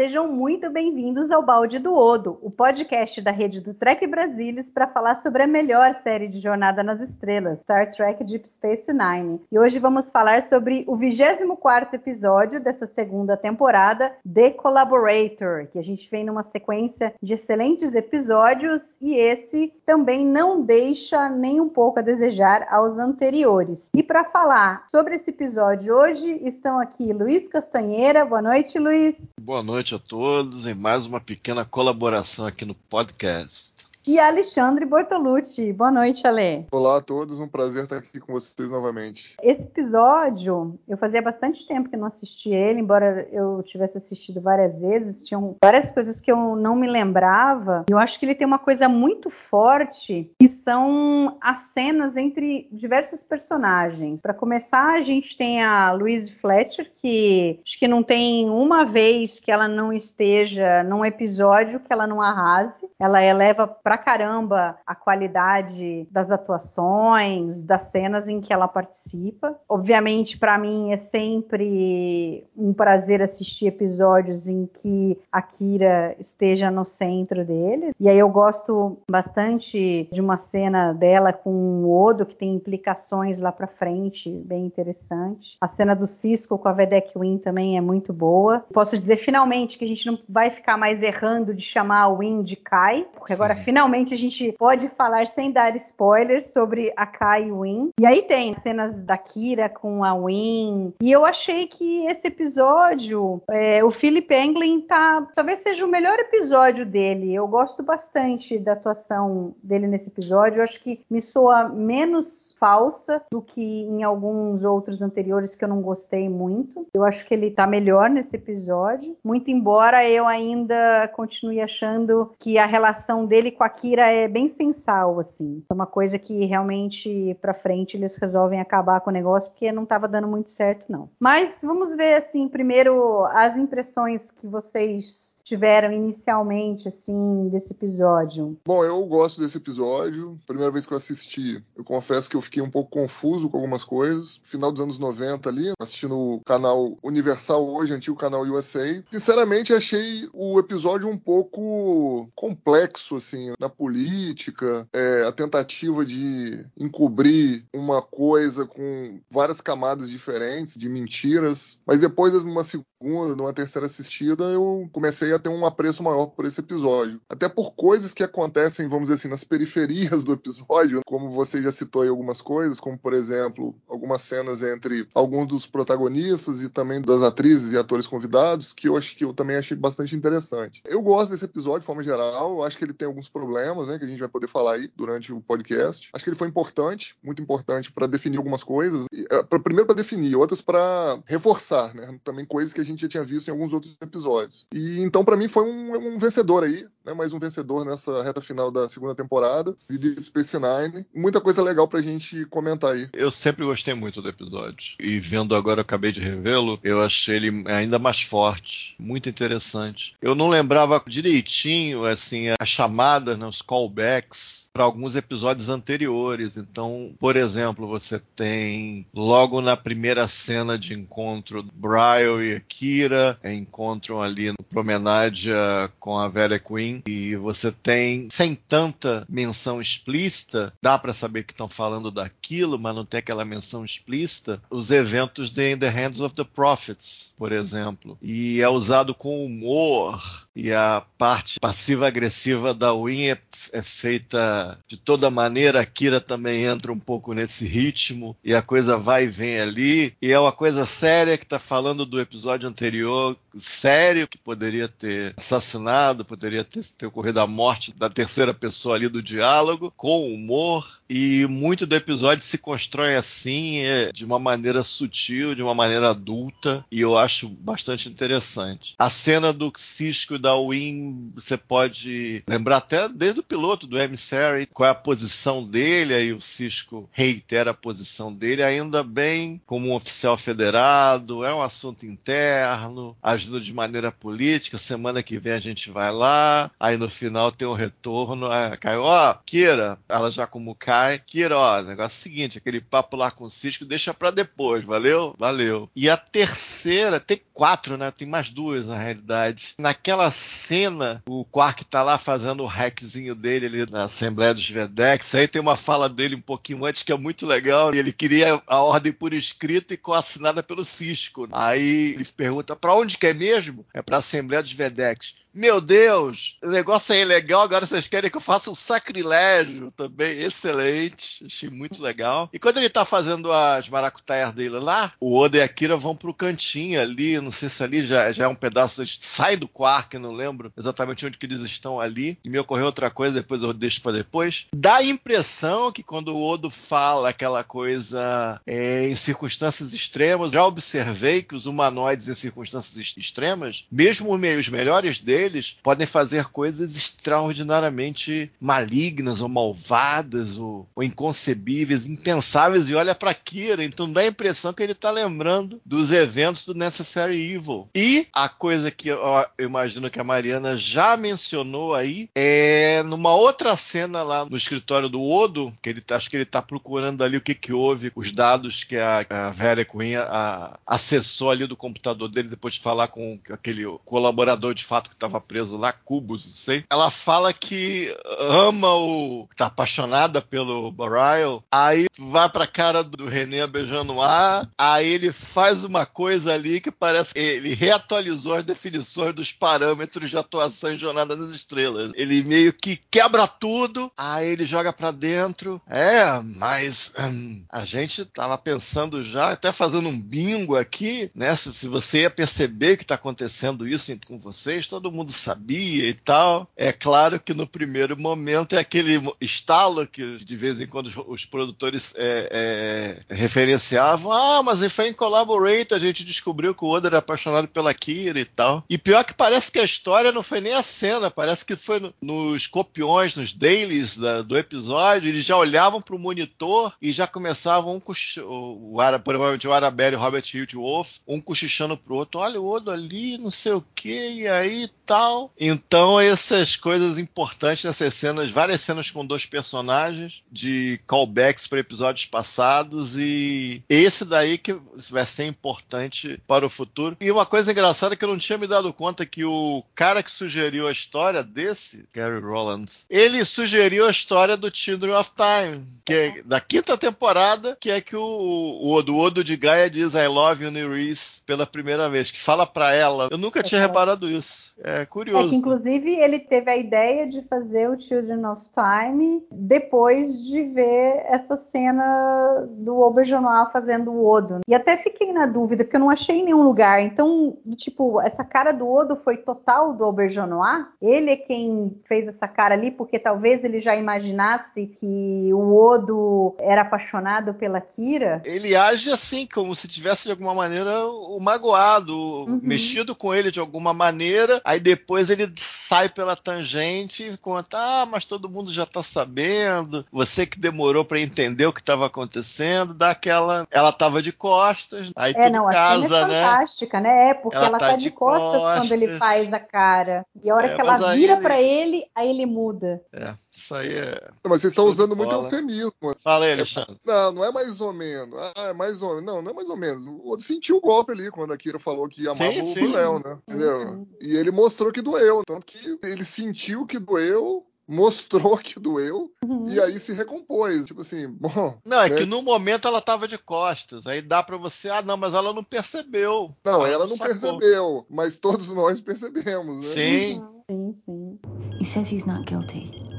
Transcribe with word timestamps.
Sejam 0.00 0.26
muito 0.26 0.70
bem-vindos 0.70 1.30
ao 1.30 1.42
Balde 1.42 1.78
do 1.78 1.94
Odo, 1.94 2.38
o 2.40 2.50
podcast 2.50 3.20
da 3.20 3.30
rede 3.30 3.60
do 3.60 3.74
Trek 3.74 4.06
Brasilis 4.06 4.66
para 4.70 4.86
falar 4.86 5.16
sobre 5.16 5.42
a 5.42 5.46
melhor 5.46 5.92
série 6.02 6.26
de 6.26 6.38
Jornada 6.38 6.82
nas 6.82 7.02
Estrelas, 7.02 7.60
Star 7.60 7.90
Trek 7.90 8.24
Deep 8.24 8.48
Space 8.48 8.90
Nine. 8.90 9.42
E 9.52 9.58
hoje 9.58 9.78
vamos 9.78 10.10
falar 10.10 10.42
sobre 10.42 10.84
o 10.86 10.96
24º 10.96 11.92
episódio 11.92 12.58
dessa 12.58 12.86
segunda 12.86 13.36
temporada, 13.36 14.10
The 14.24 14.52
Collaborator, 14.52 15.66
que 15.70 15.78
a 15.78 15.82
gente 15.82 16.08
vem 16.10 16.24
numa 16.24 16.44
sequência 16.44 17.12
de 17.22 17.34
excelentes 17.34 17.94
episódios 17.94 18.96
e 19.02 19.14
esse 19.16 19.70
também 19.84 20.24
não 20.24 20.62
deixa 20.62 21.28
nem 21.28 21.60
um 21.60 21.68
pouco 21.68 21.98
a 21.98 22.02
desejar 22.02 22.66
aos 22.70 22.96
anteriores. 22.96 23.90
E 23.94 24.02
para 24.02 24.24
falar 24.24 24.86
sobre 24.90 25.16
esse 25.16 25.28
episódio 25.28 25.94
hoje 25.94 26.40
estão 26.42 26.80
aqui 26.80 27.12
Luiz 27.12 27.46
Castanheira. 27.48 28.24
Boa 28.24 28.40
noite, 28.40 28.78
Luiz. 28.78 29.14
Boa 29.38 29.62
noite 29.62 29.89
a 29.94 29.98
todos 29.98 30.66
em 30.66 30.74
mais 30.74 31.06
uma 31.06 31.20
pequena 31.20 31.64
colaboração 31.64 32.46
aqui 32.46 32.64
no 32.64 32.74
podcast 32.74 33.89
e 34.10 34.18
Alexandre 34.18 34.84
Bortolucci. 34.84 35.72
Boa 35.72 35.92
noite, 35.92 36.26
Ale. 36.26 36.66
Olá 36.72 36.96
a 36.96 37.00
todos, 37.00 37.38
um 37.38 37.46
prazer 37.46 37.84
estar 37.84 37.98
aqui 37.98 38.18
com 38.18 38.32
vocês 38.32 38.68
novamente. 38.68 39.36
Esse 39.40 39.62
episódio, 39.62 40.76
eu 40.88 40.96
fazia 40.96 41.22
bastante 41.22 41.64
tempo 41.64 41.88
que 41.88 41.96
não 41.96 42.08
assisti 42.08 42.50
ele, 42.50 42.80
embora 42.80 43.28
eu 43.30 43.62
tivesse 43.62 43.98
assistido 43.98 44.40
várias 44.40 44.80
vezes, 44.80 45.22
tinham 45.22 45.54
várias 45.62 45.92
coisas 45.92 46.20
que 46.20 46.28
eu 46.28 46.56
não 46.56 46.74
me 46.74 46.90
lembrava. 46.90 47.84
Eu 47.88 47.98
acho 47.98 48.18
que 48.18 48.26
ele 48.26 48.34
tem 48.34 48.44
uma 48.44 48.58
coisa 48.58 48.88
muito 48.88 49.30
forte, 49.48 50.32
que 50.40 50.48
são 50.48 51.38
as 51.40 51.60
cenas 51.72 52.16
entre 52.16 52.68
diversos 52.72 53.22
personagens. 53.22 54.20
Para 54.20 54.34
começar, 54.34 54.94
a 54.94 55.02
gente 55.02 55.36
tem 55.36 55.62
a 55.62 55.92
Louise 55.92 56.32
Fletcher, 56.32 56.90
que 56.96 57.60
acho 57.64 57.78
que 57.78 57.86
não 57.86 58.02
tem 58.02 58.50
uma 58.50 58.84
vez 58.84 59.38
que 59.38 59.52
ela 59.52 59.68
não 59.68 59.92
esteja 59.92 60.82
num 60.82 61.04
episódio 61.04 61.78
que 61.78 61.92
ela 61.92 62.08
não 62.08 62.20
arrase. 62.20 62.88
Ela 62.98 63.22
eleva 63.22 63.68
pra 63.68 63.99
caramba 64.00 64.76
a 64.86 64.94
qualidade 64.94 66.08
das 66.10 66.30
atuações, 66.30 67.62
das 67.64 67.82
cenas 67.82 68.26
em 68.28 68.40
que 68.40 68.52
ela 68.52 68.66
participa. 68.66 69.56
Obviamente, 69.68 70.38
para 70.38 70.58
mim 70.58 70.92
é 70.92 70.96
sempre 70.96 72.46
um 72.56 72.72
prazer 72.72 73.22
assistir 73.22 73.66
episódios 73.66 74.48
em 74.48 74.66
que 74.66 75.18
a 75.30 75.42
Kira 75.42 76.16
esteja 76.18 76.70
no 76.70 76.84
centro 76.84 77.44
dele. 77.44 77.92
E 77.98 78.08
aí 78.08 78.18
eu 78.18 78.28
gosto 78.28 78.98
bastante 79.10 80.08
de 80.10 80.20
uma 80.20 80.36
cena 80.36 80.92
dela 80.92 81.32
com 81.32 81.50
o 81.50 81.90
Odo 81.92 82.26
que 82.26 82.34
tem 82.34 82.54
implicações 82.54 83.40
lá 83.40 83.52
para 83.52 83.66
frente, 83.66 84.30
bem 84.30 84.64
interessante. 84.64 85.56
A 85.60 85.68
cena 85.68 85.94
do 85.94 86.06
Cisco 86.06 86.58
com 86.58 86.68
a 86.68 86.72
Vedek 86.72 87.18
Win 87.18 87.38
também 87.38 87.76
é 87.76 87.80
muito 87.80 88.12
boa. 88.12 88.64
Posso 88.72 88.96
dizer 88.96 89.16
finalmente 89.16 89.76
que 89.76 89.84
a 89.84 89.88
gente 89.88 90.06
não 90.06 90.18
vai 90.28 90.50
ficar 90.50 90.76
mais 90.76 91.02
errando 91.02 91.54
de 91.54 91.62
chamar 91.62 92.02
a 92.02 92.14
Win 92.14 92.42
de 92.42 92.56
Kai, 92.56 93.06
porque 93.14 93.32
agora 93.32 93.54
finalmente 93.54 93.79
finalmente 93.80 94.12
a 94.12 94.18
gente 94.18 94.52
pode 94.58 94.90
falar 94.90 95.26
sem 95.26 95.50
dar 95.50 95.74
spoilers 95.74 96.52
sobre 96.52 96.92
a 96.94 97.06
Kai 97.06 97.48
e 97.48 97.50
Win. 97.50 97.90
E 97.98 98.04
aí 98.04 98.22
tem 98.22 98.52
cenas 98.52 99.02
da 99.02 99.16
Kira 99.16 99.70
com 99.70 100.04
a 100.04 100.14
Win. 100.14 100.92
E 101.00 101.10
eu 101.10 101.24
achei 101.24 101.66
que 101.66 102.04
esse 102.04 102.28
episódio, 102.28 103.40
é, 103.48 103.82
o 103.82 103.90
Philip 103.90 104.30
Englin 104.34 104.82
tá, 104.82 105.26
talvez 105.34 105.60
seja 105.60 105.86
o 105.86 105.88
melhor 105.88 106.18
episódio 106.18 106.84
dele. 106.84 107.34
Eu 107.34 107.48
gosto 107.48 107.82
bastante 107.82 108.58
da 108.58 108.74
atuação 108.74 109.54
dele 109.62 109.86
nesse 109.86 110.10
episódio. 110.10 110.58
Eu 110.58 110.64
acho 110.64 110.82
que 110.82 111.00
me 111.08 111.22
soa 111.22 111.66
menos 111.70 112.54
falsa 112.60 113.22
do 113.30 113.40
que 113.40 113.62
em 113.62 114.02
alguns 114.02 114.62
outros 114.62 115.00
anteriores 115.00 115.54
que 115.54 115.64
eu 115.64 115.68
não 115.68 115.80
gostei 115.80 116.28
muito. 116.28 116.86
Eu 116.92 117.02
acho 117.02 117.24
que 117.24 117.32
ele 117.32 117.50
tá 117.50 117.66
melhor 117.66 118.10
nesse 118.10 118.36
episódio. 118.36 119.16
Muito 119.24 119.50
embora 119.50 120.06
eu 120.06 120.26
ainda 120.26 121.08
continue 121.14 121.62
achando 121.62 122.30
que 122.38 122.58
a 122.58 122.66
relação 122.66 123.24
dele 123.24 123.50
com 123.50 123.64
a 123.64 123.69
Akira 123.70 124.10
é 124.10 124.26
bem 124.28 124.48
sensal, 124.48 125.18
assim. 125.18 125.62
É 125.70 125.72
uma 125.72 125.86
coisa 125.86 126.18
que 126.18 126.44
realmente 126.44 127.36
pra 127.40 127.54
frente 127.54 127.96
eles 127.96 128.16
resolvem 128.16 128.60
acabar 128.60 129.00
com 129.00 129.10
o 129.10 129.12
negócio 129.12 129.50
porque 129.50 129.72
não 129.72 129.84
estava 129.84 130.08
dando 130.08 130.28
muito 130.28 130.50
certo, 130.50 130.86
não. 130.90 131.08
Mas 131.18 131.60
vamos 131.62 131.94
ver, 131.94 132.14
assim, 132.14 132.48
primeiro 132.48 133.24
as 133.26 133.56
impressões 133.56 134.30
que 134.30 134.46
vocês 134.46 135.38
tiveram 135.50 135.92
inicialmente, 135.92 136.86
assim, 136.86 137.48
desse 137.48 137.72
episódio? 137.72 138.56
Bom, 138.64 138.84
eu 138.84 139.04
gosto 139.04 139.40
desse 139.40 139.56
episódio. 139.56 140.38
Primeira 140.46 140.70
vez 140.70 140.86
que 140.86 140.92
eu 140.92 140.96
assisti, 140.96 141.60
eu 141.76 141.82
confesso 141.82 142.30
que 142.30 142.36
eu 142.36 142.40
fiquei 142.40 142.62
um 142.62 142.70
pouco 142.70 142.90
confuso 142.90 143.50
com 143.50 143.56
algumas 143.56 143.82
coisas. 143.82 144.40
Final 144.44 144.70
dos 144.70 144.80
anos 144.80 144.98
90 145.00 145.48
ali, 145.48 145.72
assistindo 145.80 146.16
o 146.16 146.40
canal 146.46 146.96
Universal 147.02 147.68
hoje, 147.68 147.92
antigo 147.92 148.16
canal 148.16 148.42
USA. 148.42 149.02
Sinceramente, 149.10 149.74
achei 149.74 150.28
o 150.32 150.56
episódio 150.60 151.08
um 151.08 151.18
pouco 151.18 152.28
complexo, 152.36 153.16
assim, 153.16 153.52
na 153.58 153.68
política, 153.68 154.86
é, 154.92 155.24
a 155.26 155.32
tentativa 155.32 156.06
de 156.06 156.64
encobrir 156.78 157.64
uma 157.74 158.00
coisa 158.00 158.66
com 158.66 159.18
várias 159.28 159.60
camadas 159.60 160.08
diferentes 160.08 160.76
de 160.78 160.88
mentiras. 160.88 161.80
Mas 161.84 161.98
depois 161.98 162.32
de 162.32 162.38
uma 162.38 162.62
segunda, 162.62 162.86
de 163.00 163.42
uma 163.42 163.52
terceira 163.52 163.86
assistida, 163.86 164.44
eu 164.44 164.88
comecei 164.92 165.32
a 165.32 165.38
ter 165.38 165.48
um 165.48 165.64
apreço 165.64 166.02
maior 166.02 166.26
por 166.26 166.44
esse 166.44 166.60
episódio. 166.60 167.20
Até 167.28 167.48
por 167.48 167.72
coisas 167.72 168.12
que 168.12 168.22
acontecem, 168.22 168.86
vamos 168.86 169.08
dizer 169.08 169.14
assim, 169.14 169.28
nas 169.28 169.42
periferias 169.42 170.22
do 170.22 170.34
episódio, 170.34 171.00
como 171.06 171.30
você 171.30 171.62
já 171.62 171.72
citou 171.72 172.02
aí 172.02 172.08
algumas 172.08 172.42
coisas, 172.42 172.78
como 172.78 172.98
por 172.98 173.14
exemplo, 173.14 173.74
algumas 173.88 174.20
cenas 174.20 174.62
entre 174.62 175.08
alguns 175.14 175.48
dos 175.48 175.66
protagonistas 175.66 176.60
e 176.62 176.68
também 176.68 177.00
das 177.00 177.22
atrizes 177.22 177.72
e 177.72 177.78
atores 177.78 178.06
convidados, 178.06 178.74
que 178.74 178.88
eu 178.88 178.96
acho 178.96 179.16
que 179.16 179.24
eu 179.24 179.32
também 179.32 179.56
achei 179.56 179.76
bastante 179.76 180.14
interessante. 180.14 180.82
Eu 180.84 181.00
gosto 181.00 181.30
desse 181.30 181.46
episódio 181.46 181.80
de 181.80 181.86
forma 181.86 182.02
geral, 182.02 182.52
eu 182.52 182.64
acho 182.64 182.76
que 182.76 182.84
ele 182.84 182.92
tem 182.92 183.08
alguns 183.08 183.28
problemas, 183.28 183.88
né, 183.88 183.98
que 183.98 184.04
a 184.04 184.08
gente 184.08 184.20
vai 184.20 184.28
poder 184.28 184.46
falar 184.46 184.74
aí 184.74 184.90
durante 184.94 185.32
o 185.32 185.40
podcast. 185.40 186.10
Acho 186.12 186.24
que 186.24 186.30
ele 186.30 186.36
foi 186.36 186.48
importante, 186.48 187.16
muito 187.22 187.40
importante 187.40 187.90
para 187.90 188.06
definir 188.06 188.36
algumas 188.36 188.62
coisas, 188.62 189.06
é, 189.30 189.42
pra, 189.42 189.58
primeiro 189.58 189.86
para 189.86 189.96
definir, 189.96 190.36
outras 190.36 190.60
para 190.60 191.18
reforçar, 191.24 191.94
né, 191.94 192.18
também 192.22 192.44
coisas 192.44 192.74
que 192.74 192.80
a 192.80 192.89
já 192.96 193.08
tinha 193.08 193.24
visto 193.24 193.48
em 193.48 193.50
alguns 193.50 193.72
outros 193.72 193.96
episódios. 194.00 194.66
E 194.72 195.00
então 195.00 195.24
para 195.24 195.36
mim 195.36 195.48
foi 195.48 195.64
um, 195.64 196.14
um, 196.14 196.18
vencedor 196.18 196.64
aí, 196.64 196.86
né? 197.04 197.12
Mais 197.12 197.32
um 197.32 197.38
vencedor 197.38 197.84
nessa 197.84 198.22
reta 198.22 198.40
final 198.40 198.70
da 198.70 198.88
segunda 198.88 199.14
temporada 199.14 199.76
de 199.88 200.12
Space 200.24 200.56
Nine. 200.58 201.06
Muita 201.14 201.40
coisa 201.40 201.62
legal 201.62 201.86
pra 201.88 202.02
gente 202.02 202.44
comentar 202.46 202.92
aí. 202.92 203.08
Eu 203.12 203.30
sempre 203.30 203.64
gostei 203.64 203.94
muito 203.94 204.22
do 204.22 204.28
episódio. 204.28 204.96
E 205.00 205.18
vendo 205.18 205.54
agora, 205.54 205.80
eu 205.80 205.82
acabei 205.82 206.12
de 206.12 206.20
revê-lo, 206.20 206.78
eu 206.82 207.00
achei 207.00 207.36
ele 207.36 207.64
ainda 207.66 207.98
mais 207.98 208.20
forte, 208.20 208.94
muito 208.98 209.28
interessante. 209.28 210.14
Eu 210.20 210.34
não 210.34 210.48
lembrava 210.48 211.02
direitinho, 211.06 212.04
assim, 212.04 212.46
as 212.58 212.68
chamadas, 212.68 213.38
né, 213.38 213.46
os 213.46 213.62
callbacks 213.62 214.70
para 214.72 214.84
alguns 214.84 215.16
episódios 215.16 215.68
anteriores. 215.68 216.56
Então, 216.56 217.14
por 217.18 217.36
exemplo, 217.36 217.86
você 217.86 218.20
tem 218.34 219.06
logo 219.14 219.60
na 219.60 219.76
primeira 219.76 220.26
cena 220.28 220.78
de 220.78 220.94
encontro, 220.94 221.64
Brian 221.74 222.42
e 222.42 222.56
Akira 222.80 223.38
encontram 223.44 224.22
ali 224.22 224.50
no 224.50 224.64
promenádia 224.70 225.54
com 225.98 226.16
a 226.16 226.28
velha 226.28 226.58
Queen 226.58 227.02
e 227.06 227.36
você 227.36 227.70
tem 227.70 228.26
sem 228.30 228.54
tanta 228.54 229.26
menção 229.28 229.82
explícita, 229.82 230.72
dá 230.80 230.98
para 230.98 231.12
saber 231.12 231.42
que 231.42 231.52
estão 231.52 231.68
falando 231.68 232.10
daquilo, 232.10 232.78
mas 232.78 232.96
não 232.96 233.04
tem 233.04 233.18
aquela 233.18 233.44
menção 233.44 233.84
explícita, 233.84 234.62
os 234.70 234.90
eventos 234.90 235.50
de 235.50 235.74
In 235.74 235.78
the 235.78 235.90
Hands 235.90 236.20
of 236.20 236.34
the 236.34 236.44
Prophets, 236.44 237.34
por 237.36 237.52
exemplo. 237.52 238.16
E 238.22 238.62
é 238.62 238.68
usado 238.68 239.14
com 239.14 239.44
humor 239.44 240.48
e 240.54 240.72
a 240.72 241.04
parte 241.16 241.60
passiva-agressiva 241.60 242.74
da 242.74 242.92
Win 242.92 243.28
é, 243.28 243.38
é 243.72 243.82
feita 243.82 244.78
de 244.88 244.96
toda 244.96 245.30
maneira, 245.30 245.80
a 245.80 245.86
Kira 245.86 246.20
também 246.20 246.64
entra 246.64 246.92
um 246.92 246.98
pouco 246.98 247.32
nesse 247.32 247.66
ritmo 247.66 248.36
e 248.44 248.54
a 248.54 248.62
coisa 248.62 248.96
vai 248.96 249.24
e 249.24 249.28
vem 249.28 249.60
ali. 249.60 250.14
E 250.20 250.32
é 250.32 250.38
uma 250.38 250.52
coisa 250.52 250.84
séria 250.86 251.38
que 251.38 251.44
está 251.44 251.58
falando 251.58 252.04
do 252.04 252.20
episódio 252.20 252.68
anterior 252.68 253.36
sério, 253.54 254.28
que 254.28 254.38
poderia 254.38 254.88
ter 254.88 255.34
assassinado, 255.36 256.24
poderia 256.24 256.64
ter, 256.64 256.84
ter 256.96 257.06
ocorrido 257.06 257.40
a 257.40 257.46
morte 257.46 257.92
da 257.94 258.08
terceira 258.08 258.54
pessoa 258.54 258.94
ali 258.94 259.08
do 259.08 259.22
diálogo, 259.22 259.92
com 259.96 260.32
humor, 260.32 261.00
e 261.08 261.44
muito 261.46 261.86
do 261.86 261.96
episódio 261.96 262.44
se 262.44 262.56
constrói 262.56 263.16
assim, 263.16 263.78
é, 263.78 264.12
de 264.12 264.24
uma 264.24 264.38
maneira 264.38 264.84
sutil, 264.84 265.56
de 265.56 265.62
uma 265.62 265.74
maneira 265.74 266.10
adulta, 266.10 266.84
e 266.90 267.00
eu 267.00 267.18
acho 267.18 267.48
bastante 267.48 268.08
interessante. 268.08 268.94
A 268.96 269.10
cena 269.10 269.52
do 269.52 269.72
Cisco 269.76 270.34
e 270.34 270.38
da 270.38 270.54
Win, 270.54 271.32
você 271.34 271.56
pode 271.56 272.44
lembrar 272.46 272.76
até 272.76 273.08
desde 273.08 273.40
o 273.40 273.44
piloto 273.44 273.86
do 273.86 273.98
Emissary, 273.98 274.66
qual 274.66 274.86
é 274.86 274.92
a 274.92 274.94
posição 274.94 275.64
dele, 275.64 276.14
aí 276.14 276.32
o 276.32 276.40
Cisco 276.40 277.08
reitera 277.12 277.72
a 277.72 277.74
posição 277.74 278.32
dele, 278.32 278.62
ainda 278.62 279.02
bem 279.02 279.60
como 279.66 279.88
um 279.88 279.94
oficial 279.94 280.36
federado, 280.36 281.44
é 281.44 281.52
um 281.52 281.62
assunto 281.62 282.06
interno, 282.06 283.16
agindo 283.40 283.60
de 283.60 283.72
maneira 283.72 284.12
política, 284.12 284.76
semana 284.76 285.22
que 285.22 285.38
vem 285.38 285.54
a 285.54 285.60
gente 285.60 285.90
vai 285.90 286.12
lá, 286.12 286.70
aí 286.78 286.96
no 286.96 287.08
final 287.08 287.50
tem 287.50 287.66
um 287.66 287.72
retorno, 287.72 288.50
aí 288.50 288.76
cai, 288.76 288.96
ó, 288.96 289.30
oh, 289.30 289.34
Kira, 289.46 289.98
ela 290.08 290.30
já 290.30 290.46
como 290.46 290.74
cai. 290.74 291.18
Kira, 291.18 291.56
ó, 291.56 291.82
negócio 291.82 292.16
é 292.16 292.20
o 292.20 292.22
seguinte, 292.22 292.58
aquele 292.58 292.80
papo 292.80 293.16
lá 293.16 293.30
com 293.30 293.44
o 293.44 293.50
Cisco 293.50 293.84
deixa 293.84 294.12
para 294.12 294.30
depois, 294.30 294.84
valeu? 294.84 295.34
Valeu. 295.38 295.88
E 295.96 296.08
a 296.10 296.16
terceira, 296.16 297.18
tem 297.18 297.40
quatro, 297.54 297.96
né? 297.96 298.10
Tem 298.10 298.28
mais 298.28 298.50
duas 298.50 298.86
na 298.86 298.98
realidade. 298.98 299.74
Naquela 299.78 300.30
cena, 300.30 301.22
o 301.26 301.44
Quark 301.44 301.84
tá 301.84 302.02
lá 302.02 302.18
fazendo 302.18 302.62
o 302.62 302.66
hackzinho 302.66 303.34
dele 303.34 303.66
ali 303.66 303.90
na 303.90 304.04
Assembleia 304.04 304.54
dos 304.54 304.68
Vedex. 304.68 305.34
Aí 305.34 305.48
tem 305.48 305.60
uma 305.60 305.76
fala 305.76 306.08
dele 306.08 306.36
um 306.36 306.40
pouquinho 306.40 306.84
antes 306.84 307.02
que 307.02 307.12
é 307.12 307.16
muito 307.16 307.46
legal. 307.46 307.94
Ele 307.94 308.12
queria 308.12 308.62
a 308.66 308.80
ordem 308.80 309.12
por 309.12 309.32
escrito 309.32 309.94
e 309.94 310.00
assinada 310.14 310.62
pelo 310.62 310.84
Cisco. 310.84 311.48
Aí 311.52 312.14
ele 312.14 312.24
pergunta: 312.24 312.74
para 312.74 312.94
onde 312.94 313.18
que 313.18 313.26
é 313.30 313.34
mesmo? 313.34 313.86
É 313.94 314.02
pra 314.02 314.18
Assembleia 314.18 314.62
dos 314.62 314.72
Vedex. 314.72 315.34
Meu 315.52 315.80
Deus, 315.80 316.56
o 316.62 316.68
negócio 316.68 317.12
é 317.12 317.24
legal, 317.24 317.62
agora 317.62 317.84
vocês 317.84 318.06
querem 318.06 318.30
que 318.30 318.36
eu 318.36 318.40
faça 318.40 318.70
um 318.70 318.74
sacrilégio 318.74 319.90
também, 319.90 320.38
excelente, 320.38 321.44
achei 321.44 321.68
muito 321.68 322.00
legal. 322.00 322.48
E 322.52 322.58
quando 322.58 322.78
ele 322.78 322.88
tá 322.88 323.04
fazendo 323.04 323.50
as 323.50 323.88
maracutaias 323.88 324.52
dele 324.52 324.78
lá, 324.78 325.12
o 325.18 325.36
Oda 325.36 325.58
e 325.58 325.60
a 325.60 325.68
Kira 325.68 325.96
vão 325.96 326.14
pro 326.14 326.32
cantinho 326.32 327.00
ali, 327.00 327.40
não 327.40 327.50
sei 327.50 327.68
se 327.68 327.82
ali 327.82 328.04
já, 328.06 328.30
já 328.30 328.44
é 328.44 328.48
um 328.48 328.54
pedaço, 328.54 329.00
eles 329.00 329.18
saem 329.20 329.58
do 329.58 329.66
quark, 329.66 330.16
não 330.18 330.30
lembro 330.30 330.72
exatamente 330.78 331.26
onde 331.26 331.36
que 331.36 331.46
eles 331.46 331.60
estão 331.62 331.98
ali, 331.98 332.38
e 332.44 332.48
me 332.48 332.58
ocorreu 332.58 332.86
outra 332.86 333.10
coisa, 333.10 333.40
depois 333.40 333.60
eu 333.60 333.72
deixo 333.72 334.00
para 334.02 334.18
depois. 334.18 334.66
Dá 334.72 334.96
a 334.96 335.04
impressão 335.04 335.90
que 335.90 336.04
quando 336.04 336.28
o 336.28 336.48
Odo 336.48 336.70
fala 336.70 337.28
aquela 337.28 337.64
coisa 337.64 338.60
é, 338.64 339.08
em 339.08 339.16
circunstâncias 339.16 339.92
extremas, 339.92 340.52
já 340.52 340.64
observei 340.64 341.42
que 341.42 341.56
os 341.56 341.66
humanoides 341.66 342.28
em 342.28 342.34
circunstâncias 342.36 342.96
extremas, 343.20 343.84
mesmo 343.90 344.32
os 344.32 344.68
melhores 344.68 345.20
deles, 345.20 345.76
podem 345.82 346.06
fazer 346.06 346.46
coisas 346.46 346.96
extraordinariamente 346.96 348.50
malignas 348.60 349.40
ou 349.40 349.48
malvadas 349.48 350.58
ou, 350.58 350.88
ou 350.94 351.02
inconcebíveis, 351.02 352.06
impensáveis. 352.06 352.88
E 352.88 352.94
olha 352.94 353.14
para 353.14 353.34
Kira, 353.34 353.84
então 353.84 354.10
dá 354.10 354.22
a 354.22 354.26
impressão 354.26 354.72
que 354.72 354.82
ele 354.82 354.92
está 354.92 355.10
lembrando 355.10 355.80
dos 355.84 356.12
eventos 356.12 356.64
do 356.64 356.74
Necessary 356.74 357.54
Evil. 357.54 357.88
E 357.94 358.26
a 358.32 358.48
coisa 358.48 358.90
que 358.90 359.08
eu, 359.08 359.20
imagino 359.58 360.10
que 360.10 360.20
a 360.20 360.24
Mariana 360.24 360.76
já 360.76 361.16
mencionou 361.16 361.94
aí 361.94 362.28
é 362.34 363.02
numa 363.04 363.34
outra 363.34 363.76
cena 363.76 364.22
lá 364.22 364.44
no 364.44 364.56
escritório 364.56 365.08
do 365.08 365.22
Odo, 365.22 365.72
que 365.82 365.88
ele 365.88 366.00
tá, 366.00 366.16
acho 366.16 366.30
que 366.30 366.36
ele 366.36 366.44
está 366.44 366.62
procurando 366.62 367.22
ali 367.22 367.36
o 367.36 367.40
que, 367.40 367.54
que 367.54 367.72
houve, 367.72 368.12
os 368.14 368.32
dados 368.32 368.84
que 368.84 368.96
a, 368.96 369.26
a 369.28 369.50
Vera 369.50 369.84
Queen 369.84 370.16
a, 370.16 370.78
acessou 370.86 371.50
ali 371.50 371.66
do 371.66 371.76
computador 371.76 372.28
dele 372.28 372.48
depois 372.48 372.74
de 372.74 372.80
falar 372.80 373.08
com 373.10 373.38
aquele 373.50 373.84
colaborador 374.04 374.74
de 374.74 374.84
fato 374.84 375.10
que 375.10 375.16
estava 375.16 375.40
preso 375.40 375.76
lá, 375.76 375.92
Cubos, 375.92 376.44
não 376.44 376.52
sei. 376.52 376.84
Ela 376.90 377.10
fala 377.10 377.52
que 377.52 378.14
ama 378.38 378.94
o. 378.94 379.48
tá 379.56 379.66
apaixonada 379.66 380.40
pelo 380.40 380.90
Barial. 380.90 381.62
Aí 381.70 382.06
vai 382.18 382.48
pra 382.48 382.66
cara 382.66 383.02
do 383.02 383.26
René 383.26 383.66
beijando 383.66 384.20
ar. 384.20 384.68
Aí 384.78 385.08
ele 385.08 385.32
faz 385.32 385.84
uma 385.84 386.06
coisa 386.06 386.54
ali 386.54 386.80
que 386.80 386.90
parece 386.90 387.32
ele 387.34 387.74
reatualizou 387.74 388.54
as 388.54 388.64
definições 388.64 389.34
dos 389.34 389.52
parâmetros 389.52 390.30
de 390.30 390.36
atuação 390.36 390.92
em 390.92 390.98
Jornada 390.98 391.36
nas 391.36 391.50
Estrelas. 391.50 392.12
Ele 392.14 392.42
meio 392.42 392.72
que 392.72 393.00
quebra 393.10 393.46
tudo, 393.46 394.10
aí 394.16 394.48
ele 394.48 394.64
joga 394.64 394.92
para 394.92 395.10
dentro. 395.10 395.80
É, 395.88 396.40
mas 396.56 397.12
hum, 397.18 397.62
a 397.70 397.84
gente 397.84 398.24
tava 398.24 398.56
pensando 398.58 399.22
já, 399.24 399.50
até 399.50 399.72
fazendo 399.72 400.08
um 400.08 400.20
bingo 400.20 400.76
aqui, 400.76 401.30
né? 401.34 401.54
Se, 401.56 401.72
se 401.72 401.88
você 401.88 402.22
ia 402.22 402.30
perceber 402.30 402.96
que 403.00 403.06
tá 403.06 403.14
acontecendo 403.14 403.88
isso 403.88 404.16
com 404.26 404.38
vocês, 404.38 404.86
todo 404.86 405.10
mundo 405.10 405.32
sabia 405.32 406.06
e 406.06 406.14
tal. 406.14 406.68
É 406.76 406.92
claro 406.92 407.40
que 407.40 407.54
no 407.54 407.66
primeiro 407.66 408.20
momento 408.20 408.74
é 408.74 408.78
aquele 408.78 409.20
estalo 409.40 410.06
que 410.06 410.36
de 410.36 410.56
vez 410.56 410.80
em 410.80 410.86
quando 410.86 411.08
os, 411.26 411.44
produtores 411.46 412.14
é, 412.16 413.24
é, 413.30 413.34
referenciavam. 413.34 414.30
Ah, 414.30 414.62
mas 414.62 414.80
foi 414.92 415.08
em 415.08 415.14
Collaborate 415.14 415.94
a 415.94 415.98
gente 415.98 416.24
descobriu 416.24 416.74
que 416.74 416.84
o 416.84 416.88
Oda 416.88 417.08
era 417.08 417.18
apaixonado 417.18 417.66
pela 417.66 417.94
Kira 417.94 418.38
e 418.38 418.44
tal. 418.44 418.84
E 418.88 418.98
pior 418.98 419.24
que 419.24 419.32
parece 419.32 419.72
que 419.72 419.78
a 419.78 419.84
história 419.84 420.30
não 420.30 420.42
foi 420.42 420.60
nem 420.60 420.74
a 420.74 420.82
cena, 420.82 421.30
parece 421.30 421.64
que 421.64 421.74
foi 421.74 421.98
no, 421.98 422.14
nos 422.20 422.66
copiões, 422.66 423.34
nos 423.34 423.52
dailies 423.52 424.18
da, 424.18 424.42
do 424.42 424.58
episódio, 424.58 425.28
eles 425.28 425.46
já 425.46 425.56
olhavam 425.56 426.02
para 426.02 426.14
o 426.14 426.18
monitor 426.18 426.92
e 427.00 427.12
já 427.12 427.26
começavam 427.26 427.94
um 427.94 428.00
o, 428.42 428.98
o, 428.98 429.18
provavelmente 429.24 429.66
o 429.66 429.72
Arabelle 429.72 430.14
e 430.14 430.18
o 430.18 430.20
Robert 430.20 430.44
Hilt 430.52 430.74
Wolf, 430.74 431.18
um 431.26 431.40
cochichando 431.40 431.96
pro 431.96 432.16
outro, 432.16 432.40
olha 432.40 432.60
o 432.60 432.68
Odo 432.68 432.89
ali, 432.90 433.38
não 433.38 433.50
sei 433.50 433.72
o 433.72 433.82
que, 433.94 434.42
e 434.42 434.48
aí 434.48 434.88
tal. 435.10 435.52
Então, 435.58 436.20
essas 436.20 436.76
coisas 436.76 437.18
importantes 437.18 437.82
nessas 437.82 438.14
cenas, 438.14 438.48
várias 438.48 438.80
cenas 438.80 439.10
com 439.10 439.26
dois 439.26 439.44
personagens, 439.44 440.40
de 440.52 441.00
callbacks 441.04 441.66
para 441.66 441.80
episódios 441.80 442.26
passados, 442.26 443.18
e 443.18 443.82
esse 443.88 444.24
daí 444.24 444.56
que 444.56 444.78
vai 445.10 445.26
ser 445.26 445.46
importante 445.46 446.40
para 446.46 446.64
o 446.64 446.70
futuro. 446.70 447.16
E 447.20 447.28
uma 447.28 447.44
coisa 447.44 447.72
engraçada 447.72 448.14
que 448.14 448.24
eu 448.24 448.28
não 448.28 448.38
tinha 448.38 448.56
me 448.56 448.68
dado 448.68 448.92
conta 448.92 449.26
que 449.26 449.44
o 449.44 449.82
cara 449.96 450.22
que 450.22 450.30
sugeriu 450.30 450.86
a 450.86 450.92
história 450.92 451.42
desse, 451.42 452.04
Gary 452.14 452.40
Rollins, 452.40 453.04
ele 453.10 453.44
sugeriu 453.44 454.06
a 454.06 454.12
história 454.12 454.56
do 454.56 454.72
Children 454.72 455.14
of 455.14 455.32
Time, 455.34 455.84
que 456.06 456.14
é 456.14 456.42
da 456.44 456.60
quinta 456.60 456.96
temporada, 456.96 457.76
que 457.80 457.90
é 457.90 458.00
que 458.00 458.14
o, 458.14 458.22
o, 458.22 459.00
o 459.00 459.18
Odo 459.18 459.42
de 459.42 459.56
Gaia 459.56 459.90
diz 459.90 460.14
I 460.14 460.28
love 460.28 460.62
you, 460.62 460.70
Nerys, 460.70 461.42
pela 461.44 461.66
primeira 461.66 462.08
vez, 462.08 462.30
que 462.30 462.38
fala 462.38 462.64
para 462.64 462.94
ela. 462.94 463.28
Eu 463.28 463.38
nunca 463.38 463.60
tinha 463.60 463.80
reparado 463.80 464.30
isso. 464.30 464.69
É 464.84 465.04
curioso. 465.04 465.46
É 465.46 465.48
que, 465.48 465.56
inclusive, 465.56 466.14
ele 466.14 466.40
teve 466.40 466.70
a 466.70 466.76
ideia 466.76 467.26
de 467.26 467.42
fazer 467.42 467.88
o 467.88 468.00
Children 468.00 468.46
of 468.46 468.62
Time 468.74 469.42
depois 469.50 470.42
de 470.44 470.62
ver 470.62 471.22
essa 471.26 471.60
cena 471.70 472.66
do 472.70 473.02
Auberjonois 473.02 473.70
fazendo 473.72 474.10
o 474.10 474.26
Odo. 474.26 474.60
E 474.66 474.74
até 474.74 474.96
fiquei 474.96 475.32
na 475.32 475.46
dúvida, 475.46 475.84
porque 475.84 475.96
eu 475.96 476.00
não 476.00 476.10
achei 476.10 476.36
em 476.36 476.44
nenhum 476.44 476.62
lugar. 476.62 477.02
Então, 477.02 477.56
tipo, 477.76 478.20
essa 478.20 478.44
cara 478.44 478.72
do 478.72 478.88
Odo 478.88 479.16
foi 479.22 479.36
total 479.38 479.92
do 479.94 480.04
Auberjonois? 480.04 480.86
Ele 481.00 481.30
é 481.30 481.36
quem 481.36 481.96
fez 482.06 482.26
essa 482.26 482.48
cara 482.48 482.74
ali, 482.74 482.90
porque 482.90 483.18
talvez 483.18 483.62
ele 483.64 483.80
já 483.80 483.96
imaginasse 483.96 484.86
que 484.86 485.50
o 485.52 485.74
Odo 485.76 486.54
era 486.58 486.82
apaixonado 486.82 487.54
pela 487.54 487.80
Kira? 487.80 488.42
Ele 488.44 488.74
age 488.74 489.10
assim, 489.10 489.46
como 489.46 489.74
se 489.76 489.88
tivesse 489.88 490.24
de 490.24 490.30
alguma 490.30 490.54
maneira 490.54 490.90
o 491.06 491.38
magoado, 491.40 492.14
uhum. 492.14 492.60
mexido 492.62 493.14
com 493.14 493.34
ele 493.34 493.50
de 493.50 493.60
alguma 493.60 493.92
maneira 493.92 494.60
Aí 494.70 494.78
depois 494.78 495.28
ele 495.28 495.52
sai 495.56 496.08
pela 496.08 496.36
tangente 496.36 497.24
e 497.24 497.36
conta: 497.36 497.76
ah, 497.76 498.06
mas 498.06 498.24
todo 498.24 498.48
mundo 498.48 498.72
já 498.72 498.86
tá 498.86 499.02
sabendo, 499.02 500.06
você 500.12 500.46
que 500.46 500.60
demorou 500.60 501.04
para 501.04 501.20
entender 501.20 501.66
o 501.66 501.72
que 501.72 501.80
estava 501.80 502.06
acontecendo, 502.06 502.94
dá 502.94 503.10
aquela. 503.10 503.66
Ela 503.68 503.90
tava 503.90 504.22
de 504.22 504.30
costas, 504.30 505.10
aí 505.16 505.32
é, 505.36 505.42
tudo 505.42 505.52
não, 505.54 505.66
casa, 505.66 506.04
a 506.04 506.08
cena 506.08 506.20
é 506.20 506.28
né? 506.28 506.46
fantástica, 506.46 507.00
né? 507.00 507.30
É, 507.30 507.34
porque 507.34 507.56
ela, 507.56 507.66
ela 507.66 507.78
tá, 507.78 507.88
tá 507.88 507.96
de, 507.96 508.04
de 508.04 508.10
costas, 508.12 508.60
costas, 508.60 508.78
quando 508.78 508.92
ele 508.92 509.08
faz 509.18 509.52
a 509.52 509.58
cara. 509.58 510.24
E 510.40 510.48
a 510.48 510.54
hora 510.54 510.68
é, 510.68 510.74
que 510.76 510.80
ela 510.80 510.96
vira 511.14 511.32
ele... 511.32 511.42
para 511.42 511.60
ele, 511.60 512.06
aí 512.14 512.30
ele 512.30 512.46
muda. 512.46 513.02
É. 513.12 513.34
Isso 513.70 513.74
aí 513.76 513.94
é. 513.94 514.30
Não, 514.42 514.50
mas 514.50 514.60
vocês 514.62 514.72
estão 514.72 514.86
usando 514.86 515.14
muito 515.14 515.32
eufemismo. 515.32 515.92
Fala 516.18 516.44
aí, 516.44 516.52
Alexandre. 516.52 516.96
Não, 517.04 517.32
não 517.32 517.44
é 517.44 517.52
mais 517.52 517.80
ou 517.80 517.92
menos. 517.92 518.36
Ah, 518.56 518.68
é 518.68 518.72
mais 518.72 519.00
ou 519.00 519.10
menos. 519.10 519.24
Não, 519.24 519.42
não 519.42 519.50
é 519.52 519.54
mais 519.54 519.68
ou 519.68 519.76
menos. 519.76 520.04
O 520.24 520.40
sentiu 520.40 520.78
o 520.78 520.80
golpe 520.80 521.12
ali 521.12 521.30
quando 521.30 521.52
a 521.52 521.56
Kira 521.56 521.78
falou 521.78 522.08
que 522.08 522.22
amava 522.22 522.64
sim, 522.64 522.86
o 522.86 522.92
Léo, 522.92 523.22
né? 523.24 523.38
Entendeu? 523.46 523.78
Uhum. 523.78 524.06
E 524.20 524.36
ele 524.36 524.50
mostrou 524.50 524.90
que 524.90 525.00
doeu. 525.00 525.42
Tanto 525.46 525.64
que 525.64 525.98
ele 526.02 526.24
sentiu 526.24 526.84
que 526.84 526.98
doeu 526.98 527.64
mostrou 527.86 528.56
que 528.56 528.78
doeu 528.78 529.32
uhum. 529.44 529.68
e 529.68 529.80
aí 529.80 529.98
se 530.00 530.12
recompôs. 530.12 530.86
Tipo 530.86 531.02
assim, 531.02 531.28
bom. 531.28 531.78
Não, 531.84 532.02
é 532.02 532.08
né? 532.08 532.16
que 532.16 532.24
no 532.24 532.42
momento 532.42 532.88
ela 532.88 533.00
tava 533.00 533.28
de 533.28 533.38
costas. 533.38 534.04
Aí 534.06 534.20
dá 534.20 534.42
para 534.42 534.56
você, 534.56 534.88
ah, 534.90 535.02
não, 535.02 535.16
mas 535.16 535.34
ela 535.34 535.52
não 535.52 535.62
percebeu. 535.62 536.56
Não, 536.64 536.86
ela, 536.86 536.88
ela 536.88 537.06
não 537.06 537.16
sacou. 537.16 537.58
percebeu, 537.58 538.06
mas 538.08 538.38
todos 538.38 538.68
nós 538.68 539.00
percebemos, 539.00 539.76
né? 539.76 539.82
Sim. 539.82 540.44
Sim, 540.68 540.94
sim. 541.04 541.38
He 541.80 541.84
says 541.84 542.12
he's 542.12 542.26
not 542.26 542.44
guilty. 542.44 543.09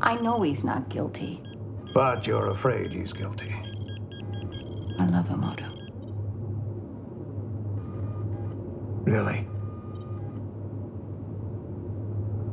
I 0.00 0.16
know 0.16 0.42
he's 0.42 0.64
not 0.64 0.88
guilty. 0.90 1.42
But 1.94 2.26
you're 2.26 2.50
afraid 2.50 2.92
he's 2.92 3.12
guilty. 3.12 3.54
I 4.98 5.06
love 5.06 5.28
him, 5.28 5.44
Odo. 5.44 5.64
Really? 9.04 9.46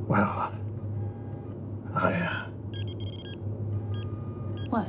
Well, 0.07 0.53
I. 1.95 2.13
Uh, 2.13 2.45
What? 4.69 4.87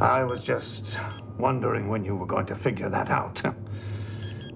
I 0.00 0.24
was 0.24 0.44
just 0.44 0.98
wondering 1.38 1.88
when 1.88 2.04
you 2.04 2.16
were 2.16 2.26
going 2.26 2.46
to 2.46 2.54
figure 2.54 2.88
that 2.90 3.10
out. 3.10 3.42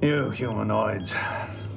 You 0.01 0.31
humanoids, 0.31 1.13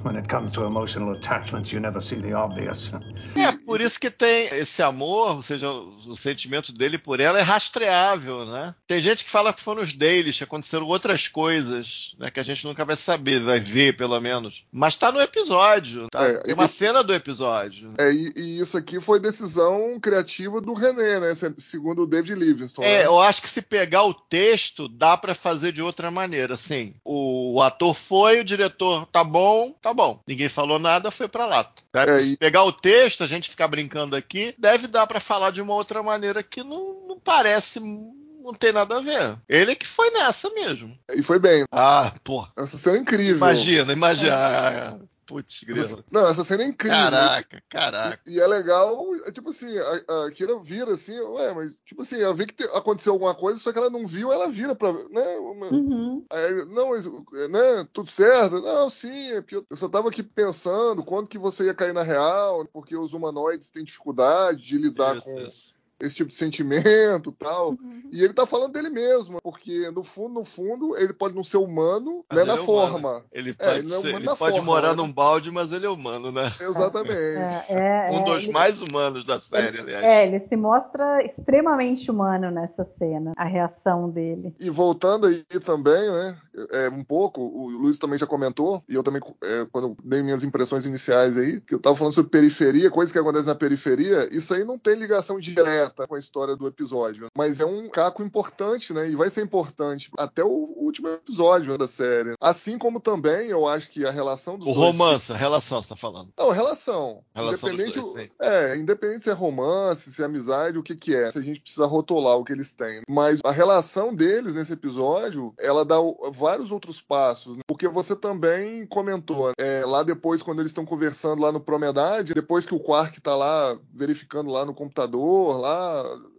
when 0.03 0.15
it 0.15 0.27
comes 0.27 0.51
to 0.53 0.65
emotional 0.65 1.13
attachments, 1.13 1.71
you 1.73 1.79
never 1.79 2.01
see 2.01 2.17
the 2.17 2.33
obvious. 2.33 2.91
É, 3.35 3.57
por 3.71 3.81
isso 3.81 3.99
que 3.99 4.09
tem 4.11 4.47
esse 4.57 4.81
amor, 4.83 5.35
ou 5.37 5.41
seja, 5.41 5.69
o 5.71 6.15
sentimento 6.15 6.71
dele 6.73 6.97
por 6.97 7.19
ela 7.19 7.39
é 7.39 7.41
rastreável, 7.41 8.45
né? 8.45 8.75
Tem 8.87 8.99
gente 8.99 9.23
que 9.23 9.29
fala 9.29 9.53
que 9.53 9.61
foram 9.61 9.81
os 9.81 9.93
deles, 9.93 10.37
que 10.37 10.43
aconteceram 10.43 10.85
outras 10.85 11.27
coisas, 11.27 12.13
né? 12.19 12.29
Que 12.29 12.39
a 12.39 12.43
gente 12.43 12.65
nunca 12.65 12.83
vai 12.85 12.95
saber, 12.97 13.39
vai 13.39 13.59
ver 13.59 13.95
pelo 13.95 14.19
menos. 14.19 14.63
Mas 14.71 14.95
tá 14.95 15.11
no 15.11 15.21
episódio, 15.21 16.07
tá? 16.09 16.23
É, 16.25 16.37
tem 16.39 16.53
uma 16.53 16.67
cena 16.67 17.03
do 17.03 17.13
episódio. 17.13 17.93
É, 17.97 18.11
e, 18.11 18.33
e 18.35 18.59
isso 18.59 18.77
aqui 18.77 18.99
foi 18.99 19.19
decisão 19.19 19.99
criativa 19.99 20.59
do 20.61 20.73
René, 20.73 21.19
né? 21.19 21.35
se- 21.35 21.53
Segundo 21.57 22.03
o 22.03 22.07
David 22.07 22.35
Livingston. 22.35 22.83
É, 22.83 22.99
né? 22.99 23.05
eu 23.05 23.19
acho 23.19 23.41
que 23.41 23.49
se 23.49 23.61
pegar 23.61 24.03
o 24.03 24.13
texto, 24.13 24.87
dá 24.87 25.15
pra 25.17 25.33
fazer 25.35 25.71
de 25.71 25.81
outra 25.81 26.11
maneira. 26.11 26.53
Assim, 26.55 26.93
o, 27.03 27.55
o 27.55 27.61
ator 27.61 27.93
foi, 27.93 28.39
o 28.41 28.43
diretor 28.43 29.05
tá 29.07 29.23
bom, 29.23 29.71
tá 29.81 29.93
bom. 29.93 30.21
Ninguém 30.27 30.49
falou 30.49 30.79
nada, 30.79 31.09
foi 31.11 31.27
pra 31.27 31.45
lata. 31.45 31.81
Né? 31.93 32.05
É, 32.19 32.23
se 32.23 32.33
e- 32.33 32.37
pegar 32.37 32.63
o 32.63 32.71
texto, 32.73 33.23
a 33.23 33.27
gente 33.27 33.49
ficar 33.61 33.67
brincando 33.67 34.15
aqui, 34.15 34.55
deve 34.57 34.87
dar 34.87 35.05
pra 35.05 35.19
falar 35.19 35.51
de 35.51 35.61
uma 35.61 35.73
outra 35.73 36.01
maneira 36.01 36.41
que 36.41 36.63
não, 36.63 37.07
não 37.07 37.19
parece. 37.19 37.79
Não 37.79 38.53
tem 38.53 38.71
nada 38.71 38.97
a 38.97 39.01
ver. 39.01 39.37
Ele 39.47 39.75
que 39.75 39.87
foi 39.87 40.09
nessa 40.09 40.49
mesmo. 40.49 40.97
E 41.15 41.21
foi 41.21 41.37
bem. 41.37 41.63
Ah, 41.71 42.11
pô. 42.23 42.47
Essa 42.57 42.75
cena 42.75 42.97
é 42.97 42.99
incrível. 43.01 43.35
Imagina, 43.35 43.93
imagina. 43.93 44.99
Putz, 45.31 45.63
grilo. 45.63 46.03
Não, 46.11 46.27
essa 46.27 46.43
cena 46.43 46.63
é 46.63 46.65
incrível. 46.65 46.97
Caraca, 46.97 47.63
caraca. 47.69 48.21
E 48.25 48.37
é 48.37 48.45
legal, 48.45 48.97
tipo 49.31 49.51
assim, 49.51 49.73
a, 49.77 50.25
a 50.25 50.31
Kira 50.31 50.59
vira 50.59 50.91
assim, 50.91 51.17
ué, 51.17 51.53
mas 51.53 51.73
tipo 51.85 52.01
assim, 52.01 52.19
ela 52.21 52.33
vê 52.33 52.45
que 52.45 52.53
te- 52.53 52.69
aconteceu 52.75 53.13
alguma 53.13 53.33
coisa, 53.33 53.57
só 53.57 53.71
que 53.71 53.77
ela 53.77 53.89
não 53.89 54.05
viu, 54.05 54.29
ela 54.29 54.49
vira 54.49 54.75
pra. 54.75 54.91
Né, 54.91 55.37
uma- 55.37 55.67
Uhum. 55.71 56.25
Aí, 56.29 56.65
não, 56.65 56.89
mas, 56.89 57.05
né, 57.05 57.87
tudo 57.93 58.09
certo? 58.09 58.61
Não, 58.61 58.89
sim, 58.89 59.31
é 59.31 59.41
porque 59.41 59.55
eu 59.55 59.77
só 59.77 59.87
tava 59.87 60.09
aqui 60.09 60.21
pensando 60.21 61.01
quando 61.01 61.29
que 61.29 61.37
você 61.37 61.65
ia 61.65 61.73
cair 61.73 61.93
na 61.93 62.03
real, 62.03 62.65
porque 62.73 62.97
os 62.97 63.13
humanoides 63.13 63.69
têm 63.69 63.85
dificuldade 63.85 64.61
de 64.61 64.77
lidar 64.77 65.15
Isso, 65.15 65.23
com 65.23 65.39
isso. 65.39 65.75
Esse 66.01 66.15
tipo 66.15 66.29
de 66.29 66.35
sentimento 66.35 67.29
e 67.29 67.33
tal. 67.43 67.69
Uhum. 67.71 68.01
E 68.11 68.23
ele 68.23 68.33
tá 68.33 68.45
falando 68.45 68.73
dele 68.73 68.89
mesmo, 68.89 69.39
porque 69.41 69.89
no 69.91 70.03
fundo, 70.03 70.33
no 70.39 70.43
fundo, 70.43 70.97
ele 70.97 71.13
pode 71.13 71.35
não 71.35 71.43
ser 71.43 71.57
humano, 71.57 72.25
Mas 72.29 72.37
né, 72.39 72.43
ele 72.43 72.51
na 72.51 72.57
é 72.57 72.61
humano. 72.61 72.65
forma. 72.91 73.25
Ele 73.31 73.49
É, 73.51 73.53
pode, 73.53 73.79
ele 73.79 73.85
é 73.87 73.89
ser- 73.89 73.97
humano 73.99 74.17
ele 74.17 74.25
na 74.25 74.35
pode 74.35 74.55
forma, 74.57 74.71
morar 74.71 74.89
né? 74.89 74.95
num 74.95 75.11
balde, 75.11 75.51
mas 75.51 75.71
ele 75.73 75.85
é 75.85 75.89
humano, 75.89 76.31
né? 76.31 76.43
Exatamente. 76.59 77.11
É, 77.11 77.65
é, 77.69 78.11
Um 78.11 78.19
é, 78.19 78.23
dos 78.23 78.43
ele- 78.43 78.51
mais 78.51 78.81
humanos 78.81 79.23
da 79.25 79.39
série, 79.39 79.79
aliás. 79.79 80.03
É, 80.03 80.27
ele 80.27 80.39
se 80.39 80.55
mostra 80.55 81.23
extremamente 81.25 82.09
humano 82.11 82.51
nessa 82.51 82.85
cena, 82.97 83.33
a 83.35 83.45
reação 83.45 84.09
dele. 84.09 84.53
E 84.59 84.69
voltando 84.69 85.27
aí 85.27 85.43
também, 85.63 86.09
né? 86.11 86.37
É, 86.71 86.89
um 86.89 87.03
pouco, 87.03 87.41
o 87.41 87.69
Luiz 87.69 87.97
também 87.97 88.17
já 88.19 88.27
comentou, 88.27 88.83
e 88.89 88.95
eu 88.95 89.03
também, 89.03 89.21
é, 89.43 89.65
quando 89.71 89.89
eu 89.89 89.97
dei 90.03 90.21
minhas 90.21 90.43
impressões 90.43 90.85
iniciais 90.85 91.37
aí, 91.37 91.61
que 91.61 91.73
eu 91.75 91.79
tava 91.79 91.95
falando 91.95 92.13
sobre 92.13 92.29
periferia, 92.31 92.89
coisas 92.91 93.13
que 93.13 93.19
acontecem 93.19 93.47
na 93.47 93.55
periferia, 93.55 94.27
isso 94.35 94.53
aí 94.53 94.63
não 94.65 94.77
tem 94.77 94.95
ligação 94.95 95.39
direta 95.39 95.90
com 96.07 96.15
a 96.15 96.19
história 96.19 96.55
do 96.55 96.67
episódio. 96.67 97.27
Mas 97.37 97.59
é 97.59 97.65
um 97.65 97.89
caco 97.89 98.23
importante, 98.23 98.93
né? 98.93 99.09
E 99.09 99.15
vai 99.15 99.29
ser 99.29 99.41
importante 99.43 100.09
até 100.17 100.43
o 100.43 100.47
último 100.77 101.07
episódio 101.09 101.77
da 101.77 101.87
série. 101.87 102.33
Assim 102.39 102.77
como 102.77 102.99
também 102.99 103.49
eu 103.49 103.67
acho 103.67 103.89
que 103.89 104.05
a 104.05 104.11
relação 104.11 104.57
dos 104.57 104.67
O 104.67 104.73
dois- 104.73 104.77
romance, 104.87 105.31
a 105.31 105.35
relação, 105.37 105.81
você 105.81 105.89
tá 105.89 105.95
falando. 105.95 106.29
Não, 106.37 106.49
relação. 106.51 107.23
Relação 107.35 107.69
independente, 107.73 107.99
dois, 107.99 108.29
é, 108.41 108.77
independente 108.77 109.23
se 109.25 109.29
é 109.29 109.33
romance, 109.33 110.11
se 110.11 110.21
é 110.21 110.25
amizade, 110.25 110.77
o 110.77 110.83
que 110.83 110.95
que 110.95 111.15
é. 111.15 111.31
Se 111.31 111.37
a 111.37 111.41
gente 111.41 111.59
precisa 111.61 111.85
rotular 111.85 112.37
o 112.37 112.43
que 112.43 112.53
eles 112.53 112.73
têm. 112.73 113.01
Mas 113.09 113.39
a 113.43 113.51
relação 113.51 114.13
deles 114.13 114.55
nesse 114.55 114.73
episódio, 114.73 115.53
ela 115.59 115.83
dá 115.85 115.95
vários 116.33 116.71
outros 116.71 117.01
passos. 117.01 117.57
né? 117.57 117.63
Porque 117.67 117.87
você 117.87 118.15
também 118.15 118.85
comentou, 118.87 119.51
é, 119.57 119.83
lá 119.85 120.03
depois, 120.03 120.41
quando 120.43 120.59
eles 120.59 120.71
estão 120.71 120.85
conversando 120.85 121.41
lá 121.41 121.51
no 121.51 121.59
Promenade, 121.59 122.33
depois 122.33 122.65
que 122.65 122.75
o 122.75 122.79
Quark 122.79 123.19
tá 123.21 123.35
lá 123.35 123.77
verificando 123.93 124.51
lá 124.51 124.65
no 124.65 124.73
computador, 124.73 125.59
lá 125.59 125.80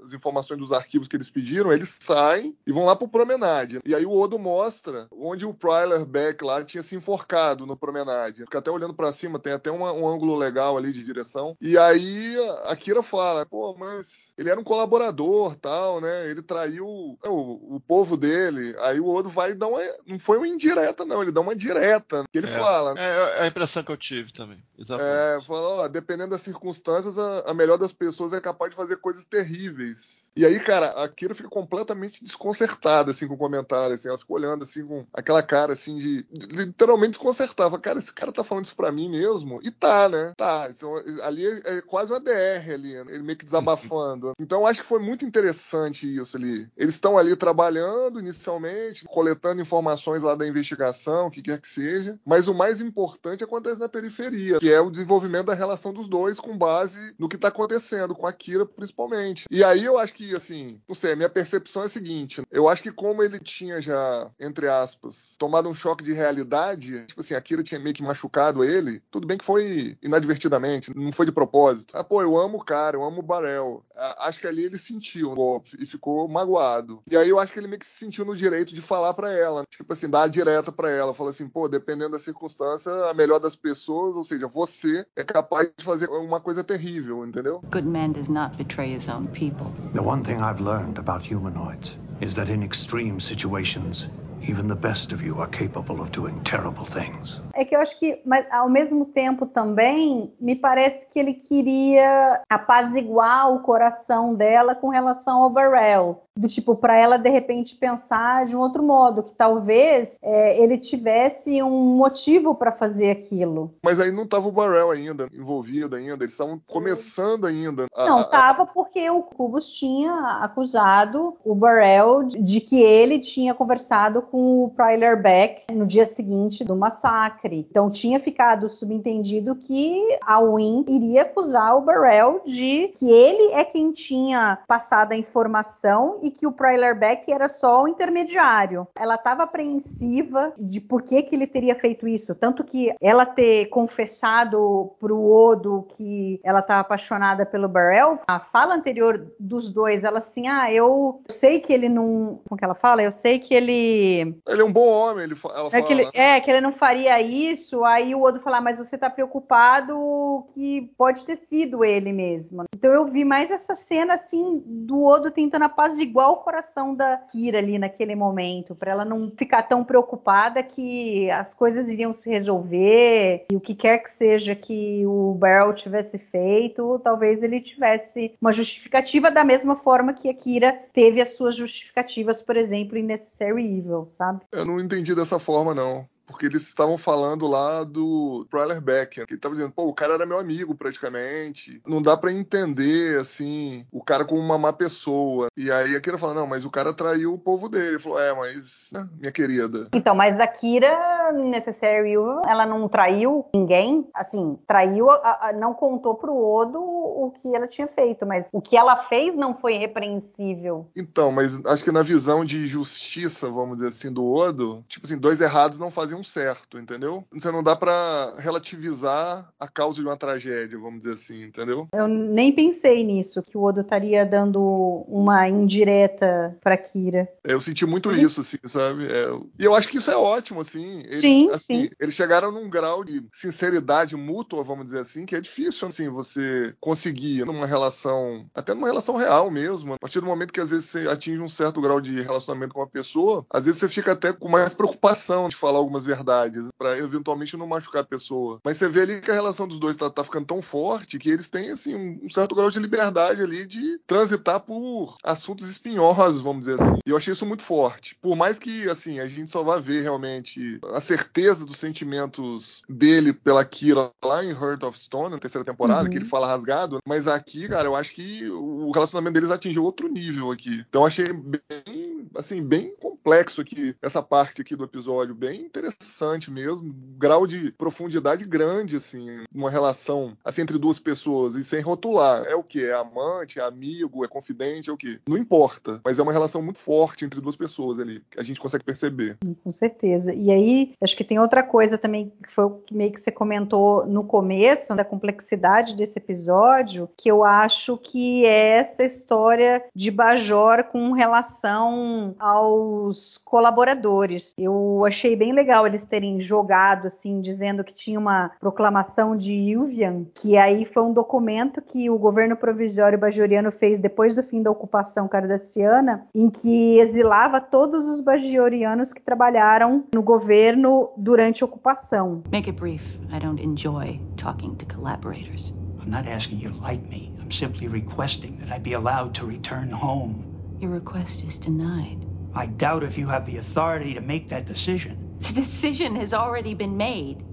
as 0.04 0.12
informações 0.12 0.58
dos 0.58 0.72
arquivos 0.72 1.08
que 1.08 1.16
eles 1.16 1.30
pediram, 1.30 1.72
eles 1.72 1.98
saem 2.00 2.56
e 2.66 2.72
vão 2.72 2.84
lá 2.84 2.96
pro 2.96 3.08
Promenade. 3.08 3.80
E 3.86 3.94
aí 3.94 4.04
o 4.06 4.12
Odo 4.12 4.38
mostra 4.38 5.06
onde 5.12 5.44
o 5.46 5.54
Pryler 5.54 6.04
Beck 6.04 6.42
lá 6.42 6.62
tinha 6.64 6.82
se 6.82 6.96
enforcado 6.96 7.66
no 7.66 7.76
Promenade. 7.76 8.42
Fica 8.42 8.58
até 8.58 8.70
olhando 8.70 8.94
pra 8.94 9.12
cima, 9.12 9.38
tem 9.38 9.52
até 9.52 9.70
uma- 9.70 9.92
um 9.92 10.08
ângulo 10.08 10.36
legal 10.36 10.76
ali 10.76 10.92
de 10.92 11.02
direção. 11.02 11.56
E 11.60 11.76
aí 11.78 12.36
a 12.66 12.74
Kira 12.76 13.02
fala, 13.02 13.44
pô, 13.46 13.74
mas 13.78 14.32
ele 14.36 14.50
era 14.50 14.58
um 14.60 14.64
colaborador, 14.64 15.54
tal, 15.56 16.00
né? 16.00 16.28
Ele 16.30 16.42
traiu 16.42 17.18
é, 17.24 17.28
o, 17.28 17.76
o 17.76 17.80
povo 17.86 18.16
dele. 18.16 18.74
Aí 18.80 18.98
o 19.00 19.08
Odo 19.08 19.28
vai 19.28 19.54
dar 19.54 19.68
uma... 19.68 19.80
Não 20.06 20.18
foi 20.18 20.38
uma 20.38 20.48
indireta, 20.48 21.04
não. 21.04 21.22
Ele 21.22 21.32
dá 21.32 21.40
uma 21.40 21.54
direta. 21.54 22.24
Que 22.32 22.38
ele 22.38 22.46
É, 22.48 22.58
fala... 22.58 22.94
É, 22.98 23.38
é 23.40 23.42
a 23.42 23.46
impressão 23.46 23.82
que 23.82 23.92
eu 23.92 23.96
tive 23.96 24.32
também. 24.32 24.62
É, 24.78 24.82
Exatamente. 24.82 25.46
fala, 25.46 25.68
ó, 25.68 25.88
dependendo 25.88 26.30
das 26.30 26.42
circunstâncias, 26.42 27.18
a, 27.18 27.50
a 27.50 27.54
melhor 27.54 27.78
das 27.78 27.92
pessoas 27.92 28.32
é 28.32 28.40
capaz 28.40 28.70
de 28.70 28.76
fazer 28.76 28.96
coisas 28.96 29.24
terríveis. 29.32 30.21
E 30.34 30.46
aí, 30.46 30.58
cara, 30.60 30.86
a 31.02 31.08
Kira 31.08 31.34
fica 31.34 31.48
completamente 31.48 32.22
desconcertada, 32.24 33.10
assim, 33.10 33.26
com 33.26 33.34
o 33.34 33.38
comentário, 33.38 33.94
assim, 33.94 34.08
ela 34.08 34.18
fica 34.18 34.32
olhando, 34.32 34.62
assim, 34.62 34.84
com 34.86 35.04
aquela 35.12 35.42
cara, 35.42 35.74
assim, 35.74 35.96
de, 35.96 36.26
literalmente 36.32 37.10
desconcertada. 37.10 37.70
Fala, 37.70 37.82
cara, 37.82 37.98
esse 37.98 38.12
cara 38.12 38.32
tá 38.32 38.42
falando 38.42 38.64
isso 38.64 38.76
pra 38.76 38.92
mim 38.92 39.08
mesmo? 39.08 39.60
E 39.62 39.70
tá, 39.70 40.08
né? 40.08 40.32
Tá, 40.36 40.68
então, 40.70 40.94
ali 41.22 41.46
é, 41.46 41.78
é 41.78 41.82
quase 41.82 42.12
uma 42.12 42.20
DR 42.20 42.72
ali, 42.72 42.94
né? 42.94 43.04
ele 43.08 43.22
meio 43.22 43.38
que 43.38 43.44
desabafando. 43.44 44.32
Então, 44.42 44.60
eu 44.60 44.66
acho 44.66 44.80
que 44.80 44.86
foi 44.86 44.98
muito 44.98 45.24
interessante 45.24 46.12
isso 46.12 46.36
ali. 46.36 46.68
Eles 46.76 46.94
estão 46.94 47.16
ali 47.16 47.36
trabalhando 47.36 48.18
inicialmente, 48.18 49.04
coletando 49.04 49.62
informações 49.62 50.22
lá 50.22 50.34
da 50.34 50.46
investigação, 50.46 51.26
o 51.26 51.30
que 51.30 51.42
quer 51.42 51.60
que 51.60 51.68
seja, 51.68 52.18
mas 52.26 52.48
o 52.48 52.54
mais 52.54 52.80
importante 52.80 53.44
acontece 53.44 53.78
na 53.78 53.88
periferia, 53.88 54.58
que 54.58 54.70
é 54.70 54.80
o 54.80 54.90
desenvolvimento 54.90 55.46
da 55.46 55.54
relação 55.54 55.92
dos 55.92 56.08
dois 56.08 56.38
com 56.38 56.56
base 56.56 57.14
no 57.18 57.28
que 57.28 57.38
tá 57.38 57.48
acontecendo, 57.48 58.14
com 58.14 58.26
a 58.26 58.32
Kira 58.32 58.66
principalmente. 58.66 59.44
E 59.50 59.62
aí 59.62 59.84
eu 59.84 59.98
acho 59.98 60.14
que, 60.14 60.21
assim, 60.34 60.80
não 60.88 60.94
sei, 60.94 61.12
a 61.12 61.16
minha 61.16 61.28
percepção 61.28 61.82
é 61.82 61.86
a 61.86 61.88
seguinte, 61.88 62.42
eu 62.50 62.68
acho 62.68 62.82
que 62.82 62.92
como 62.92 63.22
ele 63.22 63.38
tinha 63.38 63.80
já, 63.80 64.30
entre 64.38 64.68
aspas, 64.68 65.34
tomado 65.38 65.68
um 65.68 65.74
choque 65.74 66.04
de 66.04 66.12
realidade, 66.12 67.04
tipo 67.06 67.20
assim, 67.20 67.34
a 67.34 67.40
Kira 67.40 67.62
tinha 67.62 67.80
meio 67.80 67.94
que 67.94 68.02
machucado 68.02 68.64
ele, 68.64 69.02
tudo 69.10 69.26
bem 69.26 69.38
que 69.38 69.44
foi 69.44 69.96
inadvertidamente, 70.02 70.96
não 70.96 71.12
foi 71.12 71.26
de 71.26 71.32
propósito. 71.32 71.92
Ah, 71.96 72.04
pô, 72.04 72.22
eu 72.22 72.36
amo 72.38 72.58
o 72.58 72.64
cara, 72.64 72.96
eu 72.96 73.04
amo 73.04 73.20
o 73.20 73.22
Barel. 73.22 73.84
Acho 74.18 74.40
que 74.40 74.46
ali 74.46 74.64
ele 74.64 74.78
sentiu 74.78 75.32
o 75.32 75.34
golpe 75.34 75.76
e 75.80 75.86
ficou 75.86 76.28
magoado. 76.28 77.02
E 77.10 77.16
aí 77.16 77.28
eu 77.28 77.38
acho 77.38 77.52
que 77.52 77.58
ele 77.58 77.68
meio 77.68 77.78
que 77.78 77.86
se 77.86 77.98
sentiu 77.98 78.24
no 78.24 78.36
direito 78.36 78.74
de 78.74 78.82
falar 78.82 79.14
pra 79.14 79.32
ela, 79.32 79.64
tipo 79.70 79.92
assim, 79.92 80.08
dar 80.08 80.22
a 80.22 80.28
direta 80.28 80.72
pra 80.72 80.90
ela, 80.90 81.14
fala 81.14 81.30
assim, 81.30 81.48
pô, 81.48 81.68
dependendo 81.68 82.10
da 82.10 82.18
circunstância, 82.18 82.92
a 83.06 83.14
melhor 83.14 83.38
das 83.38 83.56
pessoas, 83.56 84.16
ou 84.16 84.24
seja, 84.24 84.46
você 84.46 85.06
é 85.16 85.24
capaz 85.24 85.68
de 85.76 85.84
fazer 85.84 86.08
uma 86.08 86.40
coisa 86.40 86.62
terrível, 86.62 87.26
entendeu? 87.26 87.62
Good 87.70 87.86
man 87.86 88.10
does 88.10 88.28
not 88.28 88.56
betray 88.56 88.94
his 88.94 89.08
own 89.08 89.26
people. 89.28 89.66
The 89.94 90.00
one 90.12 90.22
thing 90.22 90.42
I've 90.42 90.60
learned 90.60 90.98
about 90.98 91.22
humanoids 91.24 91.96
is 92.20 92.34
that 92.36 92.50
in 92.50 92.62
extreme 92.62 93.18
situations, 93.18 94.10
even 94.42 94.66
the 94.68 94.76
best 94.88 95.12
of 95.14 95.22
you 95.22 95.40
are 95.40 95.48
capable 95.48 96.02
of 96.02 96.12
doing 96.12 96.38
terrible 96.44 96.84
things. 96.84 97.40
É 97.54 97.64
que 97.64 97.74
eu 97.74 97.80
acho 97.80 97.98
que, 97.98 98.20
mas 98.26 98.44
ao 98.52 98.68
mesmo 98.68 99.06
tempo 99.06 99.46
também, 99.46 100.30
me 100.38 100.54
parece 100.54 101.06
que 101.10 101.18
ele 101.18 101.32
queria 101.32 102.42
apaziguar 102.50 103.54
o 103.54 103.60
coração 103.60 104.34
dela 104.34 104.74
com 104.74 104.90
relação 104.90 105.44
ao 105.44 105.48
Burrell. 105.48 106.22
Do 106.36 106.48
tipo, 106.48 106.74
para 106.74 106.96
ela 106.98 107.18
de 107.18 107.28
repente 107.28 107.76
pensar 107.76 108.46
de 108.46 108.56
um 108.56 108.60
outro 108.60 108.82
modo, 108.82 109.22
que 109.22 109.32
talvez 109.32 110.16
é, 110.22 110.58
ele 110.62 110.78
tivesse 110.78 111.62
um 111.62 111.94
motivo 111.94 112.54
para 112.54 112.72
fazer 112.72 113.10
aquilo. 113.10 113.74
Mas 113.84 114.00
aí 114.00 114.10
não 114.10 114.26
tava 114.26 114.48
o 114.48 114.52
Barrel 114.52 114.90
ainda 114.90 115.28
envolvido 115.32 115.94
ainda, 115.94 116.24
eles 116.24 116.32
estavam 116.32 116.58
começando 116.66 117.46
ainda. 117.46 117.84
a- 117.94 118.06
Não, 118.06 118.20
a- 118.20 118.24
tava 118.24 118.64
porque 118.66 119.08
o 119.10 119.22
Cubus 119.22 119.68
tinha 119.68 120.38
acusado 120.42 121.36
o 121.44 121.54
Burrell 121.54 122.22
de, 122.24 122.60
que 122.60 122.80
ele 122.80 123.18
tinha 123.18 123.52
conversado 123.54 124.22
com 124.22 124.64
o 124.64 124.70
Pryler 124.70 125.20
Beck 125.20 125.64
no 125.72 125.84
dia 125.86 126.06
seguinte 126.06 126.64
do 126.64 126.74
massacre. 126.74 127.66
Então 127.70 127.90
tinha 127.90 128.18
ficado 128.18 128.68
subentendido 128.70 129.54
que 129.54 130.18
a 130.24 130.40
Win 130.40 130.84
iria 130.88 131.22
acusar 131.22 131.76
o 131.76 131.82
Burrell 131.82 132.40
de 132.46 132.88
que 132.96 133.10
ele 133.10 133.52
é 133.52 133.64
quem 133.64 133.92
tinha 133.92 134.58
passado 134.66 135.12
a 135.12 135.16
informação 135.16 136.18
e 136.22 136.30
que 136.30 136.46
o 136.46 136.52
Pryler 136.52 136.98
Beck 136.98 137.30
era 137.30 137.48
só 137.48 137.82
o 137.82 137.88
intermediário. 137.88 138.86
Ela 138.96 139.16
estava 139.16 139.42
apreensiva 139.42 140.52
de 140.58 140.80
por 140.80 141.02
que, 141.02 141.22
que 141.22 141.34
ele 141.34 141.46
teria 141.46 141.74
feito 141.74 142.06
isso, 142.06 142.34
tanto 142.34 142.64
que 142.64 142.92
ela 143.00 143.26
ter 143.26 143.66
confessado 143.66 144.92
pro 145.00 145.20
Odo 145.22 145.86
que 145.96 146.40
ela 146.44 146.60
estava 146.60 146.80
apaixonada 146.80 147.44
pelo 147.44 147.68
Burrell, 147.68 148.18
a 148.26 148.38
fala 148.40 148.74
anterior 148.74 149.26
dos 149.38 149.70
dois, 149.72 150.04
ela 150.04 150.18
assim, 150.18 150.46
ah, 150.48 150.72
eu 150.72 151.22
sei 151.28 151.60
que 151.60 151.72
ele 151.72 151.88
não, 151.88 152.40
como 152.48 152.58
que 152.58 152.64
ela 152.64 152.74
fala? 152.74 153.02
Eu 153.02 153.12
sei 153.12 153.38
que 153.38 153.52
ele. 153.54 154.36
Ele 154.48 154.60
é 154.60 154.64
um 154.64 154.72
bom 154.72 154.86
homem, 154.88 155.24
ele, 155.24 155.34
ela 155.44 155.66
É 155.68 155.70
fala. 155.70 155.82
que, 155.82 155.92
ele, 155.92 156.04
né? 156.04 156.10
é, 156.14 156.40
que 156.40 156.50
ele 156.50 156.60
não 156.60 156.72
faria 156.72 157.20
isso, 157.20 157.84
aí 157.84 158.14
o 158.14 158.22
Odo 158.22 158.40
fala, 158.40 158.60
mas 158.60 158.78
você 158.78 158.96
tá 158.96 159.10
preocupado 159.10 160.46
que 160.54 160.90
pode 160.96 161.24
ter 161.24 161.36
sido 161.38 161.84
ele 161.84 162.12
mesmo. 162.12 162.64
Então 162.82 162.92
eu 162.92 163.04
vi 163.06 163.24
mais 163.24 163.52
essa 163.52 163.76
cena, 163.76 164.14
assim, 164.14 164.60
do 164.66 165.04
Odo 165.04 165.30
tentando 165.30 165.66
apaziguar 165.66 166.32
o 166.32 166.38
coração 166.38 166.92
da 166.92 167.16
Kira 167.16 167.58
ali 167.58 167.78
naquele 167.78 168.16
momento, 168.16 168.74
pra 168.74 168.90
ela 168.90 169.04
não 169.04 169.30
ficar 169.30 169.62
tão 169.62 169.84
preocupada 169.84 170.64
que 170.64 171.30
as 171.30 171.54
coisas 171.54 171.88
iriam 171.88 172.12
se 172.12 172.28
resolver, 172.28 173.46
e 173.52 173.54
o 173.54 173.60
que 173.60 173.76
quer 173.76 173.98
que 173.98 174.12
seja 174.12 174.56
que 174.56 175.06
o 175.06 175.32
Barrel 175.34 175.72
tivesse 175.74 176.18
feito, 176.18 177.00
talvez 177.04 177.44
ele 177.44 177.60
tivesse 177.60 178.34
uma 178.40 178.52
justificativa 178.52 179.30
da 179.30 179.44
mesma 179.44 179.76
forma 179.76 180.12
que 180.12 180.28
a 180.28 180.34
Kira 180.34 180.76
teve 180.92 181.20
as 181.20 181.36
suas 181.36 181.54
justificativas, 181.54 182.42
por 182.42 182.56
exemplo, 182.56 182.98
em 182.98 183.04
Necessary 183.04 183.78
Evil, 183.78 184.08
sabe? 184.18 184.40
Eu 184.50 184.64
não 184.64 184.80
entendi 184.80 185.14
dessa 185.14 185.38
forma, 185.38 185.72
não. 185.72 186.04
Porque 186.26 186.46
eles 186.46 186.62
estavam 186.62 186.96
falando 186.96 187.46
lá 187.46 187.84
do 187.84 188.46
Prowler 188.50 188.80
Becker, 188.80 189.26
que 189.26 189.34
ele 189.34 189.40
tava 189.40 189.54
dizendo, 189.54 189.72
pô, 189.72 189.86
o 189.86 189.94
cara 189.94 190.14
era 190.14 190.26
meu 190.26 190.38
amigo 190.38 190.74
praticamente. 190.74 191.80
Não 191.86 192.00
dá 192.00 192.16
pra 192.16 192.32
entender, 192.32 193.20
assim, 193.20 193.86
o 193.90 194.02
cara 194.02 194.24
como 194.24 194.40
uma 194.40 194.58
má 194.58 194.72
pessoa. 194.72 195.48
E 195.56 195.70
aí 195.70 195.94
a 195.94 196.00
Kira 196.00 196.18
fala, 196.18 196.34
não, 196.34 196.46
mas 196.46 196.64
o 196.64 196.70
cara 196.70 196.92
traiu 196.92 197.34
o 197.34 197.38
povo 197.38 197.68
dele. 197.68 197.88
Ele 197.88 197.98
falou, 197.98 198.20
é, 198.20 198.34
mas, 198.34 198.90
né, 198.92 199.08
minha 199.18 199.32
querida. 199.32 199.88
Então, 199.94 200.14
mas 200.14 200.38
a 200.40 200.46
Kira, 200.46 201.21
Necessary 201.32 202.12
Evil, 202.12 202.42
ela 202.46 202.66
não 202.66 202.88
traiu 202.88 203.46
ninguém, 203.54 204.06
assim, 204.14 204.58
traiu, 204.66 205.10
a- 205.10 205.48
a- 205.48 205.52
não 205.52 205.74
contou 205.74 206.14
pro 206.14 206.34
Odo 206.36 206.78
o 206.80 207.32
que 207.40 207.54
ela 207.54 207.66
tinha 207.66 207.86
feito, 207.88 208.26
mas 208.26 208.48
o 208.52 208.60
que 208.60 208.76
ela 208.76 209.04
fez 209.04 209.34
não 209.36 209.54
foi 209.54 209.74
repreensível. 209.78 210.86
Então, 210.96 211.30
mas 211.32 211.64
acho 211.66 211.84
que 211.84 211.92
na 211.92 212.02
visão 212.02 212.44
de 212.44 212.66
justiça, 212.66 213.50
vamos 213.50 213.76
dizer 213.76 213.88
assim, 213.88 214.12
do 214.12 214.24
Odo, 214.32 214.84
tipo 214.88 215.06
assim, 215.06 215.18
dois 215.18 215.40
errados 215.40 215.78
não 215.78 215.90
faziam 215.90 216.20
um 216.20 216.24
certo, 216.24 216.78
entendeu? 216.78 217.24
Você 217.32 217.50
não 217.50 217.62
dá 217.62 217.74
pra 217.76 218.32
relativizar 218.38 219.48
a 219.58 219.68
causa 219.68 220.00
de 220.00 220.06
uma 220.06 220.16
tragédia, 220.16 220.78
vamos 220.78 221.00
dizer 221.00 221.14
assim, 221.14 221.44
entendeu? 221.44 221.86
Eu 221.94 222.08
nem 222.08 222.52
pensei 222.52 223.04
nisso, 223.04 223.42
que 223.42 223.56
o 223.56 223.62
Odo 223.62 223.80
estaria 223.80 224.24
dando 224.24 224.60
uma 225.08 225.48
indireta 225.48 226.56
pra 226.62 226.76
Kira. 226.76 227.28
Eu 227.44 227.60
senti 227.60 227.84
muito 227.86 228.12
isso, 228.14 228.40
assim, 228.40 228.58
sabe? 228.64 229.06
É, 229.06 229.38
e 229.58 229.64
eu 229.64 229.74
acho 229.74 229.88
que 229.88 229.98
isso 229.98 230.10
é 230.10 230.16
ótimo, 230.16 230.60
assim. 230.60 231.00
Eles, 231.00 231.21
Sim, 231.28 231.50
assim, 231.50 231.82
sim. 231.82 231.90
Eles 232.00 232.14
chegaram 232.14 232.52
num 232.52 232.68
grau 232.68 233.04
de 233.04 233.24
sinceridade 233.32 234.16
mútua, 234.16 234.62
vamos 234.62 234.86
dizer 234.86 235.00
assim, 235.00 235.24
que 235.26 235.36
é 235.36 235.40
difícil, 235.40 235.88
assim, 235.88 236.08
você 236.08 236.74
conseguir 236.80 237.44
numa 237.44 237.66
relação, 237.66 238.46
até 238.54 238.74
numa 238.74 238.86
relação 238.86 239.16
real 239.16 239.50
mesmo. 239.50 239.94
A 239.94 239.98
partir 239.98 240.20
do 240.20 240.26
momento 240.26 240.52
que 240.52 240.60
às 240.60 240.70
vezes 240.70 240.86
você 240.86 241.08
atinge 241.08 241.40
um 241.40 241.48
certo 241.48 241.80
grau 241.80 242.00
de 242.00 242.20
relacionamento 242.20 242.74
com 242.74 242.82
a 242.82 242.86
pessoa, 242.86 243.46
às 243.50 243.64
vezes 243.64 243.80
você 243.80 243.88
fica 243.88 244.12
até 244.12 244.32
com 244.32 244.48
mais 244.48 244.74
preocupação 244.74 245.48
de 245.48 245.56
falar 245.56 245.78
algumas 245.78 246.04
verdades, 246.04 246.64
pra 246.78 246.96
eventualmente 246.98 247.56
não 247.56 247.66
machucar 247.66 248.02
a 248.02 248.06
pessoa. 248.06 248.60
Mas 248.64 248.76
você 248.76 248.88
vê 248.88 249.02
ali 249.02 249.20
que 249.20 249.30
a 249.30 249.34
relação 249.34 249.66
dos 249.66 249.78
dois 249.78 249.96
tá, 249.96 250.10
tá 250.10 250.24
ficando 250.24 250.46
tão 250.46 250.62
forte 250.62 251.18
que 251.18 251.30
eles 251.30 251.48
têm, 251.48 251.70
assim, 251.70 251.94
um, 251.94 252.20
um 252.24 252.28
certo 252.28 252.54
grau 252.54 252.70
de 252.70 252.78
liberdade 252.78 253.42
ali 253.42 253.66
de 253.66 253.98
transitar 254.06 254.60
por 254.60 255.16
assuntos 255.22 255.68
espinhosos, 255.68 256.40
vamos 256.40 256.66
dizer 256.66 256.80
assim. 256.80 256.98
E 257.06 257.10
eu 257.10 257.16
achei 257.16 257.32
isso 257.32 257.46
muito 257.46 257.62
forte. 257.62 258.16
Por 258.20 258.36
mais 258.36 258.58
que, 258.58 258.88
assim, 258.88 259.20
a 259.20 259.26
gente 259.26 259.50
só 259.50 259.62
vá 259.62 259.76
ver 259.76 260.02
realmente 260.02 260.78
a 260.92 261.00
certeza 261.16 261.66
dos 261.66 261.76
sentimentos 261.78 262.82
dele 262.88 263.32
pela 263.32 263.64
Kira 263.64 264.10
lá 264.24 264.44
em 264.44 264.50
Heart 264.50 264.82
of 264.84 264.98
Stone, 264.98 265.30
na 265.30 265.38
terceira 265.38 265.64
temporada, 265.64 266.04
Uhum. 266.04 266.10
que 266.10 266.16
ele 266.16 266.24
fala 266.24 266.46
rasgado, 266.46 266.98
mas 267.06 267.28
aqui, 267.28 267.68
cara, 267.68 267.86
eu 267.86 267.94
acho 267.96 268.14
que 268.14 268.48
o 268.50 268.90
relacionamento 268.90 269.34
deles 269.34 269.50
atingiu 269.50 269.84
outro 269.84 270.08
nível 270.08 270.50
aqui. 270.50 270.84
Então 270.88 271.02
eu 271.02 271.06
achei 271.06 271.26
bem, 271.32 272.28
assim, 272.36 272.62
bem 272.62 272.94
complexo 273.22 273.60
aqui, 273.60 273.94
essa 274.02 274.20
parte 274.20 274.60
aqui 274.60 274.74
do 274.74 274.84
episódio, 274.84 275.34
bem 275.34 275.60
interessante 275.60 276.50
mesmo, 276.50 276.92
grau 277.16 277.46
de 277.46 277.70
profundidade 277.72 278.44
grande, 278.44 278.96
assim, 278.96 279.44
uma 279.54 279.70
relação, 279.70 280.36
assim, 280.44 280.62
entre 280.62 280.76
duas 280.76 280.98
pessoas, 280.98 281.54
e 281.54 281.62
sem 281.62 281.80
rotular. 281.80 282.44
É 282.44 282.56
o 282.56 282.64
que? 282.64 282.84
É 282.84 282.94
amante, 282.94 283.60
é 283.60 283.62
amigo, 283.62 284.24
é 284.24 284.28
confidente, 284.28 284.90
é 284.90 284.92
o 284.92 284.96
que? 284.96 285.20
Não 285.28 285.38
importa, 285.38 286.00
mas 286.04 286.18
é 286.18 286.22
uma 286.22 286.32
relação 286.32 286.60
muito 286.60 286.80
forte 286.80 287.24
entre 287.24 287.40
duas 287.40 287.54
pessoas 287.54 288.00
ali, 288.00 288.22
que 288.28 288.40
a 288.40 288.42
gente 288.42 288.60
consegue 288.60 288.84
perceber. 288.84 289.38
Com 289.62 289.70
certeza. 289.70 290.34
E 290.34 290.50
aí, 290.50 290.92
acho 291.00 291.16
que 291.16 291.24
tem 291.24 291.38
outra 291.38 291.62
coisa 291.62 291.96
também, 291.96 292.32
que 292.42 292.52
foi 292.52 292.64
o 292.64 292.70
que 292.70 292.94
meio 292.94 293.12
que 293.12 293.20
você 293.20 293.30
comentou 293.30 294.04
no 294.04 294.24
começo, 294.24 294.94
da 294.96 295.04
complexidade 295.04 295.94
desse 295.94 296.18
episódio, 296.18 297.08
que 297.16 297.30
eu 297.30 297.44
acho 297.44 297.96
que 297.98 298.44
é 298.44 298.78
essa 298.78 299.04
história 299.04 299.84
de 299.94 300.10
Bajor 300.10 300.84
com 300.84 301.12
relação 301.12 302.34
aos 302.38 303.11
colaboradores. 303.44 304.54
Eu 304.56 305.04
achei 305.06 305.36
bem 305.36 305.52
legal 305.52 305.86
eles 305.86 306.04
terem 306.04 306.40
jogado, 306.40 307.06
assim, 307.06 307.40
dizendo 307.40 307.84
que 307.84 307.92
tinha 307.92 308.18
uma 308.18 308.50
proclamação 308.60 309.36
de 309.36 309.54
Ilvian, 309.54 310.24
que 310.34 310.56
aí 310.56 310.84
foi 310.84 311.02
um 311.02 311.12
documento 311.12 311.82
que 311.82 312.08
o 312.10 312.18
governo 312.18 312.56
provisório 312.56 313.18
bajoriano 313.18 313.70
fez 313.70 314.00
depois 314.00 314.34
do 314.34 314.42
fim 314.42 314.62
da 314.62 314.70
ocupação 314.70 315.28
cardassiana, 315.28 316.26
em 316.34 316.48
que 316.50 316.98
exilava 316.98 317.60
todos 317.60 318.06
os 318.06 318.20
bajorianos 318.20 319.12
que 319.12 319.22
trabalharam 319.22 320.04
no 320.14 320.22
governo 320.22 321.10
durante 321.16 321.62
a 321.62 321.66
ocupação. 321.66 322.42
Make 322.50 322.70
it 322.70 322.80
brief. 322.80 323.18
I 323.32 323.38
don't 323.38 323.62
enjoy 323.62 324.20
talking 324.36 324.74
to 324.76 324.86
collaborators. 324.86 325.72
I'm 326.02 326.10
not 326.10 326.26
asking 326.26 326.60
you 326.60 326.70
to 326.70 326.80
like 326.80 327.08
me. 327.08 327.32
I'm 327.40 327.50
simply 327.50 327.86
requesting 327.86 328.58
that 328.58 328.74
I 328.74 328.78
be 328.80 328.94
allowed 328.94 329.34
to 329.34 329.46
return 329.46 329.90
home. 329.90 330.44
Your 330.80 330.90
request 330.90 331.44
is 331.44 331.58
denied. 331.58 332.26
I 332.54 332.66
doubt 332.66 333.04
if 333.04 333.18
you 333.18 333.28
have 333.28 333.46
the 333.46 333.58
authority 333.58 334.14
to 334.14 334.20
make 334.20 334.50
that 334.50 334.66
decision. 334.66 335.18
The 335.48 335.54
decision 335.54 336.16
has 336.16 336.34
already 336.34 336.74
been 336.74 336.96
made. 336.96 337.44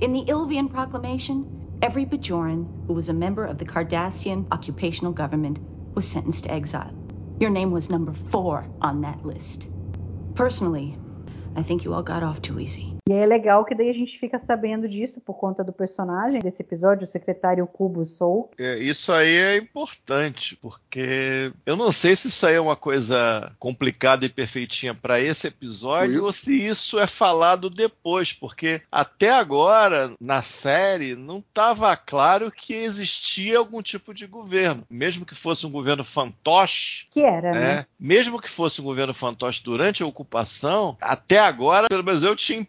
In 0.00 0.12
the 0.12 0.24
Ilvian 0.28 0.70
proclamation, 0.70 1.50
every 1.82 2.06
Bajoran 2.06 2.70
who 2.86 2.94
was 2.94 3.08
a 3.08 3.14
member 3.14 3.46
of 3.46 3.58
the 3.58 3.66
Cardassian 3.66 4.46
occupational 4.52 5.12
government 5.12 5.60
was 5.94 6.08
sentenced 6.08 6.44
to 6.44 6.52
exile. 6.52 6.94
Your 7.40 7.50
name 7.50 7.72
was 7.72 7.90
number 7.90 8.12
four 8.12 8.70
on 8.80 9.02
that 9.02 9.24
list. 9.24 9.68
Personally, 10.34 10.98
I 11.56 11.62
think 11.62 11.84
you 11.84 11.94
all 11.94 12.04
got 12.04 12.22
off 12.22 12.42
too 12.42 12.60
easy. 12.60 12.97
E 13.08 13.12
é 13.12 13.24
legal 13.24 13.64
que 13.64 13.74
daí 13.74 13.88
a 13.88 13.94
gente 13.94 14.18
fica 14.18 14.38
sabendo 14.38 14.86
disso 14.86 15.18
por 15.18 15.32
conta 15.38 15.64
do 15.64 15.72
personagem 15.72 16.42
desse 16.42 16.60
episódio, 16.60 17.04
o 17.04 17.06
secretário 17.06 17.66
Cubo 17.66 18.06
Soul. 18.06 18.50
É, 18.58 18.76
isso 18.76 19.10
aí 19.14 19.34
é 19.34 19.56
importante, 19.56 20.54
porque 20.56 21.50
eu 21.64 21.74
não 21.74 21.90
sei 21.90 22.14
se 22.14 22.28
isso 22.28 22.46
aí 22.46 22.56
é 22.56 22.60
uma 22.60 22.76
coisa 22.76 23.50
complicada 23.58 24.26
e 24.26 24.28
perfeitinha 24.28 24.94
para 24.94 25.18
esse 25.18 25.46
episódio 25.46 26.22
ou 26.22 26.32
se 26.32 26.54
isso 26.54 26.98
é 26.98 27.06
falado 27.06 27.70
depois, 27.70 28.34
porque 28.34 28.82
até 28.92 29.30
agora 29.30 30.12
na 30.20 30.42
série 30.42 31.14
não 31.14 31.38
estava 31.38 31.96
claro 31.96 32.52
que 32.52 32.74
existia 32.74 33.56
algum 33.56 33.80
tipo 33.80 34.12
de 34.12 34.26
governo, 34.26 34.84
mesmo 34.90 35.24
que 35.24 35.34
fosse 35.34 35.66
um 35.66 35.70
governo 35.70 36.04
fantoche. 36.04 37.06
Que 37.10 37.22
era, 37.22 37.52
né? 37.52 37.72
É, 37.72 37.86
mesmo 37.98 38.38
que 38.38 38.50
fosse 38.50 38.82
um 38.82 38.84
governo 38.84 39.14
fantoche 39.14 39.62
durante 39.64 40.02
a 40.02 40.06
ocupação, 40.06 40.94
até 41.00 41.38
agora, 41.38 41.88
pelo 41.88 42.04
menos 42.04 42.22
eu 42.22 42.36
tinha 42.36 42.58
a 42.58 42.60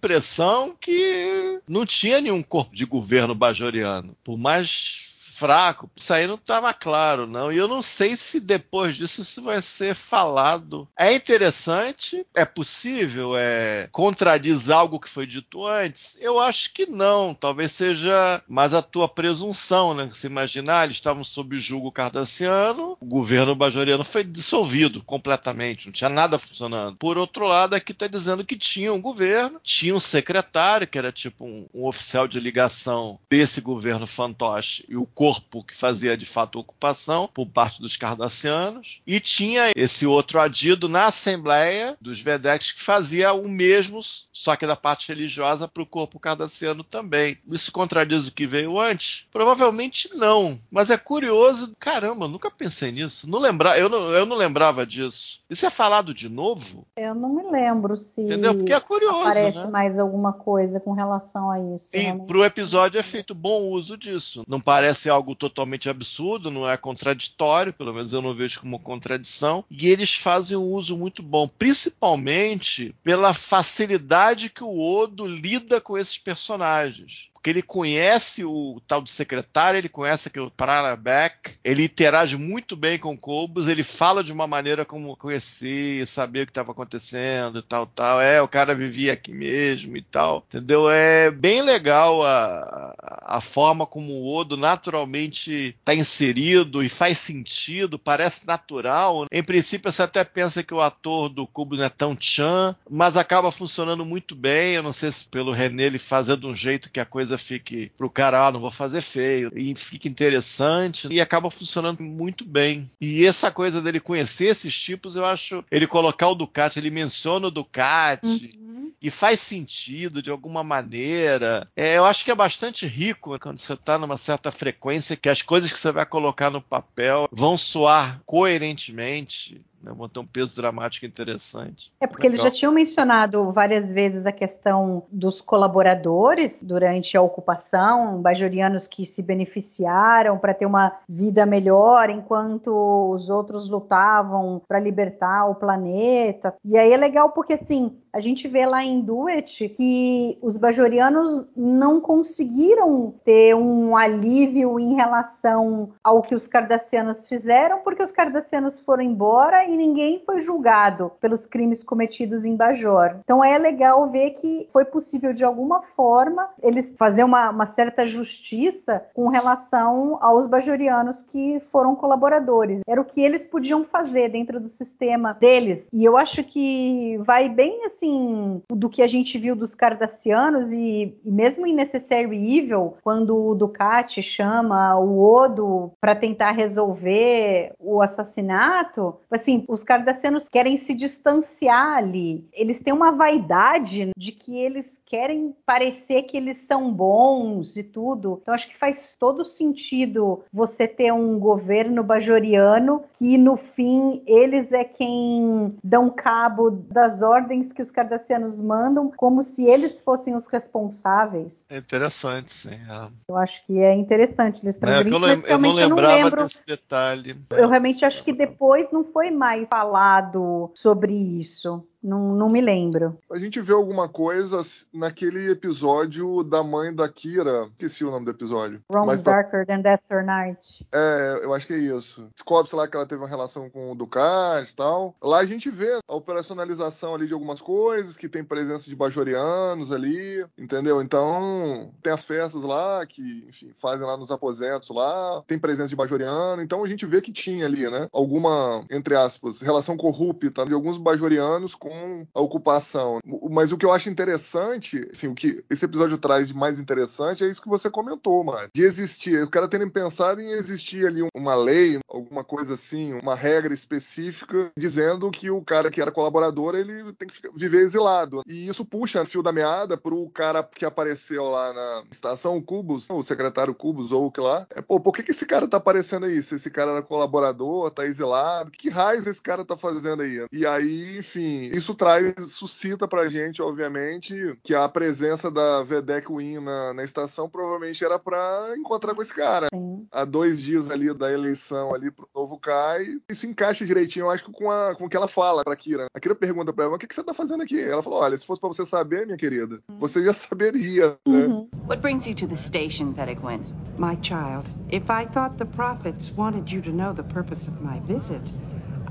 que 0.80 1.62
não 1.68 1.86
tinha 1.86 2.22
nenhum 2.22 2.44
corpo 2.44 2.76
de 2.76 2.86
governo 2.86 3.34
bajoriano. 3.34 4.15
Por 4.24 4.38
mais 4.38 5.09
fraco, 5.39 5.89
isso 5.95 6.13
aí 6.13 6.28
não 6.28 6.36
estava 6.36 6.73
claro, 6.73 7.25
não. 7.25 7.52
E 7.52 7.58
eu 7.58 7.67
não 7.67 7.82
sei 7.82 8.17
se 8.17 8.41
depois 8.41 8.95
disso 8.95 9.21
isso 9.21 9.41
vai 9.41 9.62
ser 9.62 9.95
falado. 9.95 10.88
É 10.97 11.13
interessante, 11.13 12.25
é 12.36 12.43
possível, 12.43 13.38
é 13.38 13.88
contradiz 13.91 14.69
algo 14.69 14.99
que 14.99 15.10
foi 15.10 15.25
dito 15.25 15.65
antes? 15.65 16.17
Eu 16.19 16.39
acho 16.39 16.73
que 16.73 16.86
não. 16.86 17.34
Talvez 17.34 17.71
seja 17.71 18.43
mais 18.47 18.73
a 18.73 18.82
tua 18.82 19.08
presunção, 19.08 19.93
né? 19.93 20.10
Se 20.12 20.28
imaginar, 20.28 20.84
eles 20.84 20.97
estavam 20.97 21.23
sob 21.23 21.58
julgo 21.60 21.91
cardassiano, 21.91 22.97
o 22.99 23.06
governo 23.06 23.56
bajoriano 23.56 24.04
foi 24.04 24.23
dissolvido 24.23 25.02
completamente, 25.04 25.86
não 25.86 25.93
tinha 25.93 26.10
nada 26.10 26.38
funcionando. 26.38 26.97
Por 26.97 27.17
outro 27.17 27.47
lado, 27.47 27.75
aqui 27.75 27.93
está 27.93 28.08
dizendo 28.08 28.43
que 28.43 28.58
tinha 28.58 28.91
um 28.93 29.02
governo, 29.02 29.60
tinha 29.63 29.95
um 29.95 29.99
secretário, 29.99 30.88
que 30.88 30.97
era 30.97 31.12
tipo 31.12 31.45
um, 31.45 31.65
um 31.73 31.86
oficial 31.86 32.28
de 32.28 32.39
ligação 32.39 33.19
desse 33.30 33.62
governo 33.62 34.06
fantoche, 34.06 34.84
e 34.89 34.97
o 34.97 35.06
corpo 35.06 35.29
que 35.68 35.76
fazia 35.76 36.18
de 36.18 36.26
fato 36.26 36.60
ocupação 36.60 37.30
por 37.34 37.46
parte 37.46 37.82
dos 37.82 37.98
cardassianos, 37.98 39.02
e 39.06 39.20
tinha 39.20 39.72
esse 39.76 40.06
outro 40.06 40.39
adido 40.39 40.88
na 40.88 41.08
Assembleia 41.08 41.98
dos 42.00 42.20
Vedex 42.20 42.72
que 42.72 42.82
fazia 42.82 43.34
o 43.34 43.48
mesmo, 43.48 44.02
só 44.32 44.56
que 44.56 44.65
da 44.65 44.76
parte 44.76 45.10
religiosa 45.10 45.68
para 45.68 45.84
o 45.84 45.86
corpo 45.86 46.20
cardassiano 46.20 46.84
também. 46.84 47.38
Isso 47.52 47.72
contradiz 47.72 48.28
o 48.28 48.32
que 48.32 48.48
veio 48.48 48.80
antes? 48.80 49.28
Provavelmente 49.32 50.10
não, 50.15 50.60
mas 50.72 50.89
é 50.89 50.98
curioso. 50.98 51.76
Caramba, 51.80 52.28
nunca 52.28 52.50
pensei 52.50 52.92
nisso. 52.92 53.30
Não 53.30 53.39
lembra, 53.39 53.78
eu, 53.78 53.89
não, 53.89 54.12
eu 54.12 54.26
não 54.26 54.38
lembrava 54.38 54.86
disso. 54.86 55.42
Isso 55.50 55.65
é 55.65 55.70
falado 55.70 56.13
de 56.13 56.30
novo? 56.30 56.86
Eu 56.96 57.15
não 57.15 57.30
me 57.30 57.44
lembro 57.52 57.98
se 57.98 58.22
Entendeu? 58.22 58.56
Porque 58.56 58.74
é 58.74 58.80
curioso, 58.80 59.22
aparece 59.22 59.58
né? 59.58 59.68
mais 59.68 59.98
alguma 59.98 60.32
coisa 60.32 60.80
com 60.80 60.94
relação 60.94 61.50
a 61.50 61.60
isso. 61.76 61.86
E 61.94 62.00
realmente. 62.00 62.28
pro 62.28 62.44
episódio 62.44 63.00
é 63.00 63.04
feito 63.04 63.34
bom 63.34 63.63
uso 63.63 63.98
disso. 63.98 64.44
Não 64.48 64.62
parece 64.62 65.10
algo 65.10 65.18
totalmente 65.36 65.89
absurdo, 65.89 66.51
não 66.51 66.69
é 66.69 66.77
contraditório, 66.77 67.73
pelo 67.73 67.93
menos 67.93 68.13
eu 68.13 68.21
não 68.21 68.34
vejo 68.34 68.62
como 68.62 68.79
contradição. 68.79 69.63
E 69.69 69.88
eles 69.88 70.13
fazem 70.13 70.58
um 70.58 70.73
uso 70.73 70.97
muito 70.97 71.21
bom, 71.21 71.47
principalmente 71.47 72.93
pela 73.03 73.34
facilidade 73.34 74.49
que 74.49 74.63
o 74.63 74.79
Odo 74.79 75.27
lida 75.27 75.79
com 75.82 75.97
esses 75.97 76.17
personagens. 76.17 77.29
Porque 77.39 77.52
ele 77.52 77.62
conhece 77.62 78.43
o 78.43 78.82
tal 78.86 79.02
do 79.02 79.10
secretário, 79.10 79.78
ele 79.78 79.88
conhece 79.88 80.28
aquele 80.28 80.52
Prarabeck, 80.58 81.52
ele 81.63 81.86
interage 81.86 82.36
muito 82.36 82.75
bem 82.75 82.99
com 82.99 83.13
o 83.13 83.17
Cobus, 83.17 83.69
ele 83.69 83.82
fala 83.82 84.21
de 84.21 84.34
uma 84.34 84.45
maneira 84.45 84.84
como 84.84 85.15
conhecer, 85.15 86.06
saber 86.06 86.41
o 86.41 86.45
que 86.45 86.52
estava 86.52 86.73
acontecendo 86.73 87.60
e 87.60 87.62
tal, 87.62 87.86
tal. 87.86 88.19
É, 88.19 88.41
o 88.41 88.47
cara 88.47 88.75
vivia 88.75 89.13
aqui 89.13 89.32
mesmo 89.32 89.95
e 89.95 90.02
tal. 90.02 90.43
Entendeu? 90.47 90.89
É 90.89 91.32
bem 91.32 91.62
legal 91.62 92.21
a, 92.25 92.93
a 93.25 93.39
forma 93.39 93.86
como 93.86 94.12
o 94.12 94.36
Odo 94.36 94.58
naturalmente 94.58 95.78
está 95.80 95.95
inserido 95.95 96.84
e 96.84 96.89
faz 96.89 97.19
sentido, 97.19 97.97
parece 97.97 98.45
natural. 98.45 99.28
Em 99.32 99.41
princípio, 99.41 99.89
você 99.89 100.02
até 100.02 100.25
pensa 100.25 100.62
que 100.62 100.73
o 100.73 100.82
ator 100.82 101.30
do 101.30 101.47
Cubos 101.47 101.78
não 101.78 101.86
é 101.86 101.89
tão 101.89 102.17
chan, 102.19 102.75
mas 102.89 103.15
acaba 103.15 103.49
funcionando 103.49 104.06
muito 104.06 104.36
bem. 104.36 104.73
Eu 104.73 104.84
não 104.84 104.91
sei 104.91 105.10
se 105.10 105.25
pelo 105.25 105.54
René 105.54 105.84
ele 105.84 105.97
fazer 105.97 106.36
de 106.36 106.45
um 106.45 106.56
jeito 106.56 106.91
que 106.91 106.99
a 106.99 107.06
coisa 107.06 107.29
fique 107.38 107.92
pro 107.98 108.10
cara, 108.10 108.48
ah, 108.48 108.52
não 108.52 108.60
vou 108.60 108.72
fazer 108.72 109.02
feio, 109.02 109.52
e 109.56 109.74
fica 109.76 110.08
interessante 110.08 111.08
e 111.12 111.22
acaba 111.22 111.50
funcionando 111.50 112.02
muito 112.02 112.46
bem. 112.46 112.88
E 113.00 113.26
essa 113.26 113.52
coisa 113.52 113.82
dele 113.82 114.00
conhecer 114.00 114.46
esses 114.46 114.78
tipos, 114.80 115.15
eu 115.15 115.26
acho, 115.26 115.63
ele 115.72 115.88
colocar 115.88 116.28
o 116.30 116.36
Ducati, 116.36 116.80
ele 116.80 116.89
menciona 116.89 117.48
o 117.48 117.52
Ducati 117.52 118.50
Uhum. 118.58 118.92
e 119.02 119.10
faz 119.10 119.39
sentido 119.39 120.22
de 120.22 120.30
alguma 120.30 120.63
maneira. 120.63 121.68
É, 121.76 121.98
eu 121.98 122.06
acho 122.06 122.24
que 122.24 122.32
é 122.32 122.36
bastante 122.36 122.86
rico 122.86 123.38
quando 123.39 123.58
você 123.58 123.74
está 123.74 123.98
numa 123.98 124.18
certa 124.18 124.52
frequência 124.52 125.15
que 125.15 125.30
as 125.30 125.42
coisas 125.42 125.72
que 125.72 125.80
você 125.80 125.92
vai 125.92 126.06
colocar 126.06 126.50
no 126.50 126.62
papel 126.62 127.28
vão 127.32 127.58
soar 127.58 128.22
coerentemente. 128.26 129.62
Né, 129.82 129.94
ter 130.13 130.20
um 130.20 130.26
peso 130.26 130.56
dramático 130.56 131.06
interessante. 131.06 131.92
É 132.02 132.08
porque 132.08 132.28
eles 132.28 132.42
já 132.42 132.52
tinham 132.52 132.74
mencionado 132.74 133.52
várias 133.52 133.94
vezes 133.94 134.26
a 134.26 134.32
questão 134.32 135.04
dos 135.10 135.39
colaboradores 135.39 136.58
durante 136.62 137.15
a 137.15 137.22
ocupação, 137.22 138.22
bajorianos 138.22 138.88
que 138.88 139.06
se 139.06 139.24
beneficiaram 139.24 140.38
para 140.38 140.54
ter 140.54 140.65
uma 140.65 140.98
vida 141.08 141.46
melhor 141.46 142.10
enquanto 142.10 142.68
os 143.12 143.30
outros 143.30 143.70
lutavam 143.70 144.62
para 144.68 144.80
libertar 144.80 145.46
o 145.46 145.56
planeta. 145.56 146.54
E 146.65 146.78
aí 146.78 146.92
é 146.92 146.98
legal 146.98 147.30
porque 147.30 147.54
assim, 147.54 147.98
a 148.12 148.20
gente 148.20 148.48
vê 148.48 148.65
lá 148.65 148.84
em 148.84 149.02
Duet 149.02 149.70
que 149.70 150.38
os 150.42 150.58
bajorianos 150.58 151.46
não 151.56 152.02
conseguiram 152.02 153.13
ter 153.24 153.56
um 153.56 153.96
alívio 153.96 154.80
em 154.80 154.96
relação 154.96 155.92
ao 156.04 156.22
que 156.22 156.36
os 156.36 156.48
cardassianos 156.48 157.28
fizeram, 157.28 157.80
porque 157.80 158.04
os 158.04 158.12
cardassianos 158.12 158.80
foram 158.80 159.04
embora 159.04 159.68
e 159.69 159.77
ninguém 159.77 160.21
foi 160.25 160.41
julgado 160.41 161.12
pelos 161.19 161.45
crimes 161.45 161.84
cometidos 161.84 162.45
em 162.45 162.55
Bajor. 162.55 163.17
Então 163.23 163.43
é 163.43 163.58
legal 163.58 164.10
ver 164.10 164.32
que 164.32 164.67
foi 164.71 164.86
possível 164.86 165.34
de 165.34 165.43
alguma 165.43 165.82
forma 165.95 166.49
eles 166.62 166.93
fazer 166.97 167.23
uma, 167.23 167.49
uma 167.49 167.65
certa 167.65 168.05
justiça 168.05 169.03
com 169.13 169.29
relação 169.29 170.17
aos 170.21 170.47
bajorianos 170.47 171.21
que 171.21 171.62
foram 171.71 171.95
colaboradores. 171.95 172.82
Era 172.88 173.01
o 173.01 173.05
que 173.05 173.21
eles 173.21 173.45
podiam 173.45 173.84
fazer 173.84 174.29
dentro 174.29 174.60
do 174.60 174.69
sistema 174.69 175.34
deles. 175.34 175.88
E 175.93 176.03
eu 176.03 176.17
acho 176.17 176.43
que 176.43 177.17
vai 177.19 177.49
bem 177.49 177.86
assim 177.86 178.62
do 178.69 178.89
que 178.89 179.01
a 179.01 179.08
gente 179.08 179.38
viu 179.38 179.55
dos 179.55 179.75
cardassianos 179.75 180.71
e, 180.71 181.17
e 181.23 181.32
mesmo 181.32 181.65
em 181.65 181.73
Necessary 181.73 182.58
Evil, 182.58 182.97
quando 183.03 183.36
o 183.36 183.55
Ducati 183.55 184.21
chama 184.21 184.97
o 184.97 185.21
Odo 185.21 185.91
para 185.99 186.15
tentar 186.15 186.51
resolver 186.51 187.73
o 187.79 188.01
assassinato, 188.01 189.15
assim, 189.32 189.59
os 189.67 189.84
cardassianos 189.84 190.48
querem 190.48 190.78
se 190.78 190.93
distanciar 190.93 191.98
ali. 191.98 192.48
Eles 192.54 192.82
têm 192.82 192.93
uma 192.93 193.12
vaidade 193.12 194.12
de 194.17 194.32
que 194.32 194.58
eles 194.58 194.99
querem 195.10 195.56
parecer 195.65 196.24
que 196.24 196.38
eles 196.38 196.60
são 196.67 196.93
bons 196.93 197.76
e 197.76 197.84
tudo. 197.84 198.39
Então 198.41 198.54
acho 198.54 198.69
que 198.69 198.78
faz 198.78 199.15
todo 199.19 199.43
sentido 199.43 200.43
você 200.54 200.88
ter 200.88 201.12
um 201.12 201.39
governo 201.39 202.04
bajoriano 202.04 203.04
que 203.17 203.38
no 203.38 203.58
fim 203.58 204.22
eles 204.28 204.72
é 204.72 204.84
quem 204.84 205.76
dão 205.84 206.10
cabo 206.10 206.69
das 206.69 207.22
ordens 207.22 207.74
que 207.74 207.82
os 207.82 207.89
cardassianos 207.91 208.62
mandam, 208.62 209.12
como 209.17 209.43
se 209.43 209.65
eles 209.65 210.00
fossem 210.02 210.36
os 210.36 210.45
responsáveis. 210.48 211.65
É 211.72 211.78
interessante, 211.78 212.52
sim. 212.52 212.69
É. 212.76 213.10
Eu 213.28 213.36
acho 213.38 213.65
que 213.65 213.80
é 213.80 213.93
interessante 213.95 214.63
eles 214.63 214.76
É, 214.76 214.80
trazerem 214.80 215.12
eu, 215.12 215.17
isso, 215.17 215.26
lem- 215.28 215.41
mas 215.41 215.50
eu 215.50 215.58
não 215.60 215.69
eu 215.69 215.89
não 215.89 215.95
lembrava 215.98 216.24
lembro. 216.24 216.43
desse 216.43 216.65
detalhe. 216.65 217.36
Eu 217.52 217.67
realmente 217.67 218.06
acho 218.06 218.24
que 218.24 218.32
depois 218.32 218.91
não 218.91 219.04
foi 219.04 219.32
mais 219.32 219.67
falado 219.67 220.69
sobre 220.76 221.13
isso. 221.13 221.84
Não, 222.02 222.34
não 222.34 222.50
me 222.50 222.62
lembro. 222.62 223.18
A 223.32 223.38
gente 223.38 223.60
vê 223.60 223.74
alguma 223.74 224.08
coisa 224.08 224.62
naquele 224.94 225.52
episódio 225.52 226.44
da 226.44 226.64
mãe 226.64 226.94
da 226.94 227.10
Kira. 227.10 227.68
Esqueci 227.72 228.06
o 228.06 228.12
nome 228.12 228.26
do 228.26 228.32
episódio. 228.32 228.82
Mas 228.90 229.22
pra- 229.22 229.34
Darker 229.34 229.66
Than 229.66 229.82
Death 229.82 230.02
or 230.10 230.24
Night. 230.24 230.86
É, 230.92 231.42
eu 231.44 231.54
acho 231.54 231.68
que 231.68 231.74
é 231.74 231.78
isso. 231.78 232.28
Descobre-se 232.34 232.76
lá 232.76 232.88
que 232.88 232.96
ela 232.96 233.06
teve 233.06 233.22
uma 233.22 233.28
relação 233.28 233.70
com 233.70 233.92
o 233.92 233.96
Ducati 233.96 234.72
e 234.72 234.76
tal. 234.76 235.16
Lá 235.22 235.40
a 235.40 235.46
gente 235.46 235.70
vê 235.70 236.00
a 236.08 236.16
operacionalização 236.16 237.14
ali 237.16 237.28
de 237.28 237.34
algumas 237.34 237.62
coisas, 237.62 238.16
que 238.18 238.30
tem 238.30 238.44
presença 238.44 238.90
de 238.90 238.96
bajorianos 238.96 239.92
ali, 239.92 240.46
entendeu? 240.58 241.02
Então, 241.02 241.92
tem 242.02 242.14
as 242.14 242.24
festas 242.24 242.64
lá 242.64 243.06
que, 243.06 243.46
enfim, 243.50 243.72
fazem 243.82 244.06
lá 244.08 244.16
nos 244.18 244.32
aposentos 244.32 244.90
lá, 244.90 245.44
tem 245.46 245.60
presença 245.60 245.90
de 245.90 245.96
bajoriano. 245.96 246.62
Então 246.62 246.84
a 246.84 246.88
gente 246.88 247.06
vê 247.06 247.22
que 247.22 247.32
tinha 247.34 247.66
ali, 247.66 247.90
né? 247.90 248.08
Alguma, 248.12 248.86
entre 248.90 249.16
aspas, 249.16 249.60
relação 249.62 249.98
corrupta 249.98 250.66
de 250.66 250.74
alguns 250.74 250.98
bajorianos 250.98 251.76
com 251.76 251.88
a 252.34 252.41
ocupação. 252.41 253.19
Mas 253.49 253.71
o 253.71 253.78
que 253.78 253.86
eu 253.86 253.91
acho 253.91 254.10
interessante, 254.10 255.02
assim, 255.12 255.28
o 255.28 255.36
que 255.36 255.63
esse 255.69 255.86
episódio 255.86 256.17
traz 256.17 256.47
de 256.47 256.54
mais 256.54 256.80
interessante 256.80 257.43
é 257.43 257.47
isso 257.47 257.62
que 257.62 257.69
você 257.69 257.89
comentou, 257.89 258.43
mano. 258.43 258.67
De 258.73 258.82
existir, 258.84 259.41
os 259.41 259.49
caras 259.49 259.69
terem 259.69 259.89
pensado 259.89 260.41
em 260.41 260.52
existir 260.52 261.06
ali 261.06 261.21
uma 261.36 261.56
lei, 261.56 261.99
alguma 262.08 262.43
coisa 262.43 262.73
assim, 262.73 263.13
uma 263.13 263.36
regra 263.36 263.73
específica 263.73 264.71
dizendo 264.78 265.30
que 265.32 265.49
o 265.49 265.63
cara 265.63 265.89
que 265.89 266.02
era 266.02 266.12
colaborador, 266.12 266.75
ele 266.75 267.12
tem 267.13 267.28
que 267.28 267.34
ficar- 267.34 267.52
viver 267.56 267.80
exilado. 267.80 268.41
E 268.47 268.67
isso 268.67 268.86
puxa 268.86 269.25
fio 269.25 269.41
da 269.43 269.52
meada 269.52 269.97
pro 269.97 270.30
cara 270.30 270.63
que 270.63 270.86
apareceu 270.86 271.49
lá 271.49 271.73
na 271.73 272.04
estação, 272.12 272.62
Cubos, 272.62 273.08
o 273.10 273.23
secretário 273.23 273.73
Cubos 273.73 274.12
ou 274.12 274.25
o 274.25 274.32
que 274.32 274.41
lá. 274.41 274.67
É, 274.75 274.82
pô, 274.82 274.99
por 274.99 275.13
que, 275.13 275.23
que 275.23 275.32
esse 275.32 275.45
cara 275.45 275.67
tá 275.67 275.78
aparecendo 275.78 276.25
aí? 276.25 276.41
Se 276.41 276.56
esse 276.56 276.69
cara 276.69 276.91
era 276.91 277.02
colaborador, 277.02 277.89
tá 277.91 278.06
exilado, 278.06 278.71
que 278.71 278.89
raios 278.89 279.28
esse 279.28 279.41
cara 279.41 279.65
tá 279.65 279.78
fazendo 279.78 280.21
aí? 280.21 280.45
E 280.52 280.65
aí, 280.65 281.17
enfim, 281.17 281.69
isso 281.80 281.96
traz, 281.96 282.34
suscita 282.50 283.08
pra 283.08 283.28
gente, 283.28 283.62
obviamente, 283.62 284.58
que 284.63 284.76
a 284.76 284.88
presença 284.88 285.50
da 285.50 285.82
Vedek 285.84 286.32
Win 286.32 286.60
na, 286.60 286.94
na 286.94 287.04
estação 287.04 287.50
provavelmente 287.50 288.04
era 288.04 288.20
pra 288.20 288.74
encontrar 288.78 289.15
com 289.15 289.22
esse 289.22 289.34
cara. 289.34 289.68
Sim. 289.74 290.08
Há 290.12 290.26
dois 290.26 290.62
dias 290.62 290.92
ali 290.92 291.13
da 291.13 291.32
eleição 291.32 291.94
ali 291.94 292.12
pro 292.12 292.30
novo 292.36 292.60
Kai, 292.60 293.18
isso 293.30 293.46
encaixa 293.46 293.86
direitinho, 293.86 294.26
eu 294.26 294.30
acho 294.30 294.46
que 294.46 294.52
com, 294.52 294.70
a, 294.70 294.94
com 294.96 295.06
o 295.06 295.10
que 295.10 295.18
ela 295.18 295.28
fala 295.28 295.63
pra 295.63 295.76
Kira. 295.76 296.08
A 296.13 296.20
Kira 296.20 296.36
pergunta 296.36 296.74
pra 296.74 296.86
ela, 296.86 296.96
o 296.96 297.00
que, 297.00 297.08
que 297.08 297.15
você 297.15 297.24
tá 297.24 297.34
fazendo 297.34 297.63
aqui? 297.63 297.80
Ela 297.80 298.04
falou, 298.04 298.20
olha, 298.20 298.38
se 298.38 298.46
fosse 298.46 298.60
pra 298.60 298.70
você 298.70 298.86
saber, 298.86 299.26
minha 299.26 299.38
querida, 299.38 299.80
você 299.98 300.24
já 300.24 300.34
saberia, 300.34 301.18
né? 301.26 301.46
Uhum. 301.48 301.70
What 301.88 302.02
brings 302.02 302.28
you 302.28 302.36
to 302.36 302.48
the 302.48 302.56
station, 302.56 303.13
Peregrine? 303.13 303.65
My 303.98 304.18
child, 304.22 304.68
if 304.92 305.10
I 305.10 305.26
thought 305.26 305.58
the 305.58 305.65
prophets 305.65 306.32
wanted 306.36 306.74
you 306.74 306.82
to 306.82 306.92
know 306.92 307.13
the 307.13 307.24
purpose 307.24 307.70
of 307.70 307.82
my 307.82 308.00
visit, 308.02 308.42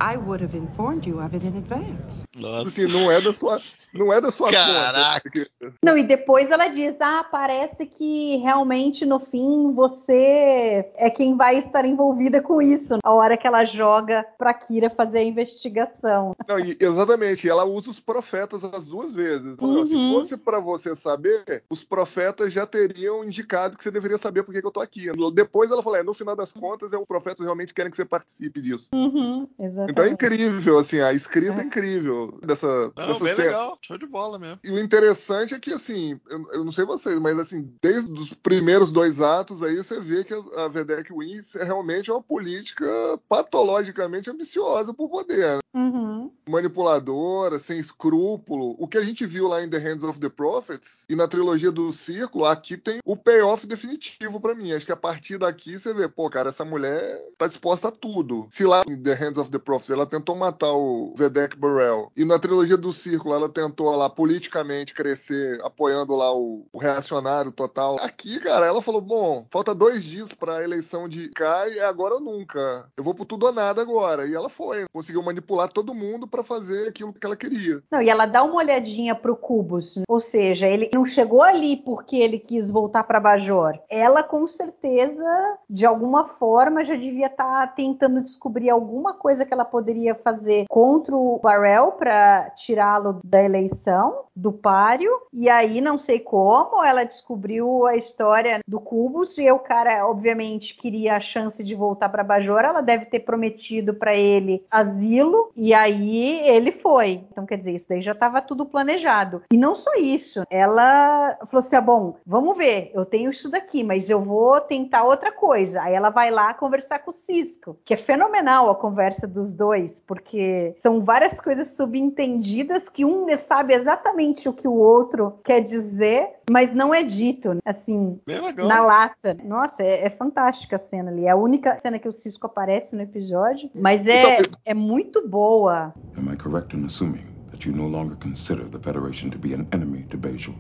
I 0.01 0.17
would 0.17 0.43
have 0.45 0.57
informed 0.57 1.07
you 1.09 1.19
of 1.21 1.35
it 1.35 1.45
in 1.45 1.57
advance. 1.57 2.23
Nossa. 2.37 2.69
Assim, 2.69 2.87
não 2.87 3.11
é 3.11 3.21
da 3.21 3.33
sua, 3.33 3.59
não 3.93 4.13
é 4.13 4.21
da 4.21 4.31
sua 4.31 4.51
Caraca. 4.53 5.31
conta. 5.31 5.75
Não, 5.85 5.99
e 5.99 6.05
depois 6.07 6.51
ela 6.51 6.69
diz: 6.69 6.97
Ah, 7.01 7.25
parece 7.31 7.85
que 7.87 8.37
realmente 8.37 9.05
no 9.05 9.19
fim 9.19 9.73
você 9.73 10.87
é 10.97 11.11
quem 11.11 11.37
vai 11.37 11.59
estar 11.59 11.85
envolvida 11.85 12.41
com 12.41 12.63
isso. 12.63 12.97
A 13.05 13.13
hora 13.13 13.37
que 13.37 13.47
ela 13.47 13.65
joga 13.65 14.25
pra 14.39 14.55
Kira 14.55 14.89
fazer 14.91 15.19
a 15.19 15.25
investigação. 15.25 16.33
Não, 16.49 16.59
e- 16.59 16.77
exatamente, 16.81 17.49
ela 17.49 17.65
usa 17.65 17.91
os 17.91 18.01
profetas 18.01 18.63
as 18.65 18.87
duas 18.89 19.15
vezes. 19.15 19.57
Falou, 19.57 19.85
Se 19.85 19.97
Uhum. 19.97 20.15
fosse 20.15 20.37
pra 20.37 20.61
você 20.61 20.95
saber, 20.95 21.65
os 21.71 21.83
profetas 21.85 22.53
já 22.53 22.67
teriam 22.67 23.25
indicado 23.25 23.77
que 23.77 23.83
você 23.83 23.91
deveria 23.91 24.19
saber 24.19 24.43
por 24.43 24.53
que, 24.55 24.61
que 24.61 24.67
eu 24.67 24.71
tô 24.71 24.81
aqui. 24.81 25.07
Depois 25.33 25.71
ela 25.71 25.83
falou, 25.83 25.99
é, 25.99 26.03
no 26.03 26.15
final 26.15 26.37
das 26.37 26.53
contas, 26.53 26.93
é, 26.93 26.99
os 26.99 27.07
profetas 27.07 27.41
realmente 27.45 27.73
querem 27.75 27.91
que 27.91 27.97
você 27.97 28.05
participe 28.05 28.61
disso. 28.61 28.89
Uhum, 28.95 29.49
exatamente. 29.59 29.88
Então 29.89 30.05
é 30.05 30.11
incrível, 30.11 30.79
assim, 30.79 31.01
a 31.01 31.15
escrita 31.15 31.61
é, 31.61 31.63
é 31.63 31.65
incrível 31.65 32.39
dessa. 32.43 32.93
Não, 32.95 33.07
dessa 33.07 33.25
bem 33.25 33.35
cena. 33.35 33.49
legal, 33.49 33.79
show 33.81 33.97
de 33.97 34.07
bola 34.07 34.39
mesmo. 34.39 34.59
E 34.63 34.71
o 34.71 34.79
interessante 34.79 35.55
é 35.55 35.59
que, 35.59 35.73
assim, 35.73 36.21
eu, 36.29 36.47
eu, 36.53 36.65
não 36.65 36.71
sei 36.71 36.85
vocês, 36.85 37.19
mas 37.19 37.39
assim, 37.39 37.73
desde 37.83 38.13
os 38.13 38.35
primeiros 38.35 38.93
dois 38.93 39.23
atos 39.23 39.63
aí, 39.63 39.77
você 39.77 39.99
vê 39.99 40.25
que 40.25 40.35
a, 40.35 40.65
a 40.65 40.69
Vedek 40.69 41.11
Wins 41.13 41.57
é 41.57 41.65
realmente 41.65 42.11
uma 42.11 42.23
política 42.23 42.87
patologicamente 43.29 44.31
ambiciosa 44.31 44.93
por 44.93 45.09
poder. 45.09 45.57
Né? 45.57 45.61
Uhum. 45.75 46.31
Manipuladora, 46.49 47.59
sem 47.59 47.79
escrúpulo. 47.79 48.77
O 48.79 48.87
que 48.87 48.99
a 48.99 49.03
gente 49.03 49.25
viu 49.25 49.49
lá 49.49 49.63
em 49.63 49.71
The 49.71 49.79
Hands 49.79 50.03
of 50.03 50.19
the 50.19 50.29
Prophets 50.29 51.05
e 51.09 51.17
na 51.17 51.27
trilogia 51.27 51.73
do 51.73 51.93
Círculo, 51.93 52.45
aqui 52.45 52.77
tem 52.77 53.01
o 53.05 53.17
payoff 53.17 53.67
definitivo 53.67 54.41
para 54.41 54.55
mim. 54.55 54.73
Acho 54.73 54.85
que 54.85 54.93
a 54.93 54.97
partir 54.97 55.39
daqui 55.39 55.79
você 55.79 55.95
vê, 55.95 56.09
pô, 56.09 56.29
cara, 56.29 56.51
essa 56.51 56.65
mulher 56.65 57.23
tá 57.39 57.47
disposta 57.47 57.89
a 57.89 57.93
tudo. 57.93 58.47
Se 58.51 58.65
lá 58.65 58.83
em 58.87 59.01
The 59.01 59.15
Hands 59.15 59.39
of 59.39 59.51
the 59.51 59.59
Prophets 59.59 59.78
ela 59.91 60.07
tentou 60.07 60.37
matar 60.37 60.73
o 60.73 61.15
Vedek 61.17 61.57
Burrell 61.57 62.11
e 62.17 62.25
na 62.25 62.39
trilogia 62.39 62.77
do 62.77 62.93
Círculo 62.93 63.35
ela 63.35 63.49
tentou 63.49 63.95
lá 63.95 64.09
politicamente 64.09 64.95
crescer, 64.95 65.59
apoiando 65.63 66.15
lá 66.15 66.35
o, 66.35 66.67
o 66.73 66.79
reacionário 66.79 67.53
total. 67.53 67.97
Aqui, 68.01 68.41
cara, 68.41 68.67
ela 68.67 68.83
falou: 68.83 69.01
bom, 69.01 69.47
falta 69.51 69.75
dois 69.75 70.03
dias 70.03 70.33
pra 70.33 70.63
eleição 70.63 71.09
de 71.09 71.29
Kai, 71.31 71.79
é 71.79 71.85
agora 71.85 72.15
ou 72.15 72.21
nunca. 72.21 72.89
Eu 72.97 73.05
vou 73.05 73.15
pro 73.15 73.25
tudo 73.25 73.47
ou 73.47 73.53
nada 73.53 73.83
agora. 73.83 74.27
E 74.27 74.35
ela 74.35 74.49
foi. 74.49 74.87
Conseguiu 74.93 75.23
manipular 75.23 75.69
todo 75.69 75.95
mundo 75.95 76.27
para 76.27 76.43
fazer 76.43 76.89
aquilo 76.89 77.13
que 77.13 77.25
ela 77.25 77.37
queria. 77.37 77.83
Não, 77.91 78.03
e 78.03 78.09
ela 78.09 78.27
dá 78.27 78.43
uma 78.43 78.57
olhadinha 78.57 79.15
pro 79.15 79.37
Cubus. 79.37 79.97
Né? 79.97 80.05
Ou 80.09 80.21
seja, 80.21 80.67
ele 80.67 80.91
não 80.95 81.05
chegou 81.05 81.43
ali 81.43 81.77
porque 81.77 82.17
ele 82.17 82.39
quis 82.39 82.71
voltar 82.71 83.05
para 83.05 83.21
Bajor. 83.21 83.79
Ela, 83.89 84.23
com 84.23 84.47
certeza, 84.47 85.59
de 85.69 85.87
alguma 85.87 86.29
forma, 86.29 86.85
já 86.85 86.95
devia 86.95 87.27
estar 87.27 87.67
tá 87.67 87.67
tentando 87.67 88.23
descobrir 88.23 88.71
alguma 88.71 89.15
coisa 89.15 89.45
que 89.45 89.53
ela 89.53 89.65
poderia 89.71 90.15
fazer 90.15 90.67
contra 90.69 91.15
o 91.15 91.39
Barrel 91.43 91.93
para 91.93 92.51
tirá-lo 92.51 93.21
da 93.25 93.43
eleição, 93.43 94.25
do 94.35 94.53
páreo. 94.53 95.13
E 95.33 95.49
aí, 95.49 95.81
não 95.81 95.99
sei 95.99 96.21
como, 96.21 96.83
ela 96.83 97.05
descobriu 97.05 97.87
a 97.87 97.97
história 97.97 98.61
do 98.67 98.81
Cubus 98.81 99.37
e 99.39 99.51
o 99.51 99.59
cara, 99.59 100.07
obviamente, 100.07 100.77
queria 100.77 101.17
a 101.17 101.21
chance 101.21 101.63
de 101.63 101.75
voltar 101.75 102.09
para 102.09 102.25
Bajor. 102.25 102.61
Ela 102.61 102.81
deve 102.81 103.07
ter 103.07 103.21
prometido 103.21 103.95
para 103.95 104.15
ele 104.15 104.65
asilo 104.71 105.51
e 105.57 105.75
aí 105.75 106.41
ele 106.49 106.73
foi. 106.73 107.25
Então, 107.31 107.47
quer 107.47 107.57
dizer, 107.57 107.75
isso 107.75 107.89
daí 107.89 108.01
já 108.01 108.13
estava 108.13 108.41
tudo 108.41 108.65
planejado. 108.65 109.43
E 109.53 109.57
não 109.57 109.75
só 109.75 109.95
isso, 109.95 110.43
ela 110.51 111.37
falou 111.47 111.59
assim: 111.59 111.77
ah, 111.77 111.81
bom, 111.81 112.17
vamos 112.27 112.57
ver, 112.57 112.91
eu 112.95 113.05
tenho 113.05 113.31
isso 113.31 113.51
daqui, 113.51 113.83
mas 113.83 114.09
eu 114.09 114.21
vou 114.21 114.61
tentar 114.61 115.05
outra 115.05 115.33
coisa. 115.33 115.83
Aí 115.83 115.95
ela 115.95 116.11
vai 116.11 116.31
lá 116.31 116.55
conversar 116.55 117.01
com 117.01 117.11
o 117.11 117.15
Cisco, 117.15 117.77
que 117.85 117.95
é 117.95 117.97
fenomenal 117.97 118.71
a 118.71 118.75
conversa 118.75 119.27
dos 119.27 119.48
dois, 119.53 120.03
porque 120.07 120.75
são 120.79 121.05
várias 121.05 121.41
coisas 121.41 121.69
subentendidas 121.77 122.83
que 122.93 123.05
um 123.05 123.27
sabe 123.39 123.75
exatamente 123.75 124.49
o 124.49 124.53
que 124.53 124.67
o 124.67 124.73
outro 124.73 125.39
quer 125.45 125.61
dizer, 125.61 126.29
mas 126.51 126.75
não 126.75 126.95
é 126.95 127.03
dito, 127.03 127.57
assim, 127.65 128.21
na 128.57 128.81
lata. 128.83 129.37
Nossa, 129.45 129.83
é, 129.83 130.07
é, 130.07 130.11
fantástica 130.11 130.77
a 130.77 130.79
cena 130.79 131.11
ali. 131.11 131.27
É 131.27 131.31
a 131.31 131.37
única 131.37 131.79
cena 131.79 131.99
que 131.99 132.09
o 132.09 132.13
Cisco 132.13 132.47
aparece 132.47 132.97
no 132.97 133.03
episódio, 133.03 133.71
mas 133.75 134.07
é, 134.07 134.41
então, 134.41 134.51
é 134.65 134.75
muito 134.75 135.27
boa. 135.29 135.95
Am 136.17 136.33
I 136.33 136.37
correct 136.37 136.77
in 136.77 136.85
assuming 136.85 137.25
that 137.51 137.69
you 137.69 137.75
no 137.75 137.87
longer 137.87 138.17
consider 138.17 138.69
the 138.69 138.79
Federation 138.79 139.31
to 139.31 139.39
be 139.39 139.55
an 139.55 139.67
enemy 139.73 140.05
to 140.05 140.17
Bejor? 140.17 140.55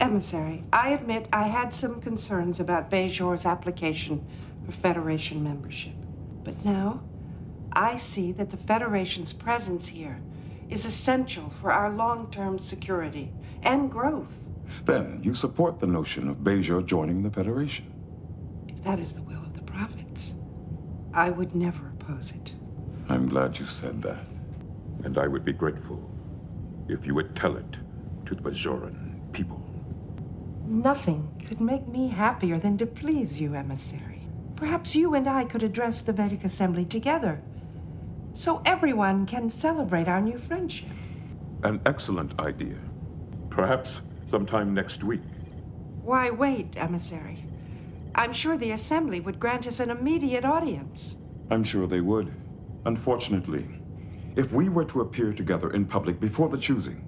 Emissary, 0.00 0.62
I 0.72 0.94
admit 0.94 1.28
I 1.32 1.46
had 1.46 1.74
some 1.74 2.00
concerns 2.00 2.58
about 2.58 2.90
Bejor's 2.90 3.44
application 3.44 4.20
for 4.64 4.72
Federation 4.72 5.42
membership. 5.42 5.92
But 6.42 6.54
now, 6.64 7.00
I 7.72 7.98
see 7.98 8.32
that 8.32 8.50
the 8.50 8.56
Federation's 8.56 9.32
presence 9.32 9.86
here 9.86 10.20
is 10.68 10.86
essential 10.86 11.50
for 11.50 11.72
our 11.72 11.90
long-term 11.90 12.58
security 12.58 13.32
and 13.62 13.90
growth. 13.90 14.48
Then 14.86 15.20
you 15.22 15.34
support 15.34 15.78
the 15.78 15.86
notion 15.86 16.28
of 16.28 16.38
Bejor 16.38 16.84
joining 16.84 17.22
the 17.22 17.30
Federation. 17.30 17.86
If 18.68 18.80
that 18.82 18.98
is 18.98 19.14
the 19.14 19.22
will 19.22 19.42
of 19.42 19.54
the 19.54 19.62
prophets, 19.62 20.34
I 21.12 21.30
would 21.30 21.54
never 21.54 21.88
oppose 21.88 22.32
it. 22.32 22.52
I'm 23.08 23.28
glad 23.28 23.58
you 23.58 23.66
said 23.66 24.02
that. 24.02 24.24
And 25.04 25.16
I 25.18 25.26
would 25.26 25.44
be 25.44 25.52
grateful 25.52 26.10
if 26.88 27.06
you 27.06 27.14
would 27.14 27.34
tell 27.34 27.56
it 27.56 27.78
to 28.26 28.34
the 28.34 28.42
Bajoran 28.42 28.96
people. 29.32 29.60
Nothing 30.66 31.28
could 31.46 31.60
make 31.60 31.88
me 31.88 32.08
happier 32.08 32.58
than 32.58 32.78
to 32.78 32.86
please 32.86 33.40
you, 33.40 33.54
emissary. 33.54 34.22
Perhaps 34.56 34.94
you 34.94 35.14
and 35.14 35.26
I 35.26 35.44
could 35.44 35.62
address 35.62 36.02
the 36.02 36.12
Vedic 36.12 36.44
Assembly 36.44 36.84
together, 36.84 37.40
so 38.32 38.62
everyone 38.64 39.26
can 39.26 39.50
celebrate 39.50 40.08
our 40.08 40.20
new 40.20 40.38
friendship. 40.38 40.88
An 41.62 41.80
excellent 41.84 42.38
idea. 42.40 42.76
Perhaps 43.50 44.02
sometime 44.26 44.74
next 44.74 45.02
week. 45.02 45.22
Why 46.02 46.30
wait, 46.30 46.76
emissary? 46.76 47.38
I'm 48.14 48.32
sure 48.32 48.56
the 48.56 48.72
Assembly 48.72 49.20
would 49.20 49.40
grant 49.40 49.66
us 49.66 49.80
an 49.80 49.90
immediate 49.90 50.44
audience. 50.44 51.16
I'm 51.50 51.64
sure 51.64 51.86
they 51.86 52.00
would. 52.00 52.32
Unfortunately, 52.86 53.66
if 54.36 54.52
we 54.52 54.68
were 54.68 54.84
to 54.86 55.00
appear 55.00 55.32
together 55.32 55.70
in 55.70 55.84
public 55.86 56.20
before 56.20 56.48
the 56.48 56.58
choosing, 56.58 57.02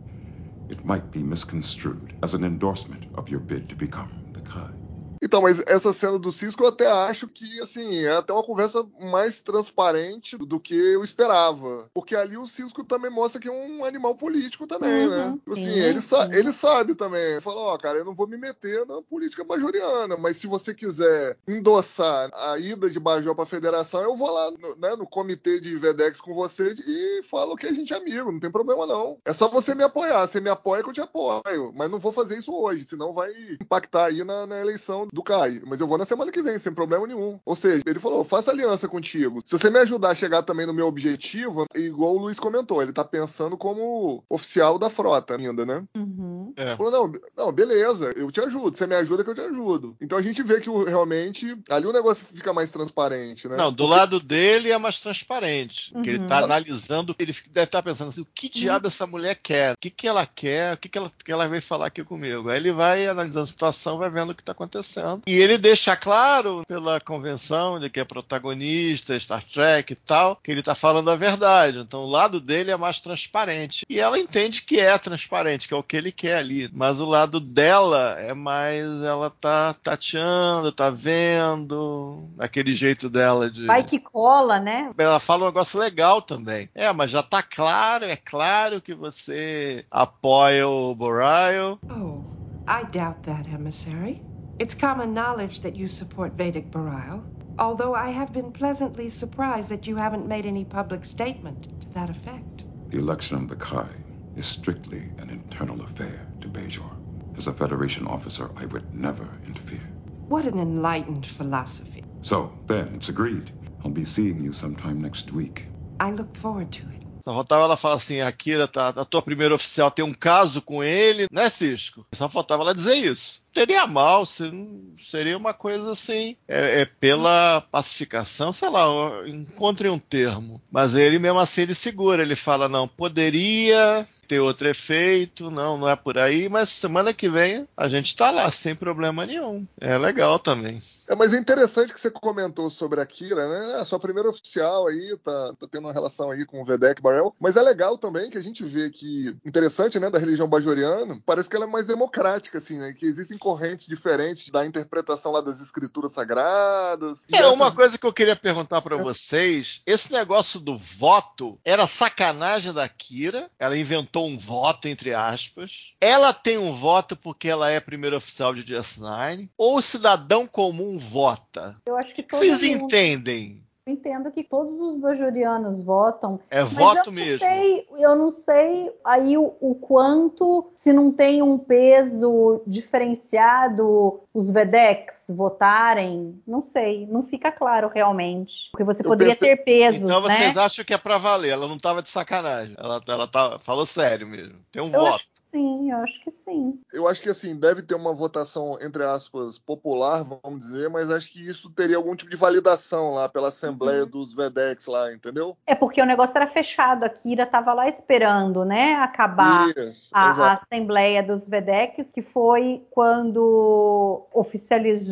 it 0.69 0.85
might 0.85 1.13
be 1.13 1.23
misconstrued 1.23 2.13
as 2.23 2.35
an 2.35 2.45
endorsement 2.45 3.07
of 3.15 3.31
your 3.31 3.41
bid 3.41 3.69
to 3.69 3.77
become 3.77 4.11
the 4.35 4.41
Kai. 4.41 4.82
Então, 5.23 5.41
mas 5.41 5.63
essa 5.67 5.93
cena 5.93 6.19
do 6.19 6.33
Cisco 6.33 6.65
eu 6.65 6.69
até 6.69 6.91
acho 6.91 7.29
que, 7.29 7.61
assim, 7.61 8.05
é 8.05 8.17
até 8.17 8.33
uma 8.33 8.43
conversa 8.43 8.85
mais 9.01 9.41
transparente 9.41 10.37
do 10.37 10.59
que 10.59 10.75
eu 10.75 11.05
esperava. 11.05 11.89
Porque 11.95 12.17
ali 12.17 12.37
o 12.37 12.49
Cisco 12.49 12.83
também 12.83 13.11
mostra 13.11 13.41
que 13.41 13.49
é 13.49 13.53
um 13.53 13.85
animal 13.85 14.17
político 14.17 14.67
também, 14.67 15.09
né? 15.09 15.27
uhum, 15.27 15.33
né? 15.33 15.39
Assim, 15.53 15.65
sim, 15.65 15.79
ele, 15.79 16.01
sa 16.01 16.29
ele 16.33 16.53
sabe 16.53 16.95
também. 16.95 17.23
Ele 17.23 17.41
fala, 17.41 17.61
ó, 17.61 17.75
oh, 17.75 17.79
cara, 17.79 17.99
eu 17.99 18.05
não 18.05 18.15
vou 18.15 18.27
me 18.27 18.37
meter 18.37 18.85
na 18.87 19.01
política 19.01 19.45
bajoriana, 19.45 20.17
mas 20.17 20.37
se 20.39 20.47
você 20.47 20.75
quiser 20.75 21.37
endossar 21.47 22.31
a 22.35 22.59
ida 22.59 22.91
de 22.91 22.99
Bajor 22.99 23.35
pra 23.37 23.47
federação, 23.47 24.03
eu 24.03 24.17
vou 24.17 24.31
lá 24.31 24.51
no, 24.51 24.77
né, 24.77 24.97
no 24.97 25.07
comitê 25.07 25.61
de 25.61 25.77
Vedex 25.77 26.21
com 26.21 26.35
você 26.35 26.75
e 26.87 27.23
falo 27.23 27.57
que 27.57 27.67
a 27.67 27.73
gente 27.73 27.93
é 27.93 27.97
amigo, 27.97 28.33
não 28.33 28.41
tem 28.41 28.51
problema 28.51 28.87
não. 28.87 29.19
É 29.25 29.33
só 29.33 29.47
você 29.49 29.75
me 29.75 29.85
apoiar. 29.85 30.27
Você 30.27 30.41
me 30.41 30.51
apoia 30.51 30.83
que 30.83 30.89
eu 30.89 30.93
te 30.93 31.01
apoio. 31.01 31.73
Mas 31.75 31.91
não 31.91 31.99
vou 31.99 32.13
fazer 32.13 32.39
isso 32.39 32.55
hoje, 32.55 32.85
senão 32.85 33.13
vai 33.13 33.33
impactar 33.61 34.07
aí 34.07 34.25
na, 34.25 34.47
na 34.47 34.61
eleição 34.61 35.07
do 35.13 35.23
Kai, 35.23 35.61
mas 35.67 35.79
eu 35.79 35.87
vou 35.87 35.99
na 35.99 36.07
semana 36.07 36.33
que 36.33 36.43
vem, 36.43 36.59
sem 36.59 36.73
problema 36.73 37.07
nenhum. 37.07 37.39
Ou 37.45 37.55
seja, 37.55 37.83
ele 37.87 38.01
falou: 38.01 38.25
faça 38.25 38.51
aliança 38.51 38.89
contigo. 38.89 39.41
Se 39.45 39.53
você 39.53 39.69
me 39.69 39.79
ajudar 39.81 40.11
a 40.11 40.15
chegar 40.15 40.43
também 40.43 40.67
no 40.67 40.73
meu 40.73 40.87
objetivo, 40.87 41.67
igual 41.77 42.15
o 42.15 42.19
Luiz 42.19 42.41
comentou, 42.41 42.83
ele 42.83 42.93
tá 42.93 43.05
pensando 43.05 43.59
como 43.59 44.25
oficial 44.29 44.79
da 44.79 44.89
frota 44.89 45.37
ainda, 45.37 45.67
né? 45.67 45.85
Uhum. 45.95 46.55
É. 46.57 46.75
Falou: 46.77 46.91
não, 46.91 47.13
não, 47.37 47.53
beleza, 47.53 48.13
eu 48.17 48.31
te 48.33 48.41
ajudo. 48.41 48.77
Você 48.77 48.87
me 48.87 48.95
ajuda 48.95 49.23
que 49.23 49.29
eu 49.29 49.35
te 49.35 49.43
ajudo. 49.43 49.95
Então 50.01 50.17
a 50.17 50.23
gente 50.23 50.43
vê 50.43 50.61
que 50.61 50.71
realmente 50.71 51.59
ali 51.69 51.87
o 51.87 51.93
negócio 51.93 52.25
fica 52.33 52.55
mais 52.55 52.71
transparente, 52.71 53.47
né? 53.47 53.57
Não, 53.57 53.71
do 53.71 53.85
Porque... 53.85 53.99
lado 53.99 54.21
dele 54.21 54.71
é 54.71 54.79
mais 54.79 54.99
transparente. 54.99 55.95
Uhum. 55.95 56.01
Que 56.01 56.09
ele 56.09 56.25
tá 56.25 56.39
analisando, 56.39 57.15
ele 57.19 57.33
deve 57.51 57.67
estar 57.67 57.67
tá 57.67 57.83
pensando 57.83 58.09
assim: 58.09 58.23
o 58.23 58.29
que 58.35 58.49
diabo 58.49 58.87
essa 58.87 59.07
mulher 59.07 59.35
quer? 59.35 59.75
O 59.75 59.77
que, 59.79 59.91
que 59.91 60.09
ela 60.09 60.25
quer? 60.25 60.75
O 60.75 60.79
que, 60.79 60.89
que, 60.89 60.97
ela, 60.97 61.13
que 61.23 61.33
ela 61.33 61.49
veio 61.49 61.63
falar 61.63 61.87
aqui 61.87 62.03
comigo? 62.03 62.49
Aí 62.49 62.57
ele 62.57 62.73
vai 62.73 63.07
analisando 63.07 63.45
a 63.45 63.49
situação, 63.49 63.99
vai 63.99 64.09
vendo 64.09 64.31
o 64.31 64.35
que 64.35 64.41
está 64.41 64.53
acontecendo. 64.53 65.02
E 65.27 65.35
ele 65.35 65.59
deixa 65.59 65.97
claro, 65.97 66.63
pela 66.67 67.01
convenção 67.01 67.79
de 67.79 67.91
que 67.91 68.01
é 68.01 68.05
protagonista, 68.05 69.19
Star 69.19 69.43
Trek 69.43 69.93
e 69.93 69.97
tal, 69.97 70.37
que 70.37 70.51
ele 70.51 70.61
está 70.61 70.75
falando 70.75 71.11
a 71.11 71.17
verdade. 71.17 71.79
Então 71.79 72.01
o 72.01 72.11
lado 72.11 72.41
dele 72.41 72.71
é 72.71 72.77
mais 72.77 73.01
transparente. 73.01 73.85
E 73.89 73.99
ela 73.99 74.19
entende 74.19 74.63
que 74.63 74.79
é 74.79 74.97
transparente, 74.99 75.69
que 75.69 75.75
é 75.75 75.77
o 75.77 75.83
que 75.83 75.97
ele 75.97 76.13
quer 76.13 76.39
ali. 76.39 76.69
Mas 76.73 77.01
o 77.01 77.07
lado 77.07 77.41
dela 77.41 78.17
é 78.19 78.35
mais. 78.35 79.03
Ela 79.03 79.31
tá 79.31 79.75
tateando, 79.83 80.73
tá 80.73 80.91
vendo, 80.91 82.29
aquele 82.39 82.75
jeito 82.75 83.09
dela 83.09 83.51
de. 83.51 83.67
Vai 83.67 83.85
que 83.85 83.99
cola, 83.99 84.59
né? 84.59 84.91
Ela 84.97 85.21
fala 85.21 85.45
um 85.45 85.47
negócio 85.47 85.79
legal 85.79 86.23
também. 86.23 86.69
É, 86.75 86.93
mas 86.93 87.11
já 87.11 87.23
tá 87.23 87.43
claro, 87.43 88.05
é 88.05 88.17
claro 88.17 88.81
que 88.81 88.95
você 88.95 89.85
apoia 89.91 90.69
o 90.69 90.95
Boreal. 90.95 91.79
Oh, 91.91 92.23
I 92.69 92.85
doubt 92.91 93.23
that, 93.23 93.49
emissary. 93.51 94.23
It's 94.59 94.75
common 94.75 95.15
knowledge 95.15 95.61
that 95.61 95.77
you 95.77 95.89
support 95.89 96.37
Vedic 96.37 96.71
Barile, 96.71 97.25
although 97.59 97.95
I 97.95 98.11
have 98.11 98.33
been 98.33 98.53
pleasantly 98.53 99.09
surprised 99.09 99.71
that 99.71 99.87
you 99.87 99.97
haven't 99.97 100.29
made 100.29 100.47
any 100.47 100.65
public 100.65 101.05
statement 101.05 101.69
to 101.81 101.91
that 101.95 102.11
effect. 102.11 102.65
The 102.91 102.99
election 102.99 103.39
of 103.39 103.49
the 103.49 103.57
Kai 103.57 103.89
is 104.37 104.47
strictly 104.47 105.13
an 105.19 105.31
internal 105.31 105.83
affair 105.83 106.29
to 106.41 106.49
Bajor. 106.49 106.91
As 107.37 107.47
a 107.47 107.53
Federation 107.53 108.07
officer, 108.07 108.51
I 108.57 108.67
would 108.67 108.85
never 108.93 109.29
interfere. 109.47 109.89
What 110.29 110.45
an 110.45 110.59
enlightened 110.59 111.27
philosophy. 111.27 112.05
So, 112.21 112.53
then, 112.69 112.95
it's 112.95 113.09
agreed. 113.09 113.51
I'll 113.85 113.91
be 113.91 114.05
seeing 114.05 114.43
you 114.45 114.53
sometime 114.53 115.01
next 115.01 115.33
week. 115.33 115.65
I 115.99 116.11
look 116.13 116.37
forward 116.37 116.71
to 116.73 116.87
it. 116.87 117.03
Só 117.25 117.33
faltava 117.33 117.65
ela 117.65 117.77
falar 117.77 117.95
assim, 117.97 118.21
a 118.21 118.33
Kira, 118.33 118.67
tá, 118.67 118.89
a 118.89 119.05
tua 119.05 119.23
primeira 119.23 119.55
oficial 119.55 119.91
tem 119.91 120.05
um 120.05 120.13
caso 120.13 120.61
com 120.61 120.83
ele, 120.83 121.27
né, 121.31 121.49
Cisco? 121.49 122.05
Só 122.13 122.29
faltava 122.29 122.63
ela 122.65 122.75
dizer 122.75 122.97
isso. 122.97 123.42
Teria 123.53 123.87
mal, 123.87 124.25
seria 124.27 125.37
uma 125.37 125.53
coisa 125.53 125.93
assim, 125.93 126.37
é, 126.49 126.83
é 126.83 126.85
pela 126.85 127.61
pacificação, 127.71 128.53
sei 128.53 128.71
lá, 128.71 128.85
encontre 129.27 129.89
um 129.89 129.99
termo. 129.99 130.61
Mas 130.71 130.95
ele 130.95 131.19
mesmo 131.19 131.39
assim 131.39 131.63
ele 131.63 131.75
segura, 131.75 132.23
ele 132.23 132.37
fala, 132.37 132.69
não, 132.69 132.89
poderia 132.89 134.07
ter 134.27 134.41
outro 134.41 134.69
efeito, 134.69 135.51
não, 135.51 135.77
não 135.77 135.89
é 135.89 135.95
por 135.95 136.17
aí, 136.17 136.49
mas 136.49 136.71
semana 136.71 137.13
que 137.13 137.29
vem 137.29 137.69
a 137.77 137.89
gente 137.89 138.17
tá 138.17 138.31
lá 138.31 138.51
sem 138.51 138.75
problema 138.75 139.27
nenhum. 139.27 139.67
É 139.81 139.99
legal 139.99 140.39
também. 140.39 140.81
É, 141.09 141.15
mas 141.15 141.35
é 141.35 141.39
interessante 141.39 141.93
que 141.93 142.01
você 142.01 142.11
comentou 142.11 142.71
sobre 142.71 143.01
a 143.01 143.07
Kira, 143.07 143.49
né? 143.49 143.81
A 143.81 143.85
sua 143.85 143.99
primeira 143.99 144.29
oficial 144.29 144.87
aí, 144.87 145.17
tá, 145.19 145.55
tá 145.59 145.67
tendo 145.71 145.85
uma 145.87 145.93
relação 145.93 146.31
aí 146.31 146.45
com 146.45 146.63
o 146.63 146.65
Vedek 146.65 147.03
Barrel. 147.03 147.35
Mas 147.41 147.57
é 147.57 147.63
legal 147.63 147.99
também 147.99 148.31
que 148.31 148.39
a 148.39 148.43
gente 148.43 148.65
vê 148.65 148.91
que, 148.91 149.37
interessante, 149.45 149.99
né, 149.99 150.11
da 150.11 150.19
religião 150.19 150.49
bajoriana, 150.49 151.21
parece 151.27 151.49
que 151.49 151.57
ela 151.57 151.65
é 151.65 151.69
mais 151.69 151.87
democrática, 151.87 152.59
assim, 152.59 152.79
né? 152.79 152.93
Que 152.93 153.07
existem 153.07 153.37
correntes 153.37 153.87
diferentes 153.87 154.49
da 154.51 154.65
interpretação 154.65 155.33
lá 155.33 155.41
das 155.41 155.61
escrituras 155.61 156.13
sagradas. 156.13 157.25
É, 157.33 157.47
uma 157.49 157.73
coisa 157.73 157.99
que 157.99 158.07
eu 158.07 158.13
queria 158.13 158.37
perguntar 158.37 158.81
para 158.83 158.97
é. 158.97 159.03
vocês: 159.03 159.83
esse 159.87 160.13
negócio 160.13 160.61
do 160.61 160.79
voto 160.79 161.59
era 161.65 161.87
sacanagem 161.87 162.73
da 162.73 162.89
Kira, 162.89 163.51
ela 163.59 163.77
inventou 163.77 164.27
um 164.27 164.39
voto, 164.39 164.89
entre 164.89 165.15
aspas. 165.15 165.95
Ela 166.01 166.33
tem 166.33 166.59
um 166.59 166.73
voto 166.73 167.17
porque 167.17 167.49
ela 167.49 167.71
é 167.71 167.81
primeira 167.81 168.17
oficial 168.17 168.55
de 168.55 168.65
DS9, 168.65 169.49
ou 169.57 169.79
o 169.79 169.83
cidadão 169.83 170.47
comum 170.47 170.92
vota? 170.99 171.77
Eu 171.87 171.97
acho 171.97 172.15
que, 172.15 172.23
que 172.23 172.37
vocês 172.37 172.63
mundo... 172.63 172.85
entendem? 172.85 173.63
Eu 173.85 173.95
entendo 173.95 174.31
que 174.31 174.45
todos 174.45 174.79
os 174.81 175.01
bajorianos 175.01 175.81
votam. 175.81 176.39
É 176.49 176.63
voto 176.63 177.09
eu 177.09 177.13
mesmo. 177.13 177.39
Sei, 177.41 177.85
eu 177.99 178.15
não 178.15 178.31
sei 178.31 178.93
aí 179.05 179.37
o, 179.37 179.55
o, 179.61 179.75
quanto, 179.75 180.71
se 180.77 180.93
não 180.93 181.11
tem 181.11 181.43
um 181.43 181.59
peso 181.59 182.63
diferenciado, 182.65 184.21
os 184.33 184.51
Vedecs 184.53 185.17
votarem, 185.29 186.41
não 186.47 186.63
sei, 186.63 187.07
não 187.07 187.23
fica 187.27 187.53
claro 187.53 187.91
realmente. 187.93 188.71
Porque 188.73 188.85
você 188.85 189.03
eu 189.03 189.07
poderia 189.09 189.35
pensei... 189.35 189.57
ter 189.57 189.65
peso. 189.65 190.05
Então 190.05 190.21
né? 190.23 190.35
vocês 190.35 190.57
acham 190.57 190.85
que 190.85 190.95
é 190.95 190.99
para 190.99 191.19
valer? 191.19 191.51
Ela 191.51 191.69
não 191.69 191.77
estava 191.77 192.03
de 192.03 192.09
sacanagem. 192.09 192.75
Ela, 192.79 193.01
ela 193.07 193.27
tá, 193.29 193.59
falou 193.59 193.85
sério 193.85 194.27
mesmo. 194.27 194.59
Tem 194.71 194.83
um 194.83 194.87
eu 194.87 194.93
voto. 194.93 195.15
Acho 195.15 195.43
sim, 195.53 195.91
eu 195.91 195.99
acho 195.99 196.21
que 196.25 196.31
sim. 196.31 196.81
Eu 196.93 197.07
acho 197.07 197.21
que 197.21 197.29
assim, 197.29 197.55
deve 197.55 197.83
ter 197.83 197.95
uma 197.95 198.15
votação, 198.15 198.79
entre 198.81 199.05
aspas, 199.05 199.59
popular, 199.59 200.25
vamos 200.25 200.61
dizer, 200.61 200.89
mas 200.89 201.11
acho 201.11 201.31
que 201.31 201.39
isso 201.39 201.71
teria 201.71 201.97
algum 201.97 202.17
tipo 202.17 202.31
de 202.31 202.37
validação 202.37 203.13
lá 203.13 203.29
pela 203.29 203.49
Assembleia 203.49 204.05
uhum. 204.05 204.11
dos 204.11 204.35
Vedecs 204.35 204.87
lá, 204.87 205.13
entendeu? 205.13 205.57
É 205.67 205.75
porque 205.75 206.01
o 206.01 206.07
negócio 206.07 206.37
era 206.37 206.47
fechado, 206.47 207.05
a 207.05 207.09
Kira 207.09 207.45
estava 207.45 207.75
lá 207.75 207.89
esperando, 207.89 208.65
né, 208.65 208.95
acabar 208.95 209.69
isso, 209.69 210.11
a, 210.13 210.31
a, 210.31 210.53
Assembleia 210.55 211.23
dos 211.23 211.47
Vedecs, 211.47 212.07
que 212.13 212.23
foi 212.23 212.83
quando 212.91 214.27
oficializou 214.33 215.12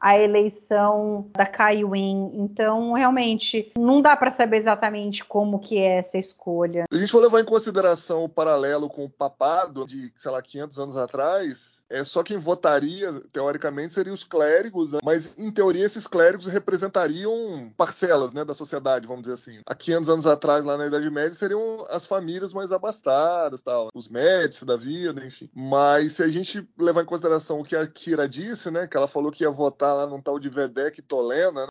a 0.00 0.18
eleição 0.18 1.30
da 1.36 1.46
Kai 1.46 1.84
Win. 1.84 2.32
Então, 2.34 2.92
realmente, 2.92 3.72
não 3.78 4.00
dá 4.00 4.16
para 4.16 4.30
saber 4.30 4.58
exatamente 4.58 5.24
como 5.24 5.58
que 5.58 5.78
é 5.78 5.98
essa 5.98 6.18
escolha. 6.18 6.84
Se 6.90 6.96
a 6.96 7.00
gente 7.00 7.12
for 7.12 7.20
levar 7.20 7.40
em 7.40 7.44
consideração 7.44 8.24
o 8.24 8.28
paralelo 8.28 8.88
com 8.88 9.04
o 9.04 9.10
papado 9.10 9.86
de, 9.86 10.12
sei 10.16 10.30
lá, 10.30 10.40
500 10.42 10.78
anos 10.78 10.96
atrás, 10.96 11.73
é 11.90 12.02
só 12.04 12.22
quem 12.22 12.36
votaria, 12.36 13.12
teoricamente, 13.32 13.94
seriam 13.94 14.14
os 14.14 14.24
clérigos, 14.24 14.92
né? 14.92 15.00
mas 15.02 15.34
em 15.36 15.50
teoria 15.50 15.84
esses 15.84 16.06
clérigos 16.06 16.46
representariam 16.46 17.72
parcelas 17.76 18.32
né, 18.32 18.44
da 18.44 18.54
sociedade, 18.54 19.06
vamos 19.06 19.22
dizer 19.22 19.34
assim. 19.34 19.60
Há 19.66 19.74
500 19.74 20.08
anos 20.08 20.26
atrás, 20.26 20.64
lá 20.64 20.76
na 20.76 20.86
Idade 20.86 21.10
Média, 21.10 21.34
seriam 21.34 21.86
as 21.90 22.06
famílias 22.06 22.52
mais 22.52 22.72
abastadas, 22.72 23.62
tal, 23.62 23.88
os 23.94 24.08
médicos 24.08 24.64
da 24.64 24.76
vida, 24.76 25.24
enfim. 25.24 25.48
Mas 25.54 26.12
se 26.12 26.22
a 26.22 26.28
gente 26.28 26.66
levar 26.78 27.02
em 27.02 27.06
consideração 27.06 27.60
o 27.60 27.64
que 27.64 27.76
a 27.76 27.86
Kira 27.86 28.28
disse, 28.28 28.70
né, 28.70 28.86
que 28.86 28.96
ela 28.96 29.08
falou 29.08 29.30
que 29.30 29.44
ia 29.44 29.50
votar 29.50 29.94
lá 29.94 30.06
num 30.06 30.20
tal 30.20 30.38
de 30.38 30.48
Vedek 30.48 31.02
Tolena, 31.02 31.44
né? 31.54 31.66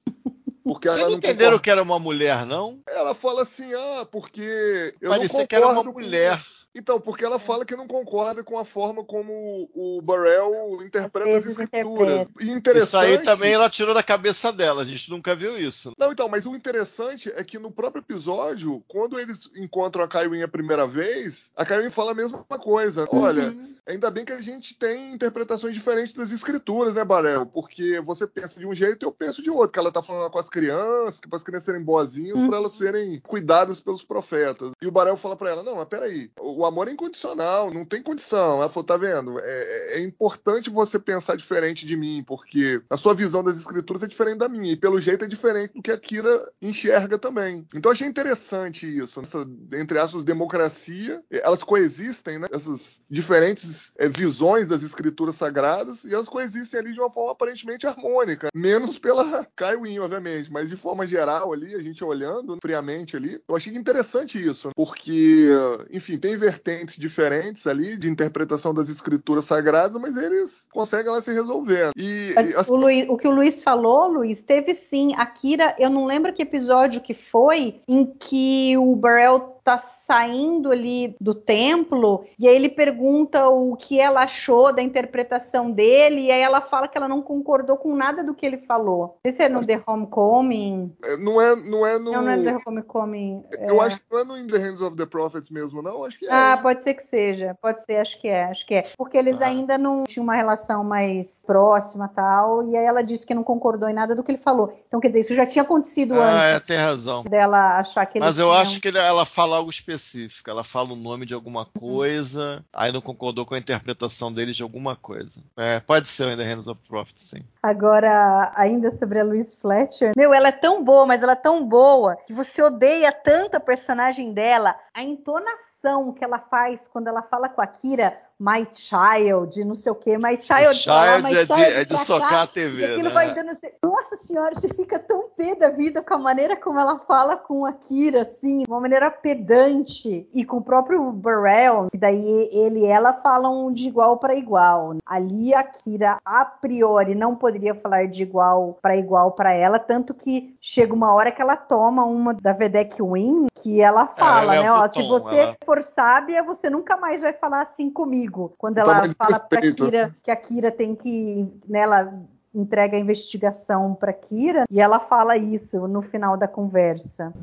Porque 0.63 0.88
Vocês 0.88 1.02
não 1.02 1.12
entenderam 1.12 1.52
concorda. 1.52 1.63
que 1.63 1.69
era 1.69 1.84
uma 1.84 1.99
mulher, 1.99 2.45
não? 2.45 2.82
Ela 2.88 3.13
fala 3.13 3.41
assim, 3.41 3.71
ah, 3.73 4.08
porque 4.10 4.93
eu 5.02 5.10
Parecia 5.10 5.39
não 5.39 5.47
que 5.47 5.56
era 5.56 5.67
uma 5.67 5.84
mulher. 5.84 6.38
Com... 6.38 6.62
Então, 6.75 6.99
porque 6.99 7.23
ela 7.23 7.38
fala 7.38 7.65
que 7.65 7.75
não 7.75 7.88
concorda 7.88 8.43
com 8.43 8.57
a 8.57 8.65
forma 8.65 9.03
como 9.03 9.69
o 9.73 10.01
Burrell 10.01 10.81
interpreta 10.83 11.38
as 11.38 11.45
escrituras. 11.45 12.27
E 12.39 12.49
interessante... 12.49 12.88
Isso 12.88 12.97
aí 12.97 13.17
também 13.19 13.53
ela 13.53 13.69
tirou 13.69 13.93
da 13.93 14.01
cabeça 14.01 14.51
dela, 14.51 14.81
a 14.81 14.86
gente 14.86 15.09
nunca 15.09 15.36
viu 15.36 15.57
isso. 15.57 15.93
Não, 15.97 16.12
então, 16.12 16.27
mas 16.27 16.45
o 16.45 16.55
interessante 16.55 17.31
é 17.36 17.43
que 17.43 17.59
no 17.59 17.71
próprio 17.71 18.01
episódio, 18.01 18.83
quando 18.88 19.19
eles 19.19 19.49
encontram 19.55 20.03
a 20.03 20.07
Kaiwin 20.07 20.41
a 20.41 20.47
primeira 20.47 20.88
vez, 20.88 21.51
a 21.55 21.65
Kaiwin 21.65 21.89
fala 21.89 22.12
a 22.12 22.15
mesma 22.15 22.43
coisa. 22.43 23.07
Uhum. 23.12 23.21
Olha, 23.21 23.55
ainda 23.86 24.09
bem 24.09 24.25
que 24.25 24.33
a 24.33 24.41
gente 24.41 24.73
tem 24.73 25.13
interpretações 25.13 25.73
diferentes 25.73 26.13
das 26.13 26.31
escrituras, 26.31 26.95
né, 26.95 27.03
Barel? 27.03 27.45
Porque 27.45 28.01
você 28.01 28.25
pensa 28.25 28.59
de 28.59 28.65
um 28.65 28.73
jeito 28.73 29.03
e 29.03 29.05
eu 29.05 29.12
penso 29.12 29.43
de 29.43 29.49
outro, 29.49 29.71
que 29.71 29.79
ela 29.79 29.91
tá 29.91 30.01
falando 30.01 30.31
com 30.31 30.39
as 30.39 30.49
crianças, 30.49 31.19
para 31.19 31.38
as 31.38 31.43
crianças 31.43 31.65
serem 31.65 31.83
boazinhas, 31.83 32.39
uhum. 32.39 32.47
para 32.47 32.57
elas 32.57 32.73
serem 32.73 33.19
cuidadas 33.19 33.79
pelos 33.79 34.03
profetas. 34.03 34.71
E 34.81 34.88
o 34.88 34.91
Barel 34.91 35.17
fala 35.17 35.36
para 35.36 35.51
ela: 35.51 35.63
não, 35.63 35.75
mas 35.75 35.88
peraí, 35.88 36.31
o 36.39 36.62
o 36.63 36.65
amor 36.65 36.88
é 36.88 36.91
incondicional, 36.91 37.71
não 37.73 37.86
tem 37.86 38.02
condição. 38.02 38.58
Ela 38.58 38.69
falou, 38.69 38.86
tá 38.86 38.97
vendo? 38.97 39.38
É, 39.39 39.97
é, 39.97 39.99
importante 40.02 40.69
você 40.69 40.97
pensar 40.97 41.36
diferente 41.36 41.86
de 41.86 41.97
mim, 41.97 42.23
porque 42.26 42.82
a 42.89 42.97
sua 42.97 43.13
visão 43.13 43.43
das 43.43 43.58
escrituras 43.58 44.04
é 44.04 44.08
diferente 44.08 44.38
da 44.38 44.49
minha, 44.49 44.71
e 44.71 44.78
pelo 44.78 44.99
jeito 44.99 45.26
é 45.26 45.28
diferente 45.28 45.73
do 45.73 45.82
que 45.82 45.91
a 45.91 45.97
Kira 45.97 46.41
enxerga 46.62 47.17
também. 47.17 47.65
Então 47.73 47.91
achei 47.91 48.08
interessante 48.08 48.86
isso, 48.86 49.19
essa, 49.19 49.45
entre 49.73 49.99
aspas, 49.99 50.23
democracia, 50.23 51.21
elas 51.30 51.63
coexistem, 51.63 52.39
né? 52.39 52.47
Essas 52.52 53.02
diferentes 53.10 53.93
é, 53.97 54.08
visões 54.08 54.69
das 54.69 54.84
escrituras 54.84 55.36
sagradas, 55.36 56.04
e 56.06 56.13
elas 56.13 56.30
coexistem 56.30 56.80
ali 56.80 56.93
de 56.93 56.99
uma 56.99 57.12
forma 57.12 57.32
aparentemente 57.32 57.86
harmônica, 57.86 58.47
menos 58.56 58.97
pela 58.97 59.45
Kaiwin, 59.56 59.99
obviamente, 59.99 60.52
mas 60.52 60.69
de 60.69 60.78
forma 60.78 61.06
geral 61.06 61.52
ali, 61.52 61.76
a 61.76 61.82
gente 61.82 62.04
olhando 62.04 62.58
friamente 62.62 63.17
ali, 63.17 63.41
eu 63.47 63.56
achei 63.56 63.76
interessante 63.76 64.43
isso, 64.43 64.69
porque, 64.76 65.49
enfim, 65.91 66.17
tem 66.17 66.38
vertentes 66.53 66.97
diferentes 66.97 67.65
ali 67.65 67.97
de 67.97 68.09
interpretação 68.09 68.73
das 68.73 68.89
escrituras 68.89 69.45
sagradas, 69.45 69.99
mas 69.99 70.15
eles 70.15 70.67
conseguem 70.71 71.11
lá 71.11 71.19
se 71.19 71.33
resolver. 71.33 71.91
E, 71.97 72.33
assim... 72.55 72.71
o, 72.71 72.75
Luiz, 72.75 73.09
o, 73.09 73.17
que 73.17 73.27
o 73.27 73.31
Luiz 73.31 73.61
falou, 73.63 74.07
Luiz, 74.07 74.39
teve 74.45 74.75
sim. 74.89 75.13
A 75.15 75.25
Kira, 75.25 75.75
eu 75.79 75.89
não 75.89 76.05
lembro 76.05 76.33
que 76.33 76.41
episódio 76.41 77.01
que 77.01 77.13
foi 77.13 77.81
em 77.87 78.05
que 78.05 78.77
o 78.77 78.95
Burrell 78.95 79.53
tá 79.63 79.81
saindo 80.05 80.71
ali 80.71 81.15
do 81.19 81.33
templo 81.33 82.25
e 82.37 82.47
aí 82.47 82.55
ele 82.55 82.69
pergunta 82.69 83.47
o 83.47 83.75
que 83.75 83.99
ela 83.99 84.23
achou 84.23 84.73
da 84.73 84.81
interpretação 84.81 85.71
dele 85.71 86.21
e 86.21 86.31
aí 86.31 86.41
ela 86.41 86.61
fala 86.61 86.87
que 86.87 86.97
ela 86.97 87.07
não 87.07 87.21
concordou 87.21 87.77
com 87.77 87.95
nada 87.95 88.23
do 88.23 88.33
que 88.33 88.45
ele 88.45 88.57
falou. 88.57 89.17
Esse 89.23 89.43
é 89.43 89.49
no 89.49 89.65
The 89.65 89.81
Homecoming? 89.85 90.93
É, 91.03 91.17
não 91.17 91.41
é, 91.41 91.55
não 91.55 91.85
é 91.85 91.97
no. 91.97 92.11
Não, 92.11 92.21
não 92.21 92.29
é 92.29 92.35
no 92.35 92.43
The 92.43 92.57
Homecoming. 92.65 93.43
Eu 93.59 93.81
é... 93.81 93.85
acho 93.85 93.97
que 93.97 94.03
não 94.11 94.19
é 94.19 94.23
no 94.23 94.37
In 94.37 94.47
the 94.47 94.57
Hands 94.57 94.81
of 94.81 94.95
the 94.97 95.05
Prophets 95.05 95.49
mesmo, 95.49 95.81
não. 95.81 96.03
Acho 96.03 96.19
que 96.19 96.25
é. 96.25 96.29
Ah, 96.31 96.59
pode 96.61 96.83
ser 96.83 96.93
que 96.95 97.03
seja. 97.03 97.57
Pode 97.61 97.83
ser, 97.85 97.97
acho 97.97 98.19
que 98.19 98.27
é, 98.27 98.45
acho 98.45 98.65
que 98.65 98.75
é. 98.75 98.81
Porque 98.97 99.17
eles 99.17 99.41
ah. 99.41 99.47
ainda 99.47 99.77
não 99.77 100.03
tinham 100.03 100.23
uma 100.23 100.35
relação 100.35 100.83
mais 100.83 101.43
próxima 101.45 102.09
tal 102.13 102.67
e 102.67 102.75
aí 102.75 102.85
ela 102.85 103.01
disse 103.01 103.25
que 103.25 103.33
não 103.33 103.43
concordou 103.43 103.87
em 103.87 103.93
nada 103.93 104.15
do 104.15 104.23
que 104.23 104.31
ele 104.31 104.41
falou. 104.41 104.77
Então 104.87 104.99
quer 104.99 105.07
dizer, 105.07 105.21
isso 105.21 105.35
já 105.35 105.45
tinha 105.45 105.63
acontecido 105.63 106.13
ah, 106.15 106.17
antes. 106.17 106.41
Ah, 106.41 106.47
é, 106.47 106.59
tem 106.59 106.77
razão. 106.77 107.23
Dela 107.23 107.79
achar 107.79 108.05
que 108.05 108.17
ele 108.17 108.25
Mas 108.25 108.37
eu 108.37 108.51
acho 108.51 108.81
que 108.81 108.89
ela 108.89 109.25
fala 109.25 109.57
algo 109.57 109.69
específico 109.69 109.92
específica. 109.93 110.51
Ela 110.51 110.63
fala 110.63 110.93
o 110.93 110.95
nome 110.95 111.25
de 111.25 111.34
alguma 111.34 111.65
coisa, 111.65 112.63
aí 112.73 112.91
não 112.91 113.01
concordou 113.01 113.45
com 113.45 113.56
a 113.56 113.58
interpretação 113.58 114.32
dele 114.32 114.51
de 114.51 114.63
alguma 114.63 114.95
coisa. 114.95 115.41
É, 115.58 115.79
pode 115.79 116.08
ser 116.08 116.27
ainda 116.27 116.43
Hands 116.43 116.67
of 116.67 116.82
Profit, 116.88 117.21
sim. 117.21 117.39
Agora, 117.62 118.51
ainda 118.56 118.91
sobre 118.91 119.19
a 119.19 119.23
Louise 119.23 119.56
Fletcher, 119.58 120.12
meu, 120.15 120.34
ela 120.34 120.49
é 120.49 120.51
tão 120.51 120.84
boa, 120.84 121.06
mas 121.06 121.23
ela 121.23 121.34
é 121.34 121.36
tão 121.36 121.65
boa 121.65 122.15
que 122.27 122.34
você 122.34 122.62
odeia 122.62 123.12
tanto 123.12 123.56
a 123.56 123.60
personagem 123.60 124.34
dela, 124.34 124.75
a 124.93 125.01
entonação 125.01 126.13
que 126.13 126.23
ela 126.23 126.39
faz 126.39 126.88
quando 126.88 127.08
ela 127.08 127.21
fala 127.21 127.49
com 127.49 127.62
a 127.62 127.67
Kira 127.67 128.17
My 128.43 128.67
Child, 128.73 129.63
não 129.63 129.73
sei 129.73 129.89
o 129.89 129.95
que, 129.95 130.17
My 130.17 130.38
Child. 130.38 130.73
Child, 130.73 130.89
lá, 130.89 131.17
My 131.19 131.29
é, 131.29 131.45
child 131.45 131.56
de, 131.56 131.63
é 131.63 131.86
de 131.86 131.97
socar 131.97 132.29
cá, 132.29 132.41
a 132.43 132.47
TV. 132.47 132.84
Aquilo 132.84 133.08
né? 133.08 133.13
vai 133.13 133.34
dando. 133.34 133.58
Nossa 133.82 134.17
senhora, 134.17 134.53
você 134.53 134.67
fica 134.67 134.99
tão 134.99 135.29
pé 135.29 135.56
da 135.56 135.69
vida 135.69 136.03
com 136.03 136.15
a 136.15 136.17
maneira 136.17 136.58
como 136.58 136.77
ela 136.77 136.99
fala 136.99 137.38
com 137.38 137.65
a 137.65 137.71
Kira, 137.71 138.23
assim, 138.23 138.63
uma 138.67 138.82
maneira 138.82 139.10
pedante. 139.10 140.27
E 140.34 140.43
com 140.43 140.58
o 140.58 140.62
próprio 140.62 141.10
Burrell, 141.13 141.88
que 141.89 141.97
daí 141.97 142.49
ele 142.51 142.82
e 142.82 142.86
ela 142.86 143.13
falam 143.13 143.71
de 143.71 143.88
igual 143.88 144.17
para 144.17 144.36
igual. 144.36 144.97
Ali 145.06 145.53
a 145.53 145.63
Kira, 145.63 146.19
a 146.25 146.43
priori, 146.43 147.15
não 147.15 147.38
poderia 147.38 147.73
falar 147.75 148.08
de 148.08 148.23
igual 148.23 148.77
para 148.82 148.97
igual 148.97 149.32
para 149.32 149.53
ela, 149.53 149.79
tanto 149.79 150.13
que 150.13 150.53
chega 150.60 150.93
uma 150.93 151.13
hora 151.13 151.32
que 151.32 151.41
ela 151.41 151.56
toma 151.56 152.03
uma 152.03 152.34
da 152.34 152.51
Vedek 152.51 153.01
Win, 153.01 153.47
que 153.62 153.79
ela 153.79 154.08
fala, 154.08 154.56
ela 154.56 154.63
né? 154.63 154.71
Ó, 154.71 154.91
se 154.91 155.08
você 155.08 155.38
ela... 155.38 155.56
for 155.63 155.82
sábia, 155.82 156.43
você 156.43 156.69
nunca 156.69 156.97
mais 156.97 157.21
vai 157.21 157.32
falar 157.32 157.62
assim 157.62 157.89
comigo 157.89 158.33
quando 158.58 158.78
ela 158.78 159.04
fala 159.13 159.39
para 159.39 159.62
Kira 159.62 160.15
que 160.24 160.32
a 160.32 160.36
Kira 160.36 160.72
tem 160.72 160.96
que, 160.96 161.48
nela 161.67 162.04
né, 162.04 162.22
entrega 162.56 162.98
a 162.98 163.00
investigação 163.00 163.96
para 163.96 164.13
Kira 164.13 164.65
e 164.69 164.80
ela 164.80 165.00
fala 165.00 165.38
isso 165.38 165.88
no 165.88 166.02
final 166.02 166.38
da 166.38 166.48
conversa. 166.48 167.34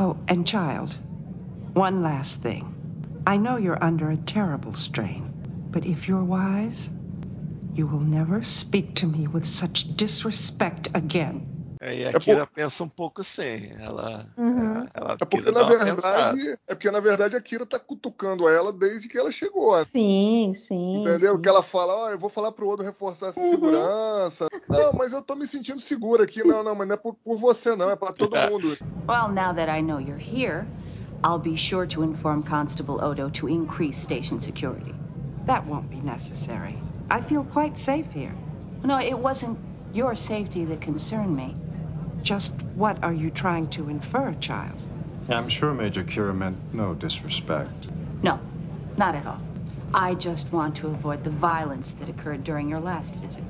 Oh, 0.00 0.16
and 0.28 0.44
child, 0.46 0.98
one 1.74 2.02
last 2.02 2.40
thing. 2.42 2.64
I 3.26 3.36
know 3.36 3.58
you're 3.58 3.82
under 3.84 4.10
a 4.10 4.16
terrible 4.16 4.74
strain, 4.74 5.24
but 5.70 5.84
if 5.84 6.08
you're 6.08 6.24
wise, 6.24 6.90
You 7.74 7.86
will 7.86 8.00
never 8.00 8.42
speak 8.42 8.96
to 8.96 9.06
me 9.06 9.26
with 9.26 9.46
such 9.46 9.96
disrespect 9.96 10.88
again. 10.94 11.61
É, 11.82 11.96
e 11.96 12.06
a 12.06 12.12
Kira 12.12 12.46
por... 12.46 12.54
pensa 12.54 12.84
um 12.84 12.88
pouco 12.88 13.22
assim. 13.22 13.72
Ela, 13.80 14.24
uhum. 14.36 14.86
ela, 14.94 15.16
é 15.20 15.24
porque 15.24 15.50
na 15.50 15.64
verdade, 15.64 16.58
é 16.68 16.74
porque 16.76 16.90
na 16.92 17.00
verdade 17.00 17.36
a 17.36 17.40
Kira 17.40 17.66
tá 17.66 17.76
cutucando 17.76 18.48
ela 18.48 18.72
desde 18.72 19.08
que 19.08 19.18
ela 19.18 19.32
chegou. 19.32 19.84
Sim, 19.84 20.54
sim. 20.56 21.00
Entendeu? 21.00 21.34
Sim. 21.34 21.42
Que 21.42 21.48
ela 21.48 21.60
fala, 21.60 21.92
ó, 21.92 22.04
oh, 22.04 22.10
eu 22.10 22.18
vou 22.20 22.30
falar 22.30 22.52
pro 22.52 22.68
outro 22.68 22.86
reforçar 22.86 23.30
essa 23.30 23.40
uhum. 23.40 23.50
segurança. 23.50 24.46
Não, 24.68 24.92
mas 24.92 25.12
eu 25.12 25.20
tô 25.20 25.34
me 25.34 25.44
sentindo 25.44 25.80
segura 25.80 26.22
aqui. 26.22 26.46
Não, 26.46 26.62
não, 26.62 26.76
mas 26.76 26.86
não 26.86 26.94
é 26.94 26.96
por, 26.96 27.14
por 27.14 27.36
você 27.36 27.74
não, 27.74 27.90
é 27.90 27.96
para 27.96 28.12
todo 28.14 28.36
mundo. 28.48 28.78
Well, 29.08 29.28
now 29.30 29.52
that 29.52 29.68
I 29.68 29.82
know 29.82 29.98
you're 29.98 30.16
here, 30.16 30.64
I'll 31.24 31.40
be 31.40 31.56
sure 31.56 31.88
to 31.88 32.04
inform 32.04 32.44
Constable 32.44 33.02
Odo 33.02 33.28
to 33.30 33.48
increase 33.48 33.96
station 33.96 34.38
security. 34.38 34.94
That 35.46 35.66
won't 35.66 35.90
be 35.90 36.00
necessary. 36.00 36.76
I 37.10 37.22
feel 37.22 37.42
quite 37.42 37.76
safe 37.76 38.06
here. 38.12 38.34
No, 38.84 39.00
it 39.00 39.18
wasn't 39.18 39.58
your 39.92 40.14
safety 40.14 40.64
that 40.66 40.80
concerned 40.80 41.36
me. 41.36 41.56
Just 42.22 42.52
what 42.74 43.02
are 43.02 43.12
you 43.12 43.30
trying 43.30 43.68
to 43.70 43.88
infer, 43.88 44.32
child? 44.34 44.80
I'm 45.28 45.48
sure 45.48 45.72
Major 45.72 46.04
Kira 46.04 46.34
meant 46.34 46.56
no 46.72 46.94
disrespect. 46.94 47.88
No, 48.22 48.38
not 48.96 49.14
at 49.14 49.26
all. 49.26 49.40
I 49.94 50.14
just 50.14 50.52
want 50.52 50.76
to 50.76 50.88
avoid 50.88 51.22
the 51.24 51.30
violence 51.30 51.94
that 51.94 52.08
occurred 52.08 52.44
during 52.44 52.68
your 52.68 52.80
last 52.80 53.14
visit. 53.16 53.44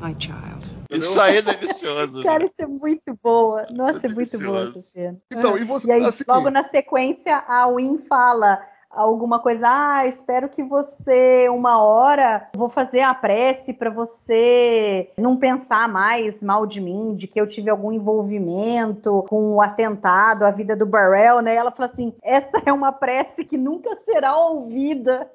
My 0.00 0.14
child. 0.18 0.64
Isso 0.90 1.18
aí 1.20 1.38
é 1.38 1.42
delicioso. 1.42 2.22
Cara, 2.22 2.44
isso 2.44 2.54
é 2.60 2.66
muito 2.66 3.18
boa. 3.22 3.66
Nossa, 3.70 4.00
é, 4.04 4.10
é 4.10 4.14
muito 4.14 4.38
boa 4.38 4.62
essa 4.62 4.80
cena. 4.80 5.18
Então, 5.30 5.58
e 5.58 5.64
você. 5.64 5.88
E 5.88 5.92
aí, 5.92 6.04
assim, 6.04 6.24
logo 6.28 6.50
na 6.50 6.64
sequência, 6.64 7.38
a 7.48 7.66
Win 7.72 7.98
fala 8.08 8.60
alguma 8.90 9.38
coisa, 9.38 9.66
ah, 9.68 10.06
espero 10.06 10.48
que 10.48 10.62
você 10.62 11.48
uma 11.48 11.82
hora 11.82 12.48
vou 12.56 12.68
fazer 12.68 13.00
a 13.00 13.14
prece 13.14 13.72
para 13.72 13.90
você 13.90 15.10
não 15.18 15.36
pensar 15.36 15.88
mais 15.88 16.42
mal 16.42 16.66
de 16.66 16.80
mim, 16.80 17.14
de 17.14 17.26
que 17.26 17.40
eu 17.40 17.46
tive 17.46 17.70
algum 17.70 17.92
envolvimento 17.92 19.24
com 19.28 19.54
o 19.54 19.60
atentado, 19.60 20.44
a 20.44 20.50
vida 20.50 20.74
do 20.74 20.86
Burrell, 20.86 21.42
né? 21.42 21.54
Ela 21.54 21.70
fala 21.70 21.90
assim: 21.90 22.14
essa 22.22 22.62
é 22.64 22.72
uma 22.72 22.92
prece 22.92 23.44
que 23.44 23.56
nunca 23.56 23.96
será 24.04 24.36
ouvida. 24.36 25.30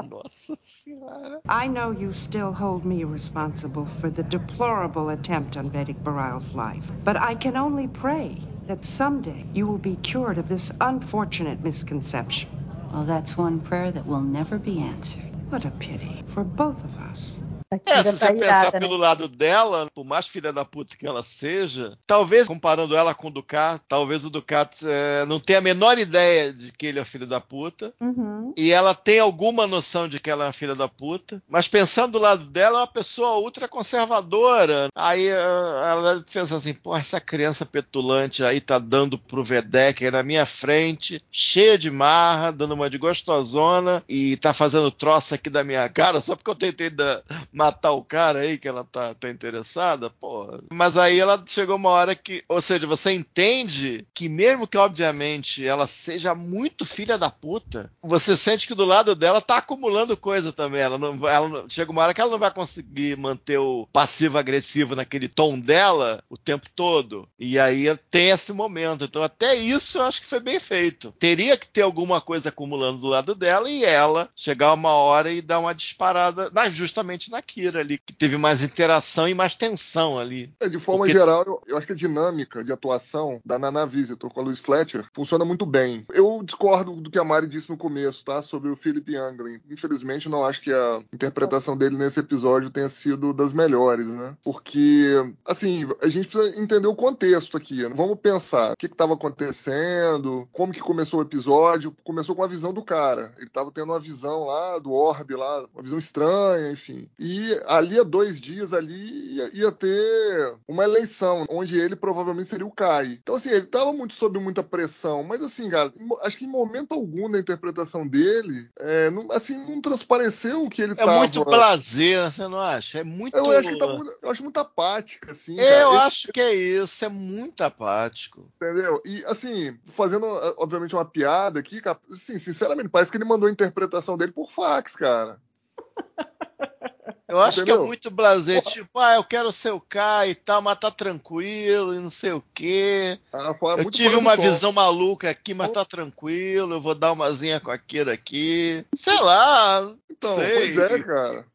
Nossa 0.00 0.56
Senhora. 0.58 1.40
I 1.48 1.68
know 1.68 1.90
you 1.92 2.12
still 2.12 2.52
hold 2.52 2.84
me 2.84 3.04
responsible 3.04 3.86
for 3.86 4.10
the 4.10 4.22
deplorable 4.24 5.10
attempt 5.10 5.56
on 5.56 5.70
Vedic 5.70 6.02
Baral's 6.04 6.54
life, 6.54 6.90
but 7.04 7.16
I 7.20 7.34
can 7.34 7.56
only 7.56 7.88
pray 7.88 8.38
that 8.66 8.84
someday 8.84 9.44
you 9.54 9.66
will 9.66 9.78
be 9.78 9.96
cured 9.96 10.38
of 10.38 10.48
this 10.48 10.72
unfortunate 10.80 11.62
misconception. 11.64 12.50
Well, 12.92 13.04
that's 13.04 13.38
one 13.38 13.60
prayer 13.60 13.92
that 13.92 14.06
will 14.06 14.22
never 14.22 14.58
be 14.58 14.80
answered. 14.80 15.22
What 15.50 15.64
a 15.64 15.70
pity 15.70 16.22
for 16.26 16.44
both 16.44 16.84
of 16.84 16.98
us. 16.98 17.42
É, 17.86 18.02
se 18.02 18.12
você 18.12 18.32
pensar 18.34 18.34
irada, 18.34 18.78
pelo 18.78 18.98
né? 18.98 19.02
lado 19.06 19.28
dela, 19.28 19.88
por 19.94 20.04
mais 20.04 20.26
filha 20.26 20.52
da 20.52 20.64
puta 20.64 20.96
que 20.96 21.06
ela 21.06 21.22
seja, 21.24 21.96
talvez 22.06 22.46
comparando 22.46 22.96
ela 22.96 23.14
com 23.14 23.28
o 23.28 23.30
Ducat, 23.30 23.80
talvez 23.88 24.24
o 24.24 24.30
Ducat 24.30 24.70
é, 24.84 25.24
não 25.26 25.40
tenha 25.40 25.58
a 25.58 25.62
menor 25.62 25.98
ideia 25.98 26.52
de 26.52 26.72
que 26.72 26.86
ele 26.86 26.98
é 26.98 27.04
filho 27.04 27.26
da 27.26 27.40
puta. 27.40 27.92
Uhum. 28.00 28.52
E 28.56 28.70
ela 28.70 28.94
tem 28.94 29.20
alguma 29.20 29.66
noção 29.66 30.08
de 30.08 30.20
que 30.20 30.30
ela 30.30 30.46
é 30.46 30.52
filha 30.52 30.74
da 30.74 30.88
puta. 30.88 31.42
Mas 31.48 31.68
pensando 31.68 32.12
do 32.12 32.18
lado 32.18 32.46
dela, 32.46 32.78
é 32.78 32.80
uma 32.80 32.86
pessoa 32.86 33.38
ultra 33.38 33.68
conservadora. 33.68 34.88
Aí 34.94 35.26
é, 35.26 35.32
ela 35.32 36.24
pensa 36.32 36.56
assim: 36.56 36.74
pô, 36.74 36.96
essa 36.96 37.20
criança 37.20 37.64
petulante 37.64 38.44
aí 38.44 38.60
tá 38.60 38.78
dando 38.78 39.18
pro 39.18 39.44
Vedek 39.44 40.10
na 40.10 40.22
minha 40.22 40.44
frente, 40.44 41.22
cheia 41.30 41.78
de 41.78 41.90
marra, 41.90 42.50
dando 42.50 42.74
uma 42.74 42.90
de 42.90 42.98
gostosona 42.98 44.02
e 44.08 44.36
tá 44.36 44.52
fazendo 44.52 44.90
troça 44.90 45.34
aqui 45.34 45.48
da 45.48 45.64
minha 45.64 45.88
cara 45.88 46.20
só 46.20 46.36
porque 46.36 46.50
eu 46.50 46.54
tentei 46.54 46.90
dar 46.90 47.22
matar 47.62 47.92
o 47.92 48.02
cara 48.02 48.40
aí 48.40 48.58
que 48.58 48.66
ela 48.66 48.82
tá, 48.82 49.14
tá 49.14 49.30
interessada, 49.30 50.10
pô. 50.10 50.48
Mas 50.72 50.96
aí 50.96 51.20
ela 51.20 51.42
chegou 51.46 51.76
uma 51.76 51.90
hora 51.90 52.14
que, 52.14 52.42
ou 52.48 52.60
seja, 52.60 52.86
você 52.86 53.12
entende 53.12 54.04
que 54.12 54.28
mesmo 54.28 54.66
que 54.66 54.76
obviamente 54.76 55.64
ela 55.64 55.86
seja 55.86 56.34
muito 56.34 56.84
filha 56.84 57.16
da 57.16 57.30
puta, 57.30 57.90
você 58.02 58.36
sente 58.36 58.66
que 58.66 58.74
do 58.74 58.84
lado 58.84 59.14
dela 59.14 59.40
tá 59.40 59.58
acumulando 59.58 60.16
coisa 60.16 60.52
também. 60.52 60.80
Ela 60.80 60.98
não, 60.98 61.28
ela 61.28 61.64
chega 61.68 61.92
uma 61.92 62.02
hora 62.02 62.12
que 62.12 62.20
ela 62.20 62.32
não 62.32 62.38
vai 62.38 62.50
conseguir 62.50 63.16
manter 63.16 63.58
o 63.58 63.86
passivo 63.92 64.38
agressivo 64.38 64.96
naquele 64.96 65.28
tom 65.28 65.60
dela 65.60 66.22
o 66.28 66.36
tempo 66.36 66.66
todo. 66.74 67.28
E 67.38 67.60
aí 67.60 67.96
tem 68.10 68.30
esse 68.30 68.52
momento. 68.52 69.04
Então 69.04 69.22
até 69.22 69.54
isso 69.54 69.98
eu 69.98 70.02
acho 70.02 70.20
que 70.20 70.26
foi 70.26 70.40
bem 70.40 70.58
feito. 70.58 71.14
Teria 71.16 71.56
que 71.56 71.70
ter 71.70 71.82
alguma 71.82 72.20
coisa 72.20 72.48
acumulando 72.48 72.98
do 72.98 73.08
lado 73.08 73.36
dela 73.36 73.70
e 73.70 73.84
ela 73.84 74.28
chegar 74.34 74.72
uma 74.72 74.90
hora 74.90 75.30
e 75.32 75.40
dar 75.40 75.60
uma 75.60 75.74
disparada 75.74 76.50
justamente 76.72 77.30
naquilo 77.30 77.51
Kira 77.52 77.80
ali, 77.80 77.98
que 77.98 78.14
teve 78.14 78.38
mais 78.38 78.62
interação 78.62 79.28
e 79.28 79.34
mais 79.34 79.54
tensão 79.54 80.18
ali. 80.18 80.50
É, 80.58 80.70
de 80.70 80.80
forma 80.80 81.00
Porque... 81.00 81.12
geral, 81.12 81.44
eu, 81.46 81.62
eu, 81.66 81.76
acho 81.76 81.86
que 81.86 81.92
a 81.92 81.96
dinâmica 81.96 82.64
de 82.64 82.72
atuação 82.72 83.42
da 83.44 83.58
Nana 83.58 83.84
Visitor 83.84 84.32
com 84.32 84.40
a 84.40 84.42
Louise 84.42 84.60
Fletcher 84.60 85.04
funciona 85.12 85.44
muito 85.44 85.66
bem. 85.66 86.06
Eu 86.14 86.42
discordo 86.42 86.96
do 86.96 87.10
que 87.10 87.18
a 87.18 87.24
Mari 87.24 87.46
disse 87.46 87.68
no 87.68 87.76
começo, 87.76 88.24
tá? 88.24 88.40
Sobre 88.40 88.70
o 88.70 88.76
Philip 88.76 89.12
Youngling. 89.12 89.60
Infelizmente, 89.70 90.30
não 90.30 90.42
acho 90.42 90.62
que 90.62 90.72
a 90.72 91.02
interpretação 91.12 91.76
dele 91.76 91.98
nesse 91.98 92.20
episódio 92.20 92.70
tenha 92.70 92.88
sido 92.88 93.34
das 93.34 93.52
melhores, 93.52 94.08
né? 94.08 94.34
Porque, 94.42 95.12
assim, 95.44 95.86
a 96.02 96.08
gente 96.08 96.28
precisa 96.28 96.58
entender 96.58 96.88
o 96.88 96.94
contexto 96.94 97.58
aqui. 97.58 97.84
Vamos 97.84 98.18
pensar 98.18 98.72
o 98.72 98.76
que 98.78 98.86
estava 98.86 99.12
acontecendo, 99.12 100.48
como 100.52 100.72
que 100.72 100.80
começou 100.80 101.20
o 101.20 101.22
episódio. 101.22 101.94
Começou 102.02 102.34
com 102.34 102.44
a 102.44 102.48
visão 102.48 102.72
do 102.72 102.82
cara. 102.82 103.34
Ele 103.36 103.48
estava 103.48 103.70
tendo 103.70 103.92
uma 103.92 104.00
visão 104.00 104.44
lá 104.44 104.78
do 104.78 104.92
orbe 104.92 105.34
lá, 105.34 105.66
uma 105.74 105.82
visão 105.82 105.98
estranha, 105.98 106.70
enfim. 106.70 107.08
E 107.18 107.41
ali 107.66 107.98
há 107.98 108.02
dois 108.02 108.40
dias 108.40 108.72
ali 108.72 109.34
ia, 109.36 109.50
ia, 109.52 109.72
ter 109.72 110.54
uma 110.66 110.84
eleição, 110.84 111.46
onde 111.48 111.78
ele 111.78 111.96
provavelmente 111.96 112.48
seria 112.48 112.66
o 112.66 112.72
Kai. 112.72 113.18
Então, 113.22 113.34
assim, 113.34 113.50
ele 113.50 113.64
estava 113.64 113.92
muito 113.92 114.14
sob 114.14 114.38
muita 114.38 114.62
pressão, 114.62 115.22
mas 115.22 115.42
assim, 115.42 115.70
cara, 115.70 115.92
acho 116.22 116.36
que 116.36 116.44
em 116.44 116.48
momento 116.48 116.92
algum 116.92 117.30
da 117.30 117.38
interpretação 117.38 118.06
dele, 118.06 118.68
é, 118.78 119.10
não, 119.10 119.26
assim, 119.30 119.56
não 119.64 119.80
transpareceu 119.80 120.64
o 120.64 120.70
que 120.70 120.82
ele 120.82 120.92
é 120.92 120.96
tava... 120.96 121.12
É 121.12 121.18
muito 121.18 121.44
prazer, 121.44 122.30
você 122.30 122.48
não 122.48 122.60
acha? 122.60 122.98
É 122.98 123.04
muito... 123.04 123.36
Eu 123.36 123.50
acho 123.50 123.68
que 123.68 123.78
tá 123.78 123.86
muito, 123.86 124.18
eu 124.22 124.30
acho 124.30 124.42
muito 124.42 124.60
apática, 124.60 125.32
assim. 125.32 125.58
Eu 125.58 125.90
cara. 125.90 126.06
acho 126.06 126.32
que 126.32 126.40
é 126.40 126.54
isso, 126.54 127.04
é 127.04 127.08
muito 127.08 127.62
apático. 127.62 128.48
Entendeu? 128.56 129.00
E, 129.04 129.24
assim, 129.26 129.78
fazendo, 129.94 130.26
obviamente, 130.56 130.94
uma 130.94 131.04
piada 131.04 131.60
aqui, 131.60 131.80
cara, 131.80 131.98
assim, 132.10 132.38
sinceramente, 132.38 132.88
parece 132.88 133.10
que 133.10 133.16
ele 133.16 133.24
mandou 133.24 133.48
a 133.48 133.52
interpretação 133.52 134.16
dele 134.16 134.32
por 134.32 134.50
fax, 134.50 134.96
cara. 134.96 135.40
Eu 137.32 137.40
acho 137.40 137.60
Entendeu? 137.60 137.78
que 137.78 137.84
é 137.84 137.86
muito 137.86 138.10
blazer, 138.10 138.60
tipo, 138.60 138.98
ah, 138.98 139.14
eu 139.14 139.24
quero 139.24 139.50
ser 139.50 139.72
o 139.72 139.82
e 140.28 140.34
tal, 140.34 140.60
mas 140.60 140.78
tá 140.78 140.90
tranquilo 140.90 141.94
e 141.94 141.98
não 141.98 142.10
sei 142.10 142.32
o 142.32 142.44
quê. 142.52 143.18
Ah, 143.32 143.54
eu 143.78 143.90
tive 143.90 144.16
uma 144.16 144.36
visão 144.36 144.70
maluca 144.70 145.30
aqui, 145.30 145.54
mas 145.54 145.70
tá 145.70 145.82
tranquilo, 145.82 146.74
eu 146.74 146.80
vou 146.80 146.94
dar 146.94 147.10
uma 147.10 147.32
zinha 147.32 147.58
com 147.58 147.70
a 147.70 147.78
Kira 147.78 148.12
aqui. 148.12 148.84
Sei 148.94 149.18
lá. 149.20 149.96
Então, 150.10 150.38
sei. 150.38 150.74
pois 150.74 150.78
é, 150.78 151.02
cara. 151.02 151.46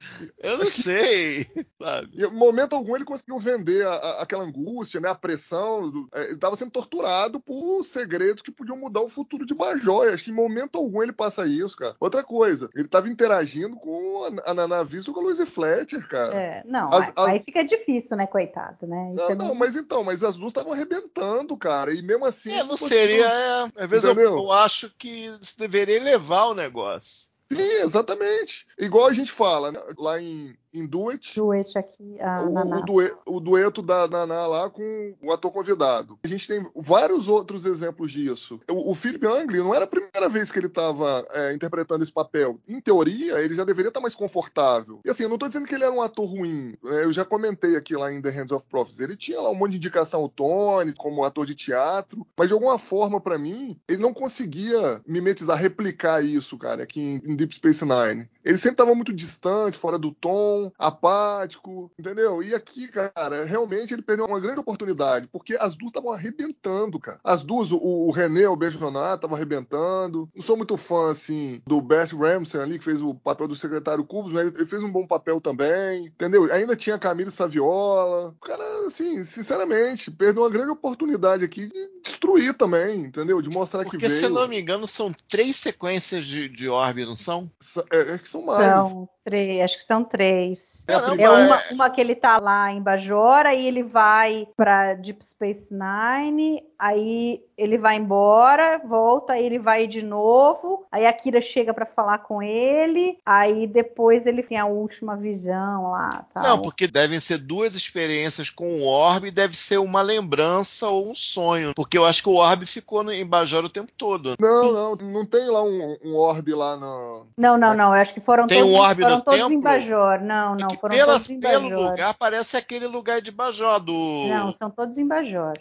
Eu 0.43 0.57
não 0.57 0.65
sei, 0.65 1.47
sabe? 1.82 2.23
Em 2.23 2.32
momento 2.32 2.75
algum 2.75 2.95
ele 2.95 3.05
conseguiu 3.05 3.39
vender 3.39 3.86
a, 3.86 3.93
a, 3.93 4.23
aquela 4.23 4.43
angústia, 4.43 4.99
né, 4.99 5.07
a 5.07 5.15
pressão. 5.15 5.89
Do, 5.89 6.09
é, 6.13 6.23
ele 6.25 6.34
estava 6.34 6.57
sendo 6.57 6.71
torturado 6.71 7.39
por 7.39 7.84
segredos 7.86 8.41
que 8.41 8.51
podiam 8.51 8.78
mudar 8.78 9.01
o 9.01 9.09
futuro 9.09 9.45
de 9.45 9.55
Major. 9.55 10.07
Acho 10.07 10.25
que 10.25 10.32
em 10.32 10.34
momento 10.34 10.78
algum 10.78 11.01
ele 11.01 11.13
passa 11.13 11.47
isso, 11.47 11.78
cara. 11.78 11.95
Outra 11.99 12.23
coisa, 12.23 12.69
ele 12.75 12.86
estava 12.86 13.07
interagindo 13.07 13.78
com 13.78 14.25
a, 14.25 14.51
a 14.51 14.53
Nana 14.53 14.84
Vista 14.84 15.13
com 15.13 15.19
a 15.19 15.23
Louise 15.23 15.45
Fletcher, 15.76 16.07
cara. 16.07 16.36
É, 16.36 16.63
não, 16.65 16.93
as, 16.93 17.11
aí, 17.15 17.38
as... 17.38 17.45
fica 17.45 17.63
difícil, 17.63 18.18
né, 18.18 18.28
coitado, 18.28 18.88
né? 18.88 19.13
Isso 19.15 19.36
não, 19.36 19.45
é 19.45 19.49
não 19.49 19.55
mas 19.55 19.76
então, 19.76 20.03
mas 20.03 20.24
as 20.24 20.36
duas 20.36 20.49
estavam 20.49 20.74
arrebentando, 20.74 21.55
cara, 21.57 21.93
e 21.93 22.01
mesmo 22.01 22.26
assim... 22.26 22.51
É, 22.51 22.63
não 22.63 22.78
seria, 22.78 23.26
é, 23.26 23.84
às 23.84 23.89
vezes 23.89 24.05
eu, 24.05 24.18
eu, 24.18 24.51
acho 24.51 24.91
que 24.97 25.30
deveria 25.57 26.01
levar 26.01 26.45
o 26.45 26.55
negócio. 26.55 27.28
Sim, 27.51 27.82
exatamente. 27.82 28.68
Igual 28.78 29.07
a 29.07 29.13
gente 29.13 29.32
fala, 29.32 29.72
né? 29.72 29.80
lá 29.97 30.22
em 30.22 30.55
em 30.80 30.86
Duet. 30.86 31.36
Duet 31.36 31.78
aqui, 31.78 32.19
a 32.19 32.41
o, 32.41 32.51
Naná. 32.51 32.78
O, 32.78 32.82
dueto, 32.82 33.17
o 33.25 33.39
dueto 33.39 33.82
da 33.82 34.07
Naná 34.07 34.47
lá 34.47 34.69
com 34.69 35.15
o 35.21 35.32
ator 35.32 35.51
convidado. 35.51 36.17
A 36.23 36.28
gente 36.28 36.47
tem 36.47 36.65
vários 36.75 37.28
outros 37.28 37.65
exemplos 37.65 38.11
disso. 38.11 38.59
O, 38.69 38.91
o 38.91 38.95
Philip 38.95 39.25
Angley 39.25 39.59
não 39.59 39.73
era 39.73 39.86
a 39.86 39.88
primeira 39.88 40.30
vez 40.30 40.51
que 40.51 40.59
ele 40.59 40.67
estava 40.67 41.25
é, 41.32 41.53
interpretando 41.53 42.03
esse 42.03 42.11
papel. 42.11 42.59
Em 42.67 42.80
teoria, 42.80 43.39
ele 43.39 43.55
já 43.55 43.63
deveria 43.63 43.89
estar 43.89 44.01
mais 44.01 44.15
confortável. 44.15 44.99
E 45.05 45.09
assim, 45.09 45.23
eu 45.23 45.30
não 45.30 45.36
estou 45.36 45.47
dizendo 45.47 45.67
que 45.67 45.75
ele 45.75 45.84
era 45.84 45.93
um 45.93 46.01
ator 46.01 46.25
ruim. 46.25 46.75
Né? 46.84 47.03
Eu 47.03 47.11
já 47.11 47.25
comentei 47.25 47.75
aqui 47.75 47.95
lá 47.95 48.11
em 48.11 48.21
The 48.21 48.30
Hands 48.30 48.51
of 48.51 48.65
Prophets. 48.69 48.99
Ele 48.99 49.15
tinha 49.15 49.41
lá 49.41 49.49
um 49.49 49.55
monte 49.55 49.71
de 49.71 49.78
indicação 49.78 50.21
ao 50.21 50.30
Tony, 50.30 50.93
como 50.93 51.23
ator 51.23 51.45
de 51.45 51.55
teatro. 51.55 52.25
Mas 52.38 52.47
de 52.47 52.53
alguma 52.53 52.78
forma, 52.78 53.19
para 53.19 53.38
mim, 53.38 53.80
ele 53.88 54.01
não 54.01 54.13
conseguia 54.13 55.01
mimetizar, 55.05 55.57
replicar 55.57 56.23
isso, 56.23 56.57
cara, 56.57 56.84
aqui 56.84 57.01
em, 57.01 57.21
em 57.25 57.36
Deep 57.36 57.55
Space 57.55 57.84
Nine. 57.84 58.28
Ele 58.43 58.57
sempre 58.57 58.73
estava 58.73 58.95
muito 58.95 59.13
distante, 59.13 59.78
fora 59.78 59.97
do 59.97 60.11
tom 60.11 60.66
tão 60.68 60.74
apático, 60.78 61.91
entendeu? 61.97 62.41
E 62.41 62.53
aqui, 62.53 62.88
cara, 62.88 63.45
realmente 63.45 63.93
ele 63.93 64.01
perdeu 64.01 64.26
uma 64.26 64.39
grande 64.39 64.59
oportunidade, 64.59 65.28
porque 65.32 65.55
as 65.55 65.76
duas 65.76 65.89
estavam 65.89 66.11
arrebentando, 66.11 66.99
cara. 66.99 67.20
As 67.24 67.43
duas, 67.43 67.72
o, 67.72 67.78
o 67.78 68.11
René, 68.11 68.47
o 68.47 68.55
Beijonato, 68.55 69.15
estavam 69.15 69.36
arrebentando. 69.36 70.30
Não 70.36 70.41
sou 70.41 70.57
muito 70.57 70.78
fã, 70.78 71.11
assim, 71.11 71.61
do 71.65 71.82
Bert 71.82 72.13
Ramsey 72.13 72.59
ali, 72.59 72.80
que 72.80 72.86
fez 72.86 73.01
o 73.01 73.13
papel 73.13 73.47
do 73.47 73.55
secretário 73.55 74.05
Cubos, 74.05 74.32
mas 74.32 74.53
ele 74.53 74.65
fez 74.65 74.82
um 74.84 74.91
bom 74.91 75.05
papel 75.05 75.39
também, 75.39 76.07
entendeu? 76.07 76.51
Ainda 76.51 76.76
tinha 76.76 76.95
a 76.95 76.99
Camila 76.99 77.30
Saviola. 77.30 78.30
O 78.30 78.45
cara, 78.45 78.63
assim, 78.88 79.24
sinceramente, 79.24 80.11
perdeu 80.11 80.43
uma 80.43 80.49
grande 80.49 80.72
oportunidade 80.72 81.43
aqui 81.43 81.68
de 81.68 81.89
destruir 82.03 82.53
também, 82.53 83.01
entendeu? 83.01 83.41
De 83.41 83.49
mostrar 83.49 83.84
Porque, 83.84 83.97
que 83.97 84.07
veio. 84.07 84.20
se 84.20 84.26
eu 84.26 84.30
não 84.30 84.47
me 84.47 84.59
engano, 84.59 84.88
são 84.88 85.11
três 85.30 85.55
sequências 85.55 86.26
de, 86.26 86.49
de 86.49 86.68
orbe, 86.68 87.05
não 87.05 87.15
são? 87.15 87.51
É, 87.91 88.13
é 88.13 88.18
que 88.18 88.28
são 88.28 88.43
mais. 88.43 88.68
São 88.68 89.09
três, 89.28 89.61
acho 89.61 89.75
que 89.78 89.84
são 89.84 90.05
três. 90.05 90.86
É 90.88 91.30
uma, 91.30 91.55
é- 91.61 91.73
uma 91.73 91.89
que 91.89 91.99
ele 91.99 92.15
tá 92.15 92.39
lá 92.39 92.71
em 92.71 92.82
Bajora 92.82 93.53
e 93.53 93.67
ele 93.67 93.84
vai 93.84 94.47
pra 94.55 94.93
Deep 94.93 95.21
Space 95.25 95.69
Nine, 95.69 96.63
aí 96.80 97.41
ele 97.58 97.78
vai 97.78 97.97
embora, 97.97 98.80
volta, 98.86 99.34
aí 99.34 99.45
ele 99.45 99.58
vai 99.60 99.88
de 99.88 100.01
novo, 100.03 100.86
aí 100.91 101.05
a 101.05 101.14
Kira 101.14 101.41
chega 101.41 101.74
pra 101.74 101.86
falar 101.86 102.20
com 102.20 102.41
ele, 102.41 103.18
aí 103.26 103.66
depois 103.66 104.26
ele 104.28 104.43
tem 104.43 104.58
a 104.58 104.66
última 104.66 105.16
visão 105.16 105.91
lá, 105.91 106.10
tal. 106.34 106.43
Não, 106.43 106.62
porque 106.62 106.88
devem 106.88 107.20
ser 107.20 107.38
duas 107.39 107.76
experiências 107.76 108.49
com 108.49 108.66
o 108.82 108.86
orbe 108.86 109.32
deve 109.32 109.55
ser 109.55 109.78
uma 109.80 110.01
lembrança 110.01 110.88
ou 110.88 111.10
um 111.10 111.16
sonho. 111.16 111.74
Porque 111.76 111.97
eu 111.97 112.05
acho 112.05 112.22
que 112.22 112.30
o 112.30 112.36
orbe 112.36 112.66
ficou 112.66 113.03
no, 113.03 113.12
em 113.12 113.26
Bajor 113.26 113.66
o 113.66 113.70
tempo 113.70 113.91
todo. 113.97 114.36
Não, 114.39 114.72
não, 114.72 114.95
não 114.95 115.26
tem 115.26 115.47
lá 115.49 115.64
um, 115.64 115.97
um 116.03 116.16
orbe 116.16 116.53
lá 116.53 116.76
no. 116.76 117.28
Não, 117.38 117.58
não, 117.58 117.74
não, 117.74 117.95
eu 117.95 118.01
acho 118.01 118.14
que 118.14 118.20
foram 118.22 118.45
Tem 118.47 118.62
todos, 118.62 118.76
um 118.76 118.80
orbe 118.80 119.01
foram 119.03 119.16
no 119.18 119.22
todos 119.24 119.39
em? 119.51 119.60
Bajor, 119.60 120.20
não, 120.22 120.55
não, 120.55 120.70
foram 120.80 120.95
pela- 120.95 121.14
todos 121.14 121.30
em 121.30 121.39
pelo 121.39 121.70
Bajor. 121.70 121.89
lugar 121.91 122.14
parece 122.14 122.55
aquele 122.58 122.88
lugar 122.88 123.22
de 123.22 123.32
Bajor 123.32 123.80
do. 123.80 123.93
Não, 124.28 124.51
são 124.51 124.70
todos 124.70 124.97
em 124.97 125.08
Bajor. 125.08 125.53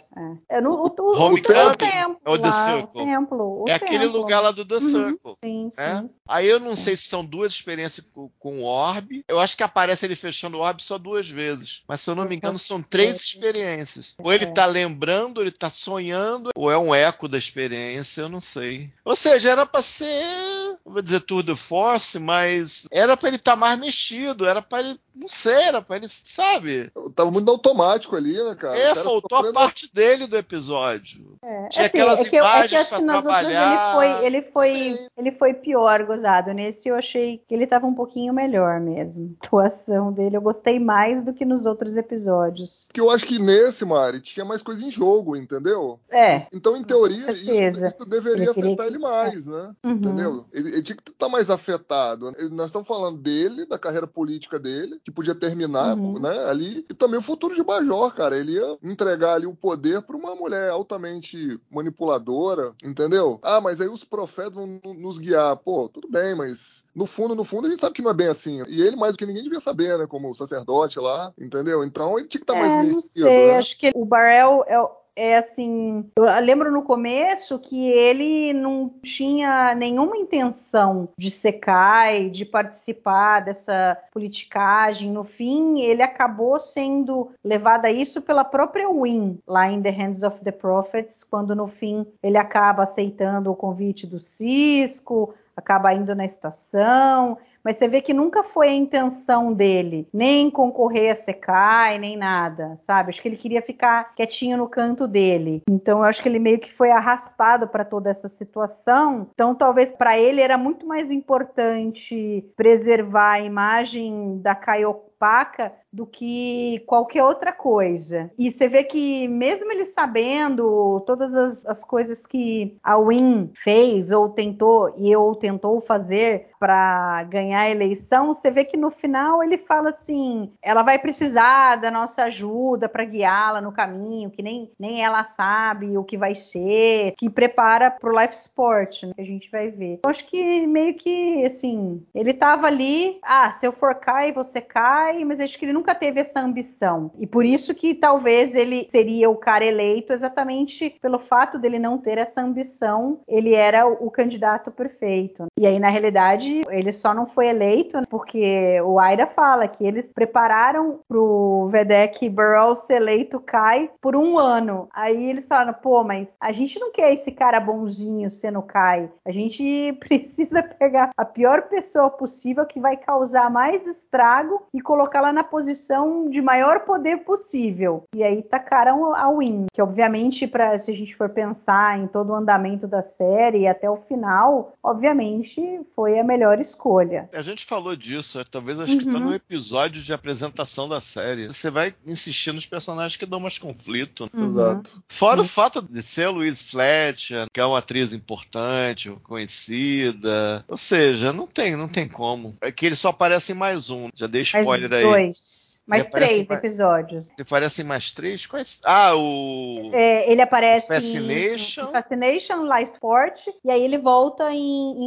É. 0.49 0.57
É 0.57 0.61
no, 0.61 0.71
o, 0.71 0.85
o, 0.87 1.01
o, 1.01 1.21
Homecoming? 1.21 1.59
o 1.59 1.86
templo, 1.91 2.19
É 2.25 2.29
o 2.29 2.37
The 2.39 2.47
lá, 2.49 2.65
Circle? 2.65 3.01
o 3.01 3.05
templo. 3.05 3.63
o 3.63 3.65
é 3.69 3.73
aquele 3.73 3.99
templo. 4.05 4.17
lugar 4.17 4.39
lá 4.41 4.51
do 4.51 4.65
The 4.65 4.75
Uhum, 4.75 4.81
Circle. 4.91 5.35
Sim, 5.43 5.71
né? 5.77 5.99
sim. 6.01 6.09
Aí 6.27 6.45
eu 6.47 6.59
não 6.59 6.75
sei 6.75 6.95
se 6.97 7.03
são 7.03 7.23
duas 7.25 7.53
experiências 7.53 8.05
com, 8.13 8.29
com 8.37 8.59
o 8.59 8.63
Orbe. 8.65 9.23
Eu 9.27 9.39
acho 9.39 9.55
que 9.55 9.63
aparece 9.63 10.05
ele 10.05 10.15
fechando 10.15 10.57
o 10.57 10.59
Orbe 10.61 10.83
só 10.83 10.97
duas 10.97 11.29
vezes. 11.29 11.83
Mas 11.87 12.01
se 12.01 12.09
eu 12.09 12.15
não 12.15 12.25
me 12.25 12.35
engano, 12.35 12.59
são 12.59 12.81
três 12.81 13.15
experiências. 13.21 14.15
Ou 14.21 14.33
ele 14.33 14.45
É. 14.45 14.51
tá 14.51 14.65
lembrando, 14.65 15.37
ou 15.37 15.43
ele 15.43 15.51
tá 15.51 15.69
sonhando, 15.69 16.49
ou 16.55 16.69
é 16.71 16.77
um 16.77 16.93
eco 16.93 17.27
da 17.27 17.37
experiência, 17.37 18.21
eu 18.21 18.29
não 18.29 18.41
sei. 18.41 18.91
Ou 19.05 19.15
seja, 19.15 19.51
era 19.51 19.65
pra 19.65 19.81
ser, 19.81 20.77
vou 20.85 21.01
dizer 21.01 21.21
Tour 21.21 21.43
de 21.43 21.55
Force, 21.55 22.19
mas 22.19 22.85
era 22.91 23.15
pra 23.15 23.27
ele 23.29 23.37
estar 23.37 23.55
mais 23.55 23.79
mexido, 23.79 24.45
era 24.45 24.61
pra 24.61 24.79
ele, 24.81 24.99
não 25.15 25.27
sei, 25.29 25.53
era 25.53 25.81
pra 25.81 25.95
ele, 25.95 26.07
sabe? 26.09 26.91
Tava 27.15 27.31
muito 27.31 27.49
automático 27.49 28.15
ali, 28.15 28.33
né, 28.33 28.55
cara? 28.55 28.77
É, 28.77 28.95
faltou 28.95 29.37
a 29.49 29.53
parte 29.53 29.89
dele 29.93 30.27
do 30.27 30.37
episódio. 30.37 31.37
É, 31.43 31.67
assim, 31.79 31.85
aquelas 31.87 32.19
é 32.25 32.29
que 32.29 32.35
eu- 32.35 32.43
é 32.45 32.47
que 32.49 32.55
imagens 32.55 32.91
outras 32.91 33.03
trabalhar. 33.03 33.71
Ele 33.71 33.93
foi, 33.93 34.25
ele 34.25 34.41
foi, 34.51 34.95
ele 35.17 35.31
foi 35.33 35.53
pior, 35.53 36.03
gozado. 36.05 36.51
Nesse 36.53 36.87
eu 36.89 36.95
achei 36.95 37.41
que 37.47 37.53
ele 37.53 37.67
tava 37.67 37.85
um 37.87 37.93
pouquinho 37.93 38.33
melhor 38.33 38.79
mesmo. 38.79 39.35
A 39.41 39.45
atuação 39.45 40.11
dele 40.11 40.37
eu 40.37 40.41
gostei 40.41 40.79
mais 40.79 41.23
do 41.23 41.33
que 41.33 41.45
nos 41.45 41.65
outros 41.65 41.95
episódios. 41.97 42.85
Porque 42.87 42.99
eu 43.01 43.09
acho 43.11 43.25
que 43.25 43.39
nesse, 43.39 43.85
Mari, 43.85 44.19
tinha 44.21 44.45
mais 44.45 44.61
coisa 44.61 44.83
em 44.85 44.89
jogo, 44.91 45.35
entendeu? 45.35 45.99
É. 46.09 46.45
Então, 46.51 46.75
em 46.75 46.83
teoria, 46.83 47.31
isso, 47.31 47.51
isso 47.51 48.05
deveria 48.07 48.51
afetar 48.51 48.75
que- 48.75 48.83
ele 48.83 48.97
mais, 48.99 49.45
né? 49.47 49.71
Uhum. 49.83 49.91
Entendeu? 49.91 50.45
Ele, 50.53 50.69
ele 50.69 50.83
tinha 50.83 50.95
que 50.95 51.11
estar 51.11 51.29
mais 51.29 51.49
afetado. 51.49 52.31
Ele- 52.37 52.49
Nós 52.49 52.67
estamos 52.67 52.87
falando 52.87 53.17
dele, 53.17 53.65
da 53.65 53.77
carreira 53.77 54.07
política 54.07 54.57
dele, 54.59 54.99
que 55.03 55.11
podia 55.11 55.35
terminar 55.35 55.95
Uhum. 55.97 56.19
né, 56.19 56.45
ali, 56.49 56.85
e 56.89 56.93
também 56.93 57.19
o 57.19 57.23
futuro 57.23 57.55
de 57.55 57.63
Major, 57.63 58.13
cara. 58.13 58.37
Ele 58.37 58.53
ia 58.53 58.77
entregar 58.83 59.33
ali 59.35 59.45
o 59.45 59.55
poder 59.55 60.01
para 60.01 60.15
uma 60.15 60.35
mulher 60.35 60.69
altamente 60.71 61.59
manipuladora, 61.71 62.73
entendeu? 62.83 63.39
Ah, 63.41 63.59
mas 63.61 63.81
aí 63.81 63.87
os 63.87 64.03
profetas 64.03 64.55
vão 64.55 64.79
no- 64.83 64.93
nos 64.93 65.17
guiar. 65.17 65.55
Pô, 65.57 65.89
tudo 65.89 66.09
bem, 66.09 66.35
mas 66.35 66.83
no 66.95 67.05
fundo, 67.05 67.35
no 67.35 67.43
fundo, 67.43 67.67
a 67.67 67.69
gente 67.69 67.79
sabe 67.81 67.93
que 67.93 68.01
não 68.01 68.11
é 68.11 68.13
bem 68.13 68.27
assim. 68.27 68.63
E 68.67 68.81
ele, 68.81 68.95
mais 68.95 69.13
do 69.13 69.17
que 69.17 69.25
ninguém, 69.25 69.43
devia 69.43 69.59
saber, 69.59 69.97
né? 69.97 70.07
Como 70.07 70.33
sacerdote 70.33 70.99
lá, 70.99 71.33
entendeu? 71.39 71.83
Então 71.83 72.17
ele 72.17 72.27
tinha 72.27 72.39
que 72.39 72.43
estar 72.43 72.55
mais 72.59 72.73
É, 72.73 72.77
não 72.77 72.83
mexido, 72.83 73.01
sei, 73.01 73.47
né? 73.47 73.57
acho 73.57 73.77
que 73.77 73.91
o 73.93 74.05
Barrel 74.05 74.63
é, 74.67 74.77
é 75.17 75.37
assim. 75.37 76.05
Eu 76.15 76.25
lembro 76.41 76.71
no 76.71 76.83
começo 76.83 77.57
que 77.57 77.89
ele 77.89 78.53
não 78.53 78.93
tinha 79.01 79.73
nenhuma 79.73 80.15
intenção 80.15 81.09
de 81.17 81.31
ser 81.31 81.53
Kai, 81.53 82.29
de 82.29 82.45
participar 82.45 83.39
dessa 83.39 83.97
politicagem. 84.13 85.11
No 85.11 85.23
fim, 85.23 85.81
ele 85.81 86.03
acabou 86.03 86.59
sendo 86.59 87.31
levado 87.43 87.85
a 87.85 87.91
isso 87.91 88.21
pela 88.21 88.45
própria 88.45 88.87
Win, 88.87 89.39
lá 89.47 89.67
em 89.67 89.81
The 89.81 89.89
Hands 89.89 90.21
of 90.21 90.43
the 90.43 90.51
Prophets, 90.51 91.23
quando 91.23 91.55
no 91.55 91.67
fim 91.67 92.05
ele 92.21 92.37
acaba 92.37 92.83
aceitando 92.83 93.51
o 93.51 93.55
convite 93.55 94.05
do 94.05 94.19
Cisco, 94.19 95.33
acaba 95.55 95.93
indo 95.95 96.13
na 96.13 96.25
estação. 96.25 97.39
Mas 97.67 97.75
você 97.75 97.89
vê 97.89 97.99
que 97.99 98.13
nunca 98.13 98.43
foi 98.43 98.69
a 98.69 98.73
intenção 98.73 99.51
dele, 99.51 100.07
nem 100.13 100.49
concorrer 100.49 101.11
a 101.11 101.15
Sekai, 101.15 101.99
nem 101.99 102.15
nada, 102.15 102.77
sabe? 102.77 103.09
Acho 103.09 103.21
que 103.21 103.27
ele 103.27 103.35
queria 103.35 103.61
ficar 103.61 104.15
quietinho 104.15 104.55
no 104.55 104.69
canto 104.69 105.05
dele. 105.05 105.61
Então 105.69 105.97
eu 105.97 106.05
acho 106.05 106.23
que 106.23 106.29
ele 106.29 106.39
meio 106.39 106.59
que 106.59 106.73
foi 106.73 106.91
arrastado 106.91 107.67
para 107.67 107.83
toda 107.83 108.09
essa 108.09 108.29
situação. 108.29 109.27
Então 109.33 109.53
talvez 109.53 109.91
para 109.91 110.17
ele 110.17 110.39
era 110.39 110.57
muito 110.57 110.87
mais 110.87 111.11
importante 111.11 112.49
preservar 112.55 113.33
a 113.33 113.41
imagem 113.41 114.39
da 114.41 114.55
Kai 114.55 114.85
opaca 115.17 115.73
do 115.91 116.05
que 116.05 116.83
qualquer 116.85 117.23
outra 117.23 117.51
coisa. 117.51 118.29
E 118.37 118.51
você 118.51 118.67
vê 118.67 118.83
que 118.83 119.27
mesmo 119.27 119.71
ele 119.71 119.85
sabendo 119.87 121.03
todas 121.07 121.33
as, 121.33 121.65
as 121.65 121.83
coisas 121.83 122.25
que 122.25 122.77
a 122.83 122.97
Win 122.97 123.51
fez 123.63 124.11
ou 124.11 124.29
tentou 124.29 124.93
e 124.97 125.15
ou 125.15 125.35
tentou 125.35 125.81
fazer 125.81 126.49
para 126.59 127.23
ganhar 127.23 127.61
a 127.61 127.69
eleição, 127.69 128.33
você 128.33 128.51
vê 128.51 128.63
que 128.65 128.77
no 128.77 128.91
final 128.91 129.43
ele 129.43 129.57
fala 129.57 129.89
assim, 129.89 130.51
ela 130.61 130.83
vai 130.83 130.99
precisar 130.99 131.77
da 131.77 131.89
nossa 131.89 132.23
ajuda 132.23 132.89
para 132.89 133.05
guiá-la 133.05 133.61
no 133.61 133.71
caminho, 133.71 134.29
que 134.29 134.43
nem, 134.43 134.71
nem 134.79 135.03
ela 135.03 135.23
sabe 135.23 135.97
o 135.97 136.03
que 136.03 136.17
vai 136.17 136.35
ser, 136.35 137.13
que 137.17 137.29
prepara 137.29 137.89
para 137.89 138.09
o 138.09 138.19
life 138.19 138.35
sport, 138.35 139.03
né, 139.03 139.13
que 139.15 139.21
a 139.21 139.25
gente 139.25 139.49
vai 139.49 139.69
ver. 139.69 139.99
Eu 140.03 140.09
acho 140.09 140.27
que 140.27 140.67
meio 140.67 140.95
que 140.95 141.45
assim, 141.45 142.03
ele 142.13 142.33
tava 142.33 142.67
ali, 142.67 143.19
ah, 143.23 143.51
se 143.53 143.65
eu 143.65 143.71
for 143.71 143.95
cai, 143.95 144.31
você 144.31 144.61
cai, 144.61 145.06
mas 145.25 145.39
acho 145.39 145.57
que 145.57 145.65
ele 145.65 145.73
nunca 145.73 145.95
teve 145.95 146.19
essa 146.19 146.39
ambição. 146.39 147.11
E 147.17 147.25
por 147.25 147.45
isso 147.45 147.73
que 147.73 147.95
talvez 147.95 148.55
ele 148.55 148.87
seria 148.89 149.29
o 149.29 149.35
cara 149.35 149.65
eleito 149.65 150.13
exatamente 150.13 150.95
pelo 151.01 151.19
fato 151.19 151.57
dele 151.57 151.79
não 151.79 151.97
ter 151.97 152.17
essa 152.17 152.41
ambição, 152.41 153.19
ele 153.27 153.53
era 153.53 153.87
o, 153.87 154.09
candidato 154.11 154.71
perfeito. 154.71 155.45
E 155.59 155.67
aí 155.67 155.79
na 155.79 155.89
realidade, 155.89 156.61
ele 156.69 156.91
só 156.91 157.13
não 157.13 157.27
foi 157.27 157.47
eleito 157.47 158.01
porque 158.09 158.81
o 158.81 158.99
Aira 158.99 159.27
fala 159.27 159.67
que 159.67 159.85
eles 159.85 160.11
prepararam 160.11 160.99
pro 161.07 161.69
Vedek 161.71 162.27
Burrell 162.29 162.75
ser 162.75 162.95
eleito 162.95 163.39
Kai 163.39 163.89
por 164.01 164.15
um 164.15 164.37
ano. 164.37 164.87
Aí 164.93 165.29
eles 165.29 165.47
falaram, 165.47 165.73
pô, 165.73 166.03
mas 166.03 166.35
a 166.39 166.51
gente 166.51 166.79
não 166.79 166.91
quer 166.91 167.13
esse 167.13 167.31
cara 167.31 167.59
bonzinho 167.59 168.31
sendo 168.31 168.61
Kai. 168.61 169.09
A 169.25 169.31
gente 169.31 169.93
precisa 169.99 170.63
pegar 170.63 171.11
a 171.15 171.25
pior 171.25 171.63
pessoa 171.63 172.09
possível 172.09 172.65
que 172.65 172.79
vai 172.79 172.97
causar 172.97 173.49
mais 173.49 173.85
estrago 173.85 174.63
e 174.73 174.81
colocá-la 174.97 175.31
na 175.31 175.43
posição 175.43 176.27
de 176.27 176.41
maior 176.41 176.79
poder 176.79 177.17
possível. 177.17 178.03
E 178.15 178.23
aí 178.23 178.41
tacaram 178.41 179.13
a 179.13 179.29
Win, 179.31 179.67
que 179.71 179.79
obviamente, 179.81 180.47
para 180.47 180.75
se 180.79 180.89
a 180.89 180.93
gente 180.95 181.15
for 181.15 181.29
pensar 181.29 181.99
em 181.99 182.07
todo 182.07 182.31
o 182.31 182.35
andamento 182.35 182.87
da 182.87 183.03
série 183.03 183.59
e 183.59 183.67
até 183.67 183.87
o 183.87 183.97
final, 184.07 184.73
obviamente 184.81 185.61
foi 185.95 186.17
a 186.17 186.23
melhor 186.23 186.59
escolha. 186.59 187.29
A 187.31 187.41
gente 187.43 187.63
falou 187.63 187.95
disso, 187.95 188.39
é, 188.39 188.43
talvez 188.43 188.79
acho 188.79 188.97
que 188.97 189.05
tá 189.05 189.17
Uhum. 189.17 189.25
no 189.25 189.33
episódio 189.35 190.01
de 190.01 190.11
apresentação 190.13 190.89
da 190.89 190.99
série. 190.99 191.45
Você 191.47 191.69
vai 191.69 191.93
insistir 192.05 192.51
nos 192.51 192.65
personagens 192.65 193.15
que 193.15 193.25
dão 193.25 193.39
mais 193.39 193.57
conflito. 193.59 194.27
Uhum. 194.33 194.45
Exato. 194.47 195.03
Fora 195.07 195.41
o 195.41 195.43
fato 195.43 195.81
de 195.81 196.01
ser 196.01 196.25
a 196.25 196.31
Louise 196.31 196.63
Fletcher, 196.63 197.45
que 197.53 197.59
é 197.59 197.65
uma 197.65 197.77
atriz 197.79 198.13
importante, 198.13 199.11
conhecida. 199.23 200.65
Ou 200.67 200.77
seja, 200.77 201.31
não 201.31 201.45
tem, 201.45 201.75
não 201.75 201.87
tem 201.87 202.07
como. 202.07 202.55
É 202.61 202.71
que 202.71 202.85
ele 202.85 202.95
só 202.95 203.09
aparece 203.09 203.51
em 203.51 203.55
mais 203.55 203.89
um. 203.91 204.09
Já 204.15 204.25
dei 204.27 204.43
Mais 204.53 204.65
spoiler 204.87 205.15
aí. 205.15 205.25
dois. 205.31 205.57
Mais 205.87 206.03
aparece 206.05 206.43
três 206.45 206.49
episódios. 206.59 207.25
Ele 207.29 207.41
aparece 207.43 207.81
em 207.81 207.85
mais 207.85 208.11
três? 208.11 208.45
Quais? 208.45 208.81
Ah, 208.83 209.15
o. 209.15 209.89
É, 209.93 210.29
ele 210.29 210.41
aparece 210.41 210.89
Fascination. 210.89 211.83
em, 211.83 211.87
em 211.87 211.91
Fascination, 211.93 212.63
Life 212.77 212.91
Forte, 212.99 213.53
e 213.63 213.71
aí 213.71 213.81
ele 213.81 213.97
volta 213.97 214.51
em, 214.51 214.57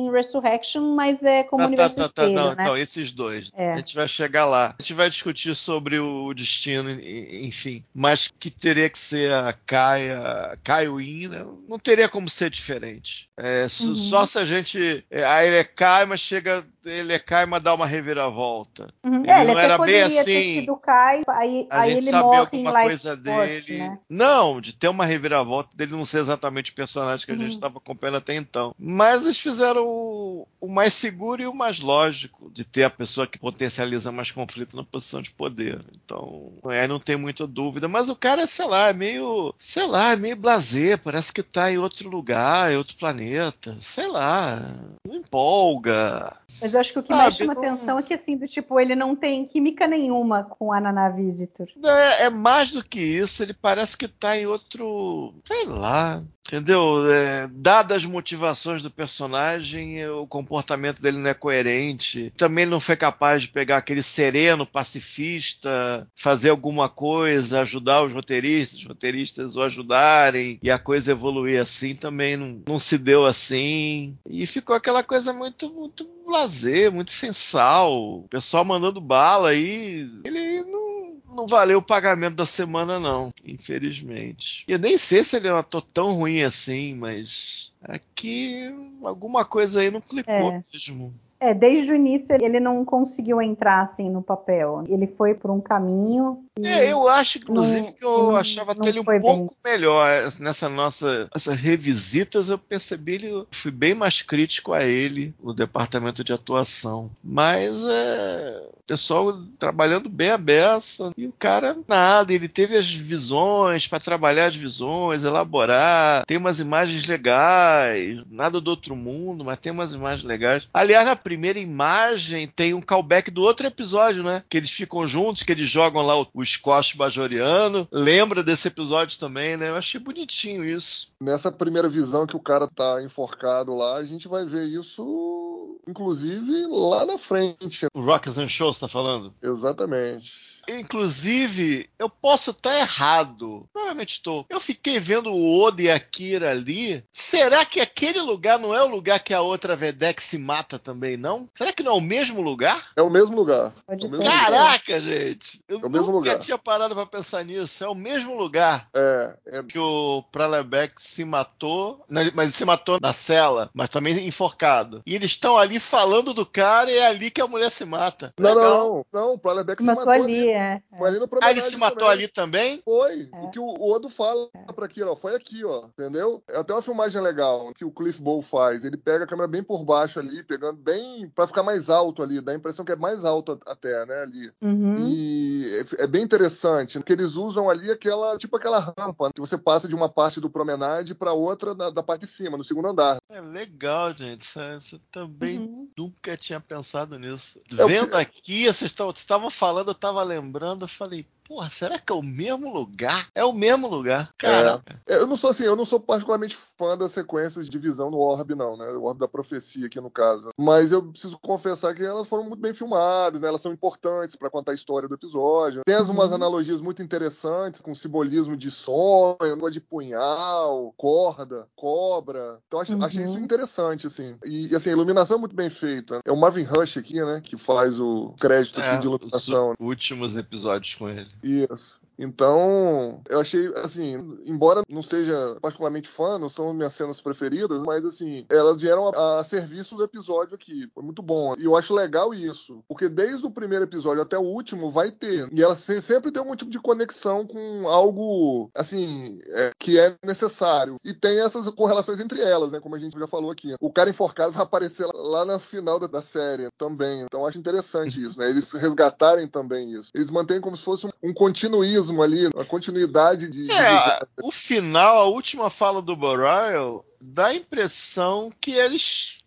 em 0.06 0.10
Resurrection, 0.10 0.94
mas 0.94 1.22
é 1.22 1.42
como 1.42 1.58
Tá, 1.58 1.64
tá, 1.64 1.68
universo 1.68 1.96
tá, 1.96 2.08
tá, 2.08 2.22
espelho, 2.22 2.40
não, 2.40 2.54
né? 2.54 2.62
então, 2.62 2.78
esses 2.78 3.12
dois. 3.12 3.50
É. 3.54 3.72
A 3.72 3.74
gente 3.74 3.94
vai 3.94 4.08
chegar 4.08 4.46
lá. 4.46 4.74
A 4.78 4.82
gente 4.82 4.94
vai 4.94 5.10
discutir 5.10 5.54
sobre 5.54 5.98
o 5.98 6.32
destino, 6.32 6.90
enfim. 6.90 7.84
Mas 7.92 8.32
que 8.38 8.50
teria 8.50 8.88
que 8.88 8.98
ser 8.98 9.30
a 9.34 9.52
Kaia, 9.52 10.58
Caio 10.64 10.96
né? 10.96 11.46
não 11.68 11.78
teria 11.78 12.08
como 12.08 12.30
ser 12.30 12.48
diferente. 12.48 13.28
É, 13.36 13.66
Uhum. 13.80 13.94
Só 13.94 14.26
se 14.26 14.38
a 14.38 14.46
gente. 14.46 15.04
É, 15.10 15.24
aí 15.24 15.48
ele 15.48 15.58
é 15.58 15.64
Kai, 15.64 16.06
mas 16.06 16.20
chega 16.20 16.64
ele 16.84 17.12
é 17.12 17.18
Kaima 17.18 17.60
dá 17.60 17.74
uma 17.74 17.86
reviravolta. 17.86 18.92
Uhum. 19.04 19.20
Ele 19.22 19.30
é, 19.30 19.40
ele 19.40 19.46
não 19.46 19.54
até 19.58 19.64
era 19.64 19.78
bem 19.78 20.02
assim. 20.02 20.66
Kai, 20.82 21.22
aí, 21.28 21.66
A 21.70 21.80
aí 21.80 21.92
gente 21.92 22.08
ele 22.08 22.16
morre 22.18 22.36
em 22.36 22.66
alguma 22.66 22.70
Life 22.70 22.82
coisa 22.84 23.16
dele. 23.16 23.78
né? 23.78 23.98
Não, 24.08 24.60
de 24.60 24.72
ter 24.76 24.88
uma 24.88 25.04
reviravolta 25.04 25.70
dele 25.76 25.92
não 25.92 26.04
ser 26.06 26.18
exatamente 26.18 26.70
o 26.70 26.74
personagem 26.74 27.24
que 27.26 27.32
a 27.32 27.34
gente 27.36 27.48
Uhum. 27.48 27.54
estava 27.54 27.78
acompanhando 27.78 28.16
até 28.18 28.34
então. 28.34 28.74
Mas 28.78 29.24
eles 29.24 29.38
fizeram 29.38 29.84
o, 29.86 30.46
o 30.60 30.68
mais 30.72 30.94
seguro 30.94 31.42
e 31.42 31.46
o 31.46 31.54
mais 31.54 31.80
lógico 31.80 32.50
de 32.50 32.64
ter 32.64 32.84
a 32.84 32.90
pessoa 32.90 33.26
que 33.26 33.38
potencializa 33.38 34.10
mais 34.12 34.30
conflito 34.30 34.76
na 34.76 34.84
posição 34.84 35.20
de 35.22 35.30
poder. 35.30 35.80
Então, 35.94 36.52
aí 36.66 36.86
não 36.88 36.98
tem 36.98 37.16
muita 37.16 37.46
dúvida. 37.46 37.88
Mas 37.88 38.08
o 38.08 38.16
cara, 38.16 38.46
sei 38.46 38.66
lá, 38.66 38.88
é 38.88 38.92
meio. 38.92 39.54
Sei 39.58 39.86
lá, 39.86 40.12
é 40.12 40.16
meio 40.16 40.36
blazer. 40.36 40.98
Parece 40.98 41.32
que 41.32 41.42
tá 41.42 41.70
em 41.70 41.78
outro 41.78 42.08
lugar, 42.08 42.72
em 42.72 42.76
outro 42.76 42.96
planeta. 42.96 43.76
Sei 43.80 44.06
lá. 44.08 44.60
Não 45.06 45.16
empolga. 45.16 46.36
Mas 46.60 46.74
eu 46.74 46.80
acho 46.80 46.92
que 46.92 46.98
o 46.98 47.02
que 47.02 47.08
Sabe, 47.08 47.22
mais 47.22 47.36
chama 47.36 47.54
não- 47.54 47.62
atenção 47.62 47.98
é 47.98 48.02
que, 48.02 48.14
assim, 48.14 48.36
do 48.36 48.46
tipo, 48.46 48.78
ele 48.80 48.94
não 48.94 49.14
tem 49.16 49.46
química 49.46 49.86
nenhuma 49.86 50.44
com 50.44 50.72
a 50.72 50.80
Nana 50.80 51.08
Visitor. 51.10 51.68
É, 51.84 52.24
é 52.24 52.30
mais 52.30 52.70
do 52.70 52.84
que 52.84 53.00
isso, 53.00 53.42
ele 53.42 53.54
parece 53.54 53.96
que 53.96 54.08
tá 54.08 54.36
em 54.36 54.46
outro. 54.46 55.34
Sei 55.46 55.64
lá. 55.66 56.22
Entendeu? 56.50 57.08
É, 57.08 57.48
dadas 57.52 57.98
as 57.98 58.04
motivações 58.04 58.82
do 58.82 58.90
personagem, 58.90 60.04
o 60.08 60.26
comportamento 60.26 61.00
dele 61.00 61.18
não 61.18 61.30
é 61.30 61.34
coerente. 61.34 62.32
Também 62.36 62.62
ele 62.62 62.72
não 62.72 62.80
foi 62.80 62.96
capaz 62.96 63.42
de 63.42 63.48
pegar 63.48 63.76
aquele 63.76 64.02
sereno 64.02 64.66
pacifista, 64.66 66.08
fazer 66.12 66.50
alguma 66.50 66.88
coisa, 66.88 67.60
ajudar 67.60 68.02
os 68.02 68.12
roteiristas, 68.12 68.80
os 68.80 68.86
roteiristas 68.86 69.54
o 69.54 69.62
ajudarem 69.62 70.58
e 70.60 70.72
a 70.72 70.78
coisa 70.78 71.12
evoluir 71.12 71.60
assim 71.60 71.94
também 71.94 72.36
não, 72.36 72.60
não 72.66 72.80
se 72.80 72.98
deu 72.98 73.24
assim. 73.24 74.18
E 74.28 74.44
ficou 74.44 74.74
aquela 74.74 75.04
coisa 75.04 75.32
muito, 75.32 75.72
muito 75.72 76.08
lazer, 76.26 76.90
muito 76.90 77.12
sensal. 77.12 77.92
O 78.22 78.28
pessoal 78.28 78.64
mandando 78.64 79.00
bala 79.00 79.50
aí. 79.50 80.04
Ele 80.24 80.64
não 80.64 80.89
não 81.34 81.46
valeu 81.46 81.78
o 81.78 81.82
pagamento 81.82 82.36
da 82.36 82.46
semana, 82.46 82.98
não, 82.98 83.30
infelizmente. 83.44 84.64
E 84.68 84.72
eu 84.72 84.78
nem 84.78 84.98
sei 84.98 85.22
se 85.22 85.36
ele 85.36 85.48
é 85.48 85.54
um 85.54 85.58
ator 85.58 85.82
tão 85.82 86.14
ruim 86.14 86.42
assim, 86.42 86.94
mas 86.94 87.72
aqui 87.82 88.74
alguma 89.02 89.44
coisa 89.44 89.80
aí 89.80 89.90
não 89.90 90.00
clicou 90.00 90.52
É. 90.52 90.64
mesmo. 90.72 91.12
É, 91.42 91.54
desde 91.54 91.90
o 91.90 91.96
início 91.96 92.36
ele 92.38 92.60
não 92.60 92.84
conseguiu 92.84 93.40
entrar, 93.40 93.80
assim, 93.80 94.10
no 94.10 94.22
papel. 94.22 94.84
Ele 94.86 95.06
foi 95.06 95.34
por 95.34 95.50
um 95.50 95.60
caminho. 95.60 96.44
É, 96.64 96.92
eu 96.92 97.08
acho, 97.08 97.38
inclusive, 97.38 97.80
não- 97.80 97.92
que 97.92 98.04
eu 98.04 98.22
não- 98.24 98.36
achava 98.36 98.74
não 98.74 98.80
até 98.80 98.88
ele 98.90 99.00
um 99.00 99.04
pouco 99.04 99.56
melhor. 99.64 100.30
Nessa 100.40 100.68
nossa 100.68 101.28
essas 101.34 101.58
revisitas, 101.58 102.48
eu 102.48 102.58
percebi 102.58 103.14
ele, 103.14 103.44
fui 103.50 103.70
bem 103.70 103.94
mais 103.94 104.22
crítico 104.22 104.72
a 104.72 104.84
ele, 104.84 105.34
o 105.40 105.52
departamento 105.52 106.22
de 106.24 106.32
atuação. 106.32 107.10
Mas 107.22 107.74
é. 107.88 108.68
O 108.80 108.90
pessoal 108.90 109.32
trabalhando 109.56 110.08
bem 110.08 110.30
a 110.30 110.36
beça 110.38 111.12
e 111.16 111.24
o 111.24 111.32
cara 111.38 111.78
nada, 111.86 112.32
ele 112.32 112.48
teve 112.48 112.76
as 112.76 112.90
visões 112.92 113.86
para 113.86 114.00
trabalhar 114.00 114.46
as 114.46 114.56
visões, 114.56 115.22
elaborar, 115.22 116.24
tem 116.26 116.36
umas 116.36 116.58
imagens 116.58 117.06
legais, 117.06 118.18
nada 118.28 118.60
do 118.60 118.68
outro 118.68 118.96
mundo, 118.96 119.44
mas 119.44 119.58
tem 119.58 119.70
umas 119.70 119.92
imagens 119.92 120.24
legais. 120.24 120.68
Aliás, 120.74 121.06
na 121.06 121.14
primeira 121.14 121.58
imagem 121.60 122.48
tem 122.48 122.74
um 122.74 122.80
callback 122.80 123.30
do 123.30 123.42
outro 123.42 123.64
episódio, 123.66 124.24
né? 124.24 124.42
Que 124.48 124.56
eles 124.56 124.70
ficam 124.70 125.06
juntos, 125.06 125.44
que 125.44 125.52
eles 125.52 125.68
jogam 125.70 126.02
lá 126.02 126.20
o, 126.20 126.26
o 126.34 126.42
squash 126.56 126.94
bajoriano. 126.94 127.88
Lembra 127.92 128.42
desse 128.42 128.68
episódio 128.68 129.18
também, 129.18 129.56
né? 129.56 129.68
Eu 129.68 129.76
achei 129.76 130.00
bonitinho 130.00 130.64
isso. 130.64 131.08
Nessa 131.20 131.50
primeira 131.50 131.88
visão 131.88 132.26
que 132.26 132.36
o 132.36 132.40
cara 132.40 132.66
tá 132.66 133.02
enforcado 133.02 133.76
lá, 133.76 133.96
a 133.96 134.04
gente 134.04 134.28
vai 134.28 134.44
ver 134.44 134.66
isso, 134.66 135.78
inclusive, 135.86 136.66
lá 136.68 137.06
na 137.06 137.18
frente. 137.18 137.86
O 137.94 138.00
Rockets 138.00 138.38
and 138.38 138.48
Shows 138.48 138.78
tá 138.78 138.88
falando? 138.88 139.34
Exatamente. 139.42 140.49
Inclusive, 140.78 141.88
eu 141.98 142.08
posso 142.08 142.50
estar 142.50 142.76
errado. 142.78 143.66
Provavelmente 143.72 144.12
estou. 144.14 144.44
Eu 144.48 144.60
fiquei 144.60 144.98
vendo 145.00 145.30
o 145.30 145.60
Oda 145.62 145.82
e 145.82 145.90
a 145.90 145.98
Kira 145.98 146.50
ali. 146.50 147.02
Será 147.10 147.64
que 147.64 147.80
aquele 147.80 148.20
lugar 148.20 148.58
não 148.58 148.74
é 148.74 148.82
o 148.82 148.88
lugar 148.88 149.18
que 149.20 149.32
a 149.34 149.40
outra 149.40 149.74
Vedek 149.74 150.22
se 150.22 150.38
mata 150.38 150.78
também, 150.78 151.16
não? 151.16 151.48
Será 151.54 151.72
que 151.72 151.82
não 151.82 151.92
é 151.92 151.94
o 151.96 152.00
mesmo 152.00 152.40
lugar? 152.40 152.90
É 152.96 153.02
o 153.02 153.10
mesmo 153.10 153.34
lugar. 153.34 153.72
É 153.88 153.94
o 153.94 153.96
mesmo 153.98 154.16
ser. 154.16 154.22
lugar. 154.22 154.40
Caraca, 154.44 155.00
gente! 155.00 155.62
Eu 155.68 155.80
É 155.80 155.86
o 155.86 155.90
mesmo 155.90 156.06
nunca 156.06 156.18
lugar. 156.18 156.38
tinha 156.38 156.58
parado 156.58 156.94
pra 156.94 157.06
pensar 157.06 157.44
nisso. 157.44 157.82
É 157.84 157.88
o 157.88 157.94
mesmo 157.94 158.36
lugar 158.36 158.88
É, 158.94 159.36
é 159.46 159.62
que 159.62 159.78
o 159.78 160.22
Pralebek 160.30 160.94
se 161.00 161.24
matou, 161.24 162.04
mas 162.08 162.28
ele 162.28 162.50
se 162.50 162.64
matou 162.64 162.98
na 163.00 163.12
cela, 163.12 163.70
mas 163.74 163.88
também 163.88 164.26
enforcado. 164.26 165.02
E 165.06 165.14
eles 165.14 165.30
estão 165.30 165.58
ali 165.58 165.78
falando 165.78 166.32
do 166.34 166.44
cara 166.46 166.90
e 166.90 166.96
é 166.96 167.06
ali 167.06 167.30
que 167.30 167.40
a 167.40 167.46
mulher 167.46 167.70
se 167.70 167.84
mata. 167.84 168.32
Não, 168.38 168.54
Legal. 168.54 168.70
não, 168.70 168.88
não. 169.12 169.20
Não, 169.20 169.34
o 169.34 169.38
Pralebeck 169.38 169.82
se 169.82 169.86
Matou 169.86 170.06
matou 170.06 170.24
ali, 170.24 170.40
ali. 170.40 170.52
É. 170.60 170.82
Foi 170.98 171.08
ali 171.08 171.18
no 171.18 171.28
Ah, 171.42 171.50
ele 171.50 171.60
se 171.60 171.76
matou 171.76 171.98
também. 171.98 172.12
ali 172.12 172.28
também? 172.28 172.82
Foi. 172.84 173.28
É. 173.32 173.40
O 173.44 173.50
que 173.50 173.58
o 173.58 173.74
Odo 173.90 174.08
fala 174.08 174.48
pra 174.74 174.88
Kira, 174.88 175.10
ó, 175.12 175.16
foi 175.16 175.34
aqui, 175.34 175.64
ó, 175.64 175.86
entendeu? 175.86 176.42
É 176.48 176.58
até 176.58 176.72
uma 176.72 176.82
filmagem 176.82 177.20
legal 177.20 177.72
que 177.74 177.84
o 177.84 177.90
Cliff 177.90 178.20
Bowl 178.20 178.42
faz. 178.42 178.84
Ele 178.84 178.96
pega 178.96 179.24
a 179.24 179.26
câmera 179.26 179.48
bem 179.48 179.62
por 179.62 179.84
baixo 179.84 180.18
ali, 180.18 180.42
pegando 180.42 180.76
bem 180.78 181.28
pra 181.30 181.46
ficar 181.46 181.62
mais 181.62 181.88
alto 181.90 182.22
ali, 182.22 182.40
dá 182.40 182.52
a 182.52 182.54
impressão 182.54 182.84
que 182.84 182.92
é 182.92 182.96
mais 182.96 183.24
alto 183.24 183.58
até, 183.66 184.04
né, 184.06 184.22
ali. 184.22 184.50
Uhum. 184.62 184.96
E 185.08 185.84
é, 185.98 186.04
é 186.04 186.06
bem 186.06 186.22
interessante, 186.22 186.98
porque 186.98 187.12
eles 187.12 187.34
usam 187.34 187.68
ali 187.70 187.90
aquela, 187.90 188.36
tipo 188.38 188.56
aquela 188.56 188.78
rampa, 188.96 189.26
né, 189.26 189.30
que 189.34 189.40
você 189.40 189.56
passa 189.58 189.88
de 189.88 189.94
uma 189.94 190.08
parte 190.08 190.40
do 190.40 190.50
promenade 190.50 191.14
pra 191.14 191.32
outra 191.32 191.74
da, 191.74 191.90
da 191.90 192.02
parte 192.02 192.22
de 192.22 192.26
cima, 192.28 192.56
no 192.56 192.64
segundo 192.64 192.88
andar. 192.88 193.18
É 193.30 193.40
legal, 193.40 194.12
gente. 194.12 194.50
Eu 194.92 195.00
também 195.10 195.58
Uhum. 195.58 195.88
nunca 195.98 196.36
tinha 196.36 196.60
pensado 196.60 197.18
nisso. 197.18 197.60
É 197.78 197.86
Vendo 197.86 198.10
que- 198.10 198.16
aqui, 198.16 198.64
vocês 198.64 198.82
estavam- 198.90 199.12
vocês 199.12 199.20
estavam 199.22 199.50
falando, 199.50 199.88
eu 199.88 199.94
tava 199.94 200.22
lembrando, 200.22 200.39
eu 200.84 200.88
falei, 200.88 201.26
porra, 201.50 201.68
será 201.68 201.98
que 201.98 202.12
é 202.12 202.14
o 202.14 202.22
mesmo 202.22 202.72
lugar? 202.72 203.26
É 203.34 203.44
o 203.44 203.52
mesmo 203.52 203.88
lugar. 203.88 204.30
Caraca. 204.38 205.02
Eu 205.04 205.26
não 205.26 205.36
sou 205.36 205.50
assim, 205.50 205.64
eu 205.64 205.74
não 205.74 205.84
sou 205.84 205.98
particularmente 205.98 206.56
fã 206.78 206.96
das 206.96 207.10
sequências 207.10 207.68
de 207.68 207.76
visão 207.76 208.08
no 208.08 208.18
Orb, 208.18 208.54
não, 208.54 208.76
né? 208.76 208.86
O 208.92 209.02
Orb 209.02 209.18
da 209.18 209.26
profecia 209.26 209.86
aqui 209.86 210.00
no 210.00 210.10
caso. 210.10 210.50
Mas 210.56 210.92
eu 210.92 211.02
preciso 211.02 211.36
confessar 211.40 211.92
que 211.92 212.04
elas 212.04 212.28
foram 212.28 212.44
muito 212.44 212.60
bem 212.60 212.72
filmadas, 212.72 213.40
né? 213.40 213.48
Elas 213.48 213.60
são 213.60 213.72
importantes 213.72 214.36
pra 214.36 214.48
contar 214.48 214.70
a 214.70 214.74
história 214.76 215.08
do 215.08 215.14
episódio. 215.16 215.82
Tem 215.84 215.96
as- 215.96 216.08
Uhum. 216.08 216.14
umas 216.14 216.30
analogias 216.32 216.80
muito 216.80 217.02
interessantes, 217.02 217.80
com 217.80 217.94
simbolismo 217.96 218.56
de 218.56 218.70
sonho, 218.70 219.36
de 219.72 219.80
punhal, 219.80 220.94
corda, 220.96 221.66
cobra. 221.74 222.60
Então 222.68 222.78
acho, 222.78 222.92
Uhum. 222.94 223.04
achei 223.04 223.24
isso 223.24 223.38
interessante, 223.38 224.06
assim. 224.06 224.36
E, 224.44 224.68
e, 224.68 224.76
assim, 224.76 224.90
a 224.90 224.92
iluminação 224.92 225.36
é 225.36 225.40
muito 225.40 225.56
bem 225.56 225.68
feita. 225.70 226.20
É 226.24 226.30
o 226.30 226.36
Marvin 226.36 226.62
Rush 226.62 226.96
aqui, 226.98 227.14
né? 227.24 227.40
Que 227.42 227.56
faz 227.56 227.98
o 227.98 228.34
crédito 228.38 228.78
assim, 228.80 228.94
É, 228.94 228.98
de 228.98 229.08
os 229.08 229.14
iluminação. 229.20 229.74
últimos 229.80 230.36
episódios 230.36 230.94
com 230.94 231.08
ele. 231.08 231.28
Isso. 231.42 232.00
Então, 232.20 233.22
eu 233.28 233.40
achei, 233.40 233.66
assim, 233.76 234.14
embora 234.44 234.82
não 234.88 235.02
seja 235.02 235.56
particularmente 235.60 236.08
fã, 236.08 236.38
não 236.38 236.48
são 236.48 236.72
minhas 236.74 236.92
cenas 236.92 237.20
preferidas, 237.20 237.82
mas, 237.82 238.04
assim, 238.04 238.44
elas 238.50 238.80
vieram 238.80 239.08
a, 239.08 239.40
a 239.40 239.44
serviço 239.44 239.96
do 239.96 240.04
episódio 240.04 240.54
aqui. 240.54 240.88
Foi 240.94 241.02
muito 241.02 241.22
bom. 241.22 241.54
E 241.58 241.64
eu 241.64 241.76
acho 241.76 241.94
legal 241.94 242.34
isso, 242.34 242.82
porque 242.88 243.08
desde 243.08 243.44
o 243.46 243.50
primeiro 243.50 243.84
episódio 243.84 244.22
até 244.22 244.38
o 244.38 244.42
último 244.42 244.90
vai 244.90 245.10
ter. 245.10 245.48
E 245.52 245.62
ela 245.62 245.74
se- 245.74 246.00
sempre 246.00 246.30
tem 246.30 246.40
algum 246.40 246.54
tipo 246.54 246.70
de 246.70 246.78
conexão 246.78 247.46
com 247.46 247.88
algo, 247.88 248.70
assim, 248.74 249.38
é, 249.48 249.70
que 249.78 249.98
é 249.98 250.14
necessário. 250.24 250.96
E 251.04 251.14
tem 251.14 251.40
essas 251.40 251.68
correlações 251.70 252.20
entre 252.20 252.40
elas, 252.40 252.72
né, 252.72 252.80
como 252.80 252.94
a 252.94 252.98
gente 252.98 253.18
já 253.18 253.26
falou 253.26 253.50
aqui. 253.50 253.74
O 253.80 253.92
cara 253.92 254.10
enforcado 254.10 254.52
vai 254.60 254.62
aparecer 254.62 255.06
lá 255.14 255.44
na 255.44 255.58
final 255.58 255.98
da, 255.98 256.06
da 256.06 256.22
série 256.22 256.68
também. 256.76 257.22
Então, 257.22 257.40
eu 257.40 257.46
acho 257.46 257.58
interessante 257.58 258.20
isso, 258.22 258.38
né? 258.38 258.50
Eles 258.50 258.70
resgatarem 258.72 259.48
também 259.48 259.92
isso. 259.92 260.10
Eles 260.14 260.30
mantêm 260.30 260.60
como 260.60 260.76
se 260.76 260.82
fosse 260.84 261.06
um, 261.06 261.10
um 261.22 261.32
continuismo 261.32 262.09
ali, 262.22 262.48
uma 262.54 262.64
continuidade 262.64 263.48
de. 263.48 263.66
de 263.66 263.72
É, 263.72 264.20
o 264.42 264.50
final, 264.50 265.18
a 265.18 265.24
última 265.24 265.68
fala 265.70 266.00
do 266.00 266.16
Boreal, 266.16 267.04
dá 267.20 267.46
a 267.48 267.54
impressão 267.54 268.50
que 268.60 268.72
eles. 268.72 269.38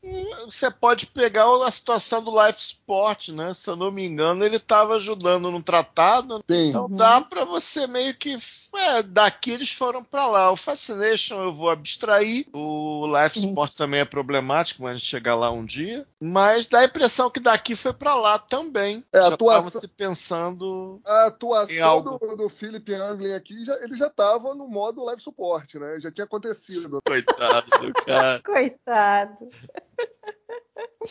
Você 0.45 0.69
pode 0.69 1.05
pegar 1.07 1.45
a 1.65 1.71
situação 1.71 2.21
do 2.21 2.32
Life 2.32 2.59
Sport, 2.59 3.30
né? 3.30 3.53
Se 3.53 3.69
eu 3.69 3.76
não 3.78 3.89
me 3.89 4.05
engano, 4.05 4.43
ele 4.43 4.57
estava 4.57 4.95
ajudando 4.95 5.49
num 5.49 5.61
tratado. 5.61 6.43
Sim. 6.49 6.69
Então 6.69 6.84
Uhum. 6.88 6.95
dá 6.95 7.21
para 7.21 7.45
você 7.45 7.88
meio 7.88 8.13
que. 8.15 8.36
É, 8.76 9.01
daqui 9.03 9.51
eles 9.51 9.71
foram 9.71 10.03
para 10.03 10.26
lá. 10.28 10.51
O 10.51 10.57
Fascination 10.57 11.41
eu 11.43 11.53
vou 11.53 11.69
abstrair. 11.69 12.45
O 12.53 13.07
Life 13.07 13.39
Sim. 13.39 13.49
Sport 13.49 13.74
também 13.76 14.01
é 14.01 14.05
problemático, 14.05 14.84
mas 14.84 14.91
a 14.91 14.95
gente 14.95 15.05
chegar 15.07 15.36
lá 15.36 15.49
um 15.51 15.65
dia. 15.65 16.05
Mas 16.21 16.67
dá 16.67 16.80
a 16.80 16.86
impressão 16.86 17.30
que 17.30 17.39
daqui 17.39 17.74
foi 17.76 17.93
para 17.93 18.13
lá 18.15 18.38
também. 18.38 19.03
É, 19.13 19.19
a 19.19 19.21
Já 19.21 19.28
atuação- 19.36 19.63
tava 19.69 19.80
se 19.80 19.88
pensando. 19.88 20.99
A 21.05 21.24
Em 21.26 21.28
atuação 21.28 21.84
algo. 21.86 22.17
do, 22.19 22.36
do 22.36 22.49
Philip 22.49 22.93
Anglin 22.93 23.34
aqui, 23.34 23.63
já, 23.63 23.74
ele 23.82 23.95
já 23.95 24.07
estava 24.07 24.53
no 24.53 24.67
modo 24.67 25.03
live 25.05 25.21
support, 25.21 25.76
né? 25.76 25.99
Já 26.01 26.11
tinha 26.11 26.26
acontecido. 26.26 26.99
Coitado 27.05 27.62
do 27.80 27.93
cara. 28.05 28.41
Coitado. 28.43 29.49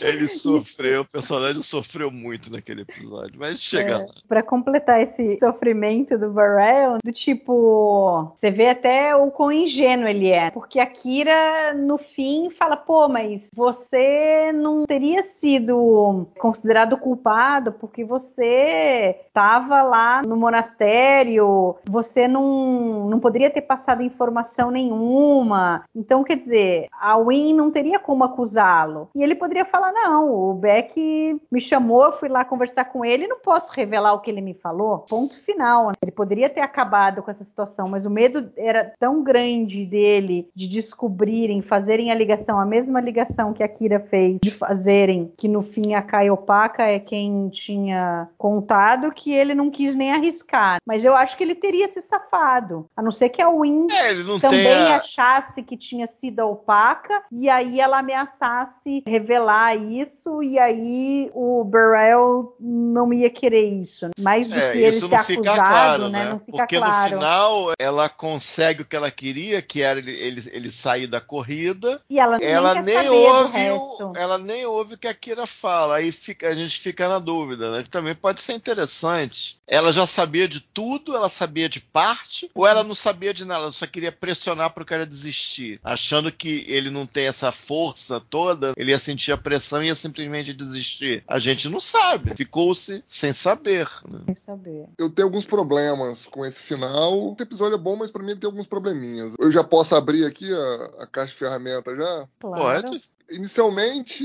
Ele 0.01 0.29
sofreu, 0.29 1.03
o 1.03 1.09
personagem 1.09 1.63
sofreu 1.63 2.11
muito 2.11 2.51
naquele 2.53 2.83
episódio, 2.83 3.35
mas 3.39 3.61
chega 3.61 3.93
É, 3.93 3.97
lá. 3.99 4.07
Pra 4.29 4.43
completar 4.43 5.01
esse 5.03 5.39
sofrimento 5.39 6.19
do 6.19 6.33
Varel, 6.33 6.99
do 7.03 7.13
tipo, 7.13 8.33
você 8.41 8.51
vê 8.51 8.69
até 8.69 9.15
o 9.17 9.31
quão 9.31 9.53
ingênuo 9.53 10.09
ele 10.09 10.29
é, 10.31 10.51
porque 10.51 10.79
a 10.79 10.87
Kira 10.87 11.75
no 11.75 11.99
fim 11.99 12.51
fala, 12.51 12.77
pô, 12.77 13.09
mas 13.09 13.43
você 13.55 14.53
não 14.53 14.85
teria 14.87 15.23
sido 15.23 16.27
considerado 16.39 16.97
culpado 16.97 17.73
porque 17.73 18.05
você 18.05 19.17
estava 19.27 19.83
lá 19.83 20.23
no 20.23 20.37
monastério, 20.37 21.77
você 21.85 22.29
não, 22.29 23.09
não 23.09 23.19
poderia 23.19 23.51
ter 23.51 23.63
passado 23.63 24.03
informação 24.03 24.71
nenhuma. 24.71 25.85
Então, 25.95 26.25
quer 26.25 26.37
dizer, 26.37 26.89
a 26.93 27.19
Win 27.19 27.55
não 27.55 27.71
teria 27.71 27.99
como 27.99 28.25
acusá-lo. 28.25 29.09
E 29.15 29.23
ele 29.23 29.35
poderia 29.35 29.65
falar: 29.65 29.82
não, 29.91 30.31
o 30.51 30.55
Beck 30.55 31.41
me 31.51 31.61
chamou, 31.61 32.05
eu 32.05 32.13
fui 32.19 32.29
lá 32.29 32.45
conversar 32.45 32.85
com 32.85 33.05
ele, 33.05 33.27
não 33.27 33.41
posso 33.41 33.73
revelar 33.73 34.13
o 34.13 34.21
que 34.21 34.31
ele 34.31 34.41
me 34.41 34.55
falou. 34.55 34.99
Ponto 35.09 35.35
final. 35.35 35.87
né? 35.89 35.93
Ele 36.03 36.13
poderia 36.13 36.49
ter 36.51 36.61
acabado 36.61 37.23
com 37.23 37.31
essa 37.31 37.43
situação, 37.43 37.89
mas 37.89 38.05
o 38.05 38.11
medo 38.11 38.53
era 38.57 38.93
tão 39.01 39.23
grande 39.23 39.85
dele 39.87 40.49
de 40.55 40.69
descobrirem, 40.69 41.63
fazerem 41.63 42.11
a 42.11 42.15
ligação, 42.15 42.61
a 42.61 42.67
mesma 42.67 43.01
ligação 43.01 43.53
que 43.53 43.63
a 43.63 43.69
Kira 43.69 43.99
fez, 43.99 44.39
de 44.43 44.51
fazerem 44.51 45.33
que 45.39 45.49
no 45.49 45.63
fim 45.63 45.95
a 45.95 46.03
Kaiopaka 46.03 46.83
é 46.85 46.99
quem 46.99 47.49
tinha 47.49 48.29
contado, 48.37 49.11
que 49.11 49.33
ele 49.33 49.55
não 49.55 49.71
quis 49.71 49.95
nem 49.95 50.13
arriscar. 50.13 50.79
Mas 50.87 51.05
eu 51.05 51.17
acho 51.17 51.37
que 51.37 51.43
ele 51.43 51.55
teria 51.55 51.89
se 51.89 52.03
safado. 52.03 52.87
A 52.97 53.01
não 53.03 53.11
ser 53.11 53.31
que 53.31 53.41
a 53.41 53.49
Win 53.49 53.87
É, 53.91 54.15
também 54.41 54.65
tem 54.65 54.93
a- 54.93 54.97
achasse 54.97 55.63
que 55.63 55.77
tinha 55.77 56.07
sido 56.07 56.41
a 56.41 56.47
opaca 56.47 57.23
e 57.33 57.49
aí 57.49 57.81
ela 57.81 57.99
ameaçasse 58.01 59.03
revelar 59.07 59.72
isso 59.75 60.43
e 60.43 60.59
aí 60.59 61.31
o 61.35 61.65
Burrell 61.65 62.57
não 62.61 63.13
ia 63.13 63.31
querer 63.31 63.65
isso. 63.65 64.11
Mais 64.21 64.49
do 64.49 64.59
É, 64.59 64.73
que 64.73 64.79
ele 64.79 64.89
isso 64.89 65.09
ser 65.09 65.17
não 65.17 65.25
fica 65.25 65.51
acusado, 65.51 65.69
claro, 65.69 66.09
né? 66.09 66.25
né? 66.25 66.31
Não 66.31 66.39
fica 66.39 66.53
Porque 66.59 66.79
claro. 66.79 67.11
no 67.11 67.17
final 67.17 67.73
ela 67.79 68.09
consegue 68.09 68.83
o 68.83 68.85
que 68.85 68.97
ela 68.97 69.11
queria, 69.11 69.63
que 69.63 69.83
era 69.83 69.99
ele, 69.99 70.13
ele, 70.13 70.43
ele 70.53 70.71
sair 70.71 71.07
da 71.07 71.21
corrida. 71.21 72.01
E 72.09 72.19
ela, 72.19 72.37
ela 72.37 72.75
nem, 72.75 72.85
nem 72.85 72.95
saber 72.95 73.09
do 73.09 73.15
ouve 73.15 73.71
o, 73.71 74.13
ela 74.17 74.39
nem 74.39 74.67
ouve 74.67 74.95
o 74.95 74.99
que 74.99 75.09
a 75.09 75.15
Kira 75.15 75.47
fala. 75.47 75.97
Aí 75.97 76.13
fica, 76.13 76.49
a 76.49 76.55
gente 76.55 76.79
fica 76.79 77.09
na 77.09 77.19
dúvida, 77.19 77.71
né? 77.71 77.85
Também 77.91 78.15
pode 78.15 78.41
ser 78.41 78.53
interessante. 78.55 79.61
Ela 79.67 79.91
já 79.93 80.07
sabia 80.07 80.47
de 80.47 80.61
tudo, 80.61 81.15
ela 81.15 81.29
sabia 81.29 81.69
de 81.69 81.81
parte, 81.81 82.51
ou 82.55 82.67
ela 82.67 82.85
não 82.85 82.95
sabia 82.95 83.33
de 83.33 83.45
nada, 83.45 83.63
ela 83.63 83.73
só 83.73 83.87
queria 83.87 84.13
pressionar 84.13 84.71
pro 84.71 84.85
cara 84.85 85.07
desistir, 85.07 85.81
achando 85.83 86.31
que 86.31 86.65
ele 86.69 86.91
não 86.91 87.07
tem 87.07 87.27
essa 87.27 87.51
força 87.51 88.21
toda, 88.21 88.73
ele 88.77 88.91
ia 88.91 88.99
sentir 88.99 89.33
a 89.33 89.37
pressão 89.37 89.62
e 89.83 89.87
ia 89.87 89.95
simplesmente 89.95 90.53
desistir. 90.53 91.23
A 91.29 91.39
gente 91.39 91.69
não 91.69 91.81
sabe, 91.81 92.35
ficou-se 92.37 93.03
sem 93.07 93.33
saber. 93.33 93.89
né? 94.09 94.21
Sem 94.27 94.37
saber. 94.47 94.87
Eu 94.99 95.11
tenho 95.11 95.29
alguns 95.29 95.45
problemas 95.45 96.27
com 96.27 96.45
esse 96.45 96.61
final. 96.61 97.33
Esse 97.35 97.43
episódio 97.43 97.75
é 97.75 97.79
bom, 97.79 97.97
mas 97.97 98.11
pra 98.11 98.23
mim 98.23 98.33
ele 98.33 98.41
tem 98.41 98.49
alguns 98.49 98.67
probleminhas. 98.67 99.35
Eu 99.39 99.51
já 99.51 99.63
posso 99.63 99.95
abrir 99.95 100.25
aqui 100.25 100.53
a, 100.53 101.03
a 101.03 101.07
caixa 101.07 101.33
de 101.33 101.39
ferramentas 101.39 101.97
já? 101.97 102.29
Claro. 102.41 102.83
Pode? 102.83 103.03
Inicialmente, 103.31 104.25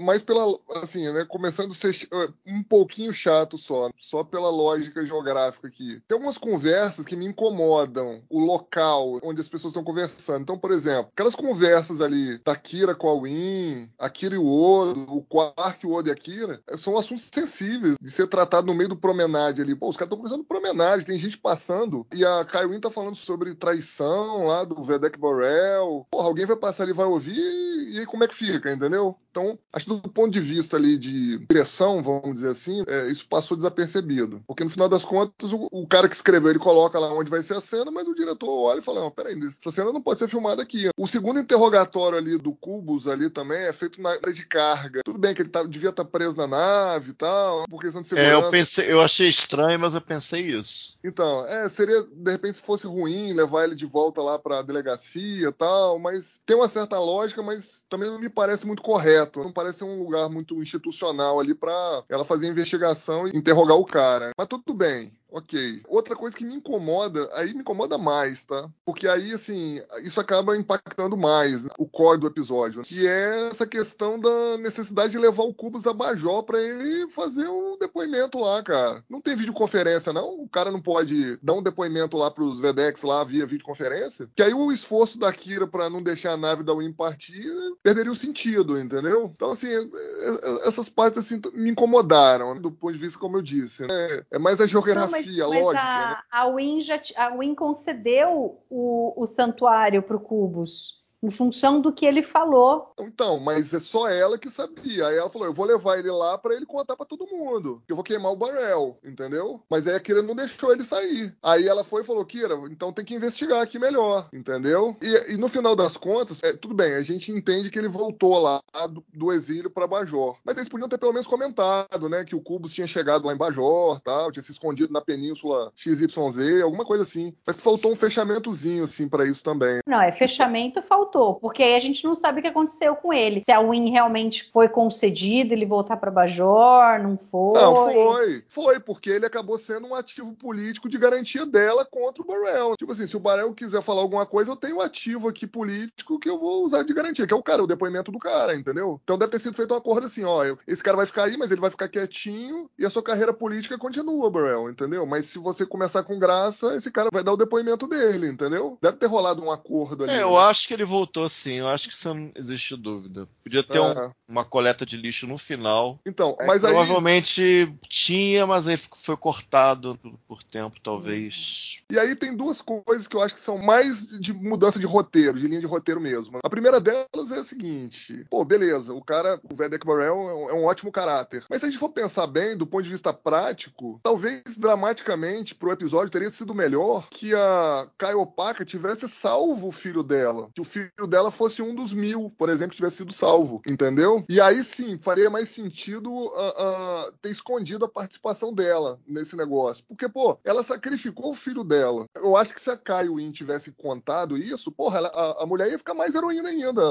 mais 0.00 0.22
pela, 0.22 0.58
assim, 0.76 1.10
né, 1.12 1.24
começando 1.24 1.72
a 1.72 1.74
ser 1.74 2.08
um 2.46 2.62
pouquinho 2.62 3.12
chato 3.12 3.58
só, 3.58 3.90
só 3.98 4.22
pela 4.22 4.50
lógica 4.50 5.04
geográfica 5.04 5.68
aqui. 5.68 6.00
Tem 6.06 6.14
algumas 6.14 6.38
conversas 6.38 7.04
que 7.04 7.16
me 7.16 7.26
incomodam, 7.26 8.22
o 8.28 8.40
local 8.40 9.18
onde 9.22 9.40
as 9.40 9.48
pessoas 9.48 9.72
estão 9.72 9.84
conversando. 9.84 10.42
Então, 10.42 10.58
por 10.58 10.70
exemplo, 10.70 11.10
aquelas 11.12 11.34
conversas 11.34 12.00
ali 12.00 12.38
da 12.38 12.54
Kira 12.54 12.94
com 12.94 13.08
a 13.08 13.20
Win, 13.20 13.90
a 13.98 14.08
Kira 14.08 14.34
e 14.34 14.38
o 14.38 14.46
Odo, 14.46 15.06
o 15.12 15.22
Quark, 15.22 15.86
o 15.86 15.92
Odo 15.92 16.08
e 16.08 16.12
a 16.12 16.16
Kira, 16.16 16.62
são 16.76 16.96
assuntos 16.96 17.28
sensíveis 17.32 17.96
de 18.00 18.10
ser 18.10 18.26
tratado 18.28 18.66
no 18.66 18.74
meio 18.74 18.88
do 18.88 18.96
promenade 18.96 19.60
ali. 19.60 19.74
Pô, 19.74 19.88
os 19.88 19.96
caras 19.96 20.08
estão 20.08 20.18
conversando 20.18 20.44
promenade, 20.44 21.04
tem 21.04 21.18
gente 21.18 21.38
passando, 21.38 22.06
e 22.14 22.24
a 22.24 22.44
Kaiwin 22.44 22.80
tá 22.80 22.90
falando 22.90 23.16
sobre 23.16 23.54
traição 23.54 24.46
lá 24.46 24.64
do 24.64 24.82
Vedek 24.84 25.18
Borel. 25.18 26.06
Porra, 26.10 26.26
alguém 26.28 26.46
vai 26.46 26.56
passar 26.56 26.84
ali, 26.84 26.92
vai 26.92 27.06
ouvir, 27.06 27.34
e 27.34 27.98
aí 27.98 28.06
como 28.06 28.24
é 28.24 28.27
que 28.28 28.34
fica, 28.34 28.72
entendeu? 28.72 29.18
Então, 29.38 29.56
acho 29.72 29.84
que 29.86 29.94
do 29.94 30.08
ponto 30.08 30.32
de 30.32 30.40
vista 30.40 30.76
ali 30.76 30.98
de 30.98 31.38
direção, 31.46 32.02
vamos 32.02 32.34
dizer 32.34 32.50
assim, 32.50 32.82
é, 32.88 33.08
isso 33.08 33.24
passou 33.28 33.56
desapercebido. 33.56 34.42
Porque 34.48 34.64
no 34.64 34.70
final 34.70 34.88
das 34.88 35.04
contas, 35.04 35.52
o, 35.52 35.68
o 35.70 35.86
cara 35.86 36.08
que 36.08 36.16
escreveu, 36.16 36.50
ele 36.50 36.58
coloca 36.58 36.98
lá 36.98 37.12
onde 37.12 37.30
vai 37.30 37.40
ser 37.42 37.54
a 37.54 37.60
cena, 37.60 37.90
mas 37.90 38.08
o 38.08 38.14
diretor 38.14 38.50
olha 38.50 38.80
e 38.80 38.82
fala, 38.82 39.00
não, 39.00 39.10
peraí, 39.12 39.38
essa 39.38 39.70
cena 39.70 39.92
não 39.92 40.02
pode 40.02 40.18
ser 40.18 40.28
filmada 40.28 40.60
aqui. 40.60 40.90
O 40.96 41.06
segundo 41.06 41.38
interrogatório 41.38 42.18
ali 42.18 42.36
do 42.36 42.52
Cubus 42.52 43.06
ali 43.06 43.30
também 43.30 43.58
é 43.60 43.72
feito 43.72 44.02
na 44.02 44.10
área 44.10 44.32
de 44.32 44.44
carga. 44.44 45.02
Tudo 45.04 45.18
bem 45.18 45.32
que 45.34 45.42
ele 45.42 45.50
tá- 45.50 45.62
devia 45.62 45.90
estar 45.90 46.04
preso 46.04 46.36
na 46.36 46.48
nave 46.48 47.10
e 47.10 47.14
tal, 47.14 47.64
por 47.68 47.80
questão 47.80 48.02
de 48.02 48.08
É, 48.08 48.10
segurança. 48.10 48.44
eu 48.46 48.50
pensei, 48.50 48.92
eu 48.92 49.00
achei 49.00 49.28
estranho, 49.28 49.78
mas 49.78 49.94
eu 49.94 50.00
pensei 50.00 50.40
isso. 50.40 50.98
Então, 51.04 51.46
é, 51.46 51.68
seria, 51.68 52.02
de 52.02 52.30
repente, 52.32 52.54
se 52.56 52.62
fosse 52.62 52.88
ruim 52.88 53.32
levar 53.32 53.64
ele 53.64 53.76
de 53.76 53.86
volta 53.86 54.20
lá 54.20 54.36
pra 54.36 54.62
delegacia 54.62 55.48
e 55.48 55.52
tal, 55.52 55.98
mas 56.00 56.40
tem 56.44 56.56
uma 56.56 56.68
certa 56.68 56.98
lógica, 56.98 57.40
mas 57.40 57.84
também 57.88 58.10
não 58.10 58.18
me 58.18 58.28
parece 58.28 58.66
muito 58.66 58.82
correto. 58.82 59.27
Não 59.36 59.52
parece 59.52 59.78
ser 59.78 59.84
um 59.84 60.02
lugar 60.02 60.28
muito 60.28 60.60
institucional 60.62 61.40
ali 61.40 61.54
pra 61.54 62.04
ela 62.08 62.24
fazer 62.24 62.48
investigação 62.48 63.26
e 63.26 63.36
interrogar 63.36 63.76
o 63.76 63.84
cara. 63.84 64.30
Mas 64.36 64.46
tudo 64.46 64.74
bem. 64.74 65.12
Ok. 65.30 65.82
Outra 65.88 66.16
coisa 66.16 66.36
que 66.36 66.44
me 66.44 66.54
incomoda, 66.54 67.28
aí 67.34 67.52
me 67.52 67.60
incomoda 67.60 67.98
mais, 67.98 68.44
tá? 68.44 68.68
Porque 68.84 69.06
aí, 69.06 69.32
assim, 69.32 69.80
isso 70.02 70.20
acaba 70.20 70.56
impactando 70.56 71.16
mais 71.16 71.66
o 71.78 71.86
core 71.86 72.20
do 72.20 72.26
episódio, 72.26 72.82
que 72.82 73.06
é 73.06 73.48
essa 73.48 73.66
questão 73.66 74.18
da 74.18 74.58
necessidade 74.58 75.10
de 75.12 75.18
levar 75.18 75.42
o 75.42 75.52
Cubos 75.54 75.86
a 75.86 75.92
Bajó 75.92 76.42
pra 76.42 76.60
ele 76.60 77.10
fazer 77.10 77.46
um 77.48 77.76
depoimento 77.78 78.38
lá, 78.38 78.62
cara. 78.62 79.04
Não 79.08 79.20
tem 79.20 79.36
videoconferência, 79.36 80.12
não? 80.12 80.40
O 80.40 80.48
cara 80.48 80.70
não 80.70 80.80
pode 80.80 81.36
dar 81.42 81.52
um 81.54 81.62
depoimento 81.62 82.16
lá 82.16 82.30
pros 82.30 82.58
Vedex 82.58 83.02
lá 83.02 83.22
via 83.22 83.46
videoconferência? 83.46 84.28
Que 84.34 84.42
aí 84.42 84.54
o 84.54 84.72
esforço 84.72 85.18
da 85.18 85.32
Kira 85.32 85.66
pra 85.66 85.90
não 85.90 86.02
deixar 86.02 86.32
a 86.32 86.36
nave 86.36 86.62
da 86.62 86.74
Win 86.74 86.92
partir 86.92 87.44
perderia 87.82 88.12
o 88.12 88.16
sentido, 88.16 88.78
entendeu? 88.78 89.30
Então, 89.34 89.50
assim, 89.52 89.68
é- 89.68 89.78
é- 89.80 90.68
essas 90.68 90.88
partes, 90.88 91.18
assim, 91.18 91.40
me 91.52 91.70
incomodaram, 91.70 92.58
do 92.60 92.70
ponto 92.70 92.92
de 92.92 92.98
vista, 92.98 93.18
como 93.18 93.36
eu 93.36 93.42
disse. 93.42 93.86
né? 93.86 94.22
É 94.30 94.38
mais 94.38 94.60
a 94.60 94.66
geografia, 94.66 95.17
mas, 95.26 95.40
a 95.40 95.48
mas 95.48 95.62
lógica, 95.62 95.84
a, 95.84 96.08
né? 96.10 96.16
a 96.30 96.46
Win 96.48 96.80
já 96.80 97.00
a 97.16 97.28
Win 97.36 97.54
concedeu 97.54 98.62
o, 98.68 99.14
o 99.16 99.26
santuário 99.26 100.02
pro 100.02 100.20
Cubos 100.20 100.98
em 101.22 101.30
função 101.30 101.80
do 101.80 101.92
que 101.92 102.06
ele 102.06 102.22
falou. 102.22 102.92
Então, 103.00 103.38
mas 103.38 103.72
é 103.72 103.80
só 103.80 104.08
ela 104.08 104.38
que 104.38 104.50
sabia. 104.50 105.06
Aí 105.06 105.16
ela 105.16 105.30
falou: 105.30 105.48
eu 105.48 105.54
vou 105.54 105.66
levar 105.66 105.98
ele 105.98 106.10
lá 106.10 106.38
pra 106.38 106.54
ele 106.54 106.66
contar 106.66 106.96
pra 106.96 107.06
todo 107.06 107.26
mundo. 107.26 107.82
Eu 107.88 107.96
vou 107.96 108.04
queimar 108.04 108.32
o 108.32 108.36
Barrel, 108.36 108.98
entendeu? 109.04 109.60
Mas 109.68 109.86
aí 109.86 109.94
a 109.94 110.00
Kira 110.00 110.22
não 110.22 110.34
deixou 110.34 110.72
ele 110.72 110.84
sair. 110.84 111.34
Aí 111.42 111.66
ela 111.66 111.84
foi 111.84 112.02
e 112.02 112.06
falou: 112.06 112.24
Kira, 112.24 112.54
então 112.70 112.92
tem 112.92 113.04
que 113.04 113.14
investigar 113.14 113.60
aqui 113.60 113.78
melhor, 113.78 114.28
entendeu? 114.32 114.96
E, 115.02 115.34
e 115.34 115.36
no 115.36 115.48
final 115.48 115.74
das 115.74 115.96
contas, 115.96 116.42
é, 116.42 116.52
tudo 116.52 116.74
bem, 116.74 116.94
a 116.94 117.02
gente 117.02 117.32
entende 117.32 117.70
que 117.70 117.78
ele 117.78 117.88
voltou 117.88 118.38
lá 118.38 118.60
do, 118.88 119.04
do 119.12 119.32
exílio 119.32 119.70
pra 119.70 119.86
Bajor. 119.86 120.36
Mas 120.44 120.56
eles 120.56 120.68
podiam 120.68 120.88
ter 120.88 120.98
pelo 120.98 121.12
menos 121.12 121.26
comentado, 121.26 122.08
né? 122.08 122.24
Que 122.24 122.36
o 122.36 122.40
Cubos 122.40 122.72
tinha 122.72 122.86
chegado 122.86 123.26
lá 123.26 123.32
em 123.32 123.36
Bajor, 123.36 124.00
tal, 124.00 124.30
tinha 124.30 124.42
se 124.42 124.52
escondido 124.52 124.92
na 124.92 125.00
península 125.00 125.72
XYZ, 125.74 126.62
alguma 126.62 126.84
coisa 126.84 127.02
assim. 127.02 127.34
Mas 127.46 127.60
faltou 127.60 127.92
um 127.92 127.96
fechamentozinho, 127.96 128.84
assim, 128.84 129.08
pra 129.08 129.24
isso 129.24 129.42
também. 129.42 129.80
Não, 129.86 130.00
é 130.00 130.12
fechamento 130.12 130.82
faltou, 130.82 131.07
porque 131.40 131.62
aí 131.62 131.74
a 131.74 131.80
gente 131.80 132.04
não 132.04 132.14
sabe 132.14 132.38
o 132.38 132.42
que 132.42 132.48
aconteceu 132.48 132.94
com 132.96 133.12
ele. 133.12 133.42
Se 133.44 133.52
a 133.52 133.60
Win 133.60 133.90
realmente 133.90 134.50
foi 134.52 134.68
concedido 134.68 135.52
ele 135.52 135.66
voltar 135.66 135.96
para 135.96 136.10
Bajor, 136.10 137.02
não 137.02 137.18
foi. 137.30 137.60
Não, 137.60 137.74
foi. 137.74 138.44
Foi, 138.48 138.80
porque 138.80 139.10
ele 139.10 139.26
acabou 139.26 139.58
sendo 139.58 139.88
um 139.88 139.94
ativo 139.94 140.34
político 140.34 140.88
de 140.88 140.98
garantia 140.98 141.46
dela 141.46 141.84
contra 141.84 142.22
o 142.22 142.26
Barrel. 142.26 142.76
Tipo 142.76 142.92
assim, 142.92 143.06
se 143.06 143.16
o 143.16 143.20
Barrel 143.20 143.52
quiser 143.54 143.82
falar 143.82 144.02
alguma 144.02 144.26
coisa, 144.26 144.50
eu 144.50 144.56
tenho 144.56 144.76
um 144.76 144.80
ativo 144.80 145.28
aqui 145.28 145.46
político 145.46 146.18
que 146.18 146.28
eu 146.28 146.38
vou 146.38 146.64
usar 146.64 146.82
de 146.82 146.92
garantia, 146.92 147.26
que 147.26 147.32
é 147.32 147.36
o 147.36 147.42
cara, 147.42 147.62
o 147.62 147.66
depoimento 147.66 148.12
do 148.12 148.18
cara, 148.18 148.54
entendeu? 148.54 149.00
Então 149.02 149.18
deve 149.18 149.32
ter 149.32 149.40
sido 149.40 149.54
feito 149.54 149.72
um 149.72 149.76
acordo 149.76 150.06
assim, 150.06 150.24
ó, 150.24 150.44
eu- 150.44 150.58
esse 150.66 150.82
cara 150.82 150.96
vai 150.96 151.06
ficar 151.06 151.24
aí, 151.24 151.36
mas 151.36 151.50
ele 151.50 151.60
vai 151.60 151.70
ficar 151.70 151.88
quietinho 151.88 152.68
e 152.78 152.84
a 152.84 152.90
sua 152.90 153.02
carreira 153.02 153.32
política 153.32 153.78
continua, 153.78 154.30
Barrel, 154.30 154.70
entendeu? 154.70 155.06
Mas 155.06 155.26
se 155.26 155.38
você 155.38 155.64
começar 155.64 156.02
com 156.02 156.18
graça, 156.18 156.74
esse 156.74 156.90
cara 156.90 157.08
vai 157.12 157.22
dar 157.22 157.32
o 157.32 157.36
depoimento 157.36 157.86
dele, 157.86 158.28
entendeu? 158.28 158.78
Deve 158.80 158.96
ter 158.96 159.06
rolado 159.06 159.42
um 159.42 159.50
acordo 159.50 160.04
ali. 160.04 160.12
É, 160.12 160.22
eu 160.22 160.32
né? 160.32 160.38
acho 160.38 160.68
que 160.68 160.74
ele 160.74 160.84
voltou 160.84 160.97
sim, 161.28 161.54
eu 161.54 161.68
acho 161.68 161.88
que 161.88 161.94
isso 161.94 162.12
não 162.14 162.32
existe 162.36 162.76
dúvida. 162.76 163.28
Podia 163.42 163.62
ter 163.62 163.80
um- 163.80 163.88
É. 163.90 164.10
uma 164.28 164.44
coleta 164.44 164.84
de 164.86 164.96
lixo 164.96 165.26
no 165.26 165.38
final. 165.38 165.98
Então, 166.06 166.36
É, 166.40 166.46
mas 166.46 166.64
aí 166.64 166.72
provavelmente 166.72 167.72
tinha, 167.88 168.46
mas 168.46 168.66
aí 168.68 168.76
foi 168.76 169.16
cortado 169.16 169.98
por, 170.26 170.42
tempo, 170.42 170.80
talvez. 170.80 171.78
E 171.90 171.98
aí 171.98 172.14
tem 172.16 172.34
duas 172.36 172.60
coisas 172.60 173.06
que 173.06 173.16
eu 173.16 173.22
acho 173.22 173.34
que 173.34 173.40
são 173.40 173.58
mais 173.58 174.08
de 174.20 174.32
mudança 174.32 174.78
de 174.78 174.86
roteiro, 174.86 175.38
de 175.38 175.46
linha 175.48 175.60
de 175.60 175.66
roteiro 175.66 176.00
mesmo. 176.00 176.38
A 176.44 176.50
primeira 176.50 176.80
delas 176.80 177.30
é 177.32 177.38
a 177.38 177.44
seguinte: 177.44 178.24
pô, 178.30 178.44
beleza, 178.44 178.92
o 178.94 179.02
cara, 179.02 179.40
o 179.50 179.54
Vedek 179.56 179.86
Barrel 179.86 180.06
é 180.28 180.34
um, 180.34 180.50
é 180.50 180.54
um 180.54 180.64
ótimo 180.64 180.92
caráter. 180.92 181.44
Mas 181.48 181.60
se 181.60 181.66
a 181.66 181.70
gente 181.70 181.78
for 181.78 181.88
pensar 181.90 182.26
bem, 182.26 182.56
do 182.56 182.66
ponto 182.66 182.82
de 182.84 182.90
vista 182.90 183.12
prático, 183.12 183.98
talvez 184.02 184.42
dramaticamente 184.56 185.54
pro 185.54 185.72
episódio 185.72 186.10
teria 186.10 186.30
sido 186.30 186.54
melhor 186.54 187.08
que 187.10 187.34
a 187.34 187.88
Kaiopaka 187.98 188.64
tivesse 188.64 189.08
salvo 189.08 189.68
o 189.68 189.72
filho 189.72 190.02
dela. 190.02 190.50
Que 190.54 190.60
o 190.60 190.64
filho 190.64 190.87
filho 190.94 191.06
dela 191.06 191.30
fosse 191.30 191.62
um 191.62 191.74
dos 191.74 191.92
mil, 191.92 192.32
por 192.36 192.48
exemplo, 192.48 192.70
que 192.70 192.76
tivesse 192.76 192.98
sido 192.98 193.12
salvo, 193.12 193.62
entendeu? 193.68 194.24
E 194.28 194.40
aí 194.40 194.62
sim, 194.62 194.98
faria 194.98 195.30
mais 195.30 195.48
sentido 195.48 196.10
uh, 196.10 196.28
uh, 196.28 197.12
ter 197.20 197.30
escondido 197.30 197.84
a 197.84 197.88
participação 197.88 198.52
dela 198.52 198.98
nesse 199.06 199.36
negócio. 199.36 199.84
Porque, 199.88 200.08
pô, 200.08 200.38
ela 200.44 200.62
sacrificou 200.62 201.32
o 201.32 201.34
filho 201.34 201.64
dela. 201.64 202.06
Eu 202.16 202.36
acho 202.36 202.54
que 202.54 202.60
se 202.60 202.70
a 202.70 202.76
Caio 202.76 203.14
Wynn 203.14 203.32
tivesse 203.32 203.72
contado 203.72 204.36
isso, 204.36 204.72
porra, 204.72 204.98
ela, 204.98 205.08
a, 205.08 205.42
a, 205.42 205.46
mulher 205.46 205.70
ia 205.70 205.78
ficar 205.78 205.94
mais 205.94 206.14
heroína 206.14 206.48
ainda. 206.48 206.82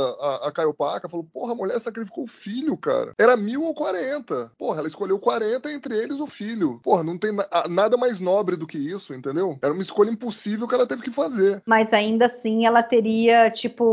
A, 0.43 0.51
Caio 0.51 0.73
Paca 0.73 1.09
falou, 1.09 1.25
porra, 1.25 1.53
a 1.53 1.55
mulher 1.55 1.79
sacrificou 1.79 2.23
o 2.23 2.27
filho, 2.27 2.77
cara. 2.77 3.13
Era 3.17 3.37
mil 3.37 3.63
ou 3.63 3.73
quarenta. 3.73 4.51
Porra, 4.57 4.79
ela 4.79 4.87
escolheu 4.87 5.19
40, 5.19 5.71
entre 5.71 5.95
eles 5.95 6.19
o 6.19 6.27
filho. 6.27 6.79
Porra, 6.83 7.03
não 7.03 7.17
tem 7.17 7.31
na, 7.31 7.45
nada 7.69 7.97
mais 7.97 8.19
nobre 8.19 8.55
do 8.55 8.67
que 8.67 8.77
isso, 8.77 9.13
entendeu? 9.13 9.57
Era 9.61 9.73
uma 9.73 9.81
escolha 9.81 10.09
impossível 10.09 10.67
que 10.67 10.75
ela 10.75 10.87
teve 10.87 11.01
que 11.01 11.11
fazer. 11.11 11.61
Mas 11.65 11.91
ainda 11.91 12.27
assim 12.27 12.65
ela 12.65 12.83
teria, 12.83 13.49
tipo, 13.51 13.86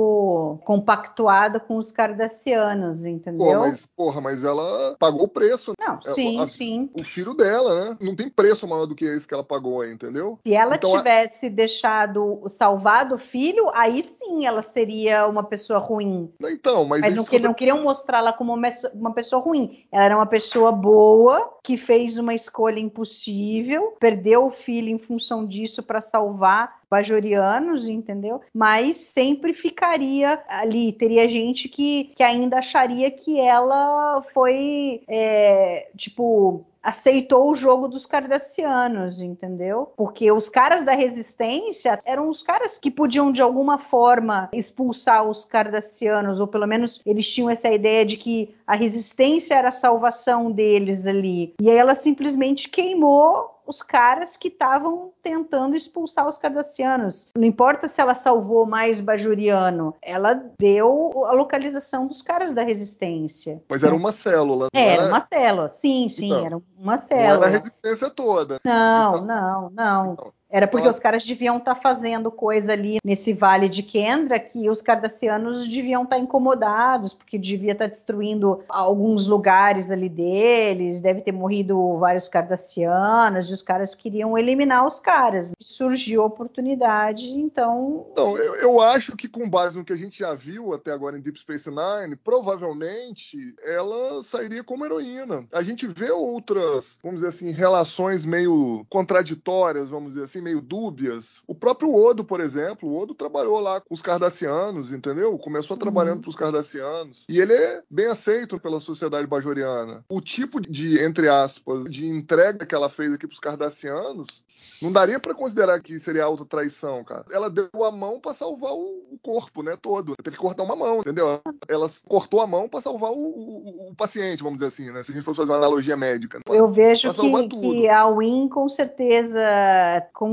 compactuado 0.65 1.61
com 1.61 1.77
os 1.77 1.91
cardassianos, 1.91 3.05
entendeu? 3.05 3.47
Pô, 3.47 3.59
mas, 3.61 3.87
porra, 3.87 4.21
mas 4.21 4.45
ela 4.45 4.97
pagou 4.99 5.25
o 5.25 5.29
preço. 5.29 5.73
Não, 5.79 6.01
sim, 6.15 6.41
a, 6.41 6.49
sim. 6.49 6.91
O 6.95 7.05
filho 7.05 7.35
dela, 7.35 7.91
né? 7.91 7.97
Não 8.01 8.15
tem 8.15 8.29
preço 8.29 8.67
maior 8.67 8.87
do 8.87 8.95
que 8.95 9.05
esse 9.05 9.27
que 9.27 9.35
ela 9.35 9.45
pagou, 9.45 9.85
entendeu? 9.85 10.39
Se 10.47 10.55
ela 10.55 10.77
então, 10.77 10.97
tivesse 10.97 11.47
a... 11.47 11.51
deixado, 11.51 12.43
salvado 12.59 13.17
o 13.17 13.19
filho, 13.19 13.71
aí 13.75 14.15
sim 14.19 14.47
ela 14.47 14.63
seria 14.63 15.27
uma 15.27 15.45
pessoa 15.45 15.79
ruim. 15.79 16.33
Então, 16.43 16.85
mas. 16.85 17.03
Mas 17.03 17.15
não, 17.15 17.25
que, 17.25 17.39
não 17.39 17.55
queriam 17.55 17.83
mostrá-la 17.83 18.33
como 18.33 18.55
uma 18.95 19.13
pessoa 19.13 19.43
ruim. 19.43 19.85
Ela 19.93 20.05
era 20.05 20.17
uma 20.17 20.27
pessoa 20.27 20.73
boa 20.73 21.55
que 21.63 21.77
fez 21.77 22.19
uma 22.19 22.35
escolha 22.35 22.79
impossível, 22.79 23.95
perdeu 23.99 24.47
o 24.47 24.51
filho 24.51 24.89
em 24.89 24.99
função 24.99 25.47
disso 25.47 25.83
para 25.83 26.01
salvar 26.01 26.84
bajorianos, 26.95 27.89
entendeu? 27.89 28.41
Mas 28.55 28.99
sempre 28.99 29.53
ficaria 29.53 30.41
ali. 30.49 30.93
Teria 30.93 31.29
gente 31.29 31.69
que, 31.69 32.13
que 32.15 32.23
ainda 32.23 32.59
acharia 32.59 33.11
que 33.11 33.41
ela 33.41 34.23
foi, 34.33 35.03
é, 35.09 35.89
tipo, 35.97 36.65
aceitou 36.85 37.51
o 37.51 37.55
jogo 37.55 37.89
dos 37.89 38.05
cardassianos, 38.05 39.21
entendeu? 39.21 39.93
Porque 39.97 40.31
os 40.31 40.49
caras 40.49 40.85
da 40.85 40.93
resistência 40.93 41.99
eram 42.05 42.29
os 42.29 42.43
caras 42.43 42.77
que 42.79 42.91
podiam 42.91 43.33
de 43.33 43.41
alguma 43.41 43.79
forma 43.79 44.51
expulsar 44.53 45.27
os 45.29 45.45
cardassianos, 45.47 46.39
ou 46.39 46.47
pelo 46.47 46.67
menos 46.67 47.01
eles 47.07 47.27
tinham 47.27 47.49
essa 47.49 47.71
ideia 47.71 48.05
de 48.05 48.19
que 48.19 48.55
a 48.67 48.77
resistência 48.77 49.55
era 49.55 49.71
a 49.71 49.73
salvação 49.73 50.53
deles 50.53 51.07
ali. 51.07 51.55
E 51.61 51.71
aí 51.71 51.77
ela 51.77 51.95
simplesmente 51.95 52.69
queimou 52.69 53.55
os 53.67 53.83
caras 53.83 54.37
que 54.37 54.49
estavam 54.49 55.13
tentando 55.23 55.77
expulsar 55.77 56.29
os 56.29 56.39
cardassianos. 56.39 57.31
Não 57.37 57.45
importa 57.45 57.89
se 57.89 58.01
ela 58.01 58.15
salvou 58.15 58.67
mais 58.67 59.01
Bajuriano, 59.01 59.95
ela 60.03 60.35
deu 60.59 61.25
a 61.27 61.33
localização 61.33 62.07
dos 62.07 62.21
caras 62.21 62.55
da 62.55 62.63
resistência. 62.63 63.63
Mas 63.69 63.83
era 63.83 63.95
uma 63.95 64.13
célula. 64.13 64.69
Não 64.73 64.81
era, 64.81 65.03
era 65.03 65.09
uma 65.11 65.21
célula, 65.21 65.69
sim, 65.71 66.09
sim, 66.09 66.27
então, 66.27 66.47
era 66.47 66.63
uma 66.85 66.99
célula. 66.99 67.29
Não 67.29 67.37
era 67.37 67.47
a 67.47 67.49
resistência 67.49 68.11
toda. 68.11 68.61
Não, 68.63 69.15
então, 69.17 69.25
não, 69.25 69.71
não. 69.71 70.13
Então, 70.13 70.33
era 70.55 70.69
porque 70.69 70.89
os 70.89 71.01
caras 71.01 71.25
deviam 71.25 71.57
estar 71.57 71.75
tá 71.75 71.81
fazendo 71.81 72.31
coisa 72.31 72.75
ali 72.75 72.99
nesse 73.05 73.33
vale 73.33 73.69
de 73.69 73.83
Kendra 73.83 74.39
que 74.39 74.71
os 74.71 74.81
cardassianos 74.81 75.67
deviam 75.67 76.05
estar 76.05 76.15
tá 76.15 76.23
incomodados, 76.23 77.13
porque 77.13 77.37
devia 77.37 77.73
estar 77.73 77.89
tá 77.89 77.93
destruindo 77.93 78.63
alguns 78.69 79.27
lugares 79.27 79.91
ali 79.91 80.09
deles, 80.09 81.01
deve 81.01 81.23
ter 81.23 81.33
morrido 81.33 81.99
vários 81.99 82.29
cardassianos, 82.29 83.51
e 83.51 83.53
os 83.53 83.63
caras 83.63 83.97
queriam 83.97 84.39
eliminar 84.39 84.87
os 84.87 85.01
caras. 85.01 85.51
Surgiu 85.59 86.23
a 86.23 86.27
oportunidade, 86.27 87.29
então. 87.29 88.07
Então, 88.13 88.39
eu, 88.39 88.55
eu 88.55 88.81
acho 88.81 89.17
que 89.17 89.27
com 89.27 89.51
base 89.51 89.77
no 89.77 89.85
que 89.85 89.93
a 89.93 89.97
gente 89.97 90.21
já 90.21 90.35
viu 90.35 90.73
até 90.73 90.93
agora 90.93 91.19
em 91.19 91.21
Deep 91.21 91.37
Space 91.37 91.69
Nine, 91.69 92.15
provavelmente 92.15 93.57
ela 93.65 94.23
sairia 94.23 94.63
como 94.63 94.85
heroína. 94.85 95.45
A 95.53 95.65
gente 95.65 95.89
vê 95.89 96.13
outras, 96.13 96.97
vamos 97.03 97.23
dizer 97.23 97.35
assim, 97.35 97.51
relações 97.51 98.25
meio 98.25 98.87
contraditórias, 98.89 99.89
vamos 99.89 100.11
dizer 100.11 100.27
assim 100.27 100.44
meio 100.45 100.61
dúbias. 100.61 101.43
O 101.47 101.55
próprio 101.55 101.95
Odo, 101.95 102.25
por 102.25 102.41
exemplo, 102.41 102.89
o 102.89 102.97
Odo 102.97 103.15
trabalhou 103.15 103.59
lá 103.59 103.81
com 103.81 103.95
os 103.95 104.03
cardassianos, 104.03 104.93
entendeu? 104.93 105.37
Começou 105.39 105.77
trabalhando 105.77 106.17
uhum. 106.17 106.23
para 106.23 106.31
os 106.31 106.37
cardassianos. 106.37 107.25
E 107.29 107.41
ele 107.41 107.55
é 107.55 107.83
bem 107.91 108.07
aceito 108.07 108.61
pela 108.61 108.81
sociedade 108.81 109.27
bajoriana. 109.27 110.05
O 110.09 110.21
tipo 110.21 110.61
de, 110.61 111.03
entre 111.03 111.29
aspas, 111.29 111.85
de 111.85 112.07
entrega 112.07 112.67
que 112.67 112.75
ela 112.75 112.89
fez 112.89 113.15
aqui 113.15 113.27
para 113.27 113.35
os 113.35 113.41
cardassianos 113.41 114.45
não 114.83 114.93
daria 114.93 115.19
para 115.19 115.35
considerar 115.35 115.81
que 115.81 115.99
seria 115.99 116.25
autotraição, 116.25 117.03
cara. 117.05 117.25
Ela 117.33 117.51
deu 117.51 117.69
a 117.85 117.91
mão 117.91 118.21
para 118.21 118.35
salvar 118.35 118.73
o, 118.73 119.19
corpo, 119.23 119.63
né, 119.63 119.77
todo. 119.81 120.15
Teve 120.23 120.37
que 120.37 120.43
cortar 120.43 120.63
uma 120.63 120.77
mão, 120.77 121.01
entendeu? 121.01 121.41
Ela 121.69 121.89
cortou 122.07 122.41
a 122.41 122.47
mão 122.47 122.69
para 122.69 122.81
salvar 122.81 123.11
o, 123.11 123.17
o, 123.17 123.91
o, 123.91 123.95
paciente, 123.95 124.43
vamos 124.43 124.59
dizer 124.59 124.69
assim, 124.69 124.93
né? 124.93 125.03
Se 125.03 125.11
a 125.11 125.15
gente 125.15 125.25
fosse 125.25 125.39
fazer 125.39 125.51
uma 125.51 125.59
analogia 125.59 125.97
médica. 125.97 126.41
Eu 126.47 126.71
vejo 126.71 127.13
que, 127.15 127.49
que, 127.49 127.89
a 127.89 128.09
Win 128.11 128.49
com 128.49 128.69
certeza 128.69 129.41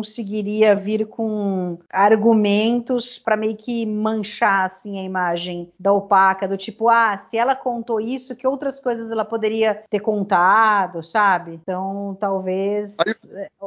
conseguiria 0.02 0.76
vir 0.76 1.06
com 1.06 1.78
argumentos 1.88 3.20
para 3.20 3.38
meio 3.38 3.56
que 3.56 3.86
manchar 3.86 4.72
assim 4.72 5.00
a 5.00 5.04
imagem 5.04 5.72
da 5.80 5.94
opaca, 5.94 6.48
do 6.48 6.58
tipo, 6.58 6.90
ah, 6.90 7.20
se 7.30 7.38
ela 7.38 7.56
contou 7.56 8.02
isso, 8.02 8.36
que 8.36 8.48
outras 8.48 8.80
coisas 8.80 9.12
ela 9.12 9.24
poderia 9.24 9.84
ter 9.92 10.00
contado, 10.00 11.04
sabe? 11.04 11.54
Então, 11.54 12.18
talvez. 12.20 12.96
Aí, 13.06 13.14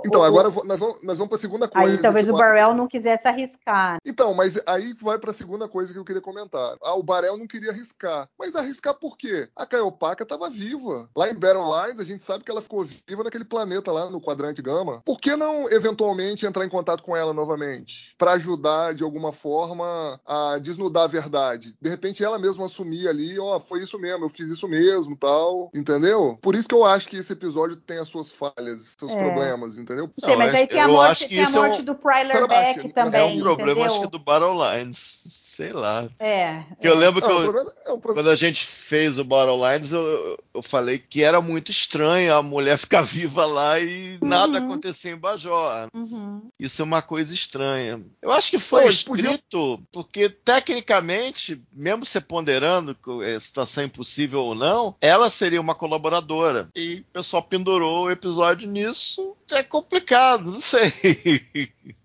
então, 0.05 0.23
o, 0.23 0.25
agora 0.25 0.49
nós 0.65 0.79
vamos, 0.79 1.03
nós 1.05 1.19
vamos 1.19 1.29
para 1.29 1.37
a 1.37 1.41
segunda 1.41 1.69
coisa. 1.69 1.89
Aí 1.89 2.03
talvez 2.03 2.29
o 2.29 2.33
Barrel 2.33 2.75
não 2.75 2.89
quisesse 2.89 3.29
arriscar. 3.29 3.99
Então, 4.05 4.35
mas 4.35 4.61
aí 4.67 4.93
vai 5.01 5.19
para 5.19 5.31
a 5.31 5.35
segunda 5.35 5.69
coisa 5.69 5.93
que 5.93 5.99
eu 5.99 6.05
queria 6.05 6.21
comentar. 6.21 6.77
Ah, 6.83 6.95
o 6.95 7.03
Barrel 7.03 7.37
não 7.37 7.47
queria 7.47 7.71
arriscar. 7.71 8.29
Mas 8.37 8.57
arriscar 8.57 8.95
por 8.95 9.17
quê? 9.17 9.49
A 9.55 9.65
Caiopaca 9.65 10.25
estava 10.25 10.51
viva. 10.51 11.09
Lá 11.17 11.31
em 11.31 11.35
Baron 11.35 11.71
Lines, 11.71 12.01
a 12.01 12.05
gente 12.05 12.25
sabe 12.25 12.43
que 12.43 12.51
ela 12.51 12.63
ficou 12.63 12.85
viva 13.07 13.23
naquele 13.23 13.45
planeta 13.45 13.93
lá 13.93 14.11
no 14.11 14.21
quadrante 14.21 14.61
Gama. 14.61 15.01
Por 15.05 15.21
que 15.21 15.37
não, 15.37 15.71
eventualmente, 15.71 16.24
entrar 16.31 16.65
em 16.65 16.69
contato 16.69 17.03
com 17.03 17.17
ela 17.17 17.33
novamente? 17.33 18.15
Para 18.19 18.33
ajudar, 18.33 18.95
de 18.95 19.03
alguma 19.03 19.33
forma, 19.33 20.21
a 20.27 20.59
desnudar 20.59 21.05
a 21.05 21.09
verdade. 21.09 21.75
De 21.81 21.89
repente, 21.89 22.25
ela 22.25 22.39
mesma 22.39 22.67
assumir 22.67 23.09
ali, 23.09 23.39
ó, 23.39 23.57
oh, 23.57 23.61
foi 23.61 23.83
isso 23.83 23.99
mesmo, 23.99 24.25
eu 24.25 24.31
fiz 24.31 24.51
isso 24.51 24.69
mesmo, 24.69 25.17
tal. 25.17 25.71
Entendeu? 25.75 26.39
Por 26.41 26.55
isso 26.55 26.69
que 26.69 26.75
eu 26.75 26.85
acho 26.85 27.09
que 27.09 27.17
esse 27.17 27.33
episódio 27.33 27.77
tem 27.77 27.99
as 27.99 28.09
suas 28.09 28.31
falhas, 28.31 28.95
seus 28.99 29.13
é. 29.13 29.17
problemas, 29.17 29.79
entendeu? 29.79 30.11
Não, 30.21 30.29
sei, 30.29 30.37
mas 30.37 30.55
aí 30.55 30.67
tem 30.67 30.81
a 30.81 30.89
morte, 30.89 31.29
tem 31.29 31.45
a 31.45 31.51
morte 31.51 31.79
é 31.79 31.81
um... 31.81 31.85
do 31.85 31.95
Pryler 31.95 32.49
Beck 32.49 32.93
também. 32.93 33.21
É 33.21 33.25
um 33.25 33.41
problema, 33.41 33.71
entendeu? 33.73 33.85
acho 33.85 34.01
que 34.03 34.11
do 34.11 34.19
Battle 34.19 34.53
Lines 34.53 35.44
sei 35.55 35.73
lá. 35.73 36.07
É. 36.19 36.63
Que 36.81 36.89
eu 36.89 36.97
lembro 36.97 37.23
que 37.23 37.31
eu, 37.31 37.73
é 37.87 37.93
um 37.93 38.01
quando 38.01 38.29
a 38.29 38.35
gente 38.35 38.65
fez 38.65 39.19
o 39.19 39.25
Battle 39.25 39.57
Lines, 39.57 39.93
eu, 39.93 40.39
eu 40.55 40.63
falei 40.63 40.99
que 40.99 41.23
era 41.23 41.41
muito 41.41 41.71
estranho 41.71 42.35
a 42.35 42.43
mulher 42.43 42.77
ficar 42.79 43.03
viva 43.03 43.47
lá 43.47 43.79
e 43.79 44.19
uhum. 44.21 44.29
nada 44.29 44.59
acontecer 44.59 45.11
em 45.11 45.17
Bajor. 45.17 45.89
Uhum. 45.95 46.43
Isso 46.59 46.83
é 46.83 46.85
uma 46.85 47.03
coisa 47.03 47.33
estranha. 47.33 48.05
Eu 48.21 48.33
acho 48.33 48.51
que 48.51 48.59
foi 48.59 48.87
escrito, 48.87 49.81
porque 49.93 50.29
tecnicamente, 50.29 51.63
mesmo 51.73 52.05
se 52.05 52.21
ponderando 52.21 52.97
a 53.37 53.41
situação 53.41 53.85
impossível 53.85 54.43
ou 54.43 54.55
não, 54.55 54.97
ela 55.01 55.31
seria 55.31 55.61
uma 55.61 55.75
colaboradora. 55.75 56.69
E 56.75 57.05
o 57.09 57.13
pessoal 57.13 57.43
pendurou 57.43 58.05
o 58.05 58.11
episódio 58.11 58.69
nisso. 58.69 59.37
É 59.53 59.63
complicado, 59.63 60.45
não 60.45 60.61
sei. 60.61 60.93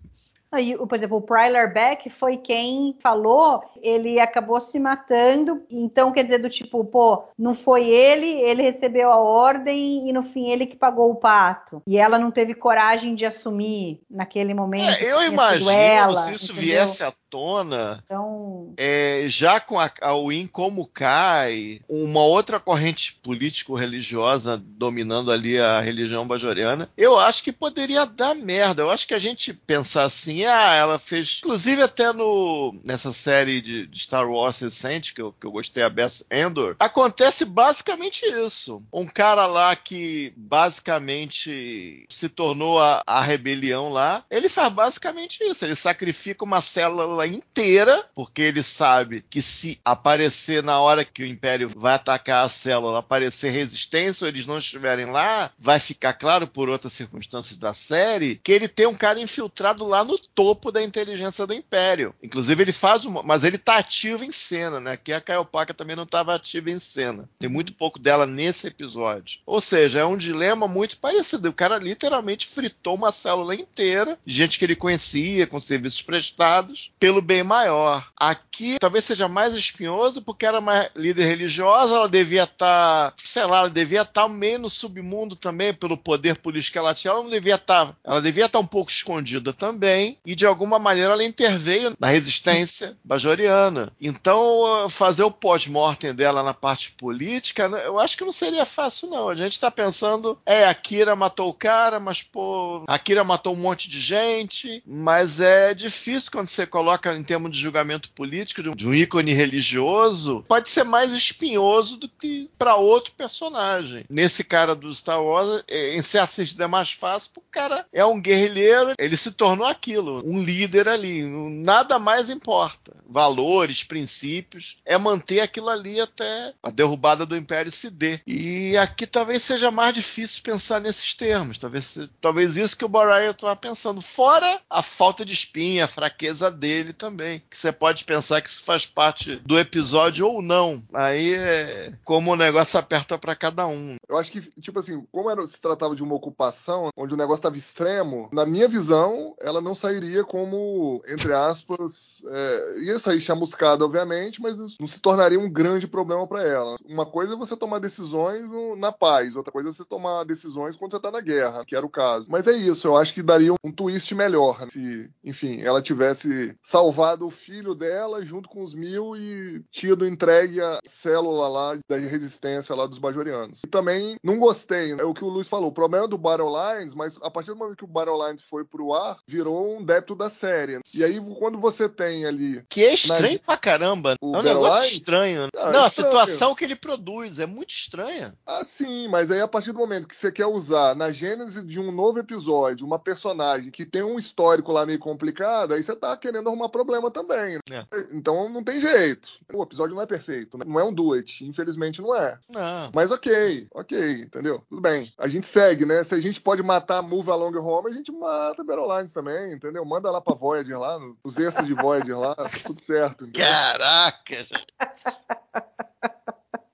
Aí, 0.52 0.76
por 0.76 0.94
exemplo, 0.96 1.18
o 1.18 1.22
Pryler 1.22 1.72
Beck 1.72 2.10
foi 2.10 2.36
quem 2.36 2.96
falou, 3.00 3.62
ele 3.80 4.18
acabou 4.18 4.60
se 4.60 4.80
matando, 4.80 5.62
então 5.70 6.10
quer 6.10 6.24
dizer 6.24 6.38
do 6.38 6.50
tipo, 6.50 6.84
pô, 6.84 7.24
não 7.38 7.54
foi 7.54 7.88
ele, 7.88 8.26
ele 8.26 8.62
recebeu 8.62 9.12
a 9.12 9.16
ordem 9.18 10.08
e 10.08 10.12
no 10.12 10.24
fim 10.24 10.50
ele 10.50 10.66
que 10.66 10.76
pagou 10.76 11.10
o 11.10 11.14
pato. 11.14 11.80
E 11.86 11.96
ela 11.96 12.18
não 12.18 12.32
teve 12.32 12.54
coragem 12.54 13.14
de 13.14 13.24
assumir 13.24 14.00
naquele 14.10 14.52
momento. 14.52 15.04
É, 15.04 15.12
eu 15.12 15.22
imagino 15.22 16.12
se 16.14 16.34
isso 16.34 16.52
entendeu? 16.52 16.68
viesse 16.68 17.04
à 17.04 17.12
tona, 17.30 18.02
então... 18.04 18.74
é, 18.76 19.24
já 19.28 19.60
com 19.60 19.78
a, 19.78 19.90
a 20.00 20.14
Win 20.16 20.48
como 20.48 20.86
cai, 20.86 21.80
uma 21.88 22.22
outra 22.22 22.58
corrente 22.58 23.14
político-religiosa 23.22 24.60
dominando 24.62 25.30
ali 25.30 25.58
a 25.58 25.80
religião 25.80 26.26
bajoriana, 26.26 26.90
eu 26.96 27.18
acho 27.18 27.44
que 27.44 27.52
poderia 27.52 28.04
dar 28.04 28.34
merda. 28.34 28.82
Eu 28.82 28.90
acho 28.90 29.06
que 29.06 29.14
a 29.14 29.18
gente 29.18 29.54
pensar 29.54 30.04
assim, 30.04 30.44
ah, 30.44 30.74
ela 30.74 30.98
fez. 30.98 31.38
Inclusive, 31.38 31.82
até 31.82 32.12
no 32.12 32.74
nessa 32.84 33.12
série 33.12 33.60
de, 33.60 33.86
de 33.86 34.00
Star 34.00 34.28
Wars 34.28 34.58
recente, 34.58 35.14
que 35.14 35.22
eu, 35.22 35.32
que 35.32 35.46
eu 35.46 35.52
gostei, 35.52 35.82
a 35.82 35.88
Bess 35.88 36.24
Endor, 36.30 36.76
acontece 36.78 37.44
basicamente 37.44 38.24
isso. 38.26 38.82
Um 38.92 39.06
cara 39.06 39.46
lá 39.46 39.76
que 39.76 40.32
basicamente 40.36 42.04
se 42.08 42.28
tornou 42.28 42.80
a, 42.80 43.02
a 43.06 43.20
rebelião 43.20 43.90
lá, 43.90 44.24
ele 44.30 44.48
faz 44.48 44.72
basicamente 44.72 45.42
isso. 45.44 45.64
Ele 45.64 45.74
sacrifica 45.74 46.44
uma 46.44 46.60
célula 46.60 47.19
inteira, 47.26 48.04
porque 48.14 48.42
ele 48.42 48.62
sabe 48.62 49.24
que 49.28 49.42
se 49.42 49.78
aparecer 49.84 50.62
na 50.62 50.80
hora 50.80 51.04
que 51.04 51.22
o 51.22 51.26
Império 51.26 51.70
vai 51.74 51.94
atacar 51.94 52.44
a 52.44 52.48
célula, 52.48 52.98
aparecer 52.98 53.50
resistência 53.50 54.24
ou 54.24 54.28
eles 54.28 54.46
não 54.46 54.58
estiverem 54.58 55.06
lá, 55.06 55.50
vai 55.58 55.78
ficar 55.78 56.12
claro 56.14 56.46
por 56.46 56.68
outras 56.68 56.92
circunstâncias 56.92 57.56
da 57.56 57.72
série 57.72 58.40
que 58.42 58.52
ele 58.52 58.68
tem 58.68 58.86
um 58.86 58.94
cara 58.94 59.20
infiltrado 59.20 59.86
lá 59.86 60.04
no 60.04 60.18
topo 60.18 60.70
da 60.70 60.82
inteligência 60.82 61.46
do 61.46 61.54
Império. 61.54 62.14
Inclusive 62.22 62.62
ele 62.62 62.72
faz 62.72 63.04
uma, 63.04 63.22
mas 63.22 63.44
ele 63.44 63.58
tá 63.58 63.76
ativo 63.76 64.24
em 64.24 64.32
cena, 64.32 64.80
né? 64.80 64.96
Que 64.96 65.12
a 65.12 65.20
Kaiopaka 65.20 65.74
também 65.74 65.96
não 65.96 66.04
estava 66.04 66.34
ativa 66.34 66.70
em 66.70 66.78
cena. 66.78 67.28
Tem 67.38 67.48
muito 67.48 67.74
pouco 67.74 67.98
dela 67.98 68.26
nesse 68.26 68.66
episódio. 68.66 69.40
Ou 69.46 69.60
seja, 69.60 70.00
é 70.00 70.04
um 70.04 70.16
dilema 70.16 70.68
muito 70.68 70.98
parecido. 70.98 71.48
O 71.48 71.52
cara 71.52 71.78
literalmente 71.78 72.46
fritou 72.46 72.94
uma 72.94 73.12
célula 73.12 73.54
inteira, 73.54 74.18
gente 74.26 74.58
que 74.58 74.64
ele 74.64 74.76
conhecia, 74.76 75.46
com 75.46 75.60
serviços 75.60 76.02
prestados, 76.02 76.92
pelo 76.98 77.09
bem 77.20 77.42
maior. 77.42 78.06
Aqui 78.16 78.76
talvez 78.78 79.04
seja 79.04 79.26
mais 79.26 79.54
espinhoso 79.54 80.22
porque 80.22 80.46
era 80.46 80.58
uma 80.58 80.88
líder 80.94 81.24
religiosa, 81.24 81.96
ela 81.96 82.08
devia 82.08 82.44
estar, 82.44 83.10
tá, 83.10 83.14
sei 83.24 83.44
lá, 83.44 83.60
ela 83.60 83.70
devia 83.70 84.02
estar 84.02 84.22
tá 84.22 84.28
meio 84.28 84.58
no 84.58 84.68
submundo 84.68 85.34
também 85.34 85.72
pelo 85.72 85.96
poder 85.96 86.36
político 86.36 86.72
que 86.72 86.78
ela 86.78 86.94
tinha. 86.94 87.10
Ela 87.10 87.22
não 87.22 87.30
devia 87.30 87.54
estar, 87.54 87.86
tá, 87.86 87.94
ela 88.04 88.20
devia 88.20 88.46
estar 88.46 88.58
um 88.58 88.66
pouco 88.66 88.90
escondida 88.90 89.52
também 89.52 90.18
e 90.24 90.34
de 90.34 90.44
alguma 90.44 90.78
maneira 90.78 91.12
ela 91.12 91.24
interveio 91.24 91.94
na 91.98 92.08
resistência 92.08 92.96
bajoriana. 93.02 93.90
Então, 94.00 94.88
fazer 94.90 95.22
o 95.22 95.30
pós-mortem 95.30 96.14
dela 96.14 96.42
na 96.42 96.52
parte 96.52 96.92
política, 96.92 97.68
né, 97.68 97.86
eu 97.86 97.98
acho 97.98 98.16
que 98.16 98.24
não 98.24 98.32
seria 98.32 98.66
fácil 98.66 99.08
não. 99.08 99.28
A 99.28 99.34
gente 99.34 99.52
está 99.52 99.70
pensando, 99.70 100.38
é, 100.44 100.66
a 100.66 100.74
Kira 100.74 101.16
matou 101.16 101.48
o 101.48 101.54
cara, 101.54 101.98
mas 101.98 102.22
pô, 102.22 102.84
a 102.86 102.98
Kira 102.98 103.24
matou 103.24 103.54
um 103.54 103.60
monte 103.60 103.88
de 103.88 104.00
gente, 104.00 104.82
mas 104.86 105.40
é 105.40 105.72
difícil 105.72 106.30
quando 106.30 106.48
você 106.48 106.66
coloca 106.66 106.99
em 107.06 107.22
termos 107.22 107.50
de 107.50 107.58
julgamento 107.58 108.10
político 108.10 108.62
de 108.74 108.86
um 108.88 108.94
ícone 108.94 109.32
religioso, 109.32 110.44
pode 110.48 110.68
ser 110.68 110.84
mais 110.84 111.12
espinhoso 111.12 111.96
do 111.96 112.08
que 112.08 112.50
para 112.58 112.76
outro 112.76 113.12
personagem. 113.12 114.04
Nesse 114.08 114.44
cara 114.44 114.74
do 114.74 114.92
Star 114.92 115.22
Wars, 115.22 115.64
é, 115.68 115.96
em 115.96 116.02
certo 116.02 116.32
sentido 116.32 116.62
é 116.62 116.66
mais 116.66 116.92
fácil, 116.92 117.30
porque 117.34 117.48
o 117.48 117.52
cara 117.52 117.86
é 117.92 118.04
um 118.04 118.20
guerrilheiro, 118.20 118.94
ele 118.98 119.16
se 119.16 119.32
tornou 119.32 119.66
aquilo, 119.66 120.22
um 120.24 120.42
líder 120.42 120.88
ali, 120.88 121.24
nada 121.24 121.98
mais 121.98 122.30
importa. 122.30 122.94
Valores, 123.08 123.82
princípios, 123.82 124.76
é 124.84 124.96
manter 124.96 125.40
aquilo 125.40 125.68
ali 125.68 126.00
até 126.00 126.54
a 126.62 126.70
derrubada 126.70 127.26
do 127.26 127.36
Império 127.36 127.70
se 127.70 127.90
dê. 127.90 128.20
E 128.26 128.76
aqui 128.76 129.06
talvez 129.06 129.42
seja 129.42 129.70
mais 129.70 129.94
difícil 129.94 130.42
pensar 130.42 130.80
nesses 130.80 131.14
termos, 131.14 131.58
talvez, 131.58 131.98
talvez 132.20 132.56
isso 132.56 132.76
que 132.76 132.84
o 132.84 132.88
Baraya 132.88 133.30
estava 133.30 133.56
pensando, 133.56 134.00
fora 134.00 134.60
a 134.68 134.82
falta 134.82 135.24
de 135.24 135.32
espinha, 135.32 135.84
a 135.84 135.88
fraqueza 135.88 136.50
dele 136.50 136.89
também, 136.92 137.42
que 137.48 137.56
você 137.56 137.72
pode 137.72 138.04
pensar 138.04 138.40
que 138.40 138.48
isso 138.48 138.62
faz 138.62 138.86
parte 138.86 139.36
do 139.36 139.58
episódio 139.58 140.26
ou 140.26 140.42
não. 140.42 140.82
Aí 140.92 141.34
é 141.34 141.92
como 142.04 142.32
o 142.32 142.36
negócio 142.36 142.78
aperta 142.78 143.18
para 143.18 143.36
cada 143.36 143.66
um. 143.66 143.96
Eu 144.08 144.18
acho 144.18 144.32
que, 144.32 144.40
tipo 144.60 144.78
assim, 144.78 145.04
como 145.12 145.30
era, 145.30 145.46
se 145.46 145.60
tratava 145.60 145.94
de 145.94 146.02
uma 146.02 146.14
ocupação, 146.14 146.90
onde 146.96 147.14
o 147.14 147.16
negócio 147.16 147.40
estava 147.40 147.56
extremo, 147.56 148.28
na 148.32 148.44
minha 148.44 148.68
visão, 148.68 149.34
ela 149.40 149.60
não 149.60 149.74
sairia 149.74 150.24
como, 150.24 151.02
entre 151.08 151.32
aspas, 151.32 152.22
é, 152.26 152.80
ia 152.82 152.98
sair 152.98 153.20
chamuscada, 153.20 153.84
obviamente, 153.84 154.40
mas 154.40 154.58
não 154.58 154.86
se 154.86 155.00
tornaria 155.00 155.38
um 155.38 155.50
grande 155.50 155.86
problema 155.86 156.26
para 156.26 156.42
ela. 156.42 156.76
Uma 156.84 157.06
coisa 157.06 157.34
é 157.34 157.36
você 157.36 157.56
tomar 157.56 157.78
decisões 157.78 158.48
no, 158.48 158.76
na 158.76 158.92
paz, 158.92 159.36
outra 159.36 159.52
coisa 159.52 159.68
é 159.68 159.72
você 159.72 159.84
tomar 159.84 160.24
decisões 160.24 160.76
quando 160.76 160.92
você 160.92 161.00
tá 161.00 161.10
na 161.10 161.20
guerra, 161.20 161.64
que 161.64 161.76
era 161.76 161.86
o 161.86 161.90
caso. 161.90 162.26
Mas 162.28 162.46
é 162.46 162.52
isso, 162.52 162.86
eu 162.86 162.96
acho 162.96 163.14
que 163.14 163.22
daria 163.22 163.52
um 163.64 163.72
twist 163.72 164.14
melhor, 164.14 164.60
né? 164.60 164.68
se, 164.70 165.10
enfim, 165.24 165.60
ela 165.62 165.82
tivesse 165.82 166.56
salvado 166.80 167.26
o 167.26 167.30
filho 167.30 167.74
dela 167.74 168.24
junto 168.24 168.48
com 168.48 168.62
os 168.62 168.72
mil 168.72 169.14
e 169.14 169.62
tido 169.70 170.06
entregue 170.06 170.62
a 170.62 170.78
célula 170.86 171.46
lá 171.46 171.78
da 171.86 171.98
resistência 171.98 172.74
lá 172.74 172.86
dos 172.86 172.96
bajorianos. 172.96 173.60
E 173.62 173.68
também 173.68 174.16
não 174.24 174.38
gostei, 174.38 174.92
é 174.92 175.04
o 175.04 175.12
que 175.12 175.22
o 175.22 175.28
Luiz 175.28 175.46
falou, 175.46 175.68
o 175.68 175.74
problema 175.74 176.08
do 176.08 176.16
Battle 176.16 176.48
Lines, 176.48 176.94
mas 176.94 177.18
a 177.20 177.30
partir 177.30 177.50
do 177.50 177.56
momento 177.56 177.76
que 177.76 177.84
o 177.84 177.86
Battle 177.86 178.26
Lines 178.26 178.40
foi 178.40 178.64
pro 178.64 178.94
ar, 178.94 179.18
virou 179.26 179.76
um 179.76 179.84
débito 179.84 180.14
da 180.14 180.30
série. 180.30 180.80
E 180.94 181.04
aí, 181.04 181.20
quando 181.38 181.58
você 181.58 181.86
tem 181.86 182.24
ali. 182.24 182.64
Que 182.70 182.82
é 182.82 182.94
estranho 182.94 183.34
na... 183.34 183.38
pra 183.40 183.56
caramba. 183.58 184.14
O 184.20 184.34
é 184.34 184.38
um 184.38 184.42
negócio 184.42 184.80
Lines, 184.80 184.92
estranho. 184.92 185.48
Ah, 185.54 185.72
não, 185.72 185.82
é 185.82 185.86
a 185.86 185.90
situação 185.90 186.54
que 186.54 186.64
ele 186.64 186.76
produz 186.76 187.38
é 187.38 187.46
muito 187.46 187.74
estranha. 187.74 188.34
Ah, 188.46 188.64
sim, 188.64 189.06
mas 189.08 189.30
aí 189.30 189.42
a 189.42 189.48
partir 189.48 189.72
do 189.72 189.78
momento 189.78 190.08
que 190.08 190.16
você 190.16 190.32
quer 190.32 190.46
usar 190.46 190.96
na 190.96 191.12
gênese 191.12 191.62
de 191.62 191.78
um 191.78 191.92
novo 191.92 192.18
episódio 192.18 192.86
uma 192.86 192.98
personagem 192.98 193.70
que 193.70 193.84
tem 193.84 194.02
um 194.02 194.18
histórico 194.18 194.72
lá 194.72 194.86
meio 194.86 194.98
complicado, 194.98 195.74
aí 195.74 195.82
você 195.82 195.94
tá 195.94 196.16
querendo 196.16 196.48
arrumar 196.60 196.68
problema 196.68 197.10
também. 197.10 197.56
É. 197.70 197.84
Então 198.12 198.48
não 198.48 198.62
tem 198.62 198.80
jeito. 198.80 199.30
O 199.52 199.62
episódio 199.62 199.94
não 199.94 200.02
é 200.02 200.06
perfeito, 200.06 200.58
né? 200.58 200.64
não 200.66 200.78
é 200.78 200.84
um 200.84 200.92
duet, 200.92 201.44
infelizmente 201.44 202.02
não 202.02 202.14
é. 202.14 202.38
Não. 202.48 202.90
Mas 202.94 203.10
ok, 203.10 203.66
ok, 203.72 204.12
entendeu? 204.22 204.62
Tudo 204.68 204.80
bem. 204.80 205.10
A 205.18 205.26
gente 205.28 205.46
segue, 205.46 205.86
né? 205.86 206.04
Se 206.04 206.14
a 206.14 206.20
gente 206.20 206.40
pode 206.40 206.62
matar 206.62 207.02
Move 207.02 207.30
Along 207.30 207.56
Home, 207.58 207.90
a 207.90 207.94
gente 207.94 208.12
mata 208.12 208.62
Battle 208.62 208.96
Lines 208.96 209.12
também, 209.12 209.52
entendeu? 209.54 209.84
Manda 209.84 210.10
lá 210.10 210.20
pra 210.20 210.34
Voyager 210.34 210.78
lá, 210.78 210.98
os 211.24 211.38
extras 211.38 211.66
de 211.66 211.74
Voyager 211.74 212.18
lá, 212.18 212.34
tudo 212.66 212.80
certo. 212.80 213.24
Entendeu? 213.24 213.48
Caraca, 213.48 214.34
gente. 214.34 214.66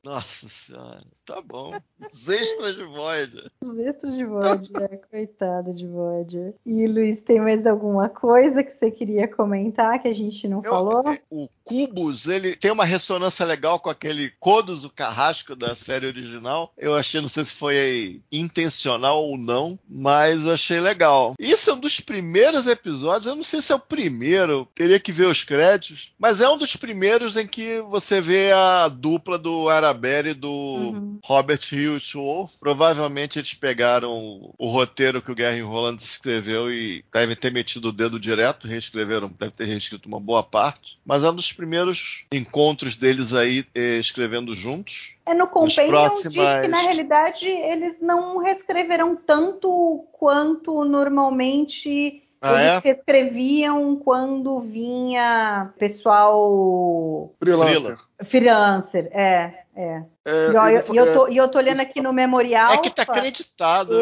Nossa 0.07 0.49
senhora, 0.49 1.01
tá 1.25 1.43
bom. 1.43 1.73
Os 2.01 2.29
extras 2.29 2.77
de 2.77 2.85
Voyager. 2.85 3.51
Os 3.61 3.77
extras 3.81 4.15
de 4.15 4.25
Voyager, 4.25 5.01
coitada 5.11 5.75
de 5.75 5.85
Voyager. 5.85 6.55
E 6.65 6.87
Luiz, 6.87 7.21
tem 7.25 7.41
mais 7.41 7.67
alguma 7.67 8.09
coisa 8.09 8.63
que 8.63 8.79
você 8.79 8.93
queria 8.93 9.27
comentar 9.27 10.01
que 10.01 10.07
a 10.07 10.13
gente 10.13 10.47
não 10.47 10.63
Eu, 10.63 10.71
falou? 10.71 11.03
O 11.29 11.49
Cubos, 11.67 12.29
ele 12.29 12.55
tem 12.55 12.71
uma 12.71 12.85
ressonância 12.85 13.45
legal 13.45 13.81
com 13.81 13.91
aquele 13.91 14.33
Codos, 14.39 14.85
o 14.85 14.91
carrasco 14.91 15.57
da 15.57 15.75
série 15.75 16.07
original. 16.07 16.73
Eu 16.79 16.95
achei, 16.95 17.21
não 17.21 17.29
sei 17.29 17.45
se 17.45 17.55
foi 17.55 18.23
intencional 18.31 19.25
ou 19.25 19.37
não, 19.37 19.77
mas 19.89 20.47
achei 20.47 20.79
legal. 20.79 21.35
Isso 21.41 21.69
é 21.69 21.75
um 21.75 21.81
dos 21.81 21.99
primeiros 21.99 22.69
episódios, 22.69 23.27
eu 23.27 23.35
não 23.35 23.43
sei 23.43 23.61
se 23.61 23.73
é 23.73 23.75
o 23.75 23.81
primeiro, 23.81 24.69
teria 24.77 25.01
que 25.01 25.11
ver 25.11 25.27
os 25.27 25.43
créditos, 25.43 26.13
mas 26.17 26.41
é 26.41 26.49
um 26.49 26.57
dos 26.57 26.77
primeiros 26.77 27.37
em 27.37 27.49
que 27.49 27.81
você 27.81 28.21
vê 28.21 28.53
a 28.53 28.87
dupla 28.87 29.37
do 29.37 29.69
Arab 29.69 29.97
Barry 29.97 30.35
do 30.35 30.49
uhum. 30.49 31.19
Robert 31.25 31.61
Hughes 31.73 32.13
Wolf. 32.13 32.53
Provavelmente 32.61 33.41
eles 33.41 33.55
pegaram 33.55 34.55
o 34.57 34.71
roteiro 34.71 35.21
que 35.21 35.33
o 35.33 35.35
Gary 35.35 35.63
Roland 35.63 35.97
escreveu 35.97 36.73
e 36.73 37.05
devem 37.13 37.35
ter 37.35 37.51
metido 37.51 37.89
o 37.89 37.93
dedo 37.93 38.21
direto, 38.21 38.69
reescreveram, 38.69 39.29
deve 39.37 39.53
ter 39.53 39.65
reescrito 39.65 40.09
uma 40.09 40.21
boa 40.21 40.43
parte. 40.43 40.99
Mas 41.05 41.25
é 41.25 41.31
um 41.31 41.35
dos 41.35 41.56
primeiros 41.57 42.25
encontros 42.31 42.97
deles 42.97 43.35
aí 43.35 43.65
eh, 43.75 43.99
escrevendo 43.99 44.55
juntos. 44.55 45.17
É 45.27 45.35
no 45.35 45.49
Companion 45.49 45.89
próximas... 45.89 46.35
diz 46.35 46.61
que 46.63 46.69
na 46.69 46.83
realidade 46.83 47.47
eles 47.47 47.97
não 48.01 48.39
reescreveram 48.39 49.17
tanto 49.17 50.07
quanto 50.13 50.85
normalmente 50.85 52.23
ah, 52.41 52.63
eles 52.63 52.85
é? 52.85 52.91
escreviam 52.91 53.97
quando 53.97 54.61
vinha 54.61 55.73
pessoal 55.79 57.35
freelancer. 57.41 57.99
Freelancer, 58.25 59.11
é. 59.13 59.65
É. 59.75 60.03
é 60.25 60.51
e, 60.53 60.57
ó, 60.57 60.69
eu, 60.69 60.95
eu, 60.95 61.13
tô, 61.13 61.29
e 61.29 61.37
eu 61.37 61.51
tô 61.51 61.59
olhando 61.59 61.81
aqui 61.81 62.01
no 62.01 62.13
memorial. 62.13 62.73
É 62.73 62.79
que 62.79 62.91
tá 62.91 63.03
acreditado. 63.03 63.93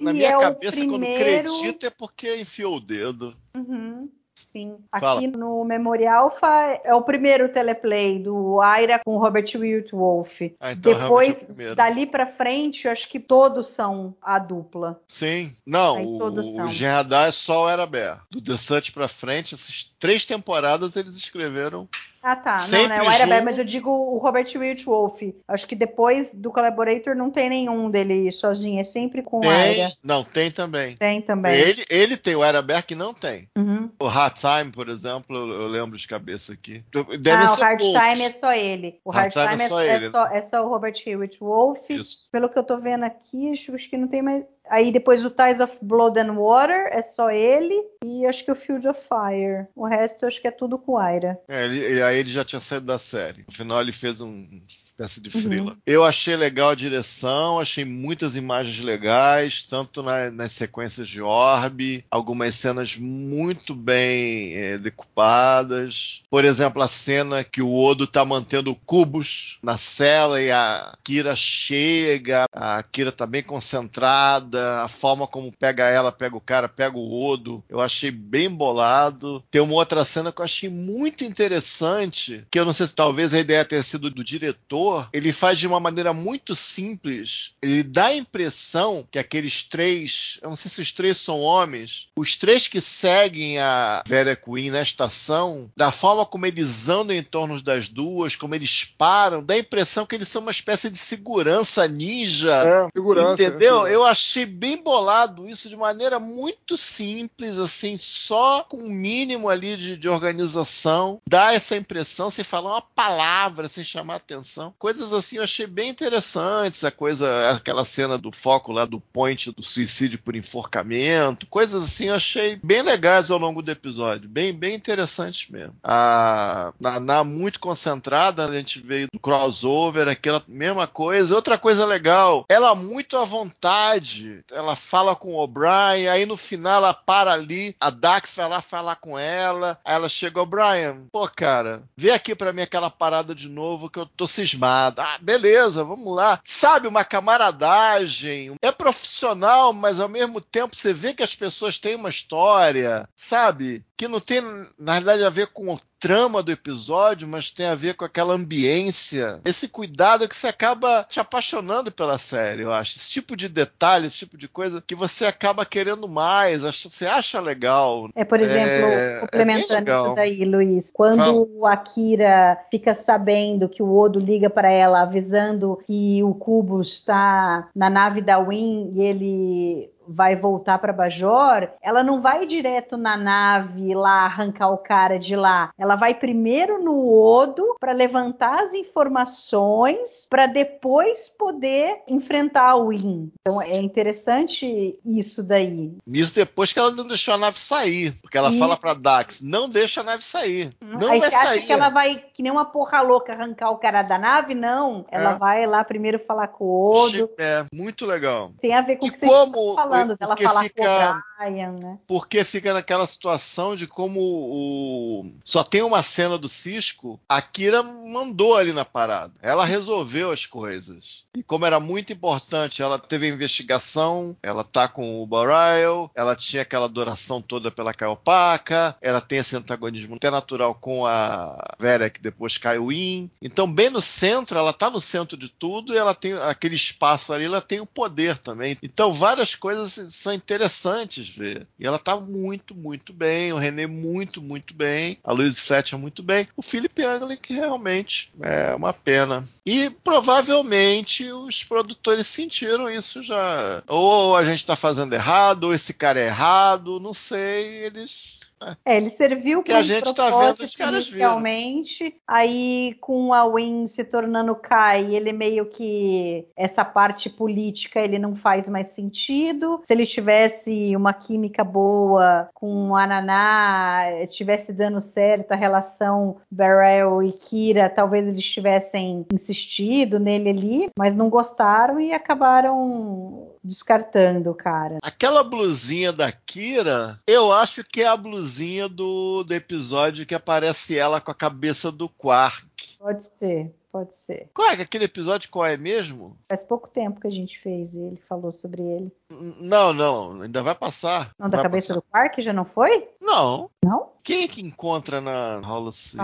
Na 0.00 0.12
minha 0.12 0.30
é 0.30 0.38
cabeça, 0.38 0.78
primeiro... 0.78 1.04
quando 1.04 1.08
acredita 1.08 1.86
é 1.86 1.90
porque 1.90 2.36
enfiou 2.36 2.76
o 2.76 2.80
dedo. 2.80 3.32
Uhum. 3.56 4.10
Sim. 4.52 4.78
Fala. 4.98 5.18
Aqui 5.18 5.26
no 5.28 5.64
Memorial 5.64 6.36
é 6.84 6.94
o 6.94 7.02
primeiro 7.02 7.48
teleplay 7.48 8.18
do 8.18 8.60
Aira 8.60 9.00
com 9.04 9.16
Robert 9.16 9.46
Wolf. 9.92 10.30
Ah, 10.58 10.72
então 10.72 10.92
Depois, 10.92 11.36
é 11.58 11.74
dali 11.74 12.06
para 12.06 12.26
frente, 12.26 12.86
eu 12.86 12.92
acho 12.92 13.08
que 13.08 13.20
todos 13.20 13.68
são 13.70 14.14
a 14.20 14.38
dupla. 14.38 15.00
Sim. 15.06 15.52
Não, 15.66 15.96
Aí 15.96 16.04
o, 16.04 16.66
o 16.66 16.68
é 16.68 17.30
só 17.30 17.64
o 17.64 17.68
Era 17.68 17.86
Bear. 17.86 18.24
Do 18.30 18.42
The 18.42 18.56
Search 18.56 18.92
pra 18.92 19.06
frente, 19.06 19.54
essas 19.54 19.94
três 19.98 20.24
temporadas 20.24 20.96
eles 20.96 21.16
escreveram 21.16 21.88
ah, 22.22 22.36
tá. 22.36 22.58
Sempre 22.58 22.98
não, 22.98 23.04
né? 23.04 23.10
O 23.10 23.12
Ira 23.12 23.42
mas 23.42 23.58
eu 23.58 23.64
digo 23.64 23.90
o 23.90 24.18
Robert 24.18 24.46
Wilch 24.54 24.84
Wolf. 24.84 25.20
Acho 25.48 25.66
que 25.66 25.74
depois 25.74 26.28
do 26.34 26.50
Collaborator 26.50 27.14
não 27.14 27.30
tem 27.30 27.48
nenhum 27.48 27.90
dele 27.90 28.30
sozinho, 28.30 28.80
é 28.80 28.84
sempre 28.84 29.22
com 29.22 29.40
tem, 29.40 29.50
o 29.50 29.72
Ira. 29.72 29.92
Não, 30.04 30.22
tem 30.22 30.50
também. 30.50 30.94
Tem 30.96 31.22
também. 31.22 31.54
Ele, 31.54 31.84
ele 31.88 32.16
tem 32.16 32.36
o 32.36 32.44
Ira 32.44 32.60
que 32.86 32.94
não 32.94 33.14
tem. 33.14 33.48
Uhum. 33.56 33.90
O 33.98 34.06
Hard 34.06 34.34
Time, 34.34 34.70
por 34.72 34.88
exemplo, 34.88 35.36
eu 35.36 35.66
lembro 35.68 35.96
de 35.96 36.06
cabeça 36.06 36.52
aqui. 36.52 36.84
Deve 37.20 37.44
ah, 37.44 37.52
o 37.52 37.54
Hard 37.54 37.78
poucos. 37.78 38.00
Time 38.00 38.22
é 38.22 38.30
só 38.30 38.52
ele. 38.52 39.00
O 39.04 39.10
Hard, 39.10 39.34
Hard 39.34 39.50
Time, 39.50 39.64
é, 39.64 39.68
só, 39.68 39.80
é, 39.80 39.94
ele. 39.94 40.10
Só, 40.10 40.26
é 40.26 40.42
só 40.42 40.64
o 40.64 40.68
Robert 40.68 40.94
Wilch 41.06 41.38
Wolf. 41.40 41.78
Isso. 41.88 42.28
Pelo 42.30 42.48
que 42.48 42.58
eu 42.58 42.64
tô 42.64 42.78
vendo 42.78 43.04
aqui, 43.04 43.52
acho 43.52 43.72
que 43.88 43.96
não 43.96 44.08
tem 44.08 44.22
mais. 44.22 44.44
Aí 44.68 44.92
depois 44.92 45.24
o 45.24 45.30
Ties 45.30 45.60
of 45.60 45.76
Blood 45.82 46.18
and 46.18 46.32
Water, 46.34 46.88
é 46.92 47.02
só 47.02 47.30
ele. 47.30 47.74
E 48.04 48.26
acho 48.26 48.44
que 48.44 48.52
o 48.52 48.56
Field 48.56 48.86
of 48.86 49.00
Fire. 49.00 49.66
O 49.74 49.86
resto 49.86 50.26
acho 50.26 50.40
que 50.40 50.48
é 50.48 50.52
tudo 50.52 50.78
com 50.78 50.96
Aira. 50.96 51.40
É, 51.48 51.64
ele, 51.64 52.02
aí 52.02 52.18
ele 52.18 52.30
já 52.30 52.44
tinha 52.44 52.60
saído 52.60 52.86
da 52.86 52.98
série. 52.98 53.44
No 53.46 53.54
final 53.54 53.80
ele 53.80 53.92
fez 53.92 54.20
um 54.20 54.60
espécie 55.00 55.20
de 55.20 55.30
frila. 55.30 55.72
Uhum. 55.72 55.76
Eu 55.86 56.04
achei 56.04 56.36
legal 56.36 56.70
a 56.70 56.74
direção, 56.74 57.58
achei 57.58 57.84
muitas 57.84 58.36
imagens 58.36 58.80
legais, 58.80 59.62
tanto 59.62 60.02
na, 60.02 60.30
nas 60.30 60.52
sequências 60.52 61.08
de 61.08 61.22
orbe, 61.22 62.04
algumas 62.10 62.54
cenas 62.54 62.96
muito 62.96 63.74
bem 63.74 64.54
é, 64.54 64.78
decupadas. 64.78 66.22
Por 66.30 66.44
exemplo, 66.44 66.82
a 66.82 66.88
cena 66.88 67.42
que 67.42 67.62
o 67.62 67.74
Odo 67.74 68.06
tá 68.06 68.24
mantendo 68.24 68.74
cubos 68.86 69.58
na 69.62 69.76
cela 69.76 70.40
e 70.40 70.50
a 70.50 70.94
Kira 71.02 71.34
chega, 71.34 72.44
a 72.52 72.82
Kira 72.82 73.10
tá 73.10 73.26
bem 73.26 73.42
concentrada, 73.42 74.82
a 74.82 74.88
forma 74.88 75.26
como 75.26 75.52
pega 75.56 75.88
ela, 75.88 76.12
pega 76.12 76.36
o 76.36 76.40
cara, 76.40 76.68
pega 76.68 76.96
o 76.96 77.30
Odo, 77.30 77.64
eu 77.68 77.80
achei 77.80 78.10
bem 78.10 78.50
bolado. 78.50 79.42
Tem 79.50 79.60
uma 79.60 79.74
outra 79.74 80.04
cena 80.04 80.32
que 80.32 80.40
eu 80.40 80.44
achei 80.44 80.68
muito 80.68 81.24
interessante, 81.24 82.44
que 82.50 82.58
eu 82.58 82.64
não 82.64 82.72
sei 82.72 82.86
se 82.86 82.94
talvez 82.94 83.32
a 83.32 83.38
ideia 83.38 83.64
tenha 83.64 83.82
sido 83.82 84.10
do 84.10 84.24
diretor, 84.24 84.89
ele 85.12 85.32
faz 85.32 85.58
de 85.58 85.66
uma 85.66 85.80
maneira 85.80 86.12
muito 86.12 86.54
simples, 86.54 87.54
ele 87.62 87.82
dá 87.82 88.06
a 88.06 88.16
impressão 88.16 89.06
que 89.10 89.18
aqueles 89.18 89.62
três, 89.62 90.38
eu 90.42 90.50
não 90.50 90.56
sei 90.56 90.70
se 90.70 90.80
os 90.80 90.92
três 90.92 91.18
são 91.18 91.40
homens, 91.40 92.08
os 92.16 92.36
três 92.36 92.68
que 92.68 92.80
seguem 92.80 93.58
a 93.58 94.02
Vera 94.06 94.36
Queen 94.36 94.70
na 94.70 94.82
estação, 94.82 95.70
da 95.76 95.90
forma 95.90 96.24
como 96.26 96.46
eles 96.46 96.88
andam 96.88 97.16
em 97.16 97.22
torno 97.22 97.60
das 97.62 97.88
duas, 97.88 98.36
como 98.36 98.54
eles 98.54 98.84
param, 98.84 99.42
dá 99.42 99.54
a 99.54 99.58
impressão 99.58 100.06
que 100.06 100.14
eles 100.14 100.28
são 100.28 100.42
uma 100.42 100.50
espécie 100.50 100.90
de 100.90 100.98
segurança 100.98 101.86
ninja. 101.88 102.54
É, 102.54 102.88
segurança. 102.94 103.42
Entendeu? 103.42 103.86
É, 103.86 103.94
eu 103.94 104.04
achei 104.04 104.46
bem 104.46 104.82
bolado 104.82 105.48
isso 105.48 105.68
de 105.68 105.76
maneira 105.76 106.18
muito 106.18 106.76
simples, 106.76 107.58
assim, 107.58 107.96
só 107.98 108.62
com 108.64 108.78
um 108.78 108.90
mínimo 108.90 109.48
ali 109.48 109.76
de, 109.76 109.96
de 109.96 110.08
organização, 110.08 111.20
dá 111.28 111.52
essa 111.52 111.76
impressão 111.76 112.30
sem 112.30 112.44
falar 112.44 112.72
uma 112.72 112.82
palavra, 112.82 113.68
sem 113.68 113.84
chamar 113.84 114.16
atenção. 114.16 114.69
Coisas 114.78 115.12
assim 115.12 115.36
eu 115.36 115.42
achei 115.42 115.66
bem 115.66 115.90
interessantes, 115.90 116.84
a 116.84 116.90
coisa, 116.90 117.50
aquela 117.50 117.84
cena 117.84 118.18
do 118.18 118.32
foco 118.32 118.72
lá 118.72 118.84
do 118.84 119.00
point 119.00 119.50
do 119.52 119.62
suicídio 119.62 120.18
por 120.18 120.36
enforcamento, 120.36 121.46
coisas 121.46 121.82
assim 121.82 122.06
eu 122.06 122.14
achei 122.14 122.58
bem 122.62 122.82
legais 122.82 123.30
ao 123.30 123.38
longo 123.38 123.62
do 123.62 123.70
episódio, 123.70 124.28
bem, 124.28 124.52
bem 124.52 124.74
interessantes 124.74 125.48
mesmo. 125.50 125.74
A 125.82 126.72
Naná 126.80 127.24
muito 127.24 127.60
concentrada, 127.60 128.44
a 128.44 128.52
gente 128.52 128.80
veio 128.80 129.08
do 129.12 129.18
crossover, 129.18 130.08
aquela 130.08 130.42
mesma 130.48 130.86
coisa. 130.86 131.34
Outra 131.34 131.58
coisa 131.58 131.86
legal, 131.86 132.44
ela 132.48 132.74
muito 132.74 133.16
à 133.16 133.24
vontade, 133.24 134.44
ela 134.50 134.76
fala 134.76 135.14
com 135.14 135.34
o 135.34 135.42
O'Brien, 135.42 136.08
aí 136.08 136.26
no 136.26 136.36
final 136.36 136.78
ela 136.78 136.94
para 136.94 137.32
ali, 137.32 137.74
a 137.80 137.90
Dax 137.90 138.34
vai 138.36 138.48
lá 138.48 138.60
falar 138.60 138.96
com 138.96 139.18
ela, 139.18 139.78
aí 139.84 139.94
ela 139.94 140.08
chega, 140.08 140.40
O'Brien, 140.40 141.06
pô 141.12 141.28
cara, 141.28 141.82
vê 141.96 142.10
aqui 142.10 142.34
para 142.34 142.52
mim 142.52 142.62
aquela 142.62 142.90
parada 142.90 143.34
de 143.34 143.48
novo 143.48 143.90
que 143.90 143.98
eu 143.98 144.06
tô 144.06 144.26
cismado. 144.60 145.00
Ah, 145.00 145.18
beleza, 145.20 145.82
vamos 145.82 146.14
lá. 146.14 146.38
Sabe, 146.44 146.86
uma 146.86 147.04
camaradagem, 147.04 148.54
é 148.60 148.70
profissional, 148.70 149.72
mas 149.72 150.00
ao 150.00 150.08
mesmo 150.08 150.40
tempo 150.40 150.76
você 150.76 150.92
vê 150.92 151.14
que 151.14 151.22
as 151.22 151.34
pessoas 151.34 151.78
têm 151.78 151.96
uma 151.96 152.10
história, 152.10 153.08
sabe? 153.16 153.84
Que 153.96 154.06
não 154.06 154.20
tem, 154.20 154.42
na 154.78 154.94
verdade, 154.94 155.24
a 155.24 155.30
ver 155.30 155.48
com 155.48 155.78
trama 156.00 156.42
do 156.42 156.50
episódio, 156.50 157.28
mas 157.28 157.50
tem 157.50 157.66
a 157.66 157.74
ver 157.74 157.94
com 157.94 158.04
aquela 158.04 158.34
ambiência, 158.34 159.40
esse 159.44 159.68
cuidado 159.68 160.26
que 160.26 160.36
você 160.36 160.46
acaba 160.48 161.04
te 161.08 161.20
apaixonando 161.20 161.92
pela 161.92 162.18
série, 162.18 162.62
eu 162.62 162.72
acho. 162.72 162.96
Esse 162.96 163.10
tipo 163.10 163.36
de 163.36 163.48
detalhe, 163.48 164.06
esse 164.06 164.18
tipo 164.18 164.38
de 164.38 164.48
coisa 164.48 164.82
que 164.84 164.94
você 164.94 165.26
acaba 165.26 165.66
querendo 165.66 166.08
mais, 166.08 166.62
você 166.62 167.06
acha 167.06 167.38
legal. 167.40 168.08
É, 168.14 168.24
por 168.24 168.40
exemplo, 168.40 168.86
é, 168.86 169.16
é 169.16 169.20
complementando 169.20 169.90
é 169.90 170.02
isso 170.02 170.14
daí, 170.14 170.44
Luiz, 170.44 170.84
quando 170.92 171.46
Fala. 171.60 171.74
a 171.74 171.76
Kira 171.76 172.58
fica 172.70 172.98
sabendo 173.04 173.68
que 173.68 173.82
o 173.82 173.98
Odo 173.98 174.18
liga 174.18 174.48
para 174.48 174.70
ela 174.70 175.02
avisando 175.02 175.78
que 175.86 176.22
o 176.22 176.34
Cubo 176.34 176.80
está 176.80 177.68
na 177.74 177.90
nave 177.90 178.22
da 178.22 178.38
Win 178.38 178.92
e 178.94 179.02
ele 179.02 179.90
vai 180.10 180.34
voltar 180.34 180.78
para 180.78 180.92
Bajor, 180.92 181.68
ela 181.80 182.02
não 182.02 182.20
vai 182.20 182.46
direto 182.46 182.96
na 182.96 183.16
nave 183.16 183.94
lá 183.94 184.24
arrancar 184.24 184.70
o 184.70 184.78
cara 184.78 185.18
de 185.18 185.36
lá. 185.36 185.70
Ela 185.78 185.96
vai 185.96 186.14
primeiro 186.14 186.82
no 186.82 187.12
Odo 187.12 187.76
para 187.78 187.92
levantar 187.92 188.64
as 188.64 188.74
informações 188.74 190.26
para 190.28 190.46
depois 190.46 191.28
poder 191.38 192.02
enfrentar 192.08 192.76
o 192.76 192.88
Win. 192.88 193.30
Então 193.40 193.62
é 193.62 193.78
interessante 193.78 194.98
isso 195.04 195.42
daí. 195.42 195.92
Isso 196.06 196.34
depois 196.34 196.72
que 196.72 196.78
ela 196.78 196.90
não 196.90 197.06
deixou 197.06 197.34
a 197.34 197.38
nave 197.38 197.58
sair, 197.58 198.12
porque 198.20 198.36
ela 198.36 198.50
e... 198.50 198.58
fala 198.58 198.76
para 198.76 198.94
Dax, 198.94 199.40
não 199.40 199.68
deixa 199.68 200.00
a 200.00 200.04
nave 200.04 200.24
sair. 200.24 200.70
Hum, 200.82 200.98
não 201.00 201.10
Aí 201.10 201.20
vai 201.20 201.30
você 201.30 201.36
sair. 201.36 201.58
acha 201.58 201.66
que 201.66 201.72
ela 201.72 201.88
vai 201.88 202.24
que 202.34 202.42
nem 202.42 202.50
uma 202.50 202.64
porra 202.64 203.00
louca 203.00 203.32
arrancar 203.32 203.70
o 203.70 203.78
cara 203.78 204.02
da 204.02 204.18
nave? 204.18 204.54
Não. 204.54 205.04
Ela 205.10 205.32
é. 205.32 205.38
vai 205.38 205.66
lá 205.66 205.84
primeiro 205.84 206.18
falar 206.18 206.48
com 206.48 206.64
o 206.64 206.90
Odo. 206.90 207.30
É, 207.38 207.64
muito 207.72 208.06
legal. 208.06 208.52
Tem 208.60 208.74
a 208.74 208.80
ver 208.80 208.96
com 208.96 209.06
e 209.06 209.08
o 209.08 209.12
que 209.12 209.20
como, 209.20 209.52
você 209.52 209.76
tá 209.76 209.82
falando 209.82 209.99
falando 210.00 210.16
dela 210.16 210.36
falar 210.36 210.62
fica, 210.64 210.82
com 210.82 211.44
o 211.44 211.50
Brian, 211.50 211.68
né? 211.80 211.98
Porque 212.06 212.44
fica 212.44 212.72
naquela 212.72 213.06
situação 213.06 213.76
de 213.76 213.86
como 213.86 214.20
o 214.20 215.30
só 215.44 215.62
tem 215.62 215.82
uma 215.82 216.02
cena 216.02 216.38
do 216.38 216.48
Cisco, 216.48 217.20
a 217.28 217.40
Kira 217.40 217.82
mandou 217.82 218.56
ali 218.56 218.72
na 218.72 218.84
parada. 218.84 219.32
Ela 219.42 219.64
resolveu 219.64 220.30
as 220.30 220.46
coisas. 220.46 221.24
E 221.36 221.42
como 221.42 221.64
era 221.64 221.78
muito 221.78 222.12
importante, 222.12 222.82
ela 222.82 222.98
teve 222.98 223.26
a 223.26 223.30
investigação, 223.30 224.36
ela 224.42 224.64
tá 224.64 224.88
com 224.88 225.22
o 225.22 225.26
Barail, 225.26 226.10
ela 226.14 226.34
tinha 226.34 226.62
aquela 226.62 226.86
adoração 226.86 227.40
toda 227.40 227.70
pela 227.70 227.94
Caiopaka, 227.94 228.96
ela 229.00 229.20
tem 229.20 229.38
esse 229.38 229.56
antagonismo 229.56 230.16
até 230.16 230.30
natural 230.30 230.74
com 230.74 231.06
a 231.06 231.56
Vera 231.78 232.10
que 232.10 232.20
depois 232.20 232.58
caiu 232.58 232.90
in. 232.90 233.30
Então, 233.40 233.72
bem 233.72 233.90
no 233.90 234.02
centro, 234.02 234.58
ela 234.58 234.72
tá 234.72 234.90
no 234.90 235.00
centro 235.00 235.36
de 235.36 235.48
tudo 235.48 235.94
e 235.94 235.98
ela 235.98 236.14
tem 236.14 236.32
aquele 236.34 236.74
espaço 236.74 237.32
ali, 237.32 237.44
ela 237.44 237.60
tem 237.60 237.80
o 237.80 237.86
poder 237.86 238.38
também. 238.38 238.76
Então, 238.82 239.12
várias 239.12 239.54
coisas 239.54 239.89
são 239.90 240.32
interessantes 240.32 241.28
ver. 241.28 241.66
E 241.78 241.86
ela 241.86 241.98
tá 241.98 242.18
muito, 242.18 242.74
muito 242.74 243.12
bem. 243.12 243.52
O 243.52 243.58
René 243.58 243.86
muito, 243.86 244.42
muito 244.42 244.74
bem. 244.74 245.18
A 245.22 245.32
Louise 245.32 245.60
Fletcher 245.60 245.98
muito 245.98 246.22
bem. 246.22 246.48
O 246.56 246.62
Philip 246.62 247.00
que 247.40 247.54
realmente 247.54 248.32
é 248.40 248.74
uma 248.74 248.92
pena. 248.92 249.44
E 249.64 249.90
provavelmente 250.04 251.30
os 251.32 251.64
produtores 251.64 252.26
sentiram 252.26 252.88
isso 252.88 253.22
já. 253.22 253.82
Ou 253.86 254.36
a 254.36 254.44
gente 254.44 254.66
tá 254.66 254.76
fazendo 254.76 255.14
errado, 255.14 255.64
ou 255.64 255.74
esse 255.74 255.94
cara 255.94 256.20
é 256.20 256.26
errado, 256.26 257.00
não 257.00 257.14
sei. 257.14 257.84
Eles 257.84 258.39
é, 258.84 258.96
ele 258.96 259.10
serviu 259.10 259.62
que 259.62 259.72
a 259.72 259.82
gente 259.82 260.14
tá 260.14 260.30
vendo 260.30 260.60
os 260.60 260.76
caras 260.76 261.06
inicialmente, 261.06 262.14
aí 262.26 262.94
com 263.00 263.32
a 263.32 263.46
Win 263.48 263.88
se 263.88 264.04
tornando 264.04 264.54
Kai, 264.54 265.14
ele 265.14 265.32
meio 265.32 265.66
que 265.66 266.46
essa 266.56 266.84
parte 266.84 267.30
política 267.30 268.00
ele 268.00 268.18
não 268.18 268.36
faz 268.36 268.68
mais 268.68 268.88
sentido. 268.94 269.82
Se 269.86 269.92
ele 269.92 270.06
tivesse 270.06 270.94
uma 270.94 271.12
química 271.12 271.64
boa 271.64 272.48
com 272.54 272.94
a 272.94 273.06
Naná, 273.06 274.26
tivesse 274.28 274.72
dando 274.72 275.00
certo 275.00 275.52
a 275.52 275.56
relação 275.56 276.36
Barrel 276.50 277.22
e 277.22 277.32
Kira, 277.32 277.88
talvez 277.88 278.26
eles 278.26 278.44
tivessem 278.44 279.26
insistido 279.32 280.18
nele 280.18 280.50
ali, 280.50 280.90
mas 280.98 281.14
não 281.14 281.30
gostaram 281.30 282.00
e 282.00 282.12
acabaram 282.12 283.48
descartando 283.62 284.54
cara. 284.54 284.98
Aquela 285.02 285.44
blusinha 285.44 286.12
da 286.12 286.32
Kira, 286.32 287.20
eu 287.26 287.52
acho 287.52 287.84
que 287.84 288.02
é 288.02 288.06
a 288.06 288.16
blusinha 288.16 288.88
do, 288.88 289.44
do 289.44 289.54
episódio 289.54 290.26
que 290.26 290.34
aparece 290.34 290.96
ela 290.96 291.20
com 291.20 291.30
a 291.30 291.34
cabeça 291.34 291.92
do 291.92 292.08
Quark. 292.08 292.96
Pode 292.98 293.24
ser. 293.24 293.74
Pode 293.92 294.16
ser. 294.16 294.48
Qual 294.54 294.68
é 294.68 294.74
aquele 294.74 295.04
episódio? 295.04 295.50
Qual 295.50 295.66
é 295.66 295.76
mesmo? 295.76 296.38
Faz 296.48 296.62
pouco 296.62 296.88
tempo 296.88 297.20
que 297.20 297.26
a 297.26 297.30
gente 297.30 297.58
fez 297.60 297.96
ele, 297.96 298.22
falou 298.28 298.52
sobre 298.52 298.82
ele. 298.82 299.12
Não, 299.60 299.92
não, 299.92 300.42
ainda 300.42 300.62
vai 300.62 300.76
passar. 300.76 301.32
Não, 301.36 301.48
da 301.48 301.60
cabeça 301.62 301.88
passar. 301.88 302.00
do 302.00 302.02
Quark 302.02 302.42
já 302.42 302.52
não 302.52 302.64
foi? 302.64 303.08
Não. 303.20 303.68
Não? 303.84 304.10
Quem 304.22 304.44
é 304.44 304.48
que 304.48 304.60
encontra 304.60 305.20
na 305.20 305.60
Holocene? 305.66 306.22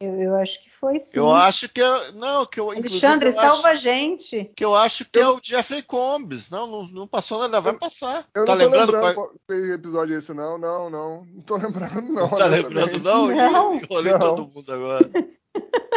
Eu, 0.00 0.20
eu 0.20 0.36
acho 0.36 0.60
que 0.62 0.70
foi 0.80 0.98
sim. 0.98 1.10
Eu 1.12 1.32
acho 1.32 1.68
que 1.68 1.80
é, 1.80 2.12
não, 2.12 2.44
que 2.46 2.58
eu 2.58 2.70
Alexandre, 2.70 3.28
eu 3.28 3.34
salva 3.34 3.56
acho, 3.56 3.66
a 3.68 3.74
gente. 3.76 4.50
Que 4.56 4.64
eu 4.64 4.74
acho 4.74 5.04
que 5.04 5.18
eu... 5.18 5.22
é 5.22 5.28
o 5.28 5.40
Jeffrey 5.42 5.82
Combs. 5.82 6.50
Não, 6.50 6.66
não, 6.66 6.86
não 6.88 7.06
passou 7.06 7.38
nada, 7.40 7.60
vai 7.60 7.74
passar. 7.74 8.26
Eu 8.34 8.44
tá 8.44 8.54
não 8.54 8.58
tô 8.58 8.64
lembrando, 8.64 8.92
lembrando 8.92 9.14
qual 9.14 9.32
episódio 9.74 10.14
é 10.14 10.18
esse 10.18 10.32
não, 10.32 10.58
não, 10.58 10.90
não. 10.90 11.26
Não 11.26 11.42
tô 11.42 11.56
lembrando 11.56 12.02
não. 12.02 12.22
Não 12.22 12.28
tá 12.28 12.46
lembrando 12.46 12.98
não? 13.00 13.26
não. 13.28 13.74
Enrolei 13.74 14.12
não. 14.12 14.18
todo 14.18 14.48
mundo 14.48 14.72
agora. 14.72 15.10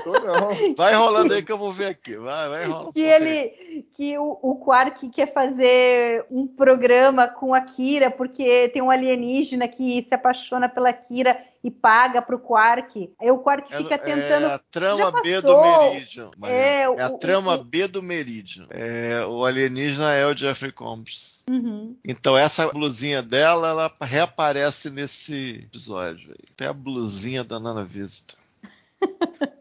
Tô 0.04 0.14
não. 0.20 0.76
Vai 0.76 0.94
rolando 0.96 1.34
aí 1.34 1.44
que 1.44 1.52
eu 1.52 1.58
vou 1.58 1.72
ver 1.72 1.88
aqui. 1.88 2.16
Vai, 2.16 2.50
vai 2.50 2.66
rolando. 2.66 2.94
Que 2.94 3.02
ele, 3.02 3.86
que 3.96 4.18
o, 4.18 4.38
o 4.42 4.56
Quark 4.56 5.10
quer 5.10 5.34
fazer 5.34 6.26
um 6.32 6.48
programa 6.48 7.28
com 7.28 7.54
a 7.54 7.62
Kira 7.62 8.10
porque 8.10 8.70
tem 8.70 8.82
um 8.82 8.92
alienígena 8.92 9.68
que 9.68 10.06
se 10.08 10.14
apaixona 10.14 10.70
pela 10.70 10.92
Kira 10.94 11.38
e 11.64 11.70
paga 11.70 12.22
pro 12.22 12.40
Quark. 12.40 13.14
Aí 13.20 13.32
o 13.32 13.40
Quark 13.40 13.76
fica 13.76 13.96
é, 13.96 13.98
tentando. 13.98 14.46
É 14.46 14.54
a 14.54 14.60
trama 14.72 15.22
B 15.22 15.42
do 15.42 15.62
Meridian. 15.62 16.32
É, 16.46 16.82
é, 16.82 16.84
a 16.84 17.10
o, 17.10 17.18
trama 17.18 17.56
o... 17.56 17.64
B 17.64 17.88
do 17.88 18.02
Meridian. 18.02 18.64
É, 18.70 19.26
o 19.26 19.46
alienígena 19.46 20.14
é 20.14 20.26
o 20.26 20.36
Jeffrey 20.36 20.72
Combs. 20.72 21.44
Uhum. 21.50 21.98
Então 22.06 22.38
essa 22.38 22.68
blusinha 22.70 23.22
dela, 23.22 23.70
ela 23.70 23.92
reaparece 24.02 24.90
nesse 24.90 25.62
episódio. 25.66 26.30
Aí. 26.30 26.56
Tem 26.56 26.68
a 26.68 26.74
blusinha 26.74 27.44
da 27.44 27.60
Nana 27.60 27.84
Vista. 27.84 28.36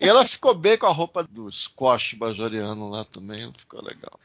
E 0.01 0.09
ela 0.09 0.25
ficou 0.25 0.55
bem 0.55 0.77
com 0.77 0.87
a 0.87 0.93
roupa 0.93 1.23
do 1.25 1.51
squash 1.51 2.15
bajoriano 2.15 2.89
lá 2.89 3.05
também, 3.05 3.53
ficou 3.57 3.83
legal. 3.83 4.19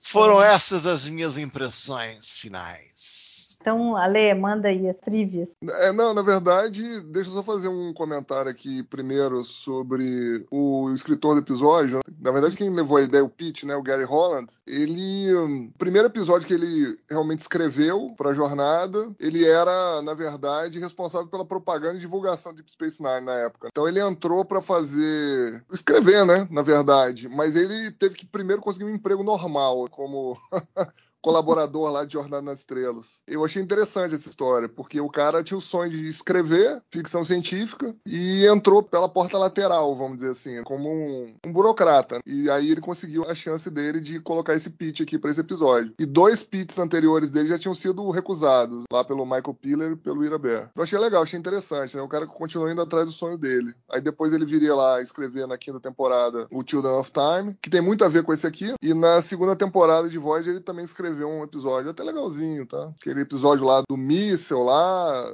Foram 0.00 0.42
essas 0.42 0.86
as 0.86 1.06
minhas 1.06 1.38
impressões 1.38 2.38
finais. 2.38 3.25
Então, 3.60 3.96
Ale, 3.96 4.32
manda 4.34 4.68
aí 4.68 4.88
as 4.88 4.96
trivias. 4.98 5.48
É, 5.80 5.92
não, 5.92 6.14
na 6.14 6.22
verdade, 6.22 7.00
deixa 7.00 7.30
eu 7.30 7.34
só 7.34 7.42
fazer 7.42 7.68
um 7.68 7.92
comentário 7.92 8.50
aqui 8.50 8.82
primeiro 8.84 9.44
sobre 9.44 10.46
o 10.50 10.90
escritor 10.94 11.34
do 11.34 11.40
episódio. 11.40 12.00
Na 12.20 12.30
verdade, 12.30 12.56
quem 12.56 12.70
levou 12.70 12.98
a 12.98 13.02
ideia, 13.02 13.24
o 13.24 13.28
Pete, 13.28 13.66
né, 13.66 13.74
o 13.74 13.82
Gary 13.82 14.04
Holland, 14.04 14.52
ele. 14.66 15.34
O 15.34 15.72
primeiro 15.78 16.06
episódio 16.06 16.46
que 16.46 16.54
ele 16.54 16.96
realmente 17.10 17.40
escreveu 17.40 18.14
para 18.16 18.30
a 18.30 18.34
jornada, 18.34 19.10
ele 19.18 19.44
era, 19.44 20.00
na 20.02 20.14
verdade, 20.14 20.78
responsável 20.78 21.28
pela 21.28 21.44
propaganda 21.44 21.96
e 21.96 22.00
divulgação 22.00 22.52
de 22.52 22.58
Deep 22.58 22.70
Space 22.70 23.02
Nine 23.02 23.26
na 23.26 23.34
época. 23.34 23.68
Então 23.70 23.88
ele 23.88 24.00
entrou 24.00 24.44
para 24.44 24.60
fazer. 24.60 25.64
escrever, 25.72 26.24
né, 26.24 26.46
na 26.50 26.62
verdade. 26.62 27.28
Mas 27.28 27.56
ele 27.56 27.90
teve 27.90 28.14
que 28.14 28.26
primeiro 28.26 28.62
conseguir 28.62 28.84
um 28.84 28.94
emprego 28.94 29.22
normal, 29.22 29.88
como. 29.90 30.38
colaborador 31.26 31.90
lá 31.90 32.04
de 32.04 32.12
Jornada 32.12 32.40
nas 32.40 32.60
Estrelas. 32.60 33.16
Eu 33.26 33.44
achei 33.44 33.60
interessante 33.60 34.14
essa 34.14 34.28
história, 34.28 34.68
porque 34.68 35.00
o 35.00 35.10
cara 35.10 35.42
tinha 35.42 35.58
o 35.58 35.60
sonho 35.60 35.90
de 35.90 36.06
escrever 36.06 36.80
ficção 36.88 37.24
científica 37.24 37.92
e 38.06 38.46
entrou 38.46 38.80
pela 38.80 39.08
porta 39.08 39.36
lateral, 39.36 39.96
vamos 39.96 40.18
dizer 40.18 40.30
assim, 40.30 40.62
como 40.62 40.88
um, 40.88 41.34
um 41.44 41.52
burocrata. 41.52 42.20
E 42.24 42.48
aí 42.48 42.70
ele 42.70 42.80
conseguiu 42.80 43.28
a 43.28 43.34
chance 43.34 43.68
dele 43.68 44.00
de 44.00 44.20
colocar 44.20 44.54
esse 44.54 44.70
pitch 44.70 45.00
aqui 45.00 45.18
para 45.18 45.32
esse 45.32 45.40
episódio. 45.40 45.94
E 45.98 46.06
dois 46.06 46.44
pitches 46.44 46.78
anteriores 46.78 47.32
dele 47.32 47.48
já 47.48 47.58
tinham 47.58 47.74
sido 47.74 48.08
recusados, 48.10 48.84
lá 48.92 49.02
pelo 49.02 49.24
Michael 49.24 49.58
Piller 49.60 49.92
e 49.92 49.96
pelo 49.96 50.24
Ira 50.24 50.38
Bear. 50.38 50.70
Eu 50.76 50.84
achei 50.84 50.96
legal, 50.96 51.24
achei 51.24 51.36
interessante, 51.36 51.96
né? 51.96 52.02
O 52.02 52.08
cara 52.08 52.28
continuou 52.28 52.70
indo 52.70 52.82
atrás 52.82 53.06
do 53.06 53.12
sonho 53.12 53.36
dele. 53.36 53.74
Aí 53.90 54.00
depois 54.00 54.32
ele 54.32 54.46
viria 54.46 54.76
lá 54.76 55.02
escrever 55.02 55.48
na 55.48 55.58
quinta 55.58 55.80
temporada 55.80 56.46
o 56.52 56.62
Children 56.64 57.00
of 57.00 57.10
Time, 57.10 57.56
que 57.60 57.68
tem 57.68 57.80
muito 57.80 58.04
a 58.04 58.08
ver 58.08 58.22
com 58.22 58.32
esse 58.32 58.46
aqui. 58.46 58.72
E 58.80 58.94
na 58.94 59.20
segunda 59.22 59.56
temporada 59.56 60.08
de 60.08 60.18
Void 60.18 60.48
ele 60.48 60.60
também 60.60 60.84
escreveu 60.84 61.15
um 61.24 61.42
episódio 61.42 61.90
até 61.90 62.02
legalzinho, 62.02 62.66
tá? 62.66 62.92
Aquele 63.00 63.20
episódio 63.20 63.64
lá 63.64 63.82
do 63.88 63.96
míssel 63.96 64.62
lá, 64.62 65.24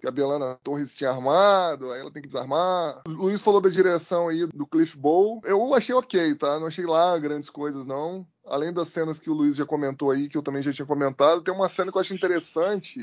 que 0.00 0.06
a 0.06 0.10
Belana 0.10 0.58
Torres 0.62 0.94
tinha 0.94 1.10
armado, 1.10 1.90
aí 1.90 2.00
ela 2.00 2.10
tem 2.10 2.22
que 2.22 2.28
desarmar. 2.28 3.02
O 3.06 3.10
Luiz 3.10 3.40
falou 3.40 3.60
da 3.60 3.70
direção 3.70 4.28
aí 4.28 4.46
do 4.46 4.66
Cliff 4.66 4.96
Bowl. 4.96 5.40
Eu 5.44 5.74
achei 5.74 5.94
ok, 5.94 6.34
tá? 6.34 6.58
Não 6.58 6.66
achei 6.66 6.86
lá 6.86 7.18
grandes 7.18 7.50
coisas, 7.50 7.86
não 7.86 8.26
além 8.46 8.72
das 8.72 8.88
cenas 8.88 9.18
que 9.18 9.30
o 9.30 9.34
Luiz 9.34 9.56
já 9.56 9.64
comentou 9.64 10.10
aí, 10.10 10.28
que 10.28 10.36
eu 10.36 10.42
também 10.42 10.62
já 10.62 10.72
tinha 10.72 10.86
comentado, 10.86 11.42
tem 11.42 11.54
uma 11.54 11.68
cena 11.68 11.90
que 11.90 11.96
eu 11.96 12.00
acho 12.00 12.14
interessante, 12.14 13.00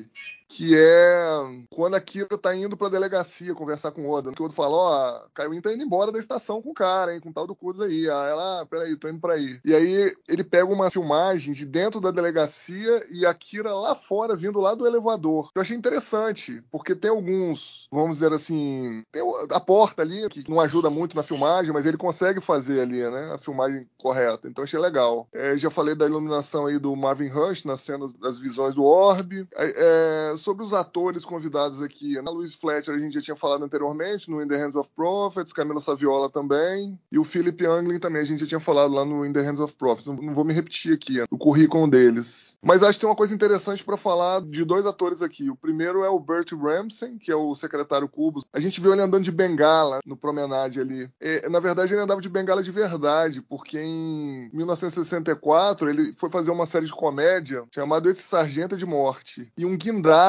que 0.59 0.75
é 0.75 1.65
quando 1.69 1.95
a 1.95 2.01
Kira 2.01 2.37
tá 2.37 2.53
indo 2.53 2.75
pra 2.75 2.89
delegacia 2.89 3.55
conversar 3.55 3.91
com 3.91 4.01
o 4.01 4.11
Oda. 4.11 4.33
Que 4.33 4.41
o 4.41 4.45
Oda 4.45 4.53
fala, 4.53 4.75
ó, 4.75 5.15
oh, 5.15 5.29
Kaiwin 5.33 5.61
tá 5.61 5.71
indo 5.71 5.85
embora 5.85 6.11
da 6.11 6.19
estação 6.19 6.61
com 6.61 6.71
o 6.71 6.73
cara, 6.73 7.15
hein, 7.15 7.21
com 7.21 7.31
tal 7.31 7.47
do 7.47 7.55
Kudus 7.55 7.79
aí. 7.79 8.09
Aí 8.09 8.29
ela, 8.29 8.59
ah, 8.59 8.65
peraí, 8.65 8.93
tô 8.97 9.07
indo 9.07 9.21
pra 9.21 9.35
aí. 9.35 9.57
E 9.63 9.73
aí 9.73 10.13
ele 10.27 10.43
pega 10.43 10.65
uma 10.65 10.91
filmagem 10.91 11.53
de 11.53 11.65
dentro 11.65 12.01
da 12.01 12.11
delegacia 12.11 13.07
e 13.09 13.25
a 13.25 13.33
Kira 13.33 13.73
lá 13.73 13.95
fora, 13.95 14.35
vindo 14.35 14.59
lá 14.59 14.75
do 14.75 14.85
elevador. 14.85 15.49
Eu 15.55 15.61
achei 15.61 15.77
interessante, 15.77 16.61
porque 16.69 16.93
tem 16.93 17.09
alguns, 17.09 17.87
vamos 17.89 18.17
dizer 18.17 18.33
assim, 18.33 19.01
tem 19.13 19.21
a 19.53 19.61
porta 19.61 20.01
ali, 20.01 20.27
que 20.27 20.43
não 20.49 20.59
ajuda 20.59 20.89
muito 20.89 21.15
na 21.15 21.23
filmagem, 21.23 21.71
mas 21.71 21.85
ele 21.85 21.95
consegue 21.95 22.41
fazer 22.41 22.81
ali, 22.81 23.09
né, 23.09 23.31
a 23.33 23.37
filmagem 23.37 23.87
correta. 23.97 24.49
Então 24.49 24.65
achei 24.65 24.77
legal. 24.77 25.25
É, 25.31 25.57
já 25.57 25.69
falei 25.69 25.95
da 25.95 26.05
iluminação 26.05 26.65
aí 26.65 26.77
do 26.77 26.93
Marvin 26.97 27.29
Rush 27.29 27.63
nas 27.63 27.79
cenas 27.79 28.11
das 28.11 28.37
visões 28.37 28.75
do 28.75 28.83
Orbe. 28.83 29.47
É, 29.55 30.33
sobre 30.49 30.65
os 30.65 30.73
atores 30.73 31.23
convidados 31.23 31.79
aqui, 31.79 32.17
a 32.17 32.21
Louise 32.23 32.55
Fletcher 32.55 32.95
a 32.95 32.97
gente 32.97 33.13
já 33.13 33.21
tinha 33.21 33.35
falado 33.35 33.63
anteriormente 33.63 34.31
no 34.31 34.41
In 34.41 34.47
the 34.47 34.57
Hands 34.57 34.75
of 34.75 34.89
Prophets, 34.95 35.53
Camila 35.53 35.79
Saviola 35.79 36.27
também, 36.27 36.99
e 37.11 37.19
o 37.19 37.23
Philip 37.23 37.63
Anglin 37.67 37.99
também 37.99 38.23
a 38.23 38.25
gente 38.25 38.39
já 38.39 38.47
tinha 38.47 38.59
falado 38.59 38.91
lá 38.91 39.05
no 39.05 39.23
In 39.23 39.31
the 39.31 39.41
Hands 39.41 39.59
of 39.59 39.75
Prophets. 39.75 40.07
Não, 40.07 40.33
vou 40.33 40.43
me 40.43 40.51
repetir 40.51 40.91
aqui 40.91 41.21
o 41.29 41.37
currículo 41.37 41.87
deles. 41.87 42.57
Mas 42.63 42.81
acho 42.81 42.93
que 42.93 43.01
tem 43.01 43.09
uma 43.09 43.15
coisa 43.15 43.33
interessante 43.33 43.83
para 43.83 43.95
falar 43.95 44.41
de 44.41 44.65
dois 44.65 44.87
atores 44.87 45.21
aqui. 45.21 45.51
O 45.51 45.55
primeiro 45.55 46.03
é 46.03 46.09
o 46.09 46.19
Bert 46.19 46.51
Ramsey, 46.51 47.19
que 47.19 47.31
é 47.31 47.35
o 47.35 47.53
secretário 47.53 48.09
Cubos. 48.09 48.43
A 48.51 48.59
gente 48.59 48.81
viu 48.81 48.91
ele 48.91 49.01
andando 49.01 49.23
de 49.23 49.31
bengala 49.31 49.99
no 50.03 50.17
promenade 50.17 50.81
ali. 50.81 51.09
E, 51.21 51.47
na 51.47 51.59
verdade, 51.59 51.93
ele 51.93 52.01
andava 52.01 52.19
de 52.19 52.27
bengala 52.27 52.63
de 52.63 52.71
verdade, 52.71 53.41
porque 53.41 53.79
em 53.79 54.49
1964 54.51 55.89
ele 55.89 56.13
foi 56.17 56.29
fazer 56.31 56.49
uma 56.49 56.65
série 56.65 56.87
de 56.87 56.91
comédia 56.91 57.63
chamada 57.73 58.09
Esse 58.09 58.23
Sargento 58.23 58.75
de 58.75 58.85
Morte. 58.85 59.51
E 59.55 59.63
um 59.63 59.77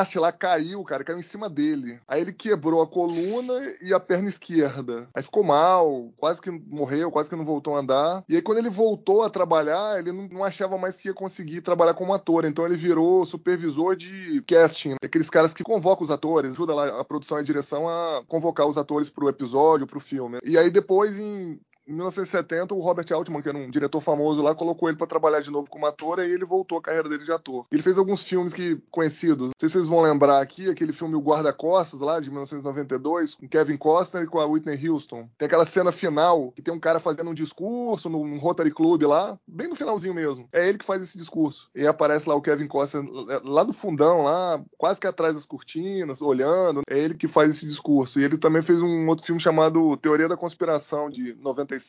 guindaste 0.01 0.19
lá 0.19 0.33
caiu, 0.33 0.83
cara, 0.85 1.05
caiu 1.05 1.19
em 1.19 1.23
cima 1.23 1.49
dele. 1.49 2.01
Aí 2.09 2.21
ele 2.21 2.33
quebrou 2.33 2.83
a 2.83 2.87
coluna 2.87 3.75
e 3.83 3.93
a 3.93 4.01
perna 4.01 4.29
esquerda. 4.29 5.09
Aí 5.15 5.23
ficou 5.23 5.45
mal, 5.45 6.11
quase 6.17 6.41
que 6.41 6.51
morreu, 6.51 7.11
quase 7.11 7.29
que 7.29 7.37
não 7.37 7.45
voltou 7.45 7.77
a 7.77 7.81
andar. 7.81 8.25
E 8.29 8.37
aí 8.37 8.43
quando 8.43 8.59
ele 8.59 8.71
voltou 8.71 9.23
a 9.23 9.31
trabalhar, 9.31 9.99
ele 9.99 10.13
não, 10.13 10.29
não 10.29 10.45
achava 10.45 10.79
mais 10.79 10.97
que 10.97 11.09
ia 11.09 11.15
conseguir 11.15 11.61
trabalhar 11.61 11.95
como 11.95 12.15
ator, 12.15 12.45
então 12.45 12.65
ele 12.65 12.77
virou 12.77 13.27
supervisor 13.27 13.95
de 13.95 14.43
casting, 14.47 14.95
aqueles 15.03 15.29
caras 15.29 15.53
que 15.53 15.63
convocam 15.63 16.05
os 16.05 16.11
atores, 16.11 16.53
ajuda 16.53 16.75
lá 16.75 17.01
a 17.01 17.05
produção 17.05 17.39
e 17.39 17.41
a 17.41 17.45
direção 17.45 17.89
a 17.89 18.23
convocar 18.27 18.67
os 18.67 18.79
atores 18.79 19.09
pro 19.09 19.29
episódio, 19.29 19.87
pro 19.87 20.01
filme. 20.01 20.39
E 20.45 20.57
aí 20.57 20.71
depois, 20.71 21.19
em 21.19 21.61
em 21.91 21.93
1970, 21.93 22.73
o 22.73 22.81
Robert 22.81 23.07
Altman, 23.13 23.43
que 23.43 23.49
era 23.49 23.59
um 23.59 23.69
diretor 23.69 24.01
famoso 24.01 24.41
lá, 24.41 24.55
colocou 24.55 24.89
ele 24.89 24.97
para 24.97 25.09
trabalhar 25.09 25.41
de 25.41 25.51
novo 25.51 25.69
como 25.69 25.87
ator 25.87 26.21
e 26.21 26.31
ele 26.31 26.45
voltou 26.45 26.79
a 26.79 26.83
carreira 26.83 27.09
dele 27.09 27.25
de 27.25 27.33
ator. 27.33 27.67
Ele 27.71 27.83
fez 27.83 27.99
alguns 27.99 28.23
filmes 28.23 28.53
que 28.53 28.81
conhecidos. 28.93 29.49
Não 29.49 29.53
sei 29.59 29.69
se 29.69 29.73
vocês 29.73 29.89
vão 29.89 30.01
lembrar 30.01 30.41
aqui, 30.41 30.71
aquele 30.71 30.93
filme 30.93 31.17
O 31.17 31.21
Guarda-Costas, 31.21 32.01
lá 32.01 32.21
de 32.21 32.31
1992, 32.31 33.35
com 33.35 33.49
Kevin 33.49 33.77
Costner 33.77 34.23
e 34.23 34.27
com 34.29 34.39
a 34.39 34.47
Whitney 34.47 34.89
Houston. 34.89 35.29
Tem 35.37 35.47
aquela 35.47 35.67
cena 35.67 35.91
final 35.91 36.53
que 36.53 36.63
tem 36.63 36.73
um 36.73 36.79
cara 36.79 37.01
fazendo 37.01 37.31
um 37.31 37.35
discurso 37.35 38.09
num 38.09 38.39
Rotary 38.39 38.71
Club 38.71 39.03
lá, 39.03 39.37
bem 39.45 39.67
no 39.67 39.75
finalzinho 39.75 40.15
mesmo. 40.15 40.49
É 40.53 40.69
ele 40.69 40.79
que 40.79 40.85
faz 40.85 41.03
esse 41.03 41.19
discurso. 41.19 41.69
E 41.75 41.89
aparece 41.89 42.29
lá 42.29 42.37
o 42.37 42.43
Kevin 42.43 42.69
Costner 42.69 43.05
lá 43.43 43.65
no 43.65 43.73
fundão, 43.73 44.23
lá, 44.23 44.63
quase 44.79 45.01
que 45.01 45.09
atrás 45.09 45.35
das 45.35 45.45
cortinas, 45.45 46.23
olhando. 46.23 46.83
É 46.89 46.97
ele 46.97 47.15
que 47.15 47.27
faz 47.27 47.51
esse 47.51 47.67
discurso. 47.67 48.21
E 48.21 48.25
ele 48.25 48.39
também 48.39 48.63
fez 48.63 48.81
um 48.81 49.09
outro 49.09 49.27
filme 49.27 49.41
chamado 49.41 49.97
Teoria 49.97 50.29
da 50.29 50.37
Conspiração, 50.37 51.11
de 51.11 51.35
96 51.35 51.80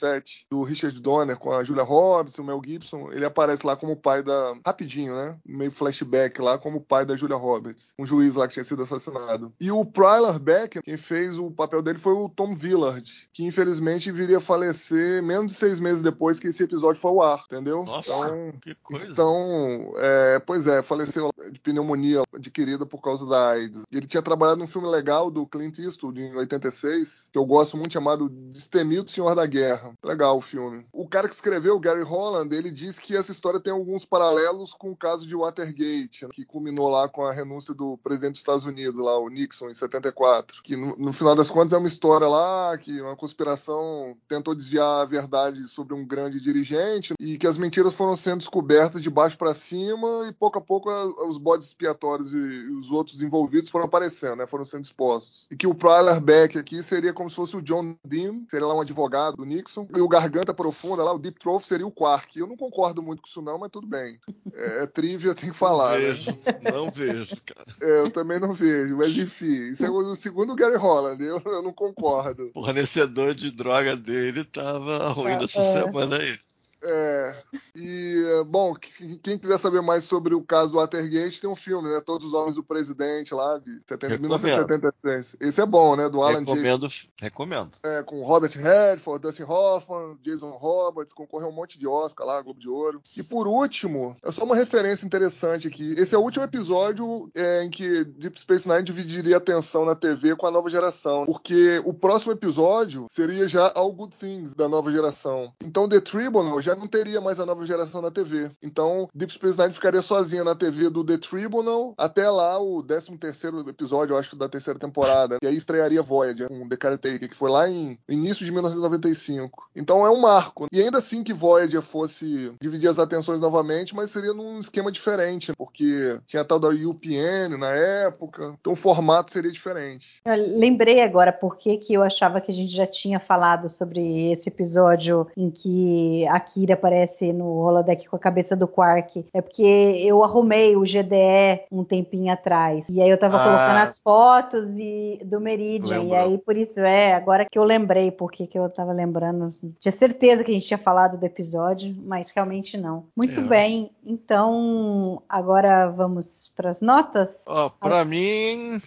do 0.50 0.64
Richard 0.64 1.00
Donner 1.00 1.38
com 1.38 1.52
a 1.54 1.64
Julia 1.64 1.84
Roberts, 1.84 2.38
o 2.38 2.44
Mel 2.44 2.62
Gibson. 2.64 3.12
Ele 3.12 3.26
aparece 3.26 3.66
lá 3.66 3.76
como 3.76 3.96
pai 3.96 4.24
da. 4.24 4.56
Rapidinho, 4.66 5.16
né? 5.16 5.36
Meio 5.46 5.72
flashback 5.72 6.42
lá, 6.42 6.58
como 6.58 6.82
pai 6.82 7.06
da 7.06 7.16
Julia 7.16 7.36
Roberts. 7.36 7.94
Um 7.98 8.06
juiz 8.06 8.36
lá 8.36 8.48
que 8.48 8.54
tinha 8.54 8.64
sido 8.64 8.84
assassinado. 8.84 9.54
E 9.60 9.72
o 9.72 9.86
Prylar 9.86 10.40
Beck, 10.40 10.82
quem 10.82 10.98
fez 10.98 11.38
o 11.38 11.52
papel 11.52 11.82
dele 11.82 12.00
foi 12.00 12.14
o 12.14 12.30
Tom 12.30 12.54
Villard, 12.54 13.30
que 13.34 13.46
infelizmente 13.46 14.12
viria 14.12 14.38
a 14.38 14.42
falecer 14.42 15.22
menos 15.24 15.52
de 15.52 15.58
seis 15.58 15.80
meses 15.80 16.02
depois 16.02 16.40
que 16.40 16.48
esse 16.48 16.64
episódio 16.64 17.02
foi 17.02 17.12
ao 17.12 17.22
ar, 17.22 17.44
entendeu? 17.46 17.84
Nossa, 17.84 18.12
então, 18.12 18.54
que 18.62 18.76
coisa. 18.76 19.06
Então, 19.06 19.94
é, 19.98 20.40
pois 20.40 20.68
é, 20.68 20.82
faleceu 20.82 21.32
de 21.52 21.60
pneumonia 21.60 22.24
adquirida 22.34 22.86
por 22.86 23.02
causa 23.02 23.26
da 23.26 23.50
AIDS. 23.50 23.84
Ele 23.92 24.08
tinha 24.08 24.22
trabalhado 24.22 24.60
num 24.60 24.68
filme 24.68 24.88
legal 24.88 25.32
do 25.32 25.46
Clint 25.46 25.80
Eastwood 25.80 26.22
em 26.22 26.36
86, 26.36 27.30
que 27.32 27.38
eu 27.38 27.46
gosto 27.46 27.78
muito, 27.78 27.94
chamado 27.94 28.30
Destemido 28.30 29.10
Senhor 29.10 29.36
da 29.36 29.46
Guerra. 29.46 29.71
Legal 30.04 30.38
o 30.38 30.42
filme. 30.42 30.86
O 30.92 31.08
cara 31.08 31.28
que 31.28 31.36
escreveu, 31.36 31.80
Gary 31.80 32.04
Holland, 32.04 32.56
ele 32.56 32.72
diz 32.72 33.00
que 33.00 33.16
essa 33.16 33.32
história 33.32 33.60
tem 33.60 33.74
alguns 33.74 34.06
paralelos 34.06 34.74
com 34.74 34.92
o 34.92 34.96
caso 34.96 35.28
de 35.28 35.36
Watergate, 35.36 36.28
que 36.34 36.46
culminou 36.46 36.90
lá 36.90 37.08
com 37.08 37.26
a 37.26 37.32
renúncia 37.32 37.74
do 37.74 37.98
presidente 37.98 38.34
dos 38.34 38.42
Estados 38.42 38.66
Unidos, 38.66 39.00
lá, 39.00 39.18
o 39.18 39.30
Nixon, 39.30 39.70
em 39.70 39.74
74. 39.74 40.62
Que 40.64 40.76
no, 40.76 40.96
no 40.98 41.14
final 41.14 41.36
das 41.36 41.50
contas 41.50 41.74
é 41.74 41.78
uma 41.78 41.88
história 41.88 42.28
lá 42.28 42.78
que 42.78 43.02
uma 43.02 43.16
conspiração 43.16 44.16
tentou 44.28 44.56
desviar 44.56 45.02
a 45.02 45.06
verdade 45.06 45.68
sobre 45.68 45.94
um 45.94 46.06
grande 46.06 46.40
dirigente 46.40 47.14
e 47.20 47.38
que 47.38 47.48
as 47.48 47.58
mentiras 47.58 47.94
foram 47.94 48.16
sendo 48.16 48.40
descobertas 48.40 49.02
de 49.02 49.10
baixo 49.10 49.38
para 49.38 49.54
cima 49.54 50.28
e 50.28 50.34
pouco 50.34 50.58
a 50.58 50.62
pouco 50.62 50.90
os 51.28 51.38
bodes 51.38 51.68
expiatórios 51.68 52.34
e, 52.34 52.38
os 52.72 52.90
outros 52.92 53.22
envolvidos 53.22 53.70
foram 53.70 53.86
aparecendo, 53.86 54.38
né? 54.38 54.48
Foram 54.48 54.66
sendo 54.66 54.84
expostos. 54.84 55.48
E 55.52 55.56
que 55.56 55.68
o 55.68 55.76
Prylar 55.76 56.20
Beck 56.22 56.58
aqui 56.58 56.82
seria 56.82 57.14
como 57.14 57.30
se 57.30 57.36
fosse 57.36 57.56
o 57.56 57.62
John 57.62 57.96
Dean, 58.06 58.44
seria 58.50 58.66
lá 58.66 58.76
um 58.76 58.82
advogado 58.82 59.38
do 59.38 59.46
Nixon 59.46 59.61
Jackson 59.62 59.88
e 59.96 60.02
o 60.02 60.08
Garganta 60.08 60.54
Profunda 60.54 61.04
lá, 61.04 61.14
o 61.14 61.20
Deep 61.20 61.40
Throat 61.40 61.66
seria 61.66 61.86
o 61.86 61.92
Quark. 61.92 62.38
Eu 62.38 62.48
não 62.48 62.58
concordo 62.58 63.02
muito 63.02 63.22
com 63.22 63.28
isso 63.28 63.42
não, 63.42 63.58
mas 63.58 63.70
tudo 63.70 63.88
bem. 63.88 64.20
É, 64.54 64.84
é 64.84 64.88
trivia, 64.88 65.36
tem 65.36 65.52
que 65.52 65.58
falar. 65.58 65.92
Não 65.92 66.00
né? 66.00 66.12
vejo, 66.12 66.32
né? 66.32 66.72
não 66.72 66.92
vejo, 66.92 67.38
cara. 67.46 67.68
É, 67.82 68.00
eu 68.02 68.12
também 68.12 68.40
não 68.40 68.54
vejo, 68.54 68.98
mas 68.98 69.18
enfim. 69.18 69.72
Isso 69.72 69.86
é 69.86 69.90
o 69.90 70.16
segundo 70.16 70.56
Gary 70.56 70.76
Holland, 70.76 71.24
eu, 71.24 71.42
eu 71.46 71.62
não 71.62 71.72
concordo. 71.72 72.52
O 72.56 72.66
fornecedor 72.66 73.34
de 73.34 73.52
droga 73.52 73.96
dele 73.96 74.44
tava 74.44 75.10
ruim 75.10 75.34
ah, 75.34 75.40
nessa 75.40 75.62
é. 75.62 75.84
semana 75.84 76.18
aí. 76.18 76.40
É. 76.84 77.34
E, 77.76 78.44
bom, 78.48 78.76
quem 79.22 79.38
quiser 79.38 79.58
saber 79.58 79.82
mais 79.82 80.04
sobre 80.04 80.34
o 80.34 80.42
caso 80.42 80.72
do 80.72 80.78
Watergate, 80.78 81.40
tem 81.40 81.50
um 81.50 81.56
filme, 81.56 81.90
né? 81.90 82.02
Todos 82.06 82.28
os 82.28 82.34
Homens 82.34 82.56
do 82.56 82.64
Presidente 82.64 83.34
lá, 83.34 83.58
de 83.60 83.82
70, 83.88 84.18
1976. 84.18 85.36
Esse 85.40 85.62
é 85.62 85.66
bom, 85.66 85.96
né? 85.96 86.10
Do 86.10 86.22
Alan 86.22 86.40
Recomendo, 86.40 86.90
Jacobs. 86.90 87.10
recomendo. 87.20 87.72
É, 87.84 88.04
com 88.04 88.24
Robert 88.24 88.52
Redford, 88.56 89.22
Dustin 89.22 89.44
Hoffman, 89.44 90.18
Jason 90.22 90.50
Roberts, 90.52 91.14
concorreu 91.14 91.50
um 91.50 91.54
monte 91.54 91.78
de 91.78 91.88
Oscar 91.88 92.26
lá, 92.26 92.42
Globo 92.42 92.60
de 92.60 92.70
Ouro. 92.70 93.02
E 93.16 93.24
por 93.24 93.48
último, 93.48 94.16
é 94.24 94.32
só 94.32 94.44
uma 94.44 94.56
referência 94.56 95.06
interessante 95.06 95.68
aqui. 95.68 95.94
Esse 95.98 96.16
é 96.16 96.18
o 96.18 96.22
último 96.22 96.44
episódio 96.44 97.30
é, 97.36 97.64
em 97.64 97.70
que 97.70 98.04
Deep 98.04 98.40
Space 98.40 98.68
Nine 98.68 98.84
dividiria 98.84 99.36
a 99.36 99.38
atenção 99.38 99.86
na 99.86 99.96
TV 99.96 100.36
com 100.36 100.48
a 100.48 100.52
nova 100.52 100.70
geração. 100.70 101.26
Porque 101.26 101.82
o 101.86 101.94
próximo 101.94 102.32
episódio 102.32 103.08
seria 103.10 103.48
já 103.48 103.72
All 103.76 103.92
Good 103.94 104.16
Things 104.16 104.54
da 104.54 104.68
nova 104.68 104.92
geração. 104.92 105.54
Então 105.64 105.88
The 105.88 106.02
Tribunal 106.02 106.62
já 106.62 106.71
não 106.76 106.88
teria 106.88 107.22
mais 107.22 107.40
a 107.40 107.46
nova 107.46 107.66
geração 107.66 108.02
na 108.02 108.12
TV. 108.12 108.52
Então 108.62 109.10
Deep 109.14 109.34
Space 109.34 109.58
Nine 109.58 109.74
ficaria 109.74 110.02
sozinha 110.02 110.44
na 110.44 110.56
TV 110.56 110.90
do 110.90 111.04
The 111.04 111.18
Tribunal 111.18 111.94
até 111.98 112.30
lá 112.30 112.62
o 112.62 112.84
13 112.84 113.18
terceiro 113.18 113.70
episódio, 113.70 114.14
eu 114.14 114.18
acho, 114.18 114.36
da 114.36 114.50
terceira 114.50 114.80
temporada. 114.80 115.38
E 115.42 115.48
aí 115.48 115.56
estrearia 115.56 116.02
Voyager, 116.02 116.52
um 116.52 116.68
The 116.68 116.78
Caretaker, 116.78 117.30
que 117.30 117.36
foi 117.36 117.50
lá 117.50 117.70
em 117.70 117.98
início 118.08 118.46
de 118.46 118.52
1995. 118.52 119.70
Então 119.76 120.06
é 120.06 120.10
um 120.10 120.20
marco. 120.20 120.68
E 120.72 120.82
ainda 120.82 120.98
assim 120.98 121.24
que 121.24 121.34
Voyager 121.34 121.82
fosse 121.82 122.54
dividir 122.62 122.90
as 122.90 123.00
atenções 123.00 123.40
novamente, 123.40 123.96
mas 123.96 124.12
seria 124.12 124.34
num 124.34 124.60
esquema 124.60 124.92
diferente, 124.92 125.54
porque 125.58 126.20
tinha 126.28 126.42
a 126.42 126.46
tal 126.46 126.60
da 126.60 126.70
UPN 126.70 127.58
na 127.58 127.72
época, 127.72 128.56
então 128.60 128.74
o 128.74 128.76
formato 128.76 129.32
seria 129.32 129.52
diferente. 129.52 130.22
Eu 130.26 130.58
lembrei 130.58 131.02
agora 131.02 131.32
porque 131.32 131.78
que 131.78 131.94
eu 131.94 132.04
achava 132.04 132.42
que 132.42 132.52
a 132.52 132.56
gente 132.56 132.74
já 132.74 132.88
tinha 132.88 133.20
falado 133.20 133.70
sobre 133.70 134.32
esse 134.32 134.50
episódio 134.50 135.28
em 135.36 135.50
que 135.50 136.28
a 136.28 136.40
Kira 136.62 136.76
aparece 136.76 137.34
no 137.34 137.58
holodeck 137.58 138.08
com 138.08 138.16
a 138.16 138.20
cabeça 138.20 138.56
do 138.56 138.68
Quark. 138.68 139.26
É 139.34 139.42
porque 139.42 139.64
eu 139.64 140.24
arrumei 140.24 140.76
o 140.76 140.82
GDE 140.82 141.66
um 141.72 141.84
tempinho 141.84 142.32
atrás. 142.32 142.86
E 142.88 143.02
aí 143.02 143.10
eu 143.10 143.18
tava 143.18 143.38
ah, 143.38 143.44
colocando 143.44 143.90
as 143.90 143.98
fotos 144.04 144.70
e, 144.78 145.20
do 145.26 145.42
Meridian. 145.42 146.02
Lembrou. 146.02 146.10
E 146.10 146.16
aí 146.16 146.38
por 146.38 146.56
isso 146.56 146.80
é, 146.80 147.16
agora 147.16 147.48
que 147.50 147.58
eu 147.58 147.64
lembrei 147.64 148.12
porque 148.12 148.46
que 148.46 148.60
eu 148.60 148.70
tava 148.70 148.94
lembrando. 148.94 149.46
Assim. 149.46 149.74
Tinha 149.80 149.92
certeza 149.92 150.44
que 150.44 150.52
a 150.52 150.54
gente 150.54 150.68
tinha 150.68 150.78
falado 150.78 151.18
do 151.18 151.26
episódio, 151.26 151.96
mas 152.06 152.30
realmente 152.30 152.78
não. 152.78 153.06
Muito 153.18 153.40
é. 153.40 153.44
bem. 153.44 153.90
Então, 154.06 155.24
agora 155.28 155.90
vamos 155.90 156.52
para 156.56 156.70
as 156.70 156.80
notas? 156.80 157.32
Ó, 157.48 157.66
oh, 157.66 157.70
para 157.72 158.06
mim, 158.06 158.78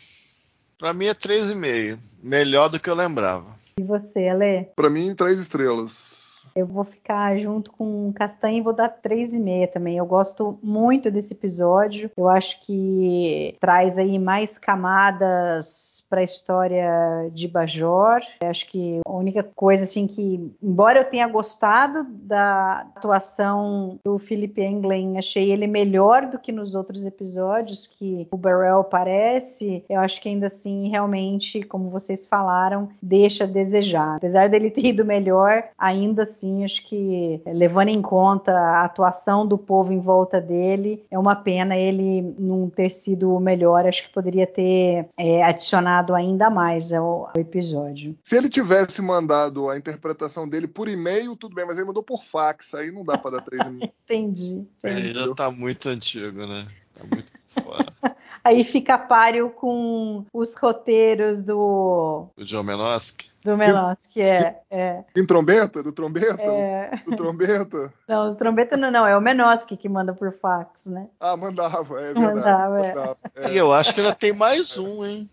para 0.78 0.92
mim 0.92 1.06
é 1.06 1.12
3,5. 1.12 1.98
Melhor 2.22 2.68
do 2.68 2.78
que 2.78 2.88
eu 2.88 2.94
lembrava. 2.94 3.46
E 3.76 3.82
você, 3.82 4.28
Ale? 4.28 4.68
Para 4.76 4.88
mim, 4.88 5.12
três 5.16 5.40
estrelas. 5.40 6.13
Eu 6.54 6.66
vou 6.66 6.84
ficar 6.84 7.36
junto 7.36 7.72
com 7.72 8.12
Castanha 8.12 8.58
e 8.58 8.62
vou 8.62 8.72
dar 8.72 8.88
3,5 8.88 9.72
também. 9.72 9.96
Eu 9.96 10.06
gosto 10.06 10.58
muito 10.62 11.10
desse 11.10 11.32
episódio. 11.32 12.10
Eu 12.16 12.28
acho 12.28 12.64
que 12.64 13.56
traz 13.60 13.98
aí 13.98 14.18
mais 14.18 14.56
camadas 14.56 15.83
para 16.08 16.20
a 16.20 16.24
história 16.24 17.28
de 17.32 17.48
Bajor. 17.48 18.20
Acho 18.42 18.66
que 18.68 19.00
a 19.04 19.12
única 19.12 19.42
coisa 19.54 19.84
assim 19.84 20.06
que, 20.06 20.52
embora 20.62 21.00
eu 21.00 21.04
tenha 21.04 21.26
gostado 21.26 22.04
da 22.10 22.86
atuação 22.96 23.98
do 24.04 24.18
Philip 24.18 24.60
Englen, 24.60 25.18
achei 25.18 25.50
ele 25.50 25.66
melhor 25.66 26.26
do 26.26 26.38
que 26.38 26.52
nos 26.52 26.74
outros 26.74 27.04
episódios 27.04 27.86
que 27.86 28.28
o 28.30 28.36
Burrell 28.36 28.80
aparece. 28.80 29.84
Eu 29.88 30.00
acho 30.00 30.20
que 30.20 30.28
ainda 30.28 30.46
assim, 30.46 30.88
realmente, 30.88 31.62
como 31.62 31.90
vocês 31.90 32.26
falaram, 32.26 32.88
deixa 33.02 33.44
a 33.44 33.48
desejar. 33.48 34.16
Apesar 34.16 34.48
dele 34.48 34.70
ter 34.70 34.86
ido 34.86 35.04
melhor, 35.04 35.64
ainda 35.78 36.24
assim, 36.24 36.64
acho 36.64 36.86
que 36.86 37.40
levando 37.46 37.88
em 37.88 38.02
conta 38.02 38.52
a 38.52 38.84
atuação 38.84 39.46
do 39.46 39.58
povo 39.58 39.92
em 39.92 40.00
volta 40.00 40.40
dele, 40.40 41.04
é 41.10 41.18
uma 41.18 41.36
pena 41.36 41.76
ele 41.76 42.34
não 42.38 42.68
ter 42.68 42.90
sido 42.90 43.34
o 43.34 43.40
melhor. 43.40 43.86
Acho 43.86 44.06
que 44.06 44.12
poderia 44.12 44.46
ter 44.46 45.06
é, 45.16 45.42
adicionado 45.42 45.93
ainda 46.14 46.50
mais 46.50 46.92
ao, 46.92 47.32
episódio. 47.36 48.16
Se 48.22 48.36
ele 48.36 48.48
tivesse 48.48 49.00
mandado 49.02 49.68
a 49.68 49.76
interpretação 49.76 50.48
dele 50.48 50.66
por 50.66 50.88
e-mail, 50.88 51.36
tudo 51.36 51.54
bem, 51.54 51.66
mas 51.66 51.76
ele 51.76 51.86
mandou 51.86 52.02
por 52.02 52.24
fax, 52.24 52.74
aí 52.74 52.90
não 52.90 53.04
dá 53.04 53.18
para 53.18 53.32
dar 53.32 53.42
três 53.42 53.66
e-mails. 53.66 53.92
entendi, 54.04 54.66
entendi. 54.82 55.18
É, 55.18 55.22
já 55.22 55.34
tá 55.34 55.50
muito 55.50 55.88
antigo, 55.88 56.46
né? 56.46 56.66
Tá 56.94 57.04
muito 57.04 57.32
fora. 57.48 57.92
aí 58.44 58.62
fica 58.64 58.98
páreo 58.98 59.48
com 59.50 60.24
os 60.32 60.54
roteiros 60.54 61.42
do. 61.42 62.26
Do 62.36 62.44
John 62.44 62.62
Menosky? 62.62 63.30
Do 63.42 63.56
Menosky, 63.56 64.20
é. 64.20 64.60
é. 64.70 65.04
Em 65.16 65.26
trombeta? 65.26 65.82
Do 65.82 65.92
trombeta? 65.92 66.42
É. 66.42 67.02
Do 67.06 67.16
trombeta? 67.16 67.92
Não, 68.06 68.32
do 68.32 68.36
trombeta 68.36 68.76
não, 68.76 68.90
não. 68.90 69.06
É 69.06 69.16
o 69.16 69.20
Menosky 69.20 69.76
que 69.76 69.88
manda 69.88 70.12
por 70.12 70.32
fax, 70.32 70.68
né? 70.84 71.08
Ah, 71.18 71.36
mandava, 71.36 72.00
é 72.00 72.12
verdade. 72.12 72.34
Mandava, 72.34 72.80
é. 72.80 72.94
mandava 72.94 73.16
é. 73.34 73.52
E 73.52 73.56
eu 73.56 73.72
acho 73.72 73.94
que 73.94 74.00
ainda 74.00 74.14
tem 74.14 74.32
mais 74.34 74.76
um, 74.76 75.04
hein? 75.04 75.28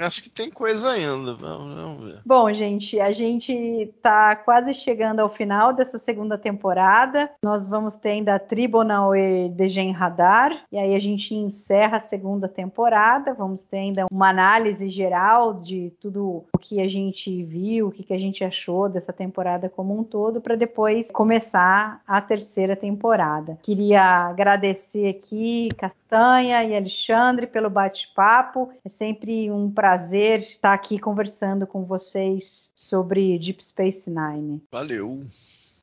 Acho 0.00 0.22
que 0.22 0.30
tem 0.30 0.50
coisa 0.50 0.90
ainda. 0.90 1.34
Vamos, 1.34 1.74
vamos, 1.74 2.04
ver. 2.04 2.22
Bom, 2.24 2.52
gente, 2.52 2.98
a 3.00 3.12
gente 3.12 3.52
está 3.52 4.36
quase 4.36 4.74
chegando 4.74 5.20
ao 5.20 5.28
final 5.28 5.72
dessa 5.72 5.98
segunda 5.98 6.38
temporada. 6.38 7.30
Nós 7.42 7.68
vamos 7.68 7.94
ter 7.94 8.10
ainda 8.10 8.38
Tribunal 8.38 9.14
e 9.14 9.48
Degen 9.50 9.92
Radar. 9.92 10.64
E 10.72 10.78
aí 10.78 10.94
a 10.94 10.98
gente 10.98 11.34
encerra 11.34 11.98
a 11.98 12.08
segunda 12.08 12.48
temporada. 12.48 13.34
Vamos 13.34 13.64
ter 13.64 13.78
ainda 13.78 14.06
uma 14.10 14.30
análise 14.30 14.88
geral 14.88 15.54
de 15.54 15.92
tudo 16.00 16.44
o 16.52 16.58
que 16.58 16.80
a 16.80 16.88
gente 16.88 17.42
viu, 17.44 17.88
o 17.88 17.90
que 17.90 18.12
a 18.12 18.18
gente 18.18 18.44
achou 18.44 18.88
dessa 18.88 19.12
temporada 19.12 19.68
como 19.68 19.98
um 19.98 20.04
todo, 20.04 20.40
para 20.40 20.56
depois 20.56 21.06
começar 21.12 22.02
a 22.06 22.20
terceira 22.20 22.76
temporada. 22.76 23.58
Queria 23.62 24.28
agradecer 24.28 25.08
aqui 25.08 25.68
Castanha 25.76 26.64
e 26.64 26.76
Alexandre 26.76 27.46
pelo 27.46 27.70
bate-papo. 27.70 28.70
É 28.88 28.90
sempre 28.90 29.50
um 29.50 29.70
prazer 29.70 30.40
estar 30.40 30.72
aqui 30.72 30.98
conversando 30.98 31.66
com 31.66 31.84
vocês 31.84 32.70
sobre 32.74 33.38
Deep 33.38 33.62
Space 33.62 34.10
Nine. 34.10 34.62
Valeu! 34.72 35.20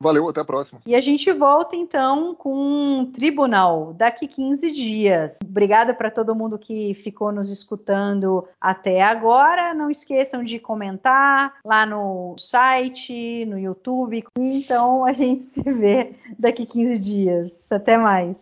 Valeu, 0.02 0.28
até 0.28 0.40
a 0.40 0.44
próxima. 0.44 0.80
E 0.84 0.92
a 0.92 1.00
gente 1.00 1.32
volta 1.32 1.76
então 1.76 2.34
com 2.34 2.52
um 2.52 3.12
tribunal 3.12 3.94
daqui 3.94 4.26
15 4.26 4.72
dias. 4.72 5.36
Obrigada 5.42 5.94
para 5.94 6.10
todo 6.10 6.34
mundo 6.34 6.58
que 6.58 6.94
ficou 6.94 7.30
nos 7.30 7.48
escutando 7.48 8.44
até 8.60 9.00
agora. 9.00 9.72
Não 9.72 9.88
esqueçam 9.88 10.42
de 10.42 10.58
comentar 10.58 11.54
lá 11.64 11.86
no 11.86 12.34
site, 12.36 13.46
no 13.46 13.56
YouTube. 13.56 14.24
Então 14.36 15.04
a 15.06 15.12
gente 15.12 15.44
se 15.44 15.62
vê 15.62 16.12
daqui 16.36 16.66
15 16.66 16.98
dias. 16.98 17.52
Até 17.70 17.96
mais. 17.96 18.36